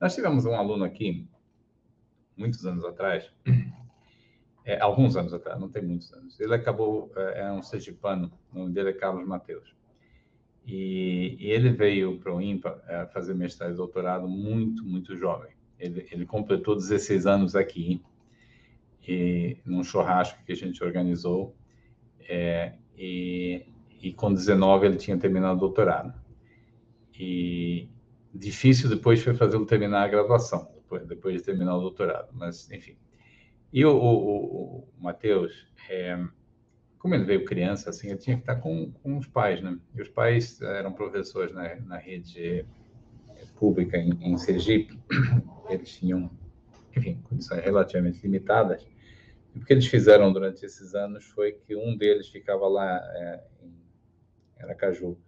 Nós 0.00 0.14
tivemos 0.14 0.44
um 0.44 0.54
aluno 0.54 0.84
aqui, 0.84 1.26
muitos 2.36 2.64
anos 2.66 2.84
atrás, 2.84 3.30
é, 4.64 4.80
alguns 4.80 5.16
anos 5.16 5.32
atrás, 5.32 5.58
não 5.58 5.70
tem 5.70 5.82
muitos 5.82 6.12
anos. 6.12 6.38
Ele 6.38 6.54
acabou, 6.54 7.10
é, 7.16 7.42
é 7.42 7.52
um 7.52 7.62
sergipano, 7.62 8.30
o 8.52 8.58
nome 8.58 8.72
dele 8.72 8.90
é 8.90 8.92
Carlos 8.92 9.26
Mateus. 9.26 9.74
E, 10.66 11.36
e 11.38 11.50
ele 11.50 11.70
veio 11.70 12.18
para 12.18 12.34
o 12.34 12.42
IMPA 12.42 12.82
é, 12.88 13.06
fazer 13.06 13.34
mestrado 13.34 13.72
e 13.72 13.76
doutorado 13.76 14.26
muito, 14.26 14.84
muito 14.84 15.16
jovem. 15.16 15.52
Ele, 15.78 16.06
ele 16.10 16.26
completou 16.26 16.74
16 16.74 17.26
anos 17.26 17.54
aqui, 17.54 18.02
e, 19.06 19.56
num 19.64 19.84
churrasco 19.84 20.42
que 20.44 20.52
a 20.52 20.56
gente 20.56 20.82
organizou, 20.82 21.54
é, 22.28 22.72
e, 22.98 23.64
e 24.02 24.12
com 24.12 24.32
19 24.34 24.86
ele 24.86 24.96
tinha 24.96 25.16
terminado 25.16 25.56
o 25.56 25.60
doutorado. 25.60 26.25
E 27.18 27.88
difícil 28.34 28.88
depois 28.88 29.22
foi 29.22 29.34
fazê-lo 29.34 29.66
terminar 29.66 30.02
a 30.04 30.08
graduação, 30.08 30.70
depois, 30.74 31.06
depois 31.06 31.36
de 31.36 31.42
terminar 31.42 31.76
o 31.76 31.80
doutorado, 31.80 32.28
mas 32.32 32.70
enfim. 32.70 32.96
E 33.72 33.84
o, 33.84 33.96
o, 33.96 34.78
o 34.78 34.88
Matheus, 34.98 35.66
é, 35.88 36.18
como 36.98 37.14
ele 37.14 37.24
veio 37.24 37.44
criança, 37.44 37.90
assim, 37.90 38.08
ele 38.08 38.18
tinha 38.18 38.36
que 38.36 38.42
estar 38.42 38.56
com, 38.56 38.92
com 39.02 39.16
os 39.16 39.26
pais, 39.26 39.60
né? 39.60 39.78
E 39.94 40.02
os 40.02 40.08
pais 40.08 40.60
eram 40.60 40.92
professores 40.92 41.54
na, 41.54 41.74
na 41.76 41.96
rede 41.96 42.64
pública 43.56 43.96
em, 43.96 44.10
em 44.20 44.36
Sergipe, 44.36 44.98
eles 45.68 45.96
tinham, 45.96 46.30
enfim, 46.96 47.20
condições 47.28 47.64
relativamente 47.64 48.20
limitadas. 48.22 48.86
E 49.54 49.58
o 49.58 49.64
que 49.64 49.72
eles 49.72 49.86
fizeram 49.86 50.32
durante 50.32 50.64
esses 50.64 50.94
anos 50.94 51.24
foi 51.24 51.52
que 51.52 51.74
um 51.74 51.96
deles 51.96 52.28
ficava 52.28 52.68
lá 52.68 52.96
é, 53.14 53.44
em 53.62 54.62
Aracaju, 54.62 55.18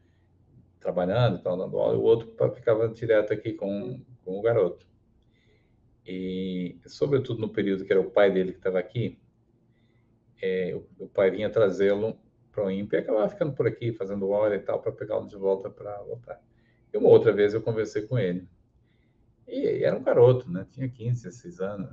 trabalhando, 0.81 1.43
tal, 1.43 1.57
dando 1.57 1.79
aula, 1.79 1.95
e 1.95 1.99
o 1.99 2.03
outro 2.03 2.29
ficava 2.55 2.89
direto 2.89 3.33
aqui 3.33 3.53
com, 3.53 4.01
com 4.25 4.39
o 4.39 4.43
garoto. 4.43 4.87
E, 6.07 6.79
sobretudo 6.87 7.41
no 7.41 7.51
período 7.51 7.85
que 7.85 7.93
era 7.93 8.01
o 8.01 8.11
pai 8.11 8.31
dele 8.31 8.53
que 8.53 8.59
estava 8.59 8.79
aqui, 8.79 9.19
é, 10.41 10.75
o, 10.75 11.05
o, 11.05 11.09
pai 11.09 11.31
vinha 11.31 11.51
trazê-lo 11.51 12.17
para 12.51 12.65
o 12.65 12.71
INPE 12.71 12.97
e 12.97 12.99
acabava 13.01 13.29
ficando 13.29 13.53
por 13.53 13.67
aqui, 13.67 13.93
fazendo 13.93 14.29
hora 14.31 14.55
e 14.57 14.61
tal, 14.61 14.81
para 14.81 14.93
pegá-lo 14.93 15.27
de 15.27 15.37
volta 15.37 15.69
para 15.69 16.01
voltar. 16.03 16.41
E 16.93 16.97
uma 16.97 17.09
outra 17.09 17.33
vez 17.33 17.53
eu 17.53 17.61
conversei 17.61 18.03
com 18.03 18.19
ele. 18.19 18.49
E, 19.47 19.61
e 19.61 19.85
era 19.85 19.97
um 19.97 20.03
garoto, 20.03 20.51
né? 20.51 20.67
Tinha 20.71 20.89
15, 20.89 21.25
16 21.25 21.61
anos. 21.61 21.91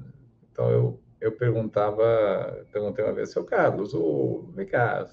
Então 0.50 0.70
eu, 0.70 1.02
eu 1.20 1.32
perguntava, 1.34 2.66
perguntei 2.72 3.04
uma 3.04 3.14
vez, 3.14 3.32
seu 3.32 3.44
Carlos, 3.44 3.94
o, 3.94 4.50
vem 4.56 4.66
cá, 4.66 5.10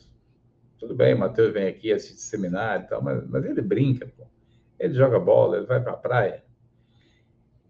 tudo 0.82 0.96
bem, 0.96 1.14
o 1.14 1.18
Matheus 1.18 1.52
vem 1.52 1.68
aqui 1.68 1.92
assistir 1.92 2.20
seminário 2.20 2.84
e 2.84 2.88
tal, 2.88 3.00
mas, 3.00 3.24
mas 3.28 3.44
ele 3.44 3.62
brinca, 3.62 4.04
pô. 4.04 4.26
Ele 4.80 4.92
joga 4.94 5.16
bola, 5.20 5.58
ele 5.58 5.66
vai 5.66 5.80
para 5.80 5.92
a 5.92 5.96
praia. 5.96 6.42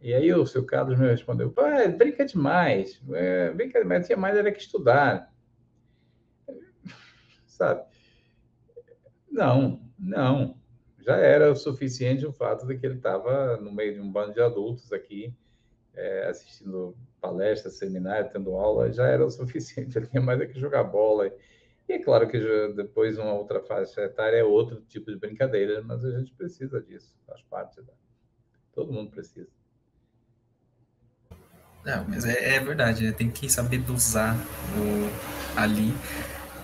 E 0.01 0.15
aí 0.15 0.33
o 0.33 0.47
seu 0.47 0.65
Carlos 0.65 0.99
me 0.99 1.07
respondeu, 1.07 1.53
pai, 1.53 1.89
brinca 1.89 2.25
demais. 2.25 3.03
É, 3.13 3.51
brinca 3.51 3.79
demais, 3.83 4.07
tinha 4.07 4.17
mais 4.17 4.35
era 4.35 4.51
que 4.51 4.63
estudar. 4.63 5.31
Sabe? 7.45 7.85
Não, 9.31 9.83
não. 9.99 10.57
Já 10.99 11.17
era 11.19 11.53
o 11.53 11.57
suficiente 11.57 12.25
o 12.25 12.33
fato 12.33 12.67
de 12.67 12.79
que 12.79 12.87
ele 12.87 12.97
estava 12.97 13.59
no 13.59 13.71
meio 13.71 13.93
de 13.93 14.01
um 14.01 14.11
bando 14.11 14.33
de 14.33 14.41
adultos 14.41 14.91
aqui, 14.91 15.35
é, 15.95 16.29
assistindo 16.29 16.97
palestras, 17.21 17.77
seminários, 17.77 18.33
tendo 18.33 18.57
aula, 18.57 18.91
já 18.91 19.07
era 19.07 19.27
o 19.27 19.31
suficiente. 19.31 19.99
Ele 19.99 20.07
tinha 20.07 20.23
mais 20.23 20.41
é 20.41 20.47
que 20.47 20.59
jogar 20.59 20.85
bola 20.85 21.31
e 21.89 21.93
é 21.95 21.99
claro 21.99 22.29
que 22.29 22.39
depois 22.75 23.19
uma 23.19 23.33
outra 23.33 23.61
faixa 23.61 24.03
etária 24.03 24.37
é 24.37 24.45
outro 24.45 24.81
tipo 24.83 25.11
de 25.11 25.19
brincadeira, 25.19 25.83
mas 25.83 26.05
a 26.05 26.19
gente 26.19 26.33
precisa 26.33 26.81
disso, 26.81 27.15
faz 27.27 27.43
parte 27.43 27.81
da. 27.83 27.93
Todo 28.73 28.93
mundo 28.93 29.11
precisa. 29.11 29.49
Não, 31.85 32.07
mas 32.09 32.25
é, 32.25 32.55
é 32.55 32.61
verdade, 32.61 33.13
tem 33.13 33.31
que 33.31 33.51
saber 33.51 33.79
dosar 33.79 34.37
o, 34.37 35.59
ali. 35.59 35.93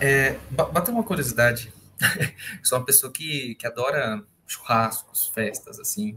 É, 0.00 0.38
bateu 0.50 0.94
uma 0.94 1.02
curiosidade. 1.02 1.72
Sou 2.62 2.78
uma 2.78 2.84
pessoa 2.84 3.12
que, 3.12 3.56
que 3.56 3.66
adora 3.66 4.24
churrascos, 4.46 5.26
festas, 5.28 5.80
assim, 5.80 6.16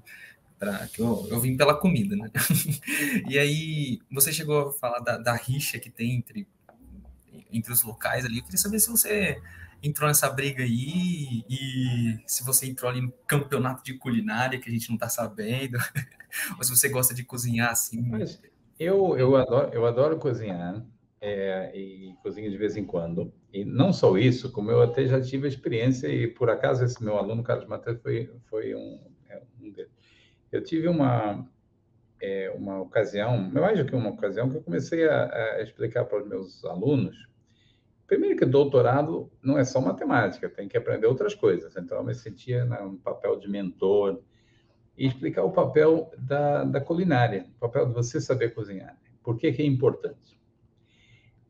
pra, 0.59 0.87
que 0.87 1.01
eu, 1.01 1.27
eu 1.29 1.39
vim 1.39 1.57
pela 1.57 1.73
comida, 1.73 2.15
né? 2.15 2.31
e 3.27 3.39
aí, 3.39 3.99
você 4.11 4.31
chegou 4.31 4.69
a 4.69 4.73
falar 4.73 4.99
da, 4.99 5.17
da 5.17 5.33
rixa 5.33 5.79
que 5.79 5.89
tem 5.89 6.17
entre 6.17 6.47
entre 7.51 7.71
os 7.71 7.83
locais 7.83 8.25
ali. 8.25 8.37
Eu 8.37 8.43
queria 8.43 8.57
saber 8.57 8.79
se 8.79 8.89
você 8.89 9.41
entrou 9.83 10.07
nessa 10.07 10.29
briga 10.29 10.63
aí 10.63 11.43
e 11.49 12.19
se 12.25 12.43
você 12.43 12.67
entrou 12.67 12.89
ali 12.89 13.01
no 13.01 13.11
campeonato 13.27 13.83
de 13.83 13.95
culinária 13.95 14.59
que 14.59 14.69
a 14.69 14.71
gente 14.71 14.89
não 14.89 14.95
está 14.95 15.09
sabendo, 15.09 15.77
ou 16.57 16.63
se 16.63 16.69
você 16.69 16.87
gosta 16.89 17.13
de 17.13 17.23
cozinhar 17.23 17.71
assim. 17.71 18.01
Mas 18.01 18.39
eu, 18.79 19.17
eu, 19.17 19.35
adoro, 19.35 19.73
eu 19.73 19.85
adoro 19.85 20.17
cozinhar 20.17 20.85
é, 21.19 21.71
e 21.75 22.13
cozinho 22.21 22.49
de 22.49 22.57
vez 22.57 22.77
em 22.77 22.85
quando. 22.85 23.33
E 23.51 23.65
não 23.65 23.91
só 23.91 24.17
isso, 24.17 24.51
como 24.51 24.71
eu 24.71 24.81
até 24.81 25.05
já 25.07 25.19
tive 25.19 25.45
a 25.45 25.49
experiência, 25.49 26.07
e 26.07 26.27
por 26.27 26.49
acaso 26.49 26.83
esse 26.83 27.03
meu 27.03 27.17
aluno, 27.17 27.43
Carlos 27.43 27.67
Matheus, 27.67 27.99
foi, 28.01 28.31
foi 28.49 28.75
um, 28.75 28.99
é, 29.29 29.41
um 29.59 29.71
deles. 29.71 29.91
Eu 30.51 30.63
tive 30.63 30.87
uma, 30.87 31.47
é, 32.21 32.51
uma 32.55 32.81
ocasião, 32.81 33.37
mais 33.51 33.79
do 33.79 33.85
que 33.85 33.95
uma 33.95 34.09
ocasião, 34.09 34.49
que 34.49 34.57
eu 34.57 34.61
comecei 34.61 35.07
a, 35.07 35.55
a 35.57 35.61
explicar 35.61 36.05
para 36.05 36.21
os 36.21 36.27
meus 36.27 36.63
alunos 36.65 37.30
primeiro 38.11 38.35
que 38.35 38.45
doutorado 38.45 39.31
não 39.41 39.57
é 39.57 39.63
só 39.63 39.79
matemática, 39.79 40.49
tem 40.49 40.67
que 40.67 40.75
aprender 40.75 41.07
outras 41.07 41.33
coisas. 41.33 41.77
Então, 41.77 41.97
eu 41.97 42.03
me 42.03 42.13
sentia 42.13 42.65
no 42.65 42.97
papel 42.97 43.39
de 43.39 43.49
mentor 43.49 44.21
e 44.97 45.07
explicar 45.07 45.45
o 45.45 45.53
papel 45.53 46.11
da, 46.17 46.65
da 46.65 46.81
culinária, 46.81 47.45
o 47.55 47.59
papel 47.61 47.85
de 47.85 47.93
você 47.93 48.19
saber 48.19 48.53
cozinhar. 48.53 48.99
Por 49.23 49.37
que, 49.37 49.53
que 49.53 49.61
é 49.61 49.65
importante? 49.65 50.37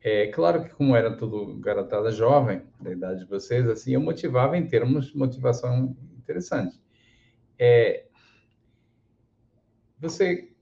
É 0.03 0.27
claro 0.27 0.63
que, 0.63 0.69
como 0.69 0.95
era 0.95 1.17
tudo 1.17 1.59
garotada 1.59 2.11
jovem, 2.11 2.61
da 2.79 2.91
idade 2.91 3.21
de 3.21 3.25
vocês, 3.25 3.67
assim, 3.67 3.95
eu 3.95 3.99
motivava 3.99 4.55
em 4.55 4.67
termos 4.67 5.07
de 5.07 5.17
motivação 5.17 5.97
interessante. 6.15 6.79
É, 7.57 8.05
você 9.97 10.53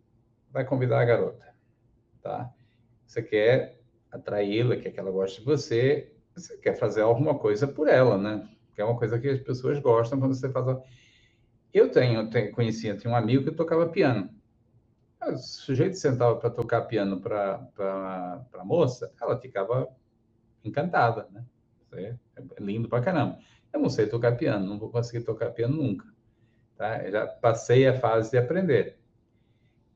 vai 0.49 0.63
convidar 0.63 1.01
a 1.01 1.05
garota, 1.05 1.45
tá? 2.21 2.49
Você 3.05 3.21
quer 3.21 3.78
atraí-la, 4.11 4.77
quer 4.77 4.91
que 4.91 4.99
ela 4.99 5.11
goste 5.11 5.39
de 5.39 5.45
você, 5.45 6.13
você 6.35 6.57
quer 6.57 6.75
fazer 6.75 7.01
alguma 7.01 7.37
coisa 7.37 7.67
por 7.67 7.87
ela, 7.87 8.17
né? 8.17 8.49
Que 8.73 8.81
é 8.81 8.85
uma 8.85 8.97
coisa 8.97 9.19
que 9.19 9.27
as 9.27 9.39
pessoas 9.39 9.79
gostam 9.79 10.19
quando 10.19 10.33
você 10.33 10.49
faz. 10.49 10.65
Eu 11.73 11.91
tenho, 11.91 12.29
tenho 12.29 12.51
conhecia, 12.51 12.95
tinha 12.95 13.11
um 13.11 13.15
amigo 13.15 13.43
que 13.43 13.51
tocava 13.51 13.87
piano. 13.89 14.29
O 15.21 15.37
sujeito 15.37 15.97
sentava 15.97 16.35
para 16.37 16.49
tocar 16.49 16.81
piano 16.83 17.19
para 17.19 17.69
a 18.53 18.65
moça, 18.65 19.11
ela 19.21 19.39
ficava 19.39 19.87
encantada, 20.63 21.27
né? 21.31 21.45
É 21.91 22.15
lindo 22.59 22.87
para 22.87 23.03
caramba. 23.03 23.37
Eu 23.71 23.79
não 23.79 23.89
sei 23.89 24.07
tocar 24.07 24.37
piano, 24.37 24.65
não 24.65 24.79
vou 24.79 24.89
conseguir 24.89 25.23
tocar 25.23 25.51
piano 25.51 25.75
nunca. 25.75 26.05
Tá? 26.77 27.03
Eu 27.03 27.11
já 27.11 27.27
passei 27.27 27.87
a 27.87 27.99
fase 27.99 28.31
de 28.31 28.37
aprender. 28.37 28.97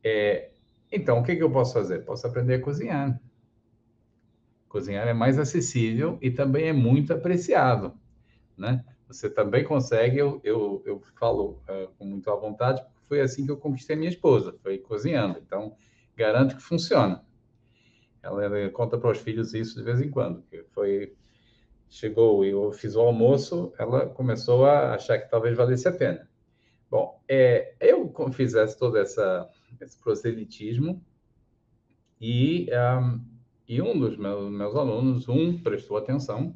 É, 0.03 0.52
então, 0.91 1.19
o 1.19 1.23
que, 1.23 1.35
que 1.35 1.41
eu 1.44 1.52
posso 1.52 1.73
fazer? 1.73 1.99
Posso 1.99 2.27
aprender 2.27 2.56
a 2.56 2.61
cozinhar. 2.61 3.19
Cozinhar 4.73 5.07
é 5.07 5.13
mais 5.13 5.37
acessível 5.37 6.17
e 6.19 6.31
também 6.31 6.67
é 6.67 6.73
muito 6.73 7.13
apreciado, 7.13 7.93
né? 8.57 8.83
Você 9.07 9.29
também 9.29 9.63
consegue, 9.63 10.17
eu, 10.17 10.41
eu, 10.43 10.81
eu 10.83 10.99
falo 11.19 11.61
uh, 11.69 11.93
com 11.95 12.03
muita 12.03 12.35
vontade, 12.35 12.81
porque 12.81 13.07
foi 13.07 13.21
assim 13.21 13.45
que 13.45 13.51
eu 13.51 13.57
conquistei 13.57 13.95
minha 13.95 14.09
esposa, 14.09 14.57
foi 14.63 14.79
cozinhando. 14.79 15.37
Então, 15.37 15.75
garanto 16.17 16.55
que 16.55 16.63
funciona. 16.63 17.23
Ela, 18.23 18.45
ela 18.45 18.69
conta 18.71 18.97
para 18.97 19.11
os 19.11 19.19
filhos 19.19 19.53
isso 19.53 19.77
de 19.77 19.83
vez 19.83 20.01
em 20.01 20.09
quando, 20.09 20.41
que 20.49 20.63
foi 20.71 21.15
chegou 21.87 22.43
e 22.43 22.49
eu 22.49 22.71
fiz 22.71 22.95
o 22.95 23.01
almoço, 23.01 23.71
ela 23.77 24.07
começou 24.07 24.65
a 24.65 24.95
achar 24.95 25.19
que 25.19 25.29
talvez 25.29 25.55
valesse 25.55 25.87
a 25.87 25.91
pena. 25.91 26.27
Bom, 26.89 27.21
é, 27.29 27.75
eu 27.79 28.11
fizesse 28.31 28.75
todo 28.75 28.97
essa, 28.97 29.47
esse 29.79 29.99
proselitismo 29.99 30.99
e 32.19 32.67
um, 32.71 33.32
e 33.73 33.81
um 33.81 33.97
dos 33.97 34.15
meus, 34.17 34.75
alunos, 34.75 35.27
um 35.27 35.57
prestou 35.57 35.97
atenção 35.97 36.55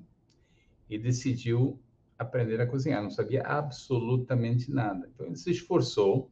e 0.87 0.99
decidiu 0.99 1.81
aprender 2.15 2.61
a 2.61 2.67
cozinhar. 2.67 3.01
Não 3.01 3.09
sabia 3.09 3.41
absolutamente 3.41 4.71
nada. 4.71 5.09
Então, 5.11 5.25
ele 5.25 5.35
se 5.35 5.49
esforçou 5.49 6.31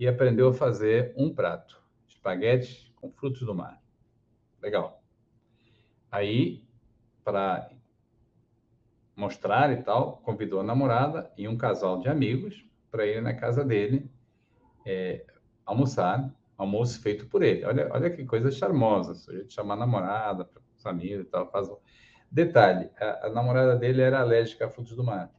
e 0.00 0.08
aprendeu 0.08 0.48
a 0.48 0.54
fazer 0.54 1.12
um 1.14 1.34
prato: 1.34 1.78
espaguete 2.08 2.90
com 2.96 3.12
frutos 3.12 3.42
do 3.42 3.54
mar. 3.54 3.82
Legal. 4.62 5.02
Aí, 6.10 6.64
para 7.22 7.70
mostrar 9.14 9.70
e 9.72 9.82
tal, 9.82 10.22
convidou 10.22 10.60
a 10.60 10.64
namorada 10.64 11.30
e 11.36 11.46
um 11.46 11.58
casal 11.58 12.00
de 12.00 12.08
amigos 12.08 12.64
para 12.90 13.06
ir 13.06 13.20
na 13.20 13.34
casa 13.34 13.62
dele 13.62 14.10
é, 14.86 15.26
almoçar 15.66 16.34
almoço 16.58 17.00
feito 17.00 17.26
por 17.26 17.42
ele. 17.42 17.64
Olha, 17.64 17.88
olha 17.92 18.10
que 18.10 18.24
coisa 18.24 18.50
charmosa, 18.50 19.12
a 19.32 19.36
gente 19.36 19.54
chamar 19.54 19.74
a 19.74 19.78
namorada, 19.78 20.44
para 20.44 20.60
os 20.76 20.84
amigos 20.84 21.24
e 21.26 21.30
tal, 21.30 21.48
faz 21.50 21.68
um... 21.68 21.76
Detalhe, 22.30 22.90
a, 23.00 23.28
a, 23.28 23.30
namorada 23.30 23.74
dele 23.76 24.02
era 24.02 24.20
alérgica 24.20 24.66
a 24.66 24.68
frutos 24.68 24.94
do 24.94 25.04
mar. 25.04 25.32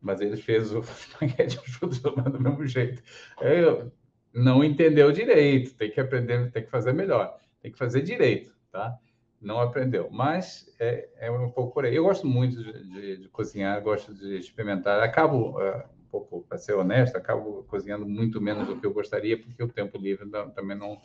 Mas 0.00 0.20
ele 0.20 0.36
fez 0.36 0.72
o 0.74 0.80
espaguete 0.84 1.58
de 1.58 1.70
frutos 1.70 2.00
do 2.00 2.14
mar 2.14 2.28
do 2.28 2.40
mesmo 2.40 2.66
jeito. 2.66 3.02
Eu, 3.40 3.90
não 4.34 4.64
entendeu 4.64 5.12
direito, 5.12 5.74
tem 5.76 5.90
que 5.90 6.00
aprender, 6.00 6.50
tem 6.50 6.64
que 6.64 6.70
fazer 6.70 6.92
melhor, 6.92 7.38
tem 7.60 7.70
que 7.70 7.78
fazer 7.78 8.02
direito, 8.02 8.52
tá? 8.70 8.98
Não 9.40 9.60
aprendeu, 9.60 10.08
mas 10.10 10.72
é, 10.78 11.08
é 11.16 11.30
um 11.30 11.50
pouco 11.50 11.74
por 11.74 11.84
aí. 11.84 11.94
Eu 11.94 12.04
gosto 12.04 12.26
muito 12.26 12.62
de, 12.62 12.90
de, 12.90 13.16
de 13.18 13.28
cozinhar, 13.28 13.82
gosto 13.82 14.14
de 14.14 14.36
experimentar. 14.36 15.02
Acabo, 15.02 15.58
uh, 15.58 15.82
pouco, 16.12 16.44
para 16.46 16.58
ser 16.58 16.74
honesto, 16.74 17.16
acabo 17.16 17.64
cozinhando 17.64 18.06
muito 18.06 18.40
menos 18.40 18.66
do 18.66 18.76
que 18.76 18.84
eu 18.84 18.92
gostaria, 18.92 19.40
porque 19.40 19.62
o 19.62 19.68
tempo 19.68 19.96
livre 19.96 20.28
também 20.54 20.76
não, 20.76 21.00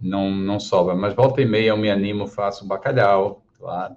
não, 0.00 0.30
não 0.30 0.60
sobra. 0.60 0.94
Mas 0.94 1.14
volta 1.14 1.42
e 1.42 1.44
meia 1.44 1.70
eu 1.70 1.76
me 1.76 1.90
animo, 1.90 2.26
faço 2.28 2.66
bacalhau, 2.66 3.44
claro. 3.58 3.96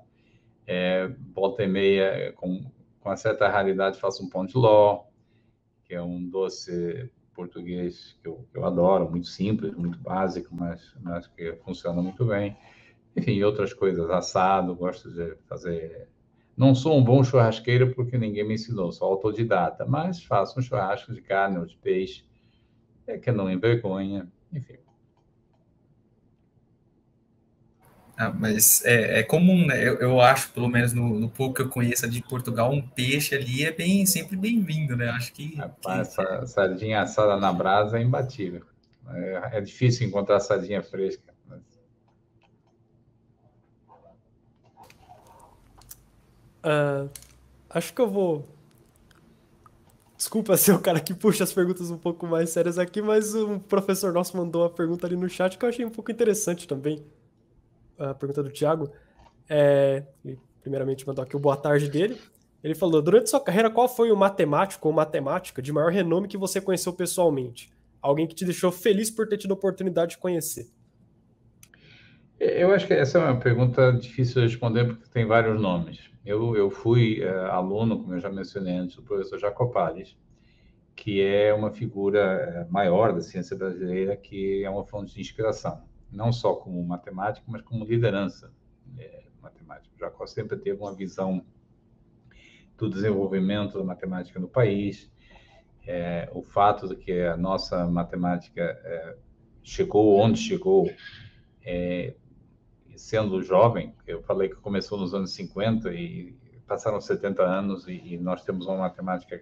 É, 0.65 1.11
volta 1.33 1.63
e 1.63 1.67
meia, 1.67 2.33
com, 2.33 2.63
com 2.99 3.09
uma 3.09 3.15
certa 3.15 3.47
raridade, 3.47 3.99
faço 3.99 4.23
um 4.23 4.29
pão 4.29 4.45
de 4.45 4.57
ló, 4.57 5.03
que 5.83 5.93
é 5.93 6.01
um 6.01 6.27
doce 6.27 7.11
português 7.35 8.17
que 8.21 8.27
eu, 8.27 8.47
que 8.51 8.57
eu 8.57 8.65
adoro, 8.65 9.09
muito 9.09 9.27
simples, 9.27 9.75
muito 9.75 9.99
básico, 9.99 10.49
mas, 10.55 10.95
mas 11.01 11.27
que 11.27 11.53
funciona 11.63 12.01
muito 12.01 12.25
bem. 12.25 12.57
Enfim, 13.15 13.41
outras 13.43 13.73
coisas, 13.73 14.09
assado, 14.09 14.75
gosto 14.75 15.11
de 15.11 15.35
fazer 15.47 16.09
não 16.55 16.73
sou 16.73 16.97
um 16.97 17.03
bom 17.03 17.23
churrasqueiro 17.23 17.93
porque 17.93 18.17
ninguém 18.17 18.47
me 18.47 18.53
ensinou, 18.53 18.91
sou 18.91 19.07
autodidata, 19.07 19.85
mas 19.85 20.23
faço 20.23 20.59
um 20.59 20.61
churrasco 20.61 21.13
de 21.13 21.21
carne 21.21 21.57
ou 21.57 21.65
de 21.65 21.75
peixe, 21.77 22.23
é 23.05 23.17
que 23.17 23.31
não 23.31 23.51
envergonha, 23.51 24.27
enfim. 24.51 24.77
Ah, 28.17 28.31
mas 28.31 28.83
é, 28.85 29.19
é, 29.19 29.23
comum, 29.23 29.67
né? 29.67 29.85
Eu, 29.85 29.95
eu 29.95 30.21
acho, 30.21 30.49
pelo 30.51 30.69
menos 30.69 30.93
no, 30.93 31.19
no, 31.19 31.29
pouco 31.29 31.55
que 31.55 31.61
eu 31.63 31.69
conheço 31.69 32.09
de 32.09 32.21
Portugal, 32.21 32.71
um 32.71 32.81
peixe 32.81 33.35
ali 33.35 33.65
é 33.65 33.71
bem 33.71 34.05
sempre 34.05 34.37
bem-vindo, 34.37 34.95
né? 34.95 35.09
Acho 35.09 35.33
que. 35.33 35.55
Rapaz, 35.55 36.15
que... 36.15 36.21
Essa 36.21 36.47
sardinha 36.47 37.01
assada 37.01 37.35
na 37.35 37.51
brasa 37.51 37.99
é 37.99 38.01
imbatível. 38.01 38.61
É, 39.09 39.57
é 39.57 39.61
difícil 39.61 40.07
encontrar 40.07 40.39
sardinha 40.39 40.81
fresca. 40.81 41.34
Uh, 46.65 47.07
acho 47.69 47.93
que 47.93 48.01
eu 48.01 48.09
vou. 48.09 48.47
Desculpa 50.17 50.57
ser 50.57 50.71
o 50.71 50.79
cara 50.79 50.99
que 50.99 51.13
puxa 51.13 51.43
as 51.43 51.53
perguntas 51.53 51.91
um 51.91 51.97
pouco 51.97 52.25
mais 52.25 52.49
sérias 52.49 52.79
aqui, 52.79 53.01
mas 53.01 53.35
um 53.35 53.59
professor 53.59 54.11
nosso 54.11 54.35
mandou 54.35 54.63
uma 54.63 54.69
pergunta 54.69 55.05
ali 55.05 55.15
no 55.15 55.29
chat 55.29 55.57
que 55.57 55.63
eu 55.63 55.69
achei 55.69 55.85
um 55.85 55.91
pouco 55.91 56.11
interessante 56.11 56.67
também. 56.67 57.05
A 57.99 58.13
pergunta 58.15 58.41
do 58.41 58.49
Thiago. 58.49 58.91
É, 59.47 60.03
ele 60.23 60.39
primeiramente 60.59 61.05
mandou 61.05 61.23
aqui 61.23 61.35
o 61.35 61.39
boa 61.39 61.55
tarde 61.55 61.87
dele. 61.87 62.19
Ele 62.63 62.73
falou: 62.73 62.99
Durante 62.99 63.29
sua 63.29 63.39
carreira, 63.39 63.69
qual 63.69 63.87
foi 63.87 64.11
o 64.11 64.17
matemático 64.17 64.87
ou 64.87 64.93
matemática 64.93 65.61
de 65.61 65.71
maior 65.71 65.91
renome 65.91 66.27
que 66.27 66.37
você 66.37 66.59
conheceu 66.59 66.91
pessoalmente? 66.93 67.71
Alguém 68.01 68.25
que 68.25 68.33
te 68.33 68.43
deixou 68.43 68.71
feliz 68.71 69.11
por 69.11 69.27
ter 69.27 69.37
tido 69.37 69.51
a 69.51 69.53
oportunidade 69.53 70.11
de 70.11 70.17
conhecer? 70.17 70.67
Eu 72.39 72.73
acho 72.73 72.85
que 72.85 72.93
essa 72.93 73.19
é 73.19 73.21
uma 73.21 73.39
pergunta 73.39 73.91
difícil 73.93 74.41
de 74.41 74.47
responder 74.47 74.85
porque 74.85 75.07
tem 75.09 75.25
vários 75.25 75.61
nomes. 75.61 76.14
Eu, 76.25 76.55
eu 76.55 76.69
fui 76.69 77.21
é, 77.21 77.29
aluno, 77.29 77.99
como 77.99 78.15
eu 78.15 78.19
já 78.19 78.29
mencionei 78.29 78.75
antes, 78.75 78.95
do 78.95 79.03
professor 79.03 79.37
Jacopales, 79.39 80.17
que 80.95 81.21
é 81.21 81.53
uma 81.53 81.71
figura 81.71 82.19
eh, 82.19 82.67
maior 82.69 83.13
da 83.13 83.21
ciência 83.21 83.55
brasileira, 83.55 84.15
que 84.15 84.63
é 84.63 84.69
uma 84.69 84.85
fonte 84.85 85.13
de 85.13 85.19
inspiração, 85.19 85.83
não 86.09 86.31
só 86.31 86.55
como 86.55 86.81
matemático, 86.83 87.45
mas 87.51 87.61
como 87.61 87.83
liderança 87.83 88.51
é, 88.97 89.25
matemática. 89.41 89.93
O 89.93 89.99
Jacó 89.99 90.25
sempre 90.25 90.57
teve 90.57 90.79
uma 90.79 90.95
visão 90.95 91.45
do 92.77 92.89
desenvolvimento 92.89 93.77
da 93.77 93.83
matemática 93.83 94.39
no 94.39 94.47
país, 94.47 95.11
é, 95.85 96.29
o 96.33 96.41
fato 96.41 96.87
de 96.87 96.95
que 96.95 97.21
a 97.21 97.37
nossa 97.37 97.85
matemática 97.85 98.61
é, 98.61 99.17
chegou 99.61 100.17
onde 100.17 100.39
chegou 100.39 100.89
é, 101.63 102.15
sendo 102.95 103.41
jovem, 103.41 103.93
eu 104.07 104.21
falei 104.23 104.49
que 104.49 104.55
começou 104.55 104.97
nos 104.97 105.13
anos 105.13 105.33
50 105.33 105.93
e 105.93 106.35
passaram 106.67 106.99
70 106.99 107.43
anos 107.43 107.87
e, 107.87 108.13
e 108.13 108.17
nós 108.17 108.43
temos 108.43 108.65
uma 108.65 108.77
matemática 108.77 109.41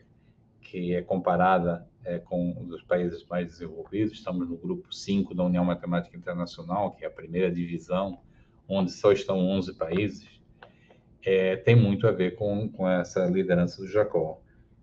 que 0.62 0.96
é 0.96 1.02
comparada 1.02 1.88
é, 2.04 2.20
com 2.20 2.50
um 2.50 2.78
países 2.88 3.26
mais 3.26 3.48
desenvolvidos. 3.48 4.14
Estamos 4.14 4.50
no 4.50 4.58
grupo 4.58 4.94
5 4.94 5.34
da 5.36 5.44
União 5.44 5.64
Matemática 5.64 6.18
Internacional, 6.18 6.92
que 6.92 7.06
é 7.06 7.08
a 7.08 7.12
primeira 7.12 7.52
divisão, 7.52 8.20
onde 8.68 8.92
só 8.92 9.12
estão 9.12 9.38
11 9.38 9.74
países. 9.76 10.28
É, 11.24 11.56
tem 11.58 11.76
muito 11.76 12.08
a 12.08 12.12
ver 12.12 12.36
com, 12.36 12.68
com 12.70 12.90
essa 12.90 13.26
liderança 13.26 13.82
do 13.82 13.88
Jacó. 13.88 14.42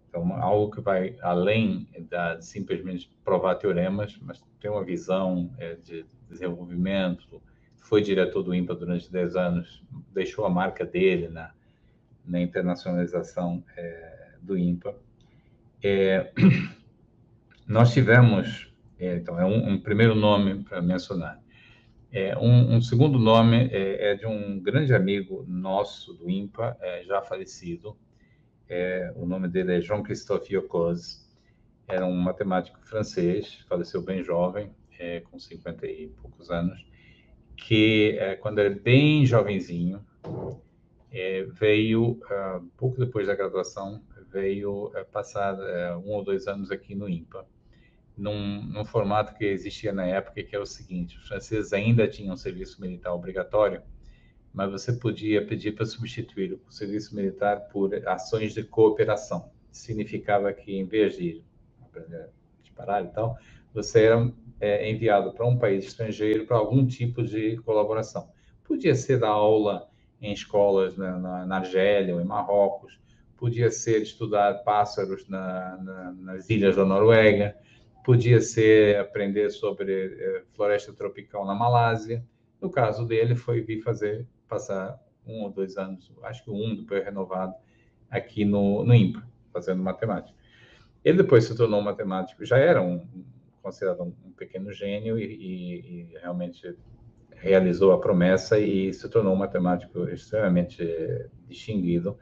Então, 0.09 0.33
algo 0.43 0.75
que 0.75 0.81
vai 0.81 1.17
além 1.21 1.89
da, 2.09 2.37
de 2.37 2.45
simplesmente 2.45 3.11
provar 3.25 3.57
teoremas, 3.57 4.19
mas 4.23 4.43
tem 4.61 4.71
uma 4.71 4.85
visão 4.85 5.51
é, 5.59 5.75
de 5.75 6.07
desenvolvimento, 6.29 7.41
foi 7.81 8.03
diretor 8.03 8.43
do 8.43 8.55
IMPA 8.55 8.75
durante 8.75 9.11
10 9.11 9.37
anos, 9.37 9.83
deixou 10.13 10.45
a 10.45 10.51
marca 10.51 10.85
dele 10.85 11.29
na, 11.29 11.53
na 12.25 12.41
internacionalização 12.41 13.65
é, 13.77 14.35
do 14.41 14.57
IMPA. 14.57 14.95
É, 15.83 16.33
nós 17.67 17.93
tivemos, 17.93 18.73
é, 18.99 19.17
então, 19.17 19.39
é 19.39 19.45
um, 19.45 19.71
um 19.71 19.81
primeiro 19.81 20.15
nome 20.15 20.63
para 20.63 20.81
mencionar. 20.81 21.41
É, 22.13 22.37
um, 22.37 22.75
um, 22.75 22.83
segundo 22.83 23.21
nome 23.21 23.69
é, 23.71 24.11
é, 24.11 24.15
de 24.17 24.27
um 24.27 24.59
grande 24.61 24.93
amigo 24.93 25.45
nosso 25.47 26.13
do 26.15 26.29
IMPA, 26.29 26.77
é, 26.81 27.05
já 27.05 27.23
falecido. 27.23 27.97
O 29.17 29.27
nome 29.27 29.49
dele 29.49 29.79
é 29.79 29.81
Jean-Christophe 29.81 30.55
Yocoz. 30.55 31.29
Era 31.89 32.07
um 32.07 32.15
matemático 32.15 32.79
francês, 32.87 33.65
faleceu 33.69 34.01
bem 34.01 34.23
jovem, 34.23 34.71
com 35.29 35.41
50 35.41 35.89
e 35.89 36.07
poucos 36.23 36.53
anos, 36.53 36.87
que 37.67 38.17
é, 38.19 38.37
quando 38.37 38.59
era 38.59 38.71
bem 38.71 39.25
jovenzinho, 39.25 40.05
veio, 41.59 42.13
uh, 42.13 42.65
pouco 42.77 42.99
depois 42.99 43.27
da 43.27 43.35
graduação, 43.35 44.03
veio 44.33 44.87
uh, 44.87 45.05
passar 45.11 45.55
uh, 45.55 45.99
um 45.99 46.11
ou 46.11 46.23
dois 46.23 46.47
anos 46.47 46.71
aqui 46.71 46.95
no 46.95 47.09
IMPA 47.09 47.47
num, 48.17 48.63
num, 48.65 48.85
formato 48.85 49.35
que 49.35 49.45
existia 49.45 49.93
na 49.93 50.05
época, 50.05 50.43
que 50.43 50.55
é 50.55 50.59
o 50.59 50.67
seguinte: 50.67 51.17
os 51.17 51.27
franceses 51.27 51.73
ainda 51.73 52.07
tinham 52.07 52.37
serviço 52.37 52.81
militar 52.81 53.13
obrigatório, 53.13 53.83
mas 54.53 54.71
você 54.71 54.93
podia 54.93 55.45
pedir 55.45 55.73
para 55.73 55.87
substituir 55.87 56.61
o 56.69 56.71
serviço 56.71 57.15
militar 57.17 57.69
por 57.69 57.95
ações 58.07 58.53
de 58.53 58.63
cooperação. 58.63 59.51
Significava 59.73 60.53
que, 60.53 60.77
em 60.77 60.85
vez 60.85 61.17
de 61.17 61.43
disparar 62.63 63.05
e 63.05 63.09
tal, 63.09 63.39
você 63.73 64.05
era 64.05 64.33
é, 64.61 64.91
enviado 64.91 65.33
para 65.33 65.47
um 65.47 65.59
país 65.59 65.85
estrangeiro 65.87 66.47
para 66.47 66.57
algum 66.57 66.87
tipo 66.87 67.23
de 67.23 67.57
colaboração. 67.59 68.29
Podia 68.65 68.95
ser 68.95 69.19
dar 69.19 69.31
aula 69.31 69.89
em 70.21 70.33
escolas 70.33 70.97
na, 70.97 71.19
na, 71.19 71.47
na 71.47 71.57
Argélia 71.57 72.15
ou 72.15 72.21
em 72.21 72.25
Marrocos, 72.25 73.01
podia 73.37 73.71
ser 73.71 74.03
estudar 74.03 74.63
pássaros 74.65 75.27
na, 75.27 76.13
nas 76.19 76.51
ilhas 76.51 76.77
da 76.77 76.85
Noruega, 76.85 77.57
podia 78.05 78.41
ser 78.41 78.99
aprender 78.99 79.51
sobre 79.51 80.15
eh, 80.19 80.43
floresta 80.53 80.93
tropical 80.93 81.47
na 81.47 81.55
Malásia. 81.55 82.23
No 82.61 82.71
caso 82.71 83.07
dele, 83.07 83.35
foi 83.35 83.63
vir 83.63 83.81
fazer, 83.81 84.27
passar 84.47 85.01
um 85.27 85.43
ou 85.45 85.51
dois 85.51 85.79
anos, 85.79 86.13
acho 86.25 86.45
que 86.45 86.51
um 86.51 86.77
depois 86.77 87.03
renovado, 87.03 87.55
aqui 88.11 88.45
no, 88.45 88.85
no 88.85 88.95
IMPA, 88.95 89.27
fazendo 89.53 89.83
matemática. 89.83 90.37
Ele 91.03 91.19
depois 91.19 91.45
se 91.45 91.57
tornou 91.57 91.81
matemático, 91.81 92.45
já 92.45 92.59
era 92.59 92.83
um, 92.83 93.07
considerado 93.63 94.03
um, 94.03 94.33
pequeno 94.33 94.73
gênio 94.73 95.19
e, 95.19 95.25
e, 95.25 95.81
e, 95.81 96.19
realmente 96.21 96.77
realizou 97.31 97.93
a 97.93 98.01
promessa 98.01 98.59
e 98.59 98.93
se 98.93 99.09
tornou 99.09 99.33
um 99.33 99.37
matemático 99.37 100.09
extremamente 100.09 100.85
distinguido 101.47 102.19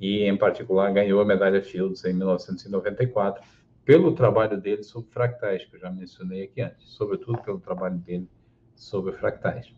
e, 0.00 0.22
em 0.22 0.36
particular, 0.36 0.92
ganhou 0.92 1.20
a 1.20 1.24
medalha 1.24 1.62
Fields 1.62 2.04
em 2.04 2.12
1994 2.12 3.42
pelo 3.84 4.14
trabalho 4.14 4.60
dele 4.60 4.82
sobre 4.82 5.10
fractais, 5.10 5.64
que 5.64 5.76
eu 5.76 5.80
já 5.80 5.90
mencionei 5.90 6.44
aqui 6.44 6.60
antes, 6.60 6.90
sobretudo 6.90 7.42
pelo 7.42 7.60
trabalho 7.60 7.98
dele 7.98 8.28
sobre 8.74 9.12
fractais. 9.12 9.72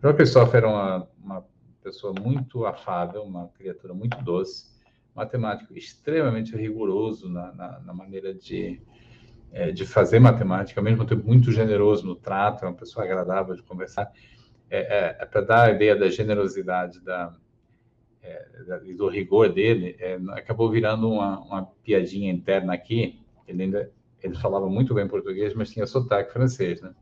João 0.00 0.14
Christophe 0.14 0.56
era 0.56 0.68
uma, 0.68 1.08
uma 1.22 1.46
pessoa 1.82 2.14
muito 2.18 2.64
afável, 2.64 3.22
uma 3.22 3.48
criatura 3.48 3.92
muito 3.92 4.22
doce, 4.22 4.70
matemático 5.14 5.76
extremamente 5.76 6.56
rigoroso 6.56 7.28
na, 7.28 7.52
na, 7.52 7.80
na 7.80 7.92
maneira 7.92 8.32
de, 8.32 8.80
é, 9.52 9.70
de 9.70 9.84
fazer 9.84 10.18
matemática, 10.18 10.80
ao 10.80 10.84
mesmo 10.84 11.04
tempo 11.04 11.26
muito 11.26 11.50
generoso 11.50 12.06
no 12.06 12.14
trato, 12.14 12.64
é 12.64 12.68
uma 12.68 12.76
pessoa 12.76 13.04
agradável 13.04 13.54
de 13.54 13.62
conversar. 13.62 14.10
É, 14.68 14.78
é, 14.78 15.16
é 15.20 15.26
para 15.26 15.40
dar 15.40 15.68
a 15.68 15.70
ideia 15.72 15.96
da 15.96 16.08
generosidade 16.08 17.00
da, 17.00 17.34
é, 18.22 18.46
e 18.84 18.94
do 18.94 19.08
rigor 19.08 19.52
dele, 19.52 19.96
é, 19.98 20.18
acabou 20.30 20.70
virando 20.70 21.10
uma, 21.10 21.40
uma 21.40 21.66
piadinha 21.82 22.30
interna 22.30 22.72
aqui, 22.72 23.20
ele 23.46 23.64
ainda 23.64 23.90
ele 24.22 24.36
falava 24.36 24.68
muito 24.68 24.94
bem 24.94 25.08
português, 25.08 25.54
mas 25.54 25.70
tinha 25.70 25.86
sotaque 25.86 26.32
francês, 26.32 26.80
né? 26.80 26.94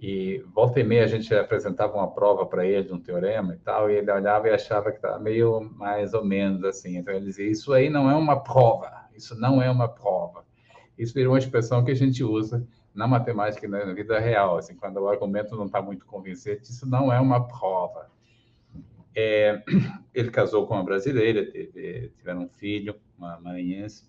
E 0.00 0.44
volta 0.54 0.80
e 0.80 0.84
meia 0.84 1.04
a 1.04 1.08
gente 1.08 1.34
apresentava 1.34 1.96
uma 1.96 2.10
prova 2.10 2.44
para 2.44 2.66
ele 2.66 2.88
de 2.88 2.92
um 2.92 3.00
teorema 3.00 3.54
e 3.54 3.58
tal, 3.58 3.90
e 3.90 3.94
ele 3.94 4.10
olhava 4.10 4.48
e 4.48 4.52
achava 4.52 4.90
que 4.90 4.98
estava 4.98 5.18
meio 5.18 5.60
mais 5.76 6.12
ou 6.14 6.24
menos 6.24 6.62
assim. 6.64 6.98
Então 6.98 7.14
ele 7.14 7.24
dizia: 7.24 7.50
Isso 7.50 7.72
aí 7.72 7.88
não 7.88 8.10
é 8.10 8.14
uma 8.14 8.40
prova, 8.40 8.90
isso 9.14 9.38
não 9.38 9.62
é 9.62 9.70
uma 9.70 9.88
prova. 9.88 10.43
Isso 10.98 11.14
virou 11.14 11.32
uma 11.32 11.38
expressão 11.38 11.84
que 11.84 11.90
a 11.90 11.94
gente 11.94 12.22
usa 12.22 12.66
na 12.94 13.08
matemática 13.08 13.66
e 13.66 13.68
na 13.68 13.92
vida 13.92 14.18
real, 14.20 14.56
assim, 14.56 14.76
quando 14.76 14.98
o 14.98 15.08
argumento 15.08 15.56
não 15.56 15.66
está 15.66 15.82
muito 15.82 16.06
convincente, 16.06 16.70
isso 16.70 16.88
não 16.88 17.12
é 17.12 17.20
uma 17.20 17.46
prova. 17.46 18.08
É, 19.14 19.62
ele 20.14 20.30
casou 20.30 20.66
com 20.66 20.74
uma 20.74 20.84
brasileira, 20.84 21.44
teve, 21.50 22.12
tiveram 22.16 22.42
um 22.42 22.48
filho, 22.48 22.94
uma 23.18 23.38
maranhense, 23.40 24.08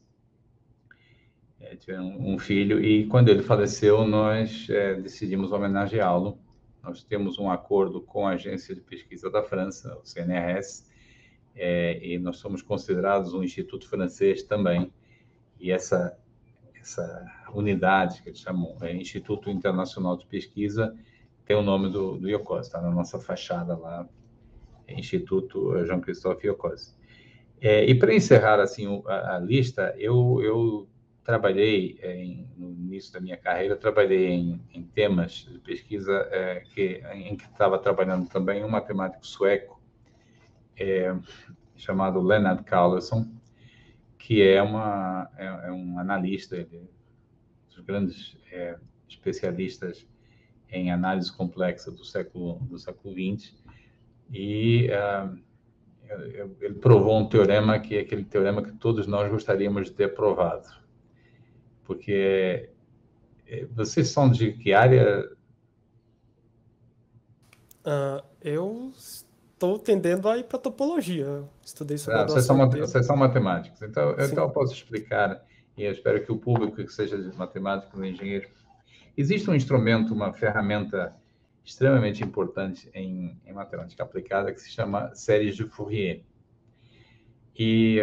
é, 1.60 1.76
tiveram 1.76 2.16
um 2.20 2.38
filho, 2.38 2.84
e 2.84 3.08
quando 3.08 3.30
ele 3.30 3.42
faleceu, 3.42 4.06
nós 4.06 4.68
é, 4.70 4.96
decidimos 4.96 5.52
homenageá-lo. 5.52 6.38
Nós 6.84 7.04
temos 7.04 7.40
um 7.40 7.50
acordo 7.50 8.00
com 8.00 8.28
a 8.28 8.34
Agência 8.34 8.76
de 8.76 8.82
Pesquisa 8.82 9.32
da 9.32 9.42
França, 9.42 9.98
o 9.98 10.06
CNRS, 10.06 10.86
é, 11.56 12.00
e 12.06 12.20
nós 12.20 12.38
somos 12.38 12.62
considerados 12.62 13.34
um 13.34 13.42
instituto 13.42 13.90
francês 13.90 14.44
também. 14.44 14.94
E 15.60 15.72
essa, 15.72 16.16
essa 16.86 17.26
unidade, 17.52 18.22
que 18.22 18.30
eles 18.30 18.40
chamam 18.40 18.78
é, 18.82 18.94
Instituto 18.96 19.50
Internacional 19.50 20.16
de 20.16 20.26
Pesquisa, 20.28 20.96
tem 21.44 21.56
o 21.56 21.64
nome 21.64 21.90
do, 21.90 22.18
do 22.18 22.30
está 22.60 22.80
na 22.80 22.92
nossa 22.92 23.20
fachada 23.20 23.76
lá, 23.76 24.08
Instituto 24.88 25.84
Jean-Christophe 25.86 26.46
Iocos. 26.46 26.96
É, 27.60 27.84
e 27.86 27.96
para 27.96 28.14
encerrar 28.14 28.60
assim 28.60 29.02
a, 29.08 29.36
a 29.36 29.40
lista, 29.40 29.96
eu, 29.98 30.40
eu 30.44 30.88
trabalhei 31.24 31.98
é, 32.02 32.24
em, 32.24 32.48
no 32.56 32.72
início 32.72 33.12
da 33.12 33.20
minha 33.20 33.38
carreira 33.38 33.76
trabalhei 33.76 34.28
em, 34.28 34.62
em 34.72 34.84
temas 34.84 35.48
de 35.52 35.58
pesquisa 35.60 36.14
é, 36.32 36.60
que 36.60 37.02
em 37.14 37.36
que 37.36 37.46
estava 37.46 37.80
trabalhando 37.80 38.30
também 38.30 38.64
um 38.64 38.70
matemático 38.70 39.26
sueco 39.26 39.82
é, 40.78 41.16
chamado 41.76 42.22
Leonard 42.22 42.64
Carlson 42.64 43.26
que 44.26 44.42
é 44.42 44.60
uma 44.60 45.30
é, 45.38 45.46
é 45.46 45.72
um 45.72 46.00
analista 46.00 46.56
ele, 46.56 46.90
dos 47.70 47.80
grandes 47.86 48.36
é, 48.52 48.76
especialistas 49.08 50.08
em 50.68 50.92
análise 50.92 51.32
complexa 51.32 51.92
do 51.92 52.04
século 52.04 52.58
do 52.62 52.80
século 52.80 53.14
20 53.14 53.54
e 54.32 54.90
uh, 54.90 55.40
ele 56.60 56.74
provou 56.74 57.20
um 57.20 57.30
teorema 57.30 57.80
que 57.80 57.98
é 57.98 58.00
aquele 58.00 58.24
teorema 58.24 58.64
que 58.64 58.72
todos 58.72 59.06
nós 59.06 59.30
gostaríamos 59.30 59.86
de 59.86 59.92
ter 59.92 60.16
provado 60.16 60.70
porque 61.84 62.72
eh, 63.46 63.68
vocês 63.76 64.10
são 64.10 64.28
de 64.28 64.54
que 64.54 64.74
área? 64.74 65.30
Uh, 67.86 68.26
eu 68.42 68.92
estou 69.56 69.80
tendendo 69.80 70.30
a 70.30 70.38
ir 70.38 70.44
para 70.44 70.60
topologia. 70.60 71.44
Estudei 71.64 71.98
sobre 71.98 72.20
ah, 72.20 72.24
vocês, 72.26 72.46
são, 72.46 72.70
vocês 72.70 73.06
são 73.06 73.18
matemáticos, 73.18 73.82
então, 73.82 74.12
então 74.20 74.44
eu 74.44 74.50
posso 74.52 74.74
explicar, 74.74 75.44
e 75.76 75.84
eu 75.84 75.92
espero 75.92 76.24
que 76.24 76.32
o 76.32 76.38
público 76.38 76.76
que 76.76 76.94
seja 76.94 77.18
de 77.18 77.36
matemático 77.36 77.98
ou 77.98 78.06
engenheiro. 78.06 78.48
Existe 79.18 79.50
um 79.50 79.56
instrumento, 79.56 80.14
uma 80.14 80.34
ferramenta 80.34 81.16
extremamente 81.64 82.24
importante 82.24 82.90
em, 82.94 83.40
em 83.46 83.54
matemática 83.54 84.04
aplicada 84.04 84.54
que 84.54 84.62
se 84.62 84.70
chama 84.70 85.14
séries 85.16 85.56
de 85.56 85.64
Fourier. 85.64 86.22
E 87.58 88.02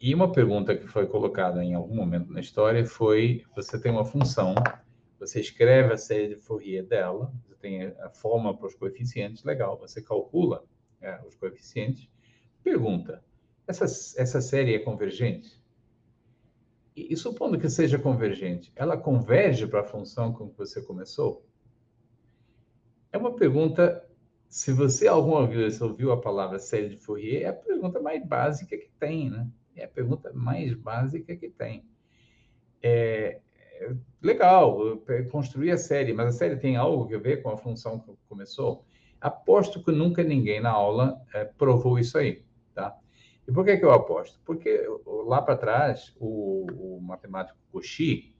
e 0.00 0.14
uma 0.14 0.32
pergunta 0.32 0.74
que 0.74 0.86
foi 0.86 1.06
colocada 1.06 1.62
em 1.62 1.74
algum 1.74 1.94
momento 1.94 2.32
na 2.32 2.40
história 2.40 2.86
foi: 2.86 3.44
você 3.54 3.78
tem 3.78 3.92
uma 3.92 4.04
função, 4.04 4.54
você 5.18 5.40
escreve 5.40 5.92
a 5.92 5.98
série 5.98 6.28
de 6.28 6.36
Fourier 6.36 6.86
dela, 6.86 7.30
tem 7.60 7.84
a 7.84 8.10
forma 8.10 8.56
para 8.56 8.66
os 8.66 8.74
coeficientes, 8.74 9.44
legal, 9.44 9.78
você 9.78 10.02
calcula 10.02 10.64
é, 11.00 11.20
os 11.26 11.34
coeficientes. 11.34 12.08
Pergunta: 12.62 13.22
essa, 13.66 13.84
essa 13.84 14.40
série 14.40 14.74
é 14.74 14.78
convergente? 14.78 15.60
E, 16.96 17.12
e 17.12 17.16
supondo 17.16 17.58
que 17.58 17.68
seja 17.68 17.98
convergente, 17.98 18.72
ela 18.74 18.96
converge 18.96 19.66
para 19.66 19.80
a 19.80 19.84
função 19.84 20.32
com 20.32 20.48
que 20.48 20.58
você 20.58 20.82
começou? 20.82 21.46
É 23.12 23.18
uma 23.18 23.34
pergunta 23.34 24.06
se 24.50 24.72
você 24.72 25.06
alguma 25.06 25.46
vez 25.46 25.80
ouviu 25.80 26.10
a 26.10 26.20
palavra 26.20 26.58
série 26.58 26.88
de 26.88 26.96
Fourier, 26.96 27.42
é 27.42 27.46
a 27.46 27.52
pergunta 27.52 28.00
mais 28.00 28.26
básica 28.26 28.76
que 28.76 28.90
tem, 28.98 29.30
né? 29.30 29.48
É 29.76 29.84
a 29.84 29.88
pergunta 29.88 30.32
mais 30.32 30.74
básica 30.74 31.36
que 31.36 31.48
tem. 31.48 31.84
É, 32.82 33.40
legal, 34.22 34.98
construir 35.30 35.70
a 35.72 35.78
série, 35.78 36.12
mas 36.12 36.34
a 36.34 36.38
série 36.38 36.56
tem 36.56 36.76
algo 36.76 37.14
a 37.14 37.18
ver 37.18 37.42
com 37.42 37.50
a 37.50 37.56
função 37.56 37.98
que 37.98 38.12
começou? 38.28 38.84
Aposto 39.20 39.82
que 39.82 39.92
nunca 39.92 40.22
ninguém 40.22 40.60
na 40.60 40.70
aula 40.70 41.20
é, 41.34 41.44
provou 41.44 41.98
isso 41.98 42.16
aí, 42.16 42.42
tá? 42.74 42.96
E 43.46 43.52
por 43.52 43.64
que, 43.64 43.76
que 43.76 43.84
eu 43.84 43.92
aposto? 43.92 44.38
Porque 44.44 44.86
lá 45.26 45.42
para 45.42 45.56
trás, 45.56 46.14
o, 46.18 46.66
o 46.70 47.00
matemático 47.02 47.58
Cauchy, 47.72 48.34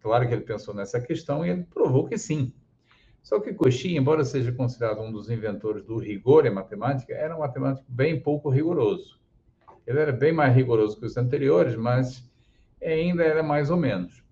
claro 0.00 0.26
que 0.28 0.34
ele 0.34 0.42
pensou 0.42 0.74
nessa 0.74 1.00
questão 1.00 1.44
e 1.44 1.50
ele 1.50 1.64
provou 1.64 2.06
que 2.06 2.18
sim. 2.18 2.52
Só 3.22 3.38
que 3.40 3.52
Cauchy, 3.52 3.96
embora 3.96 4.24
seja 4.24 4.52
considerado 4.52 5.00
um 5.00 5.12
dos 5.12 5.30
inventores 5.30 5.84
do 5.84 5.98
rigor 5.98 6.46
em 6.46 6.50
matemática, 6.50 7.12
era 7.14 7.36
um 7.36 7.40
matemático 7.40 7.86
bem 7.88 8.20
pouco 8.20 8.48
rigoroso. 8.48 9.20
Ele 9.86 9.98
era 9.98 10.12
bem 10.12 10.32
mais 10.32 10.54
rigoroso 10.54 10.98
que 10.98 11.06
os 11.06 11.16
anteriores, 11.16 11.76
mas 11.76 12.24
ainda 12.82 13.24
era 13.24 13.42
mais 13.42 13.70
ou 13.70 13.76
menos. 13.76 14.22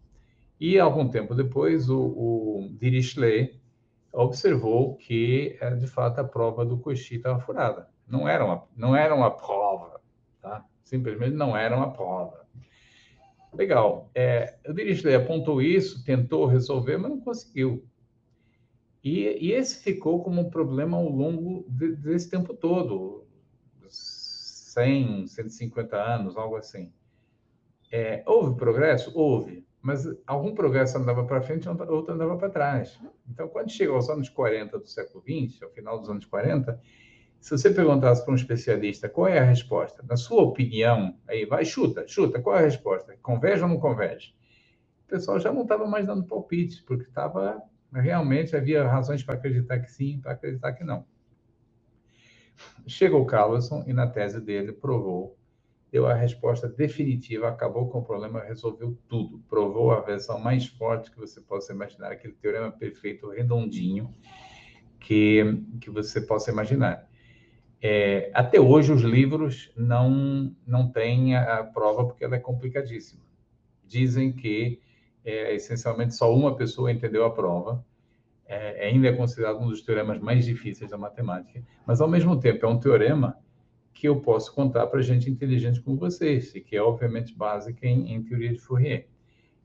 E 0.61 0.79
algum 0.79 1.09
tempo 1.09 1.35
depois, 1.35 1.89
o, 1.89 2.01
o 2.01 2.69
Dirichlet 2.81 3.61
observou 4.13 4.97
que, 4.97 5.59
de 5.79 5.87
fato, 5.87 6.19
a 6.19 6.25
prova 6.25 6.65
do 6.65 6.79
Coxi 6.79 7.17
estava 7.17 7.39
furada. 7.39 7.89
Não 8.07 8.29
era 8.29 8.45
uma, 8.45 8.65
não 8.77 8.97
era 8.97 9.15
uma 9.15 9.31
prova, 9.31 10.01
tá? 10.41 10.65
Simplesmente 10.83 11.35
não 11.35 11.57
era 11.57 11.77
uma 11.77 11.93
prova. 11.93 12.47
Legal. 13.53 14.11
É, 14.15 14.57
o 14.67 14.73
Dirichlet 14.73 15.15
apontou 15.15 15.63
isso, 15.63 16.05
tentou 16.05 16.47
resolver, 16.47 16.97
mas 16.97 17.11
não 17.11 17.21
conseguiu. 17.21 17.85
E, 19.03 19.39
e 19.41 19.53
esse 19.53 19.81
ficou 19.81 20.23
como 20.25 20.41
um 20.41 20.51
problema 20.51 20.97
ao 20.97 21.09
longo 21.09 21.65
de, 21.69 21.95
desse 21.95 22.29
tempo 22.29 22.53
todo, 22.53 23.25
100, 23.89 25.29
150 25.29 25.97
anos, 25.97 26.37
algo 26.37 26.57
assim. 26.57 26.93
É, 27.91 28.23
houve 28.27 28.57
progresso? 28.57 29.13
Houve 29.15 29.68
mas 29.89 30.07
algum 30.27 30.55
progresso 30.55 30.99
andava 30.99 31.25
para 31.25 31.41
frente, 31.41 31.67
outro 31.67 32.13
andava 32.13 32.37
para 32.37 32.51
trás. 32.51 33.01
Então, 33.27 33.49
quando 33.49 33.71
chega 33.71 33.91
aos 33.91 34.11
anos 34.11 34.29
40 34.29 34.79
do 34.79 34.87
século 34.87 35.25
XX, 35.25 35.63
ao 35.63 35.71
final 35.71 35.99
dos 35.99 36.11
anos 36.11 36.27
40, 36.27 36.79
se 37.41 37.51
você 37.57 37.71
perguntasse 37.71 38.23
para 38.23 38.33
um 38.33 38.37
especialista 38.37 39.09
qual 39.09 39.29
é 39.29 39.39
a 39.39 39.45
resposta, 39.45 40.05
na 40.07 40.15
sua 40.15 40.43
opinião, 40.43 41.19
aí 41.27 41.47
vai, 41.47 41.65
chuta, 41.65 42.07
chuta, 42.07 42.39
qual 42.39 42.57
é 42.57 42.59
a 42.59 42.65
resposta? 42.65 43.17
Converge 43.23 43.63
ou 43.63 43.69
não 43.71 43.81
converge? 43.81 44.35
O 45.07 45.09
pessoal 45.09 45.41
já 45.41 45.51
não 45.51 45.63
estava 45.63 45.87
mais 45.87 46.07
dando 46.07 46.27
palpite, 46.27 46.85
porque 46.85 47.05
estava 47.05 47.59
realmente 47.91 48.55
havia 48.55 48.87
razões 48.87 49.23
para 49.23 49.37
acreditar 49.37 49.79
que 49.79 49.91
sim, 49.91 50.21
para 50.21 50.33
acreditar 50.33 50.75
que 50.75 50.85
não. 50.85 51.07
Chegou 52.87 53.25
Carlson 53.25 53.85
e 53.87 53.95
na 53.95 54.07
tese 54.07 54.39
dele 54.39 54.71
provou 54.71 55.38
deu 55.91 56.07
a 56.07 56.15
resposta 56.15 56.69
definitiva, 56.69 57.49
acabou 57.49 57.89
com 57.89 57.99
o 57.99 58.05
problema, 58.05 58.41
resolveu 58.41 58.99
tudo, 59.09 59.43
provou 59.49 59.91
a 59.91 60.01
versão 60.01 60.39
mais 60.39 60.67
forte 60.67 61.11
que 61.11 61.19
você 61.19 61.41
possa 61.41 61.73
imaginar, 61.73 62.13
aquele 62.13 62.35
teorema 62.35 62.71
perfeito, 62.71 63.31
redondinho, 63.31 64.15
que, 65.01 65.63
que 65.81 65.91
você 65.91 66.21
possa 66.21 66.51
imaginar. 66.51 67.09
É, 67.81 68.31
até 68.35 68.61
hoje, 68.61 68.93
os 68.93 69.03
livros 69.03 69.73
não, 69.77 70.55
não 70.67 70.91
têm 70.91 71.37
a, 71.37 71.61
a, 71.61 71.65
prova 71.65 72.05
porque 72.05 72.25
ela 72.25 72.37
é 72.37 72.41
complicadíssima. 72.41 73.23
Dizem 73.87 74.33
que 74.33 74.81
é, 75.25 75.55
essencialmente 75.55 76.15
só 76.15 76.35
uma 76.35 76.57
pessoa 76.57 76.91
entendeu 76.93 77.25
a 77.25 77.31
prova, 77.31 77.85
é, 78.47 78.89
ainda 78.89 79.09
é 79.09 79.13
considerado 79.13 79.61
um 79.61 79.69
dos 79.69 79.83
teoremas 79.83 80.19
mais 80.21 80.45
difíceis 80.45 80.91
da 80.91 80.99
matemática, 80.99 81.63
mas 81.87 82.01
ao 82.01 82.09
mesmo 82.09 82.39
tempo 82.39 82.67
é 82.67 82.69
um 82.69 82.79
teorema 82.79 83.39
que 83.99 84.07
eu 84.07 84.21
posso 84.21 84.55
contar 84.55 84.87
para 84.87 85.03
gente 85.03 85.29
inteligente 85.29 85.81
como 85.81 85.97
vocês, 85.97 86.53
que 86.53 86.77
é 86.77 86.81
obviamente 86.81 87.35
básica 87.35 87.85
em, 87.85 88.15
em 88.15 88.23
teoria 88.23 88.53
de 88.53 88.61
Fourier. 88.61 89.09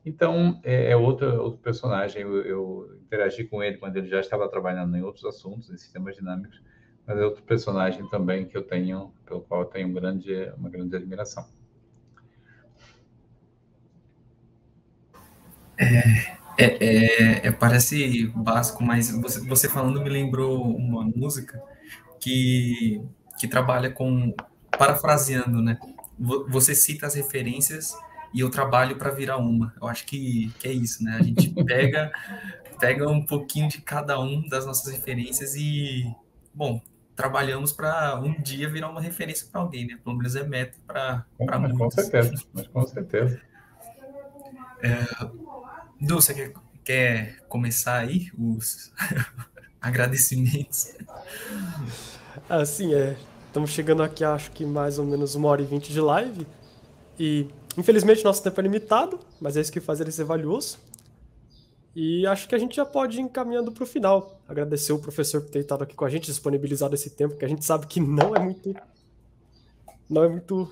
Então, 0.04 0.60
é, 0.64 0.90
é 0.90 0.98
outro, 0.98 1.40
outro 1.40 1.60
personagem, 1.60 2.24
eu, 2.24 2.42
eu, 2.42 3.00
interagi 3.06 3.44
com 3.44 3.62
ele 3.62 3.78
quando 3.78 3.96
ele 3.96 4.08
já 4.08 4.20
estava 4.20 4.50
trabalhando 4.50 4.98
em 4.98 5.04
outros 5.04 5.24
assuntos, 5.24 5.70
em 5.70 5.78
sistemas 5.78 6.16
dinâmicos, 6.16 6.60
mas 7.06 7.16
é 7.20 7.24
outro 7.24 7.44
personagem 7.44 8.10
também 8.10 8.46
que 8.46 8.58
eu 8.58 8.64
tenho, 8.64 9.14
pelo 9.24 9.42
qual 9.42 9.62
eu 9.62 9.68
tenho 9.68 9.88
um 9.88 9.94
grande, 9.94 10.52
uma 10.58 10.68
grande 10.68 10.96
admiração. 10.96 11.48
É, 15.78 15.86
é, 16.58 16.86
é, 16.86 17.48
é, 17.48 17.52
parece 17.52 18.30
básico, 18.30 18.84
mas 18.84 19.12
você, 19.12 19.48
você 19.48 19.70
falando 19.70 20.02
me 20.02 20.10
lembrou 20.10 20.76
uma 20.76 21.04
música 21.04 21.62
que 22.20 23.00
que 23.44 23.48
trabalha 23.50 23.92
com 23.92 24.34
parafraseando, 24.72 25.62
né? 25.62 25.78
Você 26.48 26.74
cita 26.74 27.08
as 27.08 27.14
referências 27.14 27.94
e 28.34 28.40
eu 28.40 28.50
trabalho 28.50 28.96
para 28.96 29.12
virar 29.12 29.36
uma. 29.36 29.74
Eu 29.82 29.88
acho 29.90 30.06
que, 30.06 30.50
que 30.60 30.68
é 30.70 30.72
isso, 30.72 31.04
né? 31.04 31.18
A 31.20 31.24
gente 31.24 31.50
pega 31.66 32.10
pega 32.80 33.10
um 33.10 33.26
pouquinho 33.26 33.68
de 33.68 33.82
cada 33.82 34.18
um 34.18 34.48
das 34.48 34.66
nossas 34.66 34.94
referências 34.94 35.56
e, 35.56 36.10
bom, 36.54 36.82
trabalhamos 37.18 37.74
para 37.74 38.18
um 38.22 38.42
dia 38.42 38.70
virar 38.70 38.90
uma 38.90 39.02
referência 39.02 39.46
para 39.52 39.60
alguém, 39.60 39.88
né? 39.88 40.00
Pelo 40.02 40.16
menos 40.16 40.38
é 40.38 40.44
meta 40.44 40.78
para 40.88 41.26
muitos. 41.60 41.78
Com 41.78 41.92
certeza, 41.92 42.44
mas 42.54 42.68
com 42.68 42.88
certeza. 42.88 43.42
É, 44.82 45.06
Du, 46.00 46.16
você 46.16 46.34
quer, 46.34 46.54
quer 46.84 47.40
começar 47.50 47.98
aí 47.98 48.32
os 48.38 48.94
agradecimentos? 49.82 50.94
Assim, 52.50 52.94
é. 52.94 53.18
Estamos 53.54 53.70
chegando 53.70 54.02
aqui, 54.02 54.24
acho 54.24 54.50
que 54.50 54.66
mais 54.66 54.98
ou 54.98 55.06
menos 55.06 55.36
uma 55.36 55.48
hora 55.48 55.62
e 55.62 55.66
vinte 55.66 55.94
de 55.94 56.02
live. 56.02 56.48
E, 57.20 57.48
infelizmente, 57.78 58.24
nosso 58.24 58.42
tempo 58.42 58.60
é 58.60 58.64
limitado, 58.64 59.20
mas 59.40 59.56
é 59.56 59.62
isso 59.62 59.72
que 59.72 59.80
faz 59.80 60.02
ele 60.02 60.12
ser 60.12 60.24
valioso. 60.24 60.80
E 61.96 62.26
acho 62.26 62.50
que 62.50 62.56
a 62.56 62.58
gente 62.58 62.76
já 62.76 62.84
pode 62.84 63.20
ir 63.20 63.22
encaminhando 63.22 63.72
para 63.72 63.84
o 63.84 63.86
final. 63.86 64.42
Agradecer 64.48 64.92
o 64.92 64.98
professor 64.98 65.40
por 65.40 65.52
ter 65.52 65.60
estado 65.60 65.84
aqui 65.84 65.94
com 65.94 66.04
a 66.04 66.10
gente, 66.10 66.26
disponibilizado 66.26 66.96
esse 66.96 67.12
tempo, 67.12 67.36
que 67.36 67.46
a 67.46 67.48
gente 67.48 67.64
sabe 67.64 67.86
que 67.86 68.00
não 68.00 68.36
é 68.36 68.40
muito. 68.40 68.76
Não 70.10 70.24
é 70.24 70.28
muito 70.28 70.68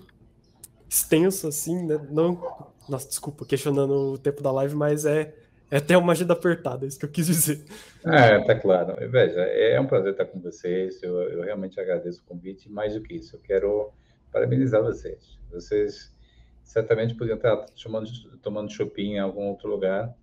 extenso, 0.89 1.47
assim, 1.47 1.85
né? 1.85 2.03
Não. 2.09 2.41
Nossa, 2.89 3.07
desculpa, 3.07 3.45
questionando 3.45 4.13
o 4.13 4.17
tempo 4.17 4.41
da 4.41 4.51
live, 4.51 4.73
mas 4.73 5.05
é 5.05 5.35
é 5.71 5.77
até 5.77 5.97
uma 5.97 6.11
agenda 6.11 6.33
apertada, 6.33 6.85
é 6.85 6.87
isso 6.89 6.99
que 6.99 7.05
eu 7.05 7.09
quis 7.09 7.27
dizer. 7.27 7.63
É, 8.05 8.43
tá 8.43 8.59
claro. 8.59 8.93
Veja, 9.09 9.39
é 9.39 9.79
um 9.79 9.87
prazer 9.87 10.11
estar 10.11 10.25
com 10.25 10.39
vocês. 10.41 11.01
Eu, 11.01 11.21
eu 11.21 11.41
realmente 11.43 11.79
agradeço 11.79 12.21
o 12.21 12.25
convite. 12.25 12.69
Mais 12.69 12.93
do 12.93 13.01
que 13.01 13.15
isso, 13.15 13.37
eu 13.37 13.39
quero 13.39 13.93
parabenizar 14.33 14.83
vocês. 14.83 15.39
Vocês 15.49 16.13
certamente 16.61 17.15
podiam 17.15 17.37
estar 17.37 17.55
tomando, 17.81 18.09
tomando 18.41 18.71
shopping 18.71 19.13
em 19.13 19.19
algum 19.19 19.47
outro 19.47 19.69
lugar, 19.69 20.13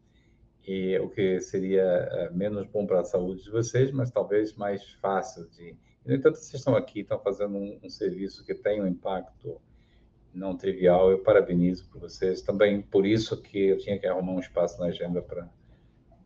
e 0.67 0.99
o 0.99 1.09
que 1.09 1.41
seria 1.41 1.83
é, 1.83 2.31
menos 2.31 2.67
bom 2.67 2.87
para 2.87 3.01
a 3.01 3.05
saúde 3.05 3.45
de 3.45 3.51
vocês, 3.51 3.91
mas 3.91 4.11
talvez 4.11 4.55
mais 4.55 4.85
fácil 5.01 5.49
de. 5.49 5.75
No 6.05 6.15
entanto, 6.15 6.37
vocês 6.37 6.55
estão 6.55 6.77
aqui, 6.77 7.01
estão 7.01 7.19
fazendo 7.21 7.57
um, 7.57 7.79
um 7.83 7.89
serviço 7.89 8.45
que 8.45 8.55
tem 8.55 8.83
um 8.83 8.87
impacto 8.87 9.61
não 10.35 10.57
trivial. 10.57 11.11
Eu 11.11 11.19
parabenizo 11.19 11.89
por 11.89 12.01
vocês. 12.01 12.43
Também 12.43 12.83
por 12.83 13.07
isso 13.07 13.37
que 13.41 13.69
eu 13.69 13.79
tinha 13.79 13.99
que 13.99 14.07
arrumar 14.07 14.33
um 14.33 14.41
espaço 14.41 14.81
na 14.81 14.87
agenda 14.87 15.21
para 15.23 15.49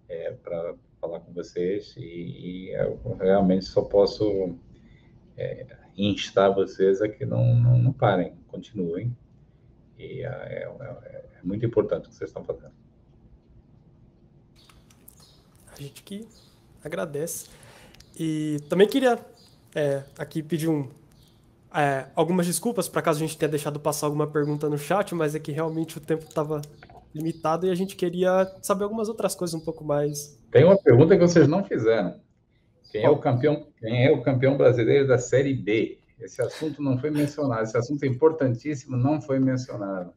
é, 0.08 0.32
para 0.32 0.74
falar 1.00 1.20
com 1.20 1.32
vocês 1.32 1.96
e, 1.96 2.00
e, 2.00 2.70
eu 2.74 3.16
realmente 3.18 3.64
só 3.64 3.82
posso 3.82 4.54
é, 5.36 5.66
instar 5.96 6.54
vocês 6.54 7.00
a 7.00 7.08
que 7.08 7.24
não, 7.24 7.54
não, 7.56 7.78
não 7.78 7.92
parem, 7.92 8.34
continuem. 8.48 9.16
E 9.98 10.22
é, 10.22 10.26
é, 10.26 10.76
é, 10.80 11.24
é 11.38 11.42
muito 11.42 11.64
importante 11.64 12.06
o 12.06 12.10
que 12.10 12.14
vocês 12.14 12.30
estão 12.30 12.44
fazendo. 12.44 12.72
A 15.72 15.80
gente 15.80 16.02
que 16.02 16.28
agradece. 16.84 17.48
E 18.18 18.58
também 18.68 18.86
queria 18.86 19.18
é, 19.74 20.04
aqui 20.18 20.42
pedir 20.42 20.68
um, 20.68 20.88
é, 21.74 22.06
algumas 22.14 22.46
desculpas 22.46 22.88
para 22.88 23.02
caso 23.02 23.18
a 23.18 23.26
gente 23.26 23.36
tenha 23.36 23.48
deixado 23.48 23.80
passar 23.80 24.06
alguma 24.06 24.26
pergunta 24.26 24.68
no 24.68 24.78
chat, 24.78 25.14
mas 25.14 25.34
é 25.34 25.38
que 25.38 25.52
realmente 25.52 25.98
o 25.98 26.00
tempo 26.00 26.24
estava 26.24 26.60
limitado 27.14 27.66
e 27.66 27.70
a 27.70 27.74
gente 27.74 27.96
queria 27.96 28.50
saber 28.62 28.84
algumas 28.84 29.08
outras 29.08 29.34
coisas 29.34 29.54
um 29.54 29.64
pouco 29.64 29.84
mais. 29.84 30.38
Tem 30.50 30.64
uma 30.64 30.76
pergunta 30.76 31.16
que 31.16 31.22
vocês 31.22 31.46
não 31.46 31.64
fizeram. 31.64 32.16
Quem 32.90 33.04
é 33.04 33.10
o 33.10 33.18
campeão, 33.18 33.66
quem 33.78 34.06
é 34.06 34.10
o 34.10 34.22
campeão 34.22 34.56
brasileiro 34.56 35.08
da 35.08 35.18
Série 35.18 35.54
B? 35.54 35.98
Esse 36.20 36.42
assunto 36.42 36.82
não 36.82 36.98
foi 36.98 37.10
mencionado. 37.10 37.62
Esse 37.62 37.76
assunto 37.76 38.02
é 38.04 38.06
importantíssimo, 38.06 38.96
não 38.96 39.20
foi 39.20 39.38
mencionado. 39.38 40.12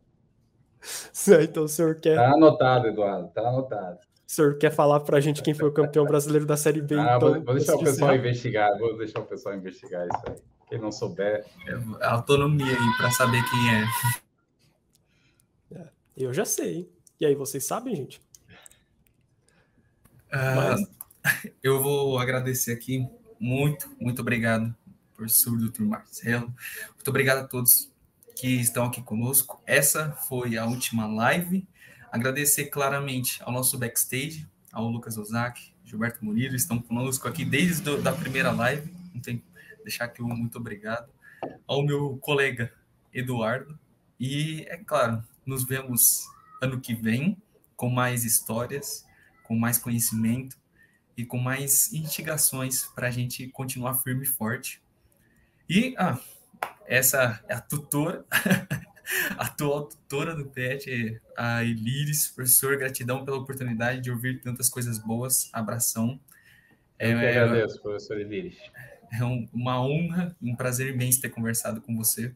então 1.42 1.64
o 1.64 1.68
senhor 1.68 1.96
quer. 1.96 2.12
Está 2.12 2.34
anotado, 2.34 2.88
Eduardo, 2.88 3.28
está 3.28 3.42
anotado. 3.48 3.98
O 4.28 4.32
senhor 4.32 4.58
quer 4.58 4.72
falar 4.72 5.00
para 5.02 5.18
a 5.18 5.22
gente 5.22 5.42
quem 5.42 5.54
foi 5.54 5.70
o 5.70 5.72
campeão 5.72 6.06
brasileiro 6.06 6.46
da 6.46 6.58
Série 6.58 6.82
B? 6.82 6.96
Ah, 6.96 7.16
então, 7.16 7.34
vou, 7.34 7.44
vou 7.44 7.56
deixar 7.56 7.76
o 7.76 7.80
pessoal 7.80 8.16
investigar, 8.16 8.78
vou 8.78 8.98
deixar 8.98 9.20
o 9.20 9.26
pessoal 9.26 9.56
investigar 9.56 10.08
isso 10.08 10.22
aí. 10.28 10.36
Quem 10.68 10.80
não 10.80 10.92
souber. 10.92 11.46
É 12.00 12.06
autonomia 12.08 12.66
aí 12.78 12.98
para 12.98 13.12
saber 13.12 13.44
quem 13.50 13.70
é. 13.70 13.88
é. 15.72 15.90
Eu 16.18 16.34
já 16.34 16.46
sei. 16.46 16.90
E 17.20 17.26
aí, 17.26 17.36
vocês 17.36 17.66
sabem, 17.66 17.96
gente? 17.96 18.20
Uh, 20.34 20.56
Mas... 20.56 20.96
Eu 21.64 21.82
vou 21.82 22.20
agradecer 22.20 22.72
aqui. 22.72 23.08
Muito, 23.40 23.90
muito 24.00 24.22
obrigado, 24.22 24.76
professor 25.16 25.58
Dr. 25.58 25.84
Marcelo. 25.84 26.54
Muito 26.94 27.08
obrigado 27.08 27.40
a 27.40 27.48
todos 27.48 27.92
que 28.36 28.48
estão 28.60 28.86
aqui 28.86 29.02
conosco. 29.02 29.62
Essa 29.66 30.12
foi 30.12 30.58
a 30.58 30.66
última 30.66 31.08
live. 31.08 31.68
Agradecer 32.12 32.66
claramente 32.66 33.42
ao 33.44 33.52
nosso 33.52 33.78
backstage, 33.78 34.48
ao 34.72 34.88
Lucas 34.88 35.18
Ozaki, 35.18 35.74
Gilberto 35.84 36.24
Murilo, 36.24 36.56
estão 36.56 36.80
conosco 36.80 37.28
aqui 37.28 37.44
desde 37.44 37.90
a 38.08 38.12
primeira 38.12 38.52
live. 38.52 38.94
Não 39.14 39.22
tem 39.22 39.44
deixar 39.86 40.06
aqui 40.06 40.22
um 40.22 40.28
muito 40.28 40.58
obrigado 40.58 41.10
ao 41.68 41.84
meu 41.84 42.18
colega 42.18 42.74
Eduardo. 43.14 43.78
E, 44.20 44.66
é 44.68 44.78
claro, 44.78 45.24
nos 45.46 45.64
vemos 45.64 46.26
ano 46.62 46.82
que 46.82 46.96
vem 46.96 47.38
com 47.76 47.90
mais 47.90 48.26
histórias, 48.26 49.06
com 49.44 49.56
mais 49.56 49.78
conhecimento 49.78 50.58
e 51.16 51.24
com 51.24 51.38
mais 51.38 51.94
instigações 51.94 52.86
para 52.96 53.08
a 53.08 53.12
gente 53.12 53.48
continuar 53.50 53.94
firme 53.96 54.24
e 54.24 54.28
forte. 54.28 54.82
E 55.70 55.94
ah, 55.98 56.20
essa 56.86 57.44
é 57.48 57.54
a 57.54 57.62
tutora, 57.62 58.26
a 59.38 59.46
atual 59.46 59.86
tutora 59.86 60.36
do 60.36 60.46
PET, 60.46 61.22
a 61.38 61.64
Elires. 61.64 62.28
Professor, 62.30 62.76
gratidão 62.78 63.24
pela 63.24 63.38
oportunidade 63.38 64.02
de 64.02 64.12
ouvir 64.12 64.42
tantas 64.42 64.70
coisas 64.70 64.98
boas. 64.98 65.50
Abração. 65.54 66.20
É, 66.98 67.12
Eu 67.12 67.20
que 67.20 67.26
agradeço, 67.26 67.82
professor 67.82 68.20
Ibiris. 68.20 68.58
É 69.12 69.24
um, 69.24 69.48
uma 69.54 69.82
honra, 69.82 70.36
um 70.42 70.56
prazer 70.56 70.94
imenso 70.94 71.22
ter 71.22 71.30
conversado 71.30 71.82
com 71.82 71.96
você. 71.96 72.34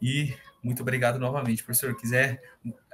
E 0.00 0.34
muito 0.62 0.82
obrigado 0.82 1.18
novamente, 1.18 1.64
professor. 1.64 1.96
Quiser, 1.96 2.42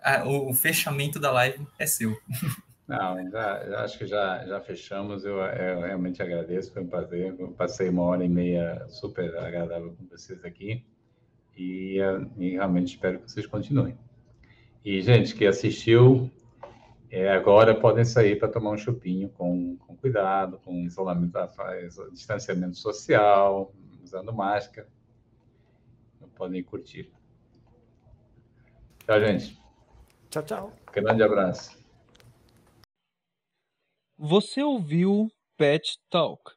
a, 0.02 0.24
o, 0.24 0.51
o, 0.51 0.55
fechamento 0.55 1.18
da 1.18 1.31
live 1.31 1.66
é 1.78 1.86
seu. 1.86 2.16
Não, 2.86 3.31
já, 3.31 3.82
acho 3.82 3.98
que 3.98 4.06
já, 4.06 4.47
já 4.47 4.60
fechamos. 4.60 5.24
Eu, 5.24 5.39
eu, 5.39 5.81
realmente 5.81 6.23
agradeço, 6.23 6.73
foi 6.73 6.82
um 6.82 6.86
prazer. 6.86 7.35
Eu 7.36 7.48
passei 7.48 7.89
uma 7.89 8.02
hora 8.02 8.24
e 8.24 8.28
meia 8.28 8.86
super 8.89 9.36
agradável 9.39 9.97
com 9.98 10.06
vocês 10.06 10.44
aqui. 10.44 10.85
E, 11.56 11.98
e 12.39 12.51
realmente 12.51 12.94
espero 12.94 13.18
que 13.18 13.31
vocês 13.31 13.47
continuem. 13.47 13.98
E, 14.85 15.02
gente, 15.02 15.35
que 15.35 15.44
assistiu, 15.44 16.31
é, 17.10 17.30
agora 17.30 17.78
podem 17.78 18.04
sair 18.04 18.38
para 18.38 18.48
tomar 18.48 18.70
um 18.70 18.78
chupinho 18.78 19.28
com, 19.30 19.76
com 19.76 19.96
cuidado, 19.96 20.58
com 20.58 20.74
isolamento, 20.84 21.38
distanciamento 22.12 22.76
social, 22.76 23.72
usando 24.02 24.32
máscara. 24.32 24.88
Podem 26.34 26.62
curtir. 26.62 27.10
Tchau, 29.06 29.20
gente. 29.20 29.58
Tchau, 30.28 30.42
tchau. 30.42 30.72
Grande 30.92 31.22
abraço. 31.22 31.78
Você 34.18 34.62
ouviu 34.62 35.30
Pet 35.56 35.98
Talk 36.10 36.55